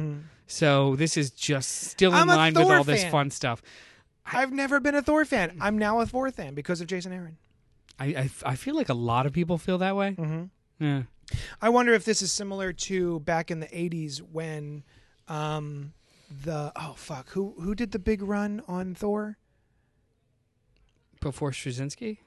So 0.47 0.95
this 0.95 1.15
is 1.17 1.29
just 1.31 1.69
still 1.83 2.11
in 2.11 2.17
I'm 2.17 2.27
line 2.27 2.53
with 2.53 2.67
all 2.69 2.83
this 2.83 3.05
fun 3.05 3.29
stuff. 3.29 3.61
I've 4.25 4.51
never 4.51 4.79
been 4.79 4.95
a 4.95 5.01
Thor 5.01 5.23
fan. 5.25 5.57
I'm 5.61 5.77
now 5.77 5.99
a 6.01 6.05
Thor 6.05 6.29
fan 6.31 6.53
because 6.55 6.81
of 6.81 6.87
Jason 6.87 7.11
Aaron. 7.13 7.37
I, 7.99 8.05
I 8.05 8.29
I 8.45 8.55
feel 8.55 8.75
like 8.75 8.89
a 8.89 8.93
lot 8.95 9.25
of 9.25 9.33
people 9.33 9.57
feel 9.57 9.77
that 9.79 9.95
way. 9.95 10.15
Mm-hmm. 10.17 10.43
Yeah. 10.83 11.03
I 11.61 11.69
wonder 11.69 11.93
if 11.93 12.03
this 12.05 12.21
is 12.21 12.31
similar 12.31 12.73
to 12.73 13.19
back 13.21 13.51
in 13.51 13.59
the 13.59 13.67
'80s 13.67 14.17
when 14.19 14.83
um, 15.27 15.93
the 16.43 16.71
oh 16.75 16.93
fuck 16.97 17.29
who 17.29 17.53
who 17.61 17.75
did 17.75 17.91
the 17.91 17.99
big 17.99 18.21
run 18.21 18.61
on 18.67 18.95
Thor? 18.95 19.37
Before 21.21 21.51
Straczynski, 21.51 22.17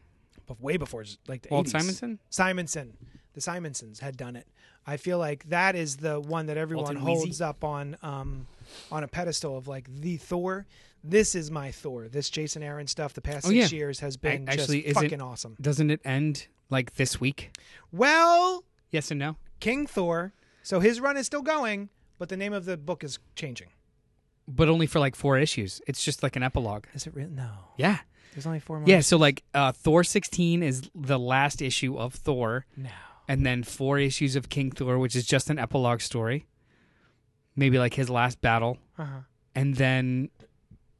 But 0.47 0.61
way 0.61 0.76
before 0.78 1.05
like 1.28 1.42
the 1.42 1.49
Walt 1.51 1.66
80s. 1.66 1.70
Simonson. 1.70 2.18
Simonson, 2.30 2.97
the 3.34 3.40
Simonsons 3.40 4.01
had 4.01 4.16
done 4.16 4.36
it. 4.36 4.47
I 4.86 4.97
feel 4.99 5.18
like 5.18 5.49
that 5.49 5.76
is 5.76 5.97
the 5.99 6.20
one 6.20 6.47
that 6.47 6.57
everyone 6.57 6.84
Walton 6.84 7.01
holds 7.03 7.24
Wheezy? 7.24 7.45
up 7.45 7.64
on 7.64 7.97
um, 8.03 8.47
on 8.92 9.03
a 9.05 9.09
pedestal 9.09 9.57
of 9.57 9.66
like 9.68 9.88
the 10.01 10.16
Thor. 10.16 10.66
This 11.03 11.34
is 11.34 11.51
my 11.51 11.70
Thor. 11.70 12.09
This 12.09 12.30
Jason 12.30 12.62
Aaron 12.62 12.86
stuff 12.86 13.12
the 13.14 13.20
past 13.20 13.47
Oh, 13.47 13.51
six 13.51 13.72
yeah. 13.72 13.76
years 13.76 14.01
has 14.01 14.16
been 14.16 14.49
actually, 14.49 14.82
just 14.82 14.90
is 14.90 14.97
it- 14.97 15.01
fucking 15.03 15.20
awesome. 15.20 15.57
Doesn't 15.61 15.90
it 15.90 16.01
end 16.05 16.47
like 16.70 16.95
this 16.95 17.20
week? 17.20 17.51
Well, 17.92 18.64
Yes 18.90 19.11
and 19.11 19.18
no. 19.18 19.36
King 19.61 19.86
Thor. 19.86 20.32
So 20.62 20.80
his 20.80 21.01
run 21.01 21.16
is 21.16 21.26
still 21.26 21.42
going, 21.42 21.88
but 22.18 22.28
the 22.28 22.36
name 22.36 22.53
of 22.53 22.64
the 22.64 22.76
book 22.76 23.03
is 23.05 23.18
changing. 23.34 23.68
But 24.47 24.68
only 24.68 24.86
for 24.86 24.99
like 24.99 25.16
four 25.16 25.38
issues. 25.38 25.80
It's 25.86 26.05
just 26.05 26.22
like 26.22 26.36
an 26.36 26.42
epilogue. 26.42 26.84
Is 26.95 27.07
it 27.07 27.14
real? 27.14 27.28
No. 27.28 27.51
Yeah. 27.76 27.99
There's 28.35 28.47
only 28.47 28.59
four 28.61 28.80
more. 28.80 28.89
Yeah. 28.89 29.01
So 29.01 29.16
like 29.16 29.43
uh, 29.55 29.72
Thor 29.72 30.03
16 30.05 30.62
is 30.62 30.91
the 30.95 31.18
last 31.18 31.62
issue 31.62 31.97
of 31.97 32.14
Thor, 32.14 32.66
No. 32.76 32.91
and 33.28 33.47
then 33.47 33.62
four 33.62 33.99
issues 33.99 34.35
of 34.37 34.49
King 34.49 34.70
Thor, 34.70 34.99
which 34.99 35.14
is 35.16 35.24
just 35.26 35.51
an 35.51 35.59
epilogue 35.59 36.01
story. 36.01 36.47
Maybe 37.57 37.78
like 37.78 37.95
his 37.95 38.11
last 38.11 38.41
battle, 38.41 38.78
Uh-huh. 38.99 39.20
and 39.55 39.76
then 39.76 40.30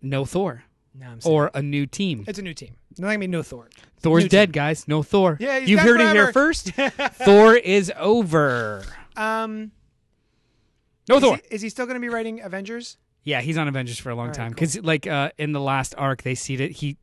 no 0.01 0.25
Thor 0.25 0.63
No, 0.95 1.09
I'm 1.09 1.19
or 1.25 1.51
a 1.55 1.61
new 1.63 1.87
team. 1.87 2.25
it's 2.29 2.39
a 2.39 2.43
new 2.43 2.55
team. 2.55 2.75
Not 2.97 3.09
gonna 3.09 3.19
be 3.19 3.27
no 3.27 3.43
Thor. 3.43 3.69
Thor's 3.99 4.23
new 4.25 4.29
dead, 4.29 4.53
guys. 4.53 4.87
No 4.87 5.03
Thor. 5.03 5.37
Yeah, 5.41 5.59
dead 5.59 5.79
heard 5.79 6.01
it 6.01 6.13
here 6.13 6.33
first. 6.33 6.71
Thor 6.73 7.57
is 7.57 7.91
over. 7.99 8.85
Um, 9.17 9.73
No 11.09 11.17
is 11.17 11.23
Thor. 11.23 11.37
he, 11.49 11.55
is 11.57 11.63
he 11.63 11.69
still 11.71 11.87
gonna 11.87 11.99
be 11.99 12.09
writing 12.09 12.41
Avengers? 12.41 12.99
Yeah, 13.25 13.41
he's 13.41 13.57
on 13.59 13.67
Avengers 13.69 13.99
for 13.99 14.11
a 14.11 14.15
long 14.15 14.29
All 14.29 14.35
time 14.35 14.51
cool. 14.53 14.55
because, 14.57 14.79
like, 14.83 15.07
uh, 15.07 15.31
in 15.39 15.53
the 15.53 15.61
last 15.61 15.95
arc, 15.99 16.23
they 16.23 16.35
see 16.35 16.57
that 16.57 16.71
he, 16.73 16.99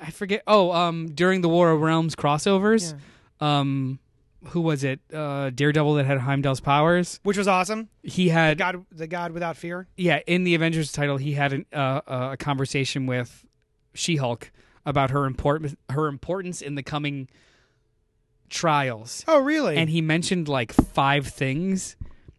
I 0.00 0.10
forget. 0.10 0.42
Oh, 0.46 0.70
um, 0.72 1.08
during 1.14 1.40
the 1.40 1.48
War 1.48 1.70
of 1.72 1.80
Realms 1.80 2.14
crossovers, 2.14 2.94
um, 3.40 3.98
who 4.48 4.60
was 4.60 4.84
it? 4.84 5.00
Uh, 5.12 5.50
Daredevil 5.50 5.94
that 5.94 6.06
had 6.06 6.18
Heimdall's 6.18 6.60
powers. 6.60 7.18
Which 7.24 7.36
was 7.36 7.48
awesome. 7.48 7.88
He 8.02 8.28
had, 8.28 8.58
God, 8.58 8.84
the 8.92 9.06
God 9.08 9.32
without 9.32 9.56
fear. 9.56 9.88
yeah, 9.96 10.20
in 10.26 10.44
the 10.44 10.54
Avengers 10.54 10.92
title, 10.92 11.16
he 11.16 11.32
had 11.32 11.52
an, 11.52 11.66
uh, 11.72 12.00
uh, 12.06 12.28
a 12.32 12.36
conversation 12.36 13.06
with 13.06 13.44
She-Hulk 13.94 14.52
about 14.86 15.10
her 15.10 15.24
important 15.24 15.78
her 15.90 16.06
importance 16.08 16.60
in 16.60 16.74
the 16.74 16.82
coming 16.82 17.26
trials, 18.50 19.24
Oh, 19.26 19.40
really? 19.40 19.76
and 19.76 19.88
he 19.90 20.00
mentioned 20.00 20.46
like 20.48 20.72
five 20.72 21.26
things 21.26 21.96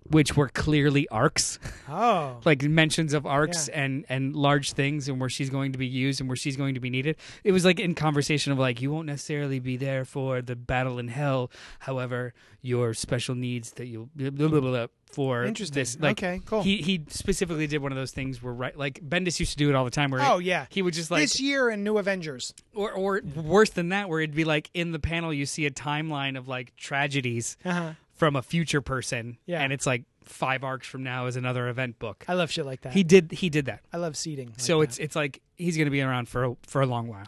which 0.09 0.35
were 0.37 0.49
clearly 0.49 1.07
arcs, 1.09 1.57
Oh. 1.89 2.37
like 2.45 2.61
mentions 2.63 3.13
of 3.13 3.25
arcs 3.25 3.67
Yeah. 3.69 3.81
and 3.83 4.05
and 4.09 4.35
large 4.35 4.73
things 4.73 5.09
and 5.09 5.19
where 5.19 5.29
she's 5.29 5.49
going 5.49 5.71
to 5.73 5.79
be 5.79 5.87
used 5.87 6.19
and 6.19 6.29
where 6.29 6.35
she's 6.35 6.55
going 6.57 6.75
to 6.75 6.79
be 6.79 6.89
needed. 6.89 7.15
It 7.43 7.51
was 7.51 7.65
like 7.65 7.79
in 7.79 7.95
conversation 7.95 8.51
of 8.51 8.59
like 8.59 8.81
you 8.81 8.91
won't 8.91 9.07
necessarily 9.07 9.59
be 9.59 9.77
there 9.77 10.05
for 10.05 10.41
the 10.41 10.55
battle 10.55 10.99
in 10.99 11.07
hell, 11.07 11.49
however, 11.79 12.33
your 12.61 12.93
special 12.93 13.35
needs 13.35 13.71
that 13.73 13.87
you 13.87 14.09
blah, 14.15 14.29
blah, 14.29 14.47
blah, 14.47 14.59
blah, 14.59 14.87
for 15.11 15.43
Interesting. 15.45 15.75
this 15.81 15.99
like 15.99 16.17
okay, 16.19 16.41
cool. 16.45 16.61
he 16.61 16.77
he 16.77 17.03
specifically 17.09 17.67
did 17.67 17.81
one 17.81 17.91
of 17.91 17.95
those 17.97 18.11
things 18.11 18.41
where 18.43 18.53
right 18.53 18.75
like 18.77 18.99
Bendis 19.07 19.39
used 19.39 19.51
to 19.51 19.57
do 19.57 19.69
it 19.69 19.75
all 19.75 19.85
the 19.85 19.91
time 19.91 20.11
where 20.11 20.21
oh 20.21 20.39
yeah. 20.39 20.65
he 20.69 20.81
would 20.81 20.93
just 20.93 21.09
like 21.11 21.21
this 21.21 21.39
year 21.39 21.69
in 21.69 21.83
New 21.83 21.97
Avengers. 21.97 22.53
or 22.73 22.91
or 22.91 23.21
worse 23.35 23.69
than 23.69 23.89
that 23.89 24.09
where 24.09 24.19
it'd 24.19 24.35
be 24.35 24.43
like 24.45 24.69
in 24.73 24.91
the 24.91 24.99
panel 24.99 25.31
you 25.33 25.45
see 25.45 25.65
a 25.65 25.71
timeline 25.71 26.37
of 26.37 26.47
like 26.47 26.75
tragedies 26.75 27.55
Uh-huh. 27.63 27.91
From 28.15 28.35
a 28.35 28.41
future 28.41 28.81
person 28.81 29.37
Yeah. 29.45 29.61
and 29.61 29.71
it's 29.73 29.85
like 29.85 30.03
five 30.23 30.63
arcs 30.63 30.87
from 30.87 31.03
now 31.03 31.27
is 31.27 31.35
another 31.35 31.67
event 31.67 31.99
book 31.99 32.25
I 32.27 32.33
love 32.33 32.49
shit 32.51 32.65
like 32.65 32.81
that. 32.81 32.93
he 32.93 33.03
did 33.03 33.31
he 33.31 33.49
did 33.49 33.65
that 33.65 33.81
I 33.93 33.97
love 33.97 34.17
seating. 34.17 34.47
like 34.47 34.59
so 34.59 34.79
that. 34.79 34.83
it's 34.85 34.97
it's 34.97 35.15
like 35.15 35.41
he's 35.55 35.75
going 35.77 35.85
to 35.85 35.91
be 35.91 36.01
around 36.01 36.27
for 36.29 36.45
a, 36.45 36.55
for 36.67 36.81
a 36.81 36.85
long 36.85 37.07
while 37.07 37.27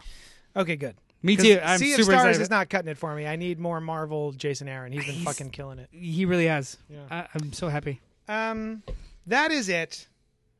okay. 0.56 0.76
Good. 0.76 0.96
Me 1.22 1.36
too 1.36 1.60
i'm 1.62 1.78
sea 1.78 1.90
super 1.92 2.00
of 2.00 2.04
Stars 2.06 2.20
excited 2.28 2.42
is 2.42 2.50
not 2.50 2.68
cutting 2.70 2.88
it 2.90 2.96
for 2.98 3.14
me. 3.14 3.26
I 3.26 3.36
need 3.36 3.58
more 3.58 3.80
Marvel. 3.80 4.32
Jason 4.32 4.68
Aaron. 4.68 4.92
He's 4.92 5.04
been 5.04 5.14
He's- 5.14 5.24
fucking 5.24 5.50
killing 5.50 5.78
it. 5.78 5.88
he 5.92 6.24
really 6.24 6.46
has 6.46 6.76
Yeah. 6.88 7.00
I, 7.10 7.26
i'm 7.34 7.52
so 7.52 7.68
happy 7.68 8.00
Um, 8.28 8.82
that 9.26 9.50
is 9.50 9.68
it. 9.68 10.06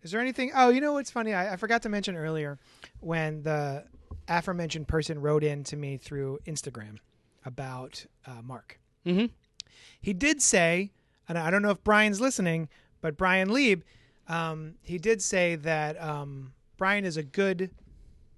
Is 0.02 0.12
there 0.12 0.20
anything? 0.20 0.52
Oh, 0.54 0.68
you 0.68 0.80
know 0.80 0.92
what's 0.92 1.10
funny? 1.10 1.34
I, 1.34 1.54
I 1.54 1.56
forgot 1.56 1.82
to 1.82 1.88
mention 1.88 2.14
earlier 2.16 2.58
when 3.00 3.42
the 3.42 3.84
aforementioned 4.28 4.86
person 4.86 5.20
wrote 5.20 5.42
in 5.42 5.64
to 5.64 5.76
me 5.76 5.96
through 5.96 6.38
Instagram 6.46 6.98
about 7.44 8.06
uh, 8.26 8.40
Mark. 8.42 8.78
mm-hmm. 9.06 9.26
He 10.00 10.12
did 10.12 10.40
say, 10.42 10.92
and 11.28 11.36
I 11.38 11.50
don't 11.50 11.62
know 11.62 11.70
if 11.70 11.82
Brian's 11.84 12.20
listening, 12.20 12.68
but 13.00 13.16
Brian 13.16 13.52
Lieb, 13.52 13.82
um, 14.28 14.74
he 14.82 14.98
did 14.98 15.20
say 15.22 15.56
that 15.56 16.00
um, 16.02 16.52
Brian 16.76 17.04
is 17.04 17.16
a 17.16 17.22
good 17.22 17.70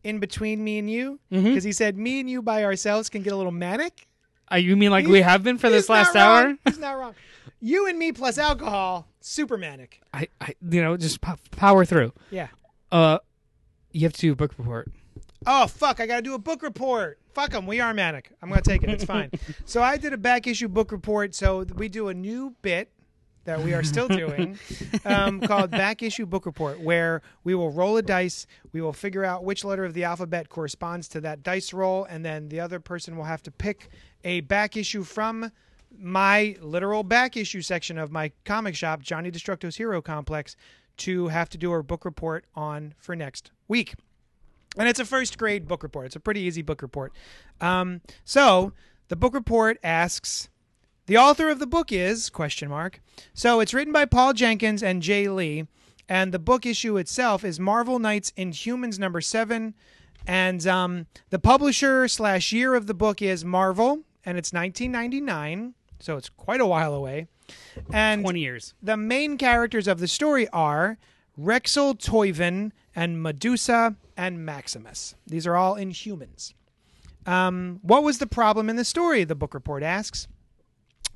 in 0.03 0.19
between 0.19 0.65
me 0.65 0.79
and 0.79 0.91
you 0.91 1.21
because 1.31 1.63
he 1.65 1.73
said 1.73 1.97
me 1.99 2.21
and 2.21 2.31
you 2.31 2.41
by 2.41 2.65
ourselves 2.65 3.11
can 3.11 3.23
get 3.23 3.33
a 3.33 3.37
little 3.37 3.53
manic. 3.53 4.07
uh, 4.51 4.57
you 4.57 4.75
mean 4.77 4.91
like 4.91 5.05
He- 5.05 5.13
we 5.13 5.21
have 5.21 5.43
been 5.43 5.59
for 5.59 5.69
this 5.69 5.89
last 5.89 6.17
hour. 6.17 6.57
He's 6.65 6.79
not 6.79 6.93
wrong. 6.99 7.15
You 7.61 7.87
and 7.87 7.99
me 7.99 8.11
plus 8.13 8.39
alcohol, 8.39 9.07
super 9.21 9.59
manic. 9.59 10.01
I, 10.15 10.29
I 10.41 10.55
you 10.67 10.83
know 10.83 10.97
just 10.97 11.21
po- 11.21 11.37
power 11.53 11.85
through 11.85 12.13
Yeah. 12.31 12.49
uh 12.91 13.19
you 13.93 14.03
have 14.05 14.15
to 14.15 14.21
do 14.21 14.33
a 14.33 14.37
book 14.37 14.55
report 14.57 14.91
Oh 15.47 15.67
fuck! 15.67 16.01
I 16.01 16.07
gotta 16.07 16.23
do 16.23 16.33
a 16.35 16.39
book 16.39 16.63
report. 16.63 17.19
Fuck 17.35 17.53
them. 17.53 17.67
We 17.67 17.81
are 17.81 17.95
manic. 17.95 18.31
I'm 18.43 18.49
gonna 18.49 18.63
take 18.63 18.83
it. 18.83 18.91
It's 18.91 19.05
fine. 19.05 19.31
so 19.65 19.83
I 19.83 19.97
did 19.97 20.13
a 20.13 20.19
back 20.19 20.47
issue 20.47 20.69
book 20.69 20.93
report. 20.93 21.35
So 21.35 21.65
we 21.77 21.89
do 21.89 22.09
a 22.09 22.15
new 22.15 22.55
bit 22.63 22.91
that 23.45 23.61
we 23.61 23.73
are 23.73 23.83
still 23.83 24.07
doing 24.07 24.59
um, 25.05 25.41
called 25.47 25.71
back 25.71 26.03
issue 26.03 26.27
book 26.27 26.47
report, 26.47 26.81
where 26.81 27.23
we 27.43 27.55
will 27.55 27.71
roll 27.71 27.97
a 27.97 28.03
dice. 28.03 28.47
We 28.73 28.81
will 28.81 28.93
figure 28.93 29.25
out 29.25 29.45
which 29.45 29.65
letter 29.65 29.85
of 29.85 29.95
the 29.95 30.05
alphabet 30.05 30.49
corresponds 30.49 31.09
to 31.09 31.21
that 31.23 31.43
dice 31.43 31.73
roll, 31.73 32.05
and 32.05 32.25
then 32.25 32.49
the 32.49 32.61
other 32.61 32.81
person 32.81 33.17
will 33.17 33.25
have 33.25 33.43
to 33.45 33.51
pick 33.51 33.89
a 34.25 34.41
back 34.43 34.77
issue 34.77 35.03
from 35.03 35.51
my 35.99 36.57
literal 36.61 37.03
back 37.03 37.37
issue 37.37 37.63
section 37.63 37.99
of 37.99 38.13
my 38.13 38.31
comic 38.45 38.77
shop, 38.77 39.01
Johnny 39.01 39.31
Destructo's 39.31 39.77
Hero 39.77 40.01
Complex, 40.03 40.55
to 40.99 41.29
have 41.29 41.49
to 41.49 41.59
do 41.59 41.73
a 41.73 41.83
book 41.83 42.05
report 42.05 42.45
on 42.55 42.95
for 42.99 43.17
next 43.17 43.53
week 43.69 43.95
and 44.77 44.89
it's 44.89 45.01
a 45.01 45.05
first 45.05 45.39
grade 45.39 45.67
book 45.67 45.83
report. 45.83 46.07
It's 46.07 46.17
a 46.17 46.21
pretty 46.21 46.41
easy 46.41 46.63
book 46.63 46.83
report. 46.83 47.13
Um, 47.61 48.01
so 48.25 48.73
the 49.09 49.17
book 49.17 49.35
report 49.35 49.79
asks, 49.83 50.49
the 51.07 51.19
author 51.19 51.51
of 51.51 51.59
the 51.59 51.67
book 51.67 51.91
is 51.91 52.31
question 52.31 52.69
mark. 52.69 53.01
So 53.35 53.61
it's 53.61 53.75
written 53.75 53.93
by 53.93 54.05
Paul 54.05 54.33
Jenkins 54.33 54.83
and 54.83 55.03
Jae 55.03 55.35
Lee, 55.35 55.67
and 56.09 56.33
the 56.33 56.39
book 56.39 56.65
issue 56.65 56.97
itself 56.97 57.45
is 57.45 57.59
Marvel 57.59 57.99
Knights 57.99 58.33
Inhumans 58.37 58.99
number 58.99 59.21
seven, 59.21 59.75
and 60.27 60.65
um, 60.67 61.07
the 61.31 61.39
publisher 61.39 62.07
slash 62.07 62.53
year 62.53 62.75
of 62.75 62.87
the 62.87 62.95
book 62.95 63.23
is 63.23 63.45
Marvel, 63.45 64.05
and 64.25 64.39
it's 64.39 64.53
1999, 64.53 65.75
so 65.99 66.17
it's 66.17 66.29
quite 66.29 66.61
a 66.61 66.67
while 66.67 66.95
away. 66.95 67.27
And 67.93 68.23
20 68.23 68.39
years 68.39 68.75
the 68.81 68.97
main 68.97 69.37
characters 69.37 69.89
of 69.89 69.99
the 69.99 70.07
story 70.07 70.47
are 70.53 70.99
Rexel 71.39 71.99
Toyvin 71.99 72.71
and 73.01 73.23
Medusa 73.23 73.97
and 74.15 74.45
Maximus. 74.45 75.15
These 75.27 75.47
are 75.47 75.57
all 75.57 75.77
Inhumans. 75.77 76.53
Um, 77.25 77.81
what 77.81 78.03
was 78.03 78.19
the 78.19 78.27
problem 78.27 78.69
in 78.69 78.77
the 78.77 78.85
story? 78.85 79.25
The 79.25 79.35
book 79.35 79.55
report 79.55 79.83
asks. 79.83 80.29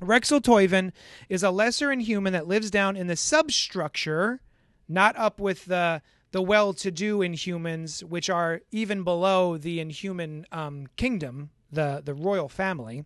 Rexel 0.01 0.41
Toyvin 0.41 0.93
is 1.29 1.43
a 1.43 1.51
lesser 1.51 1.91
inhuman 1.91 2.33
that 2.33 2.47
lives 2.47 2.71
down 2.71 2.97
in 2.97 3.05
the 3.05 3.15
substructure, 3.15 4.41
not 4.89 5.15
up 5.15 5.39
with 5.39 5.65
the 5.65 6.01
the 6.31 6.41
well-to-do 6.41 7.19
Inhumans, 7.19 8.03
which 8.03 8.31
are 8.31 8.61
even 8.71 9.03
below 9.03 9.55
the 9.55 9.79
Inhuman 9.79 10.45
um, 10.51 10.87
kingdom, 10.97 11.51
the 11.75 12.01
the 12.03 12.13
royal 12.13 12.49
family. 12.49 13.05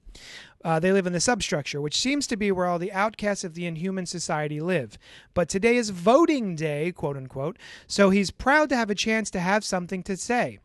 Uh, 0.64 0.78
they 0.78 0.92
live 0.92 1.08
in 1.08 1.14
the 1.14 1.22
substructure, 1.22 1.80
which 1.80 1.98
seems 1.98 2.28
to 2.28 2.36
be 2.36 2.52
where 2.52 2.66
all 2.66 2.80
the 2.80 2.92
outcasts 2.92 3.46
of 3.46 3.54
the 3.54 3.66
Inhuman 3.66 4.06
society 4.06 4.60
live. 4.60 4.98
But 5.34 5.48
today 5.48 5.78
is 5.78 5.90
voting 5.90 6.56
day, 6.56 6.92
quote 6.92 7.16
unquote, 7.16 7.58
so 7.88 8.10
he's 8.10 8.30
proud 8.30 8.68
to 8.70 8.76
have 8.76 8.90
a 8.90 8.96
chance 8.96 9.32
to 9.32 9.40
have 9.40 9.64
something 9.64 10.04
to 10.04 10.18
say. 10.18 10.60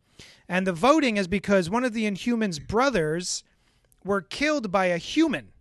And 0.48 0.66
the 0.66 0.72
voting 0.72 1.16
is 1.16 1.28
because 1.28 1.70
one 1.70 1.84
of 1.84 1.92
the 1.92 2.10
Inhumans' 2.10 2.64
brothers 2.64 3.44
were 4.04 4.20
killed 4.20 4.70
by 4.70 4.86
a 4.86 4.98
human 4.98 5.52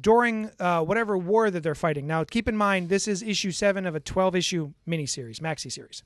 during 0.00 0.50
uh, 0.58 0.82
whatever 0.82 1.18
war 1.18 1.50
that 1.50 1.62
they're 1.62 1.74
fighting. 1.74 2.06
Now, 2.06 2.24
keep 2.24 2.48
in 2.48 2.56
mind, 2.56 2.88
this 2.88 3.06
is 3.06 3.22
issue 3.22 3.50
seven 3.50 3.86
of 3.86 3.94
a 3.94 4.00
12 4.00 4.36
issue 4.36 4.72
miniseries, 4.88 5.40
maxi 5.40 5.70
series. 5.70 6.02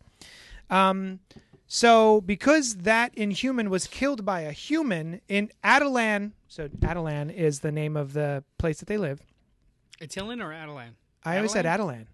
Um, 0.71 1.21
so, 1.67 2.21
because 2.21 2.77
that 2.77 3.15
Inhuman 3.15 3.71
was 3.71 3.87
killed 3.87 4.25
by 4.25 4.41
a 4.41 4.53
human 4.53 5.21
in 5.29 5.51
Adelan, 5.63 6.33
so 6.47 6.69
Adelan 6.83 7.31
is 7.31 7.61
the 7.61 7.73
name 7.73 7.97
of 7.97 8.13
the 8.13 8.45
place 8.59 8.79
that 8.79 8.87
they 8.87 8.99
live. 8.99 9.21
Attilan 10.01 10.43
or 10.43 10.53
Adelan? 10.53 10.97
I 11.25 11.37
always 11.37 11.53
said 11.53 11.65
Adelan. 11.65 12.07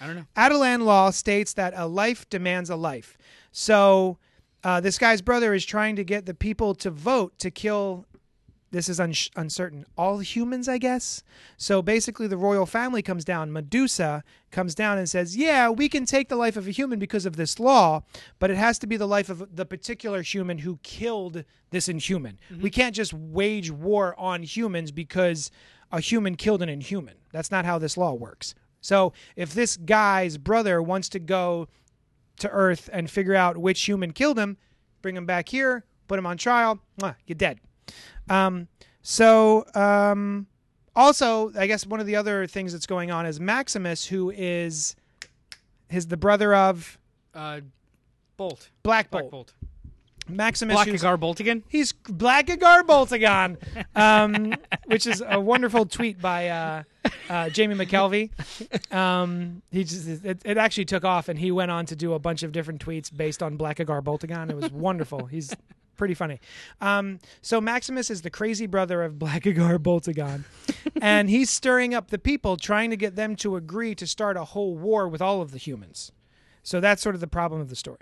I 0.00 0.06
don't 0.06 0.16
know. 0.16 0.26
Adelan 0.36 0.84
law 0.84 1.10
states 1.10 1.54
that 1.54 1.72
a 1.76 1.86
life 1.86 2.28
demands 2.28 2.70
a 2.70 2.76
life. 2.76 3.16
So 3.52 4.18
uh, 4.64 4.80
this 4.80 4.98
guy's 4.98 5.22
brother 5.22 5.54
is 5.54 5.64
trying 5.64 5.96
to 5.96 6.04
get 6.04 6.26
the 6.26 6.34
people 6.34 6.74
to 6.76 6.90
vote 6.90 7.38
to 7.38 7.50
kill. 7.50 8.06
This 8.76 8.90
is 8.90 9.00
un- 9.00 9.14
uncertain. 9.36 9.86
All 9.96 10.18
humans, 10.18 10.68
I 10.68 10.76
guess. 10.76 11.22
So 11.56 11.80
basically, 11.80 12.26
the 12.26 12.36
royal 12.36 12.66
family 12.66 13.00
comes 13.00 13.24
down. 13.24 13.50
Medusa 13.50 14.22
comes 14.50 14.74
down 14.74 14.98
and 14.98 15.08
says, 15.08 15.34
"Yeah, 15.34 15.70
we 15.70 15.88
can 15.88 16.04
take 16.04 16.28
the 16.28 16.36
life 16.36 16.58
of 16.58 16.68
a 16.68 16.72
human 16.72 16.98
because 16.98 17.24
of 17.24 17.36
this 17.36 17.58
law, 17.58 18.02
but 18.38 18.50
it 18.50 18.58
has 18.58 18.78
to 18.80 18.86
be 18.86 18.98
the 18.98 19.08
life 19.08 19.30
of 19.30 19.56
the 19.56 19.64
particular 19.64 20.20
human 20.20 20.58
who 20.58 20.78
killed 20.82 21.44
this 21.70 21.88
inhuman. 21.88 22.38
Mm-hmm. 22.52 22.60
We 22.60 22.68
can't 22.68 22.94
just 22.94 23.14
wage 23.14 23.70
war 23.70 24.14
on 24.18 24.42
humans 24.42 24.92
because 24.92 25.50
a 25.90 26.00
human 26.00 26.36
killed 26.36 26.60
an 26.60 26.68
inhuman. 26.68 27.14
That's 27.32 27.50
not 27.50 27.64
how 27.64 27.78
this 27.78 27.96
law 27.96 28.12
works." 28.12 28.54
So 28.82 29.14
if 29.36 29.54
this 29.54 29.78
guy's 29.78 30.36
brother 30.36 30.82
wants 30.82 31.08
to 31.08 31.18
go 31.18 31.68
to 32.40 32.50
Earth 32.50 32.90
and 32.92 33.10
figure 33.10 33.34
out 33.34 33.56
which 33.56 33.82
human 33.84 34.12
killed 34.12 34.38
him, 34.38 34.58
bring 35.00 35.16
him 35.16 35.24
back 35.24 35.48
here, 35.48 35.86
put 36.08 36.18
him 36.18 36.26
on 36.26 36.36
trial, 36.36 36.78
you're 37.26 37.36
dead. 37.36 37.58
Um, 38.28 38.68
so 39.02 39.64
um, 39.74 40.46
also, 40.94 41.52
I 41.58 41.66
guess 41.66 41.86
one 41.86 42.00
of 42.00 42.06
the 42.06 42.16
other 42.16 42.46
things 42.46 42.72
that's 42.72 42.86
going 42.86 43.10
on 43.10 43.26
is 43.26 43.38
Maximus, 43.40 44.04
who 44.06 44.30
is 44.30 44.96
his 45.88 46.06
the 46.08 46.16
brother 46.16 46.54
of 46.54 46.98
Uh, 47.34 47.60
Bolt. 48.36 48.70
Black 48.82 49.10
Black 49.10 49.22
Bolt. 49.24 49.30
Bolt. 49.30 49.52
Maximus, 50.28 50.76
Blackagar 50.76 51.16
Boltagon? 51.16 51.62
He's 51.68 51.92
Blackagar 51.92 52.82
Boltagon, 52.82 53.56
um, 53.94 54.54
which 54.86 55.06
is 55.06 55.22
a 55.24 55.38
wonderful 55.38 55.86
tweet 55.86 56.20
by 56.20 56.48
uh, 56.48 56.82
uh, 57.30 57.48
Jamie 57.50 57.76
McKelvie. 57.76 58.30
Um, 58.92 59.62
he 59.70 59.84
just 59.84 60.08
it, 60.24 60.42
it 60.44 60.58
actually 60.58 60.86
took 60.86 61.04
off, 61.04 61.28
and 61.28 61.38
he 61.38 61.52
went 61.52 61.70
on 61.70 61.86
to 61.86 61.94
do 61.94 62.12
a 62.14 62.18
bunch 62.18 62.42
of 62.42 62.50
different 62.50 62.84
tweets 62.84 63.16
based 63.16 63.40
on 63.40 63.56
Blackagar 63.56 64.02
Boltagon. 64.02 64.50
It 64.50 64.56
was 64.56 64.72
wonderful. 64.72 65.26
He's 65.26 65.54
pretty 65.96 66.14
funny. 66.14 66.40
Um, 66.80 67.18
so 67.42 67.60
Maximus 67.60 68.10
is 68.10 68.22
the 68.22 68.30
crazy 68.30 68.66
brother 68.66 69.02
of 69.02 69.14
Blackagar 69.18 69.78
Boltagon, 69.78 70.44
and 71.00 71.30
he's 71.30 71.50
stirring 71.50 71.94
up 71.94 72.10
the 72.10 72.18
people, 72.18 72.56
trying 72.56 72.90
to 72.90 72.96
get 72.96 73.16
them 73.16 73.36
to 73.36 73.56
agree 73.56 73.94
to 73.94 74.06
start 74.06 74.36
a 74.36 74.44
whole 74.44 74.76
war 74.76 75.08
with 75.08 75.22
all 75.22 75.40
of 75.40 75.52
the 75.52 75.58
humans. 75.58 76.12
So 76.62 76.80
that's 76.80 77.02
sort 77.02 77.14
of 77.14 77.20
the 77.20 77.26
problem 77.26 77.60
of 77.60 77.68
the 77.68 77.76
story. 77.76 78.00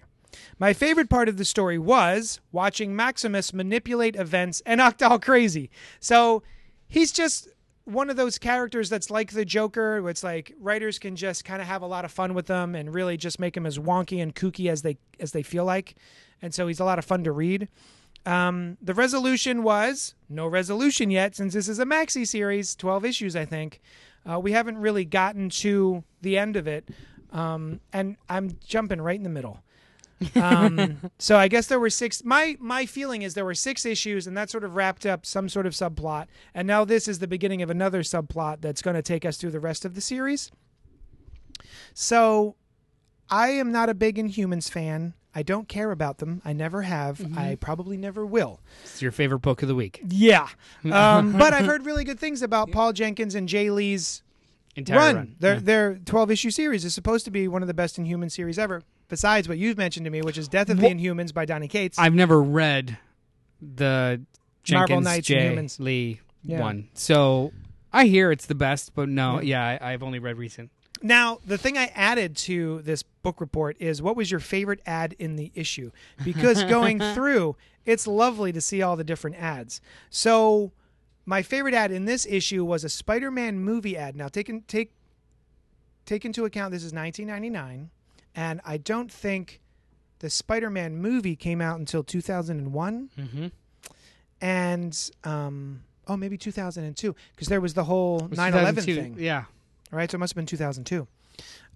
My 0.58 0.72
favorite 0.72 1.08
part 1.08 1.28
of 1.28 1.36
the 1.36 1.44
story 1.44 1.78
was 1.78 2.40
watching 2.50 2.96
Maximus 2.96 3.52
manipulate 3.52 4.16
events 4.16 4.62
and 4.66 4.80
act 4.80 5.02
all 5.02 5.18
crazy. 5.18 5.70
So 6.00 6.42
he's 6.88 7.12
just 7.12 7.48
one 7.84 8.08
of 8.08 8.16
those 8.16 8.38
characters 8.38 8.88
that's 8.88 9.10
like 9.10 9.32
the 9.32 9.44
Joker, 9.44 10.08
it's 10.08 10.24
like 10.24 10.54
writers 10.58 10.98
can 10.98 11.16
just 11.16 11.44
kind 11.44 11.60
of 11.60 11.68
have 11.68 11.82
a 11.82 11.86
lot 11.86 12.04
of 12.04 12.10
fun 12.10 12.34
with 12.34 12.46
them 12.46 12.74
and 12.74 12.94
really 12.94 13.16
just 13.16 13.38
make 13.38 13.56
him 13.56 13.66
as 13.66 13.78
wonky 13.78 14.22
and 14.22 14.34
kooky 14.34 14.70
as 14.70 14.82
they 14.82 14.96
as 15.20 15.32
they 15.32 15.42
feel 15.42 15.64
like. 15.64 15.94
And 16.40 16.54
so 16.54 16.66
he's 16.66 16.80
a 16.80 16.84
lot 16.84 16.98
of 16.98 17.04
fun 17.04 17.24
to 17.24 17.32
read. 17.32 17.68
Um, 18.26 18.78
the 18.80 18.94
resolution 18.94 19.62
was 19.62 20.14
no 20.30 20.46
resolution 20.46 21.10
yet, 21.10 21.36
since 21.36 21.52
this 21.52 21.68
is 21.68 21.78
a 21.78 21.84
maxi 21.84 22.26
series, 22.26 22.74
twelve 22.74 23.04
issues, 23.04 23.36
I 23.36 23.44
think. 23.44 23.80
Uh, 24.28 24.38
we 24.38 24.52
haven't 24.52 24.78
really 24.78 25.04
gotten 25.04 25.50
to 25.50 26.02
the 26.22 26.38
end 26.38 26.56
of 26.56 26.66
it, 26.66 26.88
um, 27.32 27.80
and 27.92 28.16
I'm 28.30 28.56
jumping 28.66 29.02
right 29.02 29.16
in 29.16 29.24
the 29.24 29.28
middle. 29.28 29.63
Um, 30.34 30.98
so 31.18 31.36
I 31.36 31.48
guess 31.48 31.66
there 31.66 31.80
were 31.80 31.90
six. 31.90 32.24
My 32.24 32.56
my 32.60 32.86
feeling 32.86 33.22
is 33.22 33.34
there 33.34 33.44
were 33.44 33.54
six 33.54 33.84
issues, 33.84 34.26
and 34.26 34.36
that 34.36 34.50
sort 34.50 34.64
of 34.64 34.74
wrapped 34.74 35.04
up 35.06 35.26
some 35.26 35.48
sort 35.48 35.66
of 35.66 35.72
subplot. 35.72 36.26
And 36.54 36.66
now 36.66 36.84
this 36.84 37.08
is 37.08 37.18
the 37.18 37.26
beginning 37.28 37.62
of 37.62 37.70
another 37.70 38.02
subplot 38.02 38.60
that's 38.60 38.82
going 38.82 38.96
to 38.96 39.02
take 39.02 39.24
us 39.24 39.36
through 39.36 39.50
the 39.50 39.60
rest 39.60 39.84
of 39.84 39.94
the 39.94 40.00
series. 40.00 40.50
So 41.92 42.56
I 43.30 43.48
am 43.50 43.72
not 43.72 43.88
a 43.88 43.94
big 43.94 44.16
Inhumans 44.16 44.70
fan. 44.70 45.14
I 45.36 45.42
don't 45.42 45.66
care 45.68 45.90
about 45.90 46.18
them. 46.18 46.40
I 46.44 46.52
never 46.52 46.82
have. 46.82 47.20
I 47.36 47.56
probably 47.56 47.96
never 47.96 48.24
will. 48.24 48.60
It's 48.84 49.02
your 49.02 49.10
favorite 49.10 49.40
book 49.40 49.62
of 49.62 49.68
the 49.68 49.74
week. 49.74 50.00
Yeah. 50.08 50.48
Um, 50.84 51.32
but 51.32 51.52
I've 51.52 51.64
heard 51.66 51.86
really 51.86 52.04
good 52.04 52.20
things 52.20 52.42
about 52.42 52.70
Paul 52.70 52.92
Jenkins 52.92 53.34
and 53.34 53.48
Jae 53.48 53.72
Lee's 53.74 54.22
Entire 54.76 54.96
run. 54.98 55.16
run. 55.16 55.36
Their 55.40 55.54
Yeah. 55.54 55.60
their 55.62 55.94
12 55.96 56.30
issue 56.30 56.50
series 56.50 56.84
is 56.84 56.94
supposed 56.94 57.24
to 57.24 57.30
be 57.30 57.48
one 57.48 57.62
of 57.62 57.68
the 57.68 57.74
best 57.74 57.98
Inhuman 57.98 58.28
series 58.30 58.58
ever. 58.58 58.82
Besides 59.08 59.48
what 59.48 59.58
you've 59.58 59.78
mentioned 59.78 60.04
to 60.04 60.10
me, 60.10 60.22
which 60.22 60.38
is 60.38 60.48
Death 60.48 60.70
of 60.70 60.78
the 60.78 60.86
Inhumans 60.88 61.32
by 61.32 61.44
Donny 61.44 61.68
Cates. 61.68 61.98
I've 61.98 62.14
never 62.14 62.40
read 62.42 62.98
the 63.60 64.22
Marvel 64.70 64.96
Jenkins 64.96 65.04
Knights 65.04 65.26
J. 65.28 65.36
Inhumans. 65.54 65.78
Lee 65.80 66.20
Yeah. 66.42 66.60
one. 66.60 66.88
So 66.94 67.52
I 67.92 68.06
hear 68.06 68.32
it's 68.32 68.46
the 68.46 68.54
best, 68.54 68.94
but 68.94 69.08
no, 69.08 69.40
Yeah. 69.40 69.72
yeah, 69.72 69.78
I, 69.80 69.92
I've 69.92 70.02
only 70.02 70.18
read 70.18 70.36
recent. 70.36 70.70
Now, 71.02 71.38
the 71.46 71.58
thing 71.58 71.76
I 71.76 71.86
added 71.94 72.34
to 72.38 72.80
this 72.82 73.02
book 73.02 73.40
report 73.40 73.76
is 73.78 74.00
what 74.00 74.16
was 74.16 74.30
your 74.30 74.40
favorite 74.40 74.80
ad 74.86 75.14
in 75.18 75.36
the 75.36 75.52
issue? 75.54 75.90
Because 76.24 76.62
going 76.64 76.98
through, 76.98 77.56
it's 77.84 78.06
lovely 78.06 78.52
to 78.52 78.60
see 78.60 78.80
all 78.80 78.96
the 78.96 79.04
different 79.04 79.36
ads. 79.36 79.80
So, 80.08 80.72
my 81.26 81.42
favorite 81.42 81.74
ad 81.74 81.90
in 81.92 82.04
this 82.06 82.26
issue 82.26 82.64
was 82.64 82.84
a 82.84 82.88
Spider-Man 82.88 83.58
movie 83.58 83.96
ad. 83.96 84.16
Now, 84.16 84.28
take 84.28 84.48
in, 84.48 84.62
take 84.62 84.92
take 86.06 86.24
into 86.24 86.44
account 86.44 86.72
this 86.72 86.84
is 86.84 86.92
1999, 86.92 87.90
and 88.34 88.60
I 88.64 88.76
don't 88.76 89.10
think 89.12 89.60
the 90.20 90.30
Spider-Man 90.30 90.96
movie 90.96 91.36
came 91.36 91.60
out 91.60 91.78
until 91.78 92.02
2001, 92.02 93.10
Mm-hmm. 93.18 93.46
and 94.40 95.10
um, 95.24 95.82
oh, 96.06 96.16
maybe 96.16 96.36
2002, 96.36 97.14
because 97.34 97.48
there 97.48 97.60
was 97.60 97.74
the 97.74 97.84
whole 97.84 98.20
9/11 98.28 98.84
thing. 98.84 99.16
Yeah, 99.18 99.44
right. 99.90 100.10
so 100.10 100.16
it 100.16 100.18
must 100.18 100.32
have 100.32 100.36
been 100.36 100.46
2002. 100.46 101.06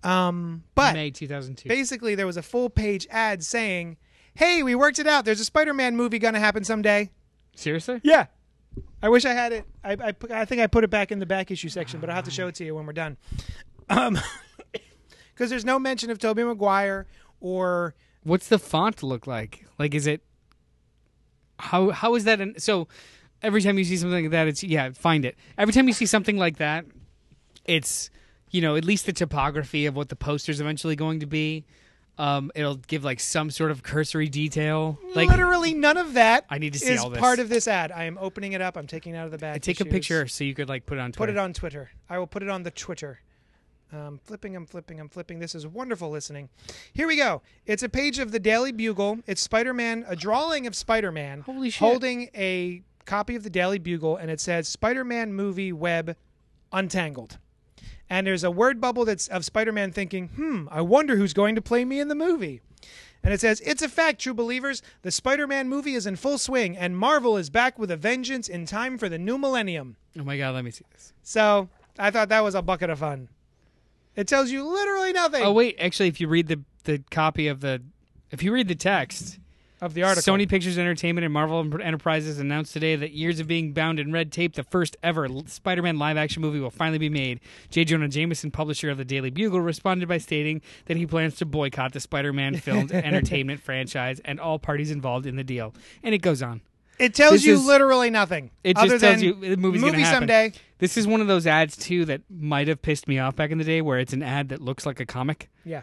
Um, 0.05 0.63
but 0.75 0.95
May 0.95 1.11
2002. 1.11 1.69
basically, 1.69 2.15
there 2.15 2.27
was 2.27 2.37
a 2.37 2.43
full 2.43 2.71
page 2.71 3.07
ad 3.11 3.43
saying, 3.43 3.97
"Hey, 4.35 4.63
we 4.63 4.75
worked 4.75 4.99
it 4.99 5.07
out. 5.07 5.25
There's 5.25 5.41
a 5.41 5.45
Spider-Man 5.45 5.97
movie 5.97 6.19
gonna 6.19 6.39
happen 6.41 6.63
someday." 6.65 7.11
Seriously? 7.57 8.01
Yeah, 8.05 8.27
I 9.03 9.09
wish 9.09 9.25
I 9.25 9.33
had 9.33 9.53
it. 9.53 9.65
I 9.83 9.93
I, 9.95 10.15
I 10.31 10.45
think 10.45 10.61
I 10.63 10.69
put 10.69 10.85
it 10.85 10.91
back 10.91 11.11
in 11.11 11.19
the 11.19 11.27
back 11.27 11.51
issue 11.51 11.69
section, 11.69 11.99
but 12.01 12.09
I'll 12.09 12.17
have 12.17 12.25
to 12.27 12.31
show 12.31 12.47
it 12.47 12.55
to 12.57 12.65
you 12.65 12.75
when 12.77 12.87
we're 12.87 12.93
done. 12.93 13.17
Um, 13.91 14.17
because 15.39 15.51
there's 15.51 15.65
no 15.65 15.79
mention 15.79 16.11
of 16.11 16.19
Tobey 16.19 16.43
Maguire 16.43 17.07
or 17.41 17.95
What's 18.25 18.49
the 18.49 18.59
font 18.59 19.03
look 19.05 19.29
like? 19.29 19.65
Like, 19.79 19.95
is 19.95 20.09
it 20.09 20.23
how 21.61 21.91
how 21.91 22.17
is 22.17 22.25
that? 22.25 22.41
In, 22.41 22.59
so 22.59 22.89
every 23.41 23.63
time 23.63 23.79
you 23.79 23.85
see 23.85 23.97
something 23.97 24.25
like 24.25 24.33
that, 24.33 24.49
it's 24.49 24.65
yeah, 24.65 24.91
find 24.91 25.25
it. 25.25 25.37
Every 25.57 25.73
time 25.73 25.87
you 25.87 25.95
see 25.95 26.07
something 26.07 26.37
like 26.37 26.59
that, 26.59 26.85
it's 27.65 28.11
you 28.51 28.61
know 28.61 28.75
at 28.75 28.85
least 28.85 29.07
the 29.07 29.13
topography 29.13 29.87
of 29.87 29.95
what 29.95 30.09
the 30.09 30.17
poster's 30.17 30.61
eventually 30.61 30.97
going 30.97 31.21
to 31.21 31.27
be. 31.27 31.65
Um, 32.19 32.51
it'll 32.57 32.75
give 32.75 33.05
like 33.05 33.21
some 33.21 33.49
sort 33.49 33.71
of 33.71 33.85
cursory 33.85 34.29
detail. 34.29 34.99
Like 35.15 35.29
literally 35.29 35.73
none 35.73 35.97
of 35.97 36.15
that. 36.15 36.47
I 36.51 36.59
need 36.59 36.73
to 36.73 36.81
see 36.81 36.93
is 36.93 37.01
all 37.01 37.11
this. 37.11 37.21
part 37.21 37.39
of 37.39 37.49
this 37.49 37.69
ad. 37.69 37.93
I 37.93 38.05
am 38.05 38.19
opening 38.21 38.55
it 38.55 38.61
up. 38.61 38.77
I'm 38.77 38.89
taking 38.89 39.15
it 39.15 39.19
out 39.19 39.27
of 39.27 39.31
the 39.31 39.39
bag. 39.39 39.55
I 39.55 39.59
take 39.59 39.81
a 39.81 39.85
picture 39.85 40.27
so 40.27 40.43
you 40.43 40.55
could 40.55 40.69
like 40.69 40.85
put 40.85 40.99
it 40.99 41.01
on 41.01 41.13
Twitter. 41.13 41.33
Put 41.33 41.39
it 41.39 41.41
on 41.41 41.53
Twitter. 41.53 41.91
I 42.11 42.19
will 42.19 42.27
put 42.27 42.43
it 42.43 42.49
on 42.49 42.65
the 42.65 42.73
Twitter. 42.73 43.21
Um, 43.93 44.21
flipping, 44.23 44.55
I'm 44.55 44.67
flipping, 44.67 45.01
I'm 45.01 45.09
flipping. 45.09 45.39
This 45.39 45.55
is 45.55 45.67
wonderful 45.67 46.11
listening. 46.11 46.51
Here 46.93 47.07
we 47.07 47.17
go. 47.17 47.41
It's 47.65 47.83
a 47.83 47.89
page 47.89 48.19
of 48.19 48.33
the 48.33 48.39
Daily 48.39 48.71
Bugle. 48.73 49.21
It's 49.27 49.41
Spider 49.41 49.73
Man, 49.73 50.05
a 50.07 50.15
drawing 50.15 50.67
of 50.67 50.77
Spider 50.77 51.11
Man 51.11 51.41
Holy 51.41 51.71
shit. 51.71 51.79
holding 51.79 52.29
a 52.35 52.83
copy 53.07 53.35
of 53.35 53.45
the 53.45 53.51
Daily 53.51 53.79
Bugle, 53.79 54.17
and 54.17 54.31
it 54.31 54.41
says 54.41 54.69
Spider 54.69 55.05
Man 55.05 55.33
movie 55.33 55.73
web 55.73 56.17
untangled. 56.71 57.39
And 58.11 58.27
there's 58.27 58.45
a 58.45 58.51
word 58.51 58.81
bubble 58.81 59.05
that's 59.05 59.29
of 59.29 59.45
Spider 59.45 59.73
Man 59.73 59.91
thinking, 59.93 60.29
hmm, 60.29 60.67
I 60.71 60.83
wonder 60.83 61.17
who's 61.17 61.33
going 61.33 61.55
to 61.55 61.63
play 61.63 61.85
me 61.85 61.99
in 62.01 62.09
the 62.09 62.15
movie. 62.15 62.61
And 63.25 63.35
it 63.35 63.41
says, 63.41 63.61
It's 63.63 63.83
a 63.83 63.89
fact, 63.89 64.21
true 64.21 64.35
believers. 64.35 64.83
The 65.03 65.11
Spider 65.11 65.47
Man 65.47 65.69
movie 65.69 65.95
is 65.95 66.07
in 66.07 66.17
full 66.17 66.39
swing, 66.39 66.77
and 66.77 66.97
Marvel 66.97 67.37
is 67.37 67.51
back 67.51 67.79
with 67.79 67.91
a 67.91 67.97
vengeance 67.97 68.49
in 68.49 68.67
time 68.67 68.99
for 68.99 69.09
the 69.09 69.19
new 69.19 69.39
millennium. 69.39 69.97
Oh 70.19 70.25
my 70.25 70.37
god, 70.37 70.55
let 70.55 70.65
me 70.65 70.71
see 70.71 70.85
this. 70.93 71.13
So 71.23 71.69
I 71.99 72.11
thought 72.11 72.29
that 72.29 72.45
was 72.45 72.55
a 72.55 72.63
bucket 72.63 72.91
of 72.91 72.99
fun. 72.99 73.29
It 74.19 74.27
tells 74.27 74.51
you 74.51 74.69
literally 74.69 75.13
nothing 75.13 75.43
Oh 75.45 75.53
wait, 75.53 75.77
actually, 75.79 76.09
if 76.09 76.21
you 76.21 76.29
read 76.29 76.49
the 76.49 76.61
the 76.85 77.03
copy 77.11 77.49
of 77.49 77.61
the, 77.61 77.83
if 78.31 78.43
you 78.43 78.53
read 78.53 78.67
the 78.67 78.75
text, 78.75 79.39
of 79.81 79.95
the 79.95 80.03
article. 80.03 80.35
Sony 80.35 80.49
Pictures 80.49 80.79
Entertainment 80.79 81.25
and 81.25 81.33
Marvel 81.33 81.61
Enterprises 81.81 82.39
announced 82.39 82.73
today 82.73 82.97
that 82.97 83.13
years 83.13 83.41
of 83.41 83.47
being 83.47 83.73
bound 83.73 84.01
in 84.01 84.13
red 84.13 84.33
tape, 84.33 84.55
the 84.55 84.63
first 84.65 84.97
ever 85.03 85.29
Spider-Man 85.47 85.99
live-action 85.99 86.43
movie 86.43 86.59
will 86.59 86.71
finally 86.71 86.99
be 86.99 87.09
made. 87.09 87.41
J. 87.71 87.85
Jonah 87.85 88.09
Jameson, 88.09 88.51
publisher 88.51 88.91
of 88.91 88.99
the 88.99 89.05
Daily 89.05 89.31
Bugle, 89.31 89.61
responded 89.61 90.09
by 90.09 90.19
stating 90.19 90.63
that 90.87 90.97
he 90.97 91.07
plans 91.07 91.37
to 91.37 91.47
boycott 91.47 91.93
the 91.93 92.01
Spider-Man 92.01 92.57
filmed 92.57 92.91
entertainment 92.93 93.61
franchise 93.61 94.21
and 94.25 94.41
all 94.41 94.59
parties 94.59 94.91
involved 94.91 95.27
in 95.27 95.37
the 95.37 95.45
deal. 95.45 95.75
And 96.03 96.15
it 96.15 96.23
goes 96.23 96.43
on. 96.43 96.61
It 96.99 97.15
tells 97.15 97.33
This 97.33 97.45
you 97.47 97.55
is- 97.55 97.65
literally 97.65 98.11
nothing. 98.11 98.51
It 98.65 98.77
just 98.77 98.87
other 98.87 98.99
tells 98.99 99.17
than 99.21 99.25
you 99.25 99.35
the 99.35 99.57
movie's 99.57 99.81
movie 99.81 99.93
gonna 99.93 100.05
happen. 100.05 100.17
someday. 100.29 100.53
This 100.79 100.97
is 100.97 101.07
one 101.07 101.21
of 101.21 101.27
those 101.27 101.47
ads 101.47 101.77
too 101.77 102.05
that 102.07 102.23
might 102.31 102.69
have 102.69 102.83
pissed 102.83 103.09
me 103.09 103.19
off 103.19 103.37
back 103.37 103.51
in 103.51 103.59
the 103.59 103.65
day, 103.65 103.81
where 103.83 103.99
it's 103.99 104.13
an 104.13 104.23
ad 104.23 104.49
that 104.51 104.61
looks 104.61 104.85
like 104.87 105.01
a 105.01 105.07
comic. 105.07 105.49
Yeah. 105.65 105.83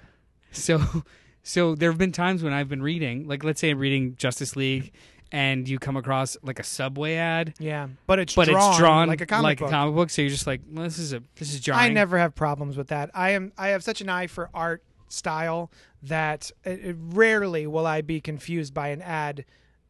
So, 0.52 0.82
so 1.44 1.76
there 1.76 1.90
have 1.92 1.98
been 1.98 2.12
times 2.12 2.44
when 2.44 2.54
I've 2.54 2.70
been 2.70 2.82
reading, 2.82 3.28
like 3.28 3.44
let's 3.44 3.60
say 3.62 3.70
I'm 3.72 3.80
reading 3.80 4.16
Justice 4.16 4.56
League, 4.56 4.92
and 5.32 5.68
you 5.68 5.80
come 5.80 5.98
across 5.98 6.38
like 6.44 6.60
a 6.60 6.64
Subway 6.64 7.16
ad, 7.16 7.54
Yeah. 7.60 7.88
But 8.08 8.20
it's 8.20 8.36
but 8.36 8.48
drawn 8.48 8.70
it's 8.72 8.78
drawn 8.80 9.08
like 9.08 9.22
a 9.22 9.26
comic 9.26 9.60
book. 9.60 9.70
comic 9.70 9.96
book. 9.96 10.10
So 10.10 10.22
you're 10.22 10.30
just 10.32 10.48
like, 10.48 10.62
well, 10.72 10.84
this 10.86 10.98
is 10.98 11.14
a 11.14 11.22
this 11.36 11.54
is 11.54 11.60
jarring. 11.60 11.82
I 11.84 11.90
never 11.90 12.18
have 12.18 12.36
problems 12.36 12.78
with 12.78 12.88
that. 12.88 13.10
I 13.14 13.32
am 13.32 13.52
I 13.58 13.70
have 13.70 13.84
such 13.84 14.02
an 14.02 14.10
eye 14.10 14.28
for 14.28 14.50
art 14.54 14.84
style 15.10 15.72
that 16.04 16.52
it, 16.64 16.80
it 16.86 16.96
rarely 17.00 17.68
will 17.68 17.86
I 17.88 18.02
be 18.02 18.22
confused 18.22 18.74
by 18.74 18.90
an 18.90 19.02
ad 19.02 19.44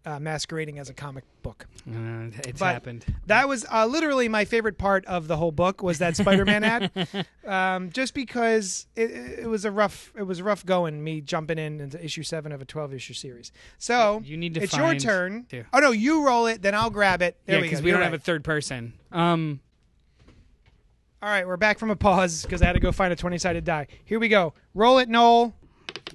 uh, 0.05 0.19
masquerading 0.19 0.77
as 0.79 0.89
a 0.89 0.93
comic 0.93 1.23
book. 1.41 1.65
Uh, 1.89 2.29
it's 2.43 2.59
But- 2.59 2.73
happened. 2.73 3.05
That 3.27 3.47
was 3.47 3.65
uh, 3.71 3.85
literally 3.87 4.27
my 4.29 4.45
favorite 4.45 4.77
part 4.77 5.05
of 5.05 5.27
the 5.27 5.37
whole 5.37 5.51
book 5.51 5.81
was 5.81 5.97
that 5.99 6.15
Spider-Man 6.15 6.63
ad, 6.63 7.27
um, 7.45 7.89
just 7.91 8.13
because 8.13 8.87
it, 8.95 9.09
it 9.11 9.47
was 9.49 9.65
a 9.65 9.71
rough 9.71 10.11
it 10.17 10.23
was 10.23 10.41
rough 10.41 10.65
going 10.65 11.03
me 11.03 11.21
jumping 11.21 11.57
in 11.57 11.79
into 11.81 12.03
issue 12.03 12.23
seven 12.23 12.51
of 12.51 12.61
a 12.61 12.65
twelve 12.65 12.93
issue 12.93 13.13
series. 13.13 13.51
So 13.77 14.21
You 14.23 14.37
need 14.37 14.53
to 14.55 14.61
it's 14.61 14.75
your 14.77 14.95
turn. 14.95 15.47
Yeah. 15.51 15.63
Oh 15.73 15.79
no, 15.79 15.91
you 15.91 16.25
roll 16.25 16.45
it, 16.47 16.61
then 16.61 16.75
I'll 16.75 16.89
grab 16.91 17.21
it. 17.21 17.37
There 17.45 17.55
yeah, 17.55 17.61
we 17.61 17.67
go. 17.67 17.69
because 17.71 17.81
we 17.83 17.89
You're 17.89 17.97
don't 17.97 18.01
right. 18.05 18.11
have 18.11 18.19
a 18.21 18.23
third 18.23 18.43
person. 18.43 18.93
Um, 19.11 19.59
All 21.21 21.29
right, 21.29 21.47
we're 21.47 21.57
back 21.57 21.79
from 21.79 21.89
a 21.89 21.95
pause 21.95 22.43
because 22.43 22.61
I 22.61 22.65
had 22.65 22.73
to 22.73 22.79
go 22.79 22.91
find 22.91 23.11
a 23.11 23.15
twenty-sided 23.15 23.63
die. 23.63 23.87
Here 24.05 24.19
we 24.19 24.27
go. 24.27 24.53
Roll 24.73 24.99
it, 24.99 25.09
Noel. 25.09 25.53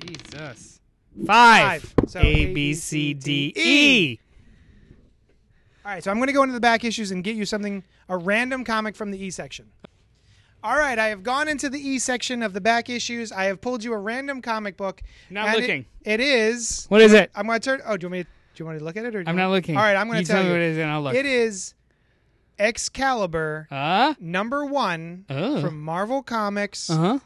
Jesus. 0.07 0.80
Five. 1.27 1.83
Five. 1.83 1.95
So 2.11 2.21
A 2.21 2.53
B 2.53 2.75
C 2.75 3.15
D 3.15 3.53
E. 3.57 4.19
All 5.85 5.93
right, 5.93 6.05
so 6.05 6.11
I'm 6.11 6.19
going 6.19 6.27
to 6.29 6.33
go 6.33 6.43
into 6.43 6.53
the 6.53 6.61
back 6.61 6.85
issues 6.85 7.11
and 7.11 7.25
get 7.25 7.37
you 7.37 7.45
something, 7.47 7.83
a 8.09 8.17
random 8.17 8.65
comic 8.65 8.95
from 8.95 9.11
the 9.11 9.19
E 9.25 9.31
section. 9.31 9.71
All 10.63 10.77
right, 10.77 10.99
I 10.99 11.07
have 11.09 11.23
gone 11.23 11.49
into 11.49 11.71
the 11.71 11.79
E 11.81 11.99
section 11.99 12.43
of 12.43 12.53
the 12.53 12.61
back 12.61 12.91
issues. 12.91 13.33
I 13.33 13.45
have 13.45 13.61
pulled 13.63 13.83
you 13.83 13.95
a 13.95 13.99
random 13.99 14.43
comic 14.43 14.77
book. 14.77 15.03
Not 15.31 15.49
and 15.49 15.57
it- 15.57 15.61
looking. 15.63 15.87
it 16.05 16.21
is. 16.21 16.85
What 16.91 17.01
is 17.01 17.13
it? 17.15 17.31
I'm 17.35 17.47
going 17.47 17.59
to 17.61 17.65
turn. 17.65 17.81
Oh, 17.87 17.97
do 17.97 18.05
you 18.05 18.09
want 18.11 18.13
me? 18.13 18.23
To, 18.25 18.29
do 18.29 18.63
you 18.63 18.65
want 18.67 18.75
me 18.77 18.79
to 18.81 18.85
look 18.85 18.97
at 18.99 19.05
it 19.07 19.15
or? 19.17 19.23
do 19.25 19.29
I'm 19.31 19.37
you 19.37 19.41
not 19.41 19.49
want- 19.49 19.53
looking. 19.65 19.77
All 19.79 19.83
right, 19.83 19.97
I'm 19.97 20.07
going 20.07 20.19
you 20.21 20.25
to 20.27 20.33
tell, 20.33 20.43
me 20.43 20.49
you. 20.49 20.55
what 20.55 20.61
it 20.61 20.71
is, 20.73 20.79
and 20.79 20.91
I'll 20.91 21.03
look. 21.03 21.15
It 21.15 21.25
is 21.27 21.75
Excalibur 22.59 23.67
Uh 23.71 24.15
number 24.21 24.67
one 24.67 25.25
Oh. 25.31 25.63
from 25.63 25.81
Marvel 25.81 26.23
Comics 26.23 26.89
huh. 26.89 27.21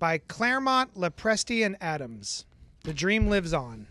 by 0.00 0.18
Claremont, 0.18 0.94
Lopresti, 0.96 1.64
and 1.64 1.76
Adams. 1.80 2.46
The 2.84 2.92
dream 2.94 3.28
lives 3.28 3.52
on. 3.52 3.86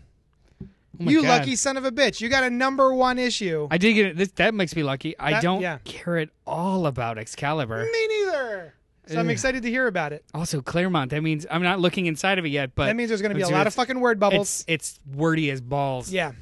Oh 0.62 0.66
you 1.10 1.22
God. 1.22 1.28
lucky 1.40 1.56
son 1.56 1.76
of 1.78 1.84
a 1.86 1.90
bitch! 1.90 2.20
You 2.20 2.28
got 2.28 2.44
a 2.44 2.50
number 2.50 2.92
one 2.92 3.18
issue. 3.18 3.66
I 3.70 3.78
did 3.78 3.94
get 3.94 4.06
it. 4.06 4.16
This, 4.16 4.30
that 4.32 4.52
makes 4.54 4.76
me 4.76 4.82
lucky. 4.82 5.18
I 5.18 5.32
That- 5.32 5.42
don't 5.42 5.62
yeah. 5.62 5.78
care 5.84 6.18
at 6.18 6.28
all 6.46 6.86
about 6.86 7.16
Excalibur. 7.18 7.84
Me 7.90 8.06
neither. 8.08 8.74
So 9.06 9.18
I'm 9.18 9.30
excited 9.30 9.62
to 9.64 9.70
hear 9.70 9.86
about 9.88 10.12
it. 10.12 10.24
Also, 10.32 10.60
Claremont. 10.60 11.10
That 11.10 11.22
means 11.22 11.44
I'm 11.50 11.62
not 11.62 11.80
looking 11.80 12.06
inside 12.06 12.38
of 12.38 12.44
it 12.44 12.50
yet, 12.50 12.74
but 12.74 12.86
that 12.86 12.94
means 12.94 13.08
there's 13.08 13.20
going 13.22 13.30
to 13.32 13.36
be 13.36 13.42
a 13.42 13.48
lot 13.48 13.66
of 13.66 13.74
fucking 13.74 13.98
word 13.98 14.20
bubbles. 14.20 14.64
It's 14.68 14.98
it's 15.02 15.16
wordy 15.16 15.50
as 15.50 15.60
balls. 15.60 16.12
yeah. 16.12 16.32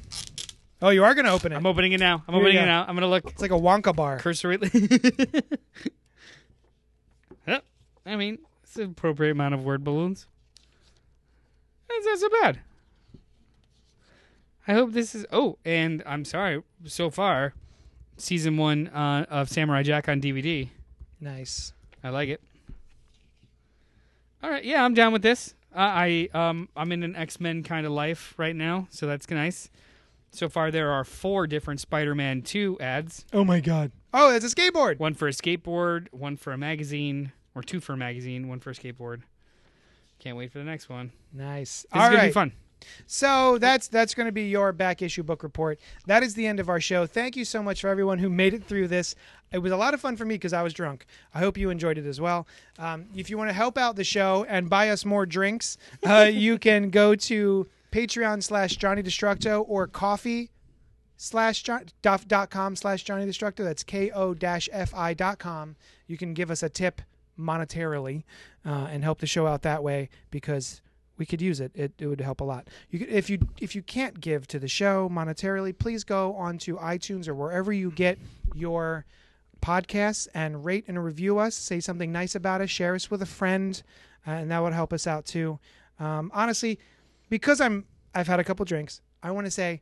Oh, 0.83 0.89
you 0.89 1.03
are 1.03 1.13
going 1.13 1.25
to 1.25 1.31
open 1.31 1.51
it. 1.51 1.55
I'm 1.55 1.65
opening 1.65 1.91
it 1.93 1.99
now. 1.99 2.23
I'm 2.27 2.33
Here 2.33 2.43
opening 2.43 2.61
it 2.63 2.65
now. 2.65 2.85
I'm 2.87 2.95
gonna 2.95 3.07
look 3.07 3.25
it's 3.29 3.41
like 3.41 3.51
a 3.51 3.55
Wonka 3.55 3.95
bar. 3.95 4.17
cursory. 4.19 4.57
I 8.05 8.15
mean, 8.15 8.39
it's 8.63 8.75
an 8.77 8.89
appropriate 8.91 9.31
amount 9.31 9.53
of 9.53 9.63
word 9.63 9.83
balloons. 9.83 10.25
That's 11.93 12.05
not 12.05 12.19
so 12.19 12.29
bad. 12.41 12.59
I 14.67 14.73
hope 14.73 14.93
this 14.93 15.15
is. 15.15 15.25
Oh, 15.31 15.57
and 15.65 16.03
I'm 16.05 16.23
sorry. 16.25 16.61
So 16.85 17.09
far, 17.09 17.53
season 18.17 18.57
one 18.57 18.87
uh, 18.89 19.25
of 19.29 19.49
Samurai 19.49 19.83
Jack 19.83 20.07
on 20.07 20.21
DVD. 20.21 20.69
Nice. 21.19 21.73
I 22.03 22.09
like 22.09 22.29
it. 22.29 22.41
All 24.43 24.49
right, 24.49 24.63
yeah, 24.63 24.83
I'm 24.83 24.93
down 24.93 25.13
with 25.13 25.21
this. 25.21 25.53
Uh, 25.75 25.79
I 25.79 26.29
um 26.33 26.67
I'm 26.75 26.91
in 26.91 27.03
an 27.03 27.15
X 27.15 27.39
Men 27.39 27.63
kind 27.63 27.85
of 27.85 27.91
life 27.91 28.33
right 28.37 28.55
now, 28.55 28.87
so 28.89 29.07
that's 29.07 29.29
nice. 29.29 29.69
So 30.31 30.47
far, 30.49 30.71
there 30.71 30.91
are 30.91 31.03
four 31.03 31.45
different 31.45 31.79
Spider-Man 31.79 32.41
Two 32.41 32.77
ads. 32.79 33.25
Oh 33.33 33.43
my 33.43 33.59
god. 33.59 33.91
Oh, 34.13 34.33
it's 34.33 34.45
a 34.45 34.53
skateboard. 34.53 34.99
One 34.99 35.13
for 35.13 35.27
a 35.27 35.31
skateboard, 35.31 36.07
one 36.11 36.37
for 36.37 36.53
a 36.53 36.57
magazine, 36.57 37.31
or 37.55 37.61
two 37.61 37.79
for 37.79 37.93
a 37.93 37.97
magazine, 37.97 38.47
one 38.47 38.59
for 38.59 38.71
a 38.71 38.73
skateboard. 38.73 39.21
Can't 40.21 40.37
wait 40.37 40.51
for 40.51 40.59
the 40.59 40.63
next 40.63 40.87
one. 40.87 41.11
Nice. 41.33 41.81
This 41.81 41.87
All 41.93 42.03
is 42.03 42.15
gonna 42.15 42.27
be 42.27 42.31
fun. 42.31 42.51
So 43.07 43.57
that's 43.57 43.87
that's 43.87 44.13
going 44.13 44.25
to 44.25 44.31
be 44.31 44.49
your 44.49 44.71
back 44.71 45.01
issue 45.01 45.23
book 45.23 45.43
report. 45.43 45.79
That 46.05 46.23
is 46.23 46.35
the 46.35 46.47
end 46.47 46.59
of 46.59 46.69
our 46.69 46.79
show. 46.79 47.05
Thank 47.05 47.35
you 47.35 47.45
so 47.45 47.61
much 47.61 47.81
for 47.81 47.87
everyone 47.87 48.19
who 48.19 48.29
made 48.29 48.53
it 48.53 48.63
through 48.63 48.87
this. 48.87 49.15
It 49.51 49.59
was 49.59 49.71
a 49.71 49.77
lot 49.77 49.93
of 49.93 50.01
fun 50.01 50.15
for 50.15 50.25
me 50.25 50.35
because 50.35 50.53
I 50.53 50.63
was 50.63 50.73
drunk. 50.73 51.05
I 51.33 51.39
hope 51.39 51.57
you 51.57 51.69
enjoyed 51.69 51.97
it 51.97 52.05
as 52.05 52.21
well. 52.21 52.47
Um, 52.79 53.05
if 53.15 53.29
you 53.29 53.37
want 53.37 53.49
to 53.49 53.53
help 53.53 53.77
out 53.77 53.95
the 53.95 54.03
show 54.03 54.45
and 54.47 54.69
buy 54.69 54.89
us 54.89 55.05
more 55.05 55.25
drinks, 55.25 55.77
uh, 56.05 56.29
you 56.31 56.57
can 56.57 56.89
go 56.89 57.15
to 57.15 57.67
Patreon 57.91 58.43
slash 58.43 58.77
Johnny 58.77 59.03
Destructo 59.03 59.65
or 59.67 59.87
Ko-fi 59.87 60.49
slash 61.17 61.63
John- 61.63 61.85
dot 62.01 62.49
com 62.49 62.75
slash 62.75 63.03
Johnny 63.03 63.25
Destructo. 63.25 63.63
That's 63.63 63.83
ko 63.83 64.33
dash 64.33 64.69
fi 64.87 65.13
dot 65.13 65.39
com. 65.39 65.75
You 66.07 66.17
can 66.17 66.33
give 66.33 66.49
us 66.49 66.63
a 66.63 66.69
tip 66.69 67.01
monetarily 67.41 68.23
uh, 68.65 68.87
and 68.91 69.03
help 69.03 69.19
the 69.19 69.27
show 69.27 69.47
out 69.47 69.61
that 69.63 69.83
way 69.83 70.09
because 70.29 70.81
we 71.17 71.25
could 71.25 71.41
use 71.41 71.59
it. 71.59 71.71
It, 71.75 71.93
it 71.99 72.07
would 72.07 72.21
help 72.21 72.41
a 72.41 72.43
lot. 72.43 72.67
You 72.89 72.99
could, 72.99 73.09
if 73.09 73.29
you 73.29 73.39
if 73.59 73.75
you 73.75 73.81
can't 73.81 74.19
give 74.19 74.47
to 74.47 74.59
the 74.59 74.67
show 74.67 75.09
monetarily, 75.09 75.77
please 75.77 76.03
go 76.03 76.33
onto 76.35 76.77
iTunes 76.79 77.27
or 77.27 77.35
wherever 77.35 77.71
you 77.71 77.91
get 77.91 78.17
your 78.55 79.05
podcasts 79.61 80.27
and 80.33 80.65
rate 80.65 80.85
and 80.87 81.03
review 81.03 81.37
us. 81.37 81.55
Say 81.55 81.79
something 81.79 82.11
nice 82.11 82.33
about 82.33 82.61
us. 82.61 82.69
Share 82.69 82.95
us 82.95 83.11
with 83.11 83.21
a 83.21 83.27
friend, 83.27 83.81
uh, 84.27 84.31
and 84.31 84.51
that 84.51 84.63
would 84.63 84.73
help 84.73 84.93
us 84.93 85.05
out 85.05 85.25
too. 85.25 85.59
Um, 85.99 86.31
honestly, 86.33 86.79
because 87.29 87.61
I'm 87.61 87.85
I've 88.15 88.27
had 88.27 88.39
a 88.39 88.43
couple 88.43 88.65
drinks, 88.65 89.01
I 89.21 89.31
want 89.31 89.45
to 89.45 89.51
say 89.51 89.81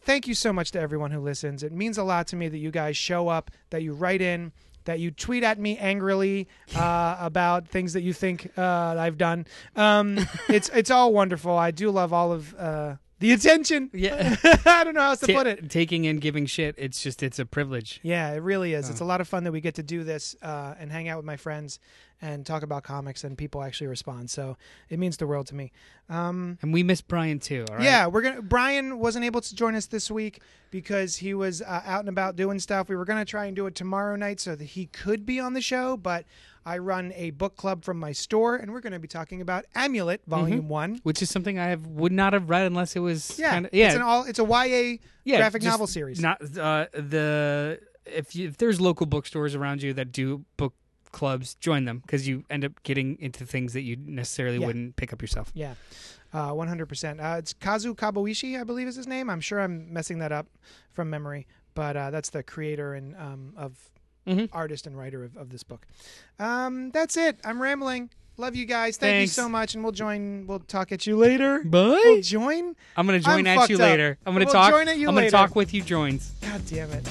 thank 0.00 0.26
you 0.26 0.34
so 0.34 0.52
much 0.52 0.72
to 0.72 0.80
everyone 0.80 1.10
who 1.10 1.20
listens. 1.20 1.62
It 1.62 1.72
means 1.72 1.96
a 1.96 2.02
lot 2.02 2.26
to 2.28 2.36
me 2.36 2.48
that 2.48 2.58
you 2.58 2.70
guys 2.70 2.96
show 2.96 3.28
up, 3.28 3.50
that 3.70 3.82
you 3.82 3.92
write 3.92 4.20
in, 4.20 4.52
that 4.84 5.00
you 5.00 5.10
tweet 5.10 5.42
at 5.44 5.58
me 5.58 5.76
angrily 5.78 6.48
uh, 6.74 7.16
about 7.20 7.68
things 7.68 7.92
that 7.92 8.02
you 8.02 8.12
think 8.12 8.50
uh, 8.56 8.96
I've 8.98 9.18
done. 9.18 9.46
Um, 9.76 10.18
it's 10.48 10.68
it's 10.70 10.90
all 10.90 11.12
wonderful. 11.12 11.56
I 11.56 11.70
do 11.70 11.90
love 11.90 12.12
all 12.12 12.32
of 12.32 12.54
uh, 12.54 12.96
the 13.22 13.32
attention. 13.32 13.88
Yeah. 13.94 14.36
I 14.66 14.84
don't 14.84 14.94
know 14.94 15.00
how 15.00 15.10
else 15.10 15.20
to 15.20 15.26
Ta- 15.28 15.32
put 15.32 15.46
it. 15.46 15.70
Taking 15.70 16.06
and 16.06 16.20
giving 16.20 16.44
shit. 16.46 16.74
It's 16.76 17.02
just 17.02 17.22
it's 17.22 17.38
a 17.38 17.46
privilege. 17.46 17.98
Yeah, 18.02 18.32
it 18.32 18.42
really 18.42 18.74
is. 18.74 18.90
It's 18.90 19.00
a 19.00 19.04
lot 19.04 19.20
of 19.22 19.28
fun 19.28 19.44
that 19.44 19.52
we 19.52 19.60
get 19.60 19.76
to 19.76 19.82
do 19.82 20.04
this 20.04 20.36
uh, 20.42 20.74
and 20.78 20.92
hang 20.92 21.08
out 21.08 21.16
with 21.16 21.24
my 21.26 21.36
friends 21.36 21.78
and 22.20 22.46
talk 22.46 22.62
about 22.62 22.84
comics, 22.84 23.24
and 23.24 23.36
people 23.36 23.62
actually 23.64 23.88
respond. 23.88 24.30
So 24.30 24.56
it 24.88 24.98
means 24.98 25.16
the 25.16 25.26
world 25.26 25.46
to 25.48 25.56
me. 25.56 25.72
Um, 26.08 26.56
And 26.62 26.72
we 26.72 26.82
miss 26.84 27.00
Brian 27.00 27.40
too. 27.40 27.64
All 27.68 27.76
right. 27.76 27.84
Yeah, 27.84 28.06
we're 28.06 28.22
gonna. 28.22 28.42
Brian 28.42 28.98
wasn't 28.98 29.24
able 29.24 29.40
to 29.40 29.54
join 29.54 29.74
us 29.74 29.86
this 29.86 30.10
week 30.10 30.40
because 30.70 31.16
he 31.16 31.34
was 31.34 31.62
uh, 31.62 31.82
out 31.84 32.00
and 32.00 32.08
about 32.08 32.36
doing 32.36 32.58
stuff. 32.60 32.88
We 32.88 32.96
were 32.96 33.04
gonna 33.04 33.24
try 33.24 33.46
and 33.46 33.56
do 33.56 33.66
it 33.66 33.74
tomorrow 33.74 34.14
night 34.16 34.38
so 34.40 34.54
that 34.54 34.64
he 34.64 34.86
could 34.86 35.24
be 35.26 35.40
on 35.40 35.54
the 35.54 35.60
show, 35.60 35.96
but 35.96 36.24
I 36.64 36.78
run 36.78 37.12
a 37.16 37.30
book 37.30 37.56
club 37.56 37.84
from 37.84 37.98
my 37.98 38.12
store, 38.12 38.56
and 38.56 38.72
we're 38.72 38.80
gonna 38.80 38.98
be 39.00 39.08
talking 39.08 39.40
about 39.40 39.64
Amulet 39.74 40.22
Volume 40.26 40.68
One. 40.68 41.00
Which 41.02 41.20
is 41.22 41.30
something 41.30 41.58
I 41.58 41.66
have 41.66 41.86
would 41.86 42.12
not 42.12 42.32
have 42.32 42.48
read 42.50 42.66
unless 42.66 42.94
it 42.96 43.00
was 43.00 43.38
Yeah, 43.38 43.50
kind 43.50 43.66
of 43.66 43.74
yeah 43.74 43.86
It's 43.86 43.96
an 43.96 44.02
all. 44.02 44.24
It's 44.24 44.38
a 44.38 44.44
YA 44.44 44.98
yeah, 45.24 45.38
graphic 45.38 45.62
novel 45.62 45.86
series. 45.86 46.20
Not 46.20 46.40
uh, 46.56 46.86
the 46.92 47.80
if 48.06 48.34
you, 48.36 48.48
if 48.48 48.56
there's 48.58 48.80
local 48.80 49.06
bookstores 49.06 49.54
around 49.54 49.82
you 49.82 49.92
that 49.94 50.12
do 50.12 50.44
book 50.56 50.74
clubs, 51.12 51.54
join 51.56 51.84
them 51.84 51.98
because 51.98 52.26
you 52.26 52.44
end 52.48 52.64
up 52.64 52.82
getting 52.84 53.18
into 53.20 53.44
things 53.44 53.72
that 53.74 53.82
you 53.82 53.96
necessarily 53.96 54.58
Yeah. 54.58 54.66
wouldn't 54.66 54.96
pick 54.96 55.12
up 55.12 55.20
yourself. 55.20 55.50
Yeah, 55.54 55.74
uh, 56.32 56.52
one 56.52 56.68
hundred 56.68 56.86
percent. 56.86 57.20
It's 57.20 57.52
Kazu 57.52 57.94
Kibuishi, 57.94 58.58
I 58.60 58.64
believe 58.64 58.88
is 58.88 58.96
his 58.96 59.06
name. 59.06 59.28
I'm 59.28 59.40
sure 59.40 59.60
I'm 59.60 59.92
messing 59.92 60.18
that 60.20 60.32
up 60.32 60.46
from 60.92 61.10
memory, 61.10 61.46
but 61.74 61.96
uh, 61.96 62.10
that's 62.10 62.30
the 62.30 62.42
creator 62.42 62.94
and 62.94 63.14
um, 63.16 63.52
of 63.56 63.90
Mhm. 64.26 64.48
artist 64.52 64.86
and 64.86 64.96
writer 64.96 65.24
of, 65.24 65.36
of 65.36 65.50
this 65.50 65.62
book. 65.62 65.86
Um, 66.38 66.90
that's 66.90 67.16
it. 67.16 67.38
I'm 67.44 67.60
rambling. 67.60 68.10
Love 68.38 68.56
you 68.56 68.64
guys. 68.64 68.96
Thank 68.96 69.12
Thanks. 69.18 69.36
you 69.36 69.42
so 69.42 69.48
much, 69.48 69.74
and 69.74 69.82
we'll 69.84 69.92
join. 69.92 70.46
We'll 70.46 70.60
talk 70.60 70.90
at 70.92 71.06
you 71.06 71.16
later. 71.16 71.62
Bye. 71.64 72.00
We'll 72.04 72.22
join. 72.22 72.74
I'm 72.96 73.06
gonna 73.06 73.20
join 73.20 73.46
I'm 73.46 73.58
at 73.58 73.68
you 73.68 73.76
up. 73.76 73.80
later. 73.82 74.18
I'm 74.24 74.32
gonna 74.32 74.46
We'll 74.46 74.54
talk. 74.54 74.70
join 74.70 74.88
at 74.88 74.96
you 74.98 75.08
I'm 75.08 75.14
gonna 75.14 75.30
talk 75.30 75.54
with 75.54 75.74
you. 75.74 75.82
Joins. 75.82 76.32
God 76.40 76.62
damn 76.66 76.90
it. 76.92 77.06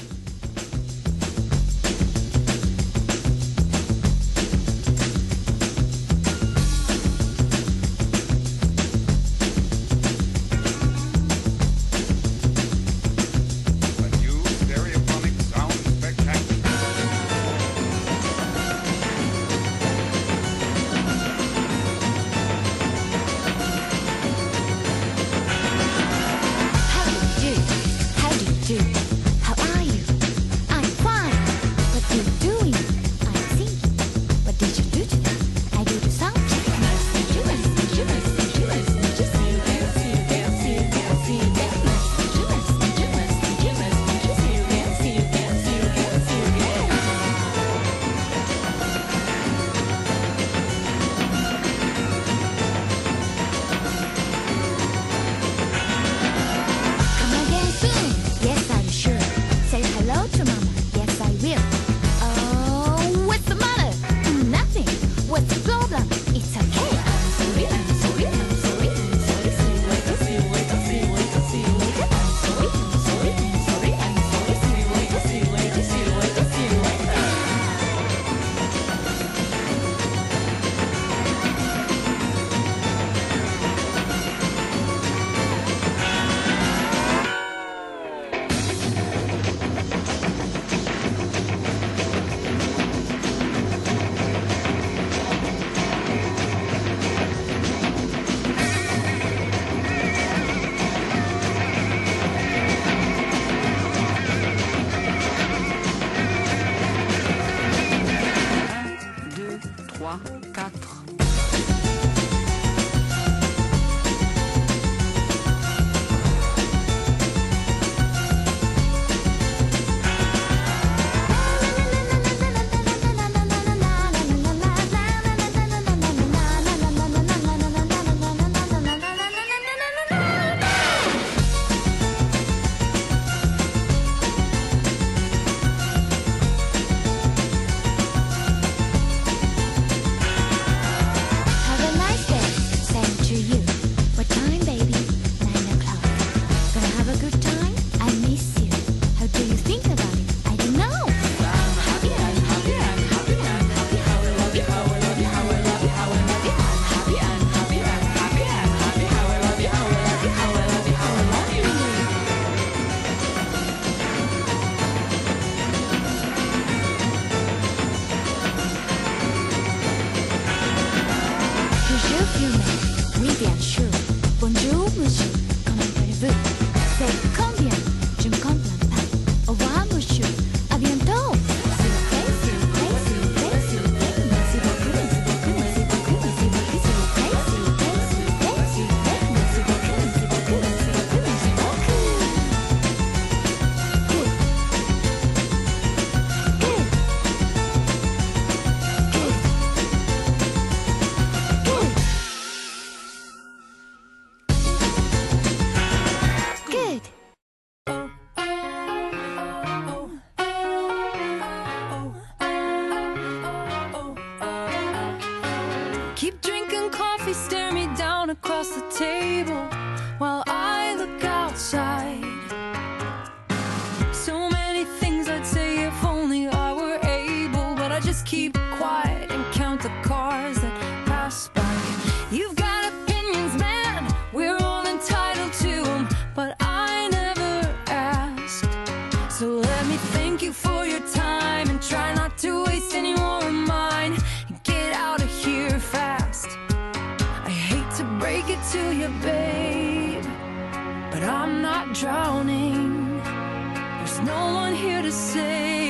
but 251.22 251.30
I'm 251.30 251.62
not 251.62 251.94
drowning. 251.94 253.22
There's 253.22 254.18
no 254.22 254.54
one 254.54 254.74
here 254.74 255.02
to 255.02 255.12
save. 255.12 255.81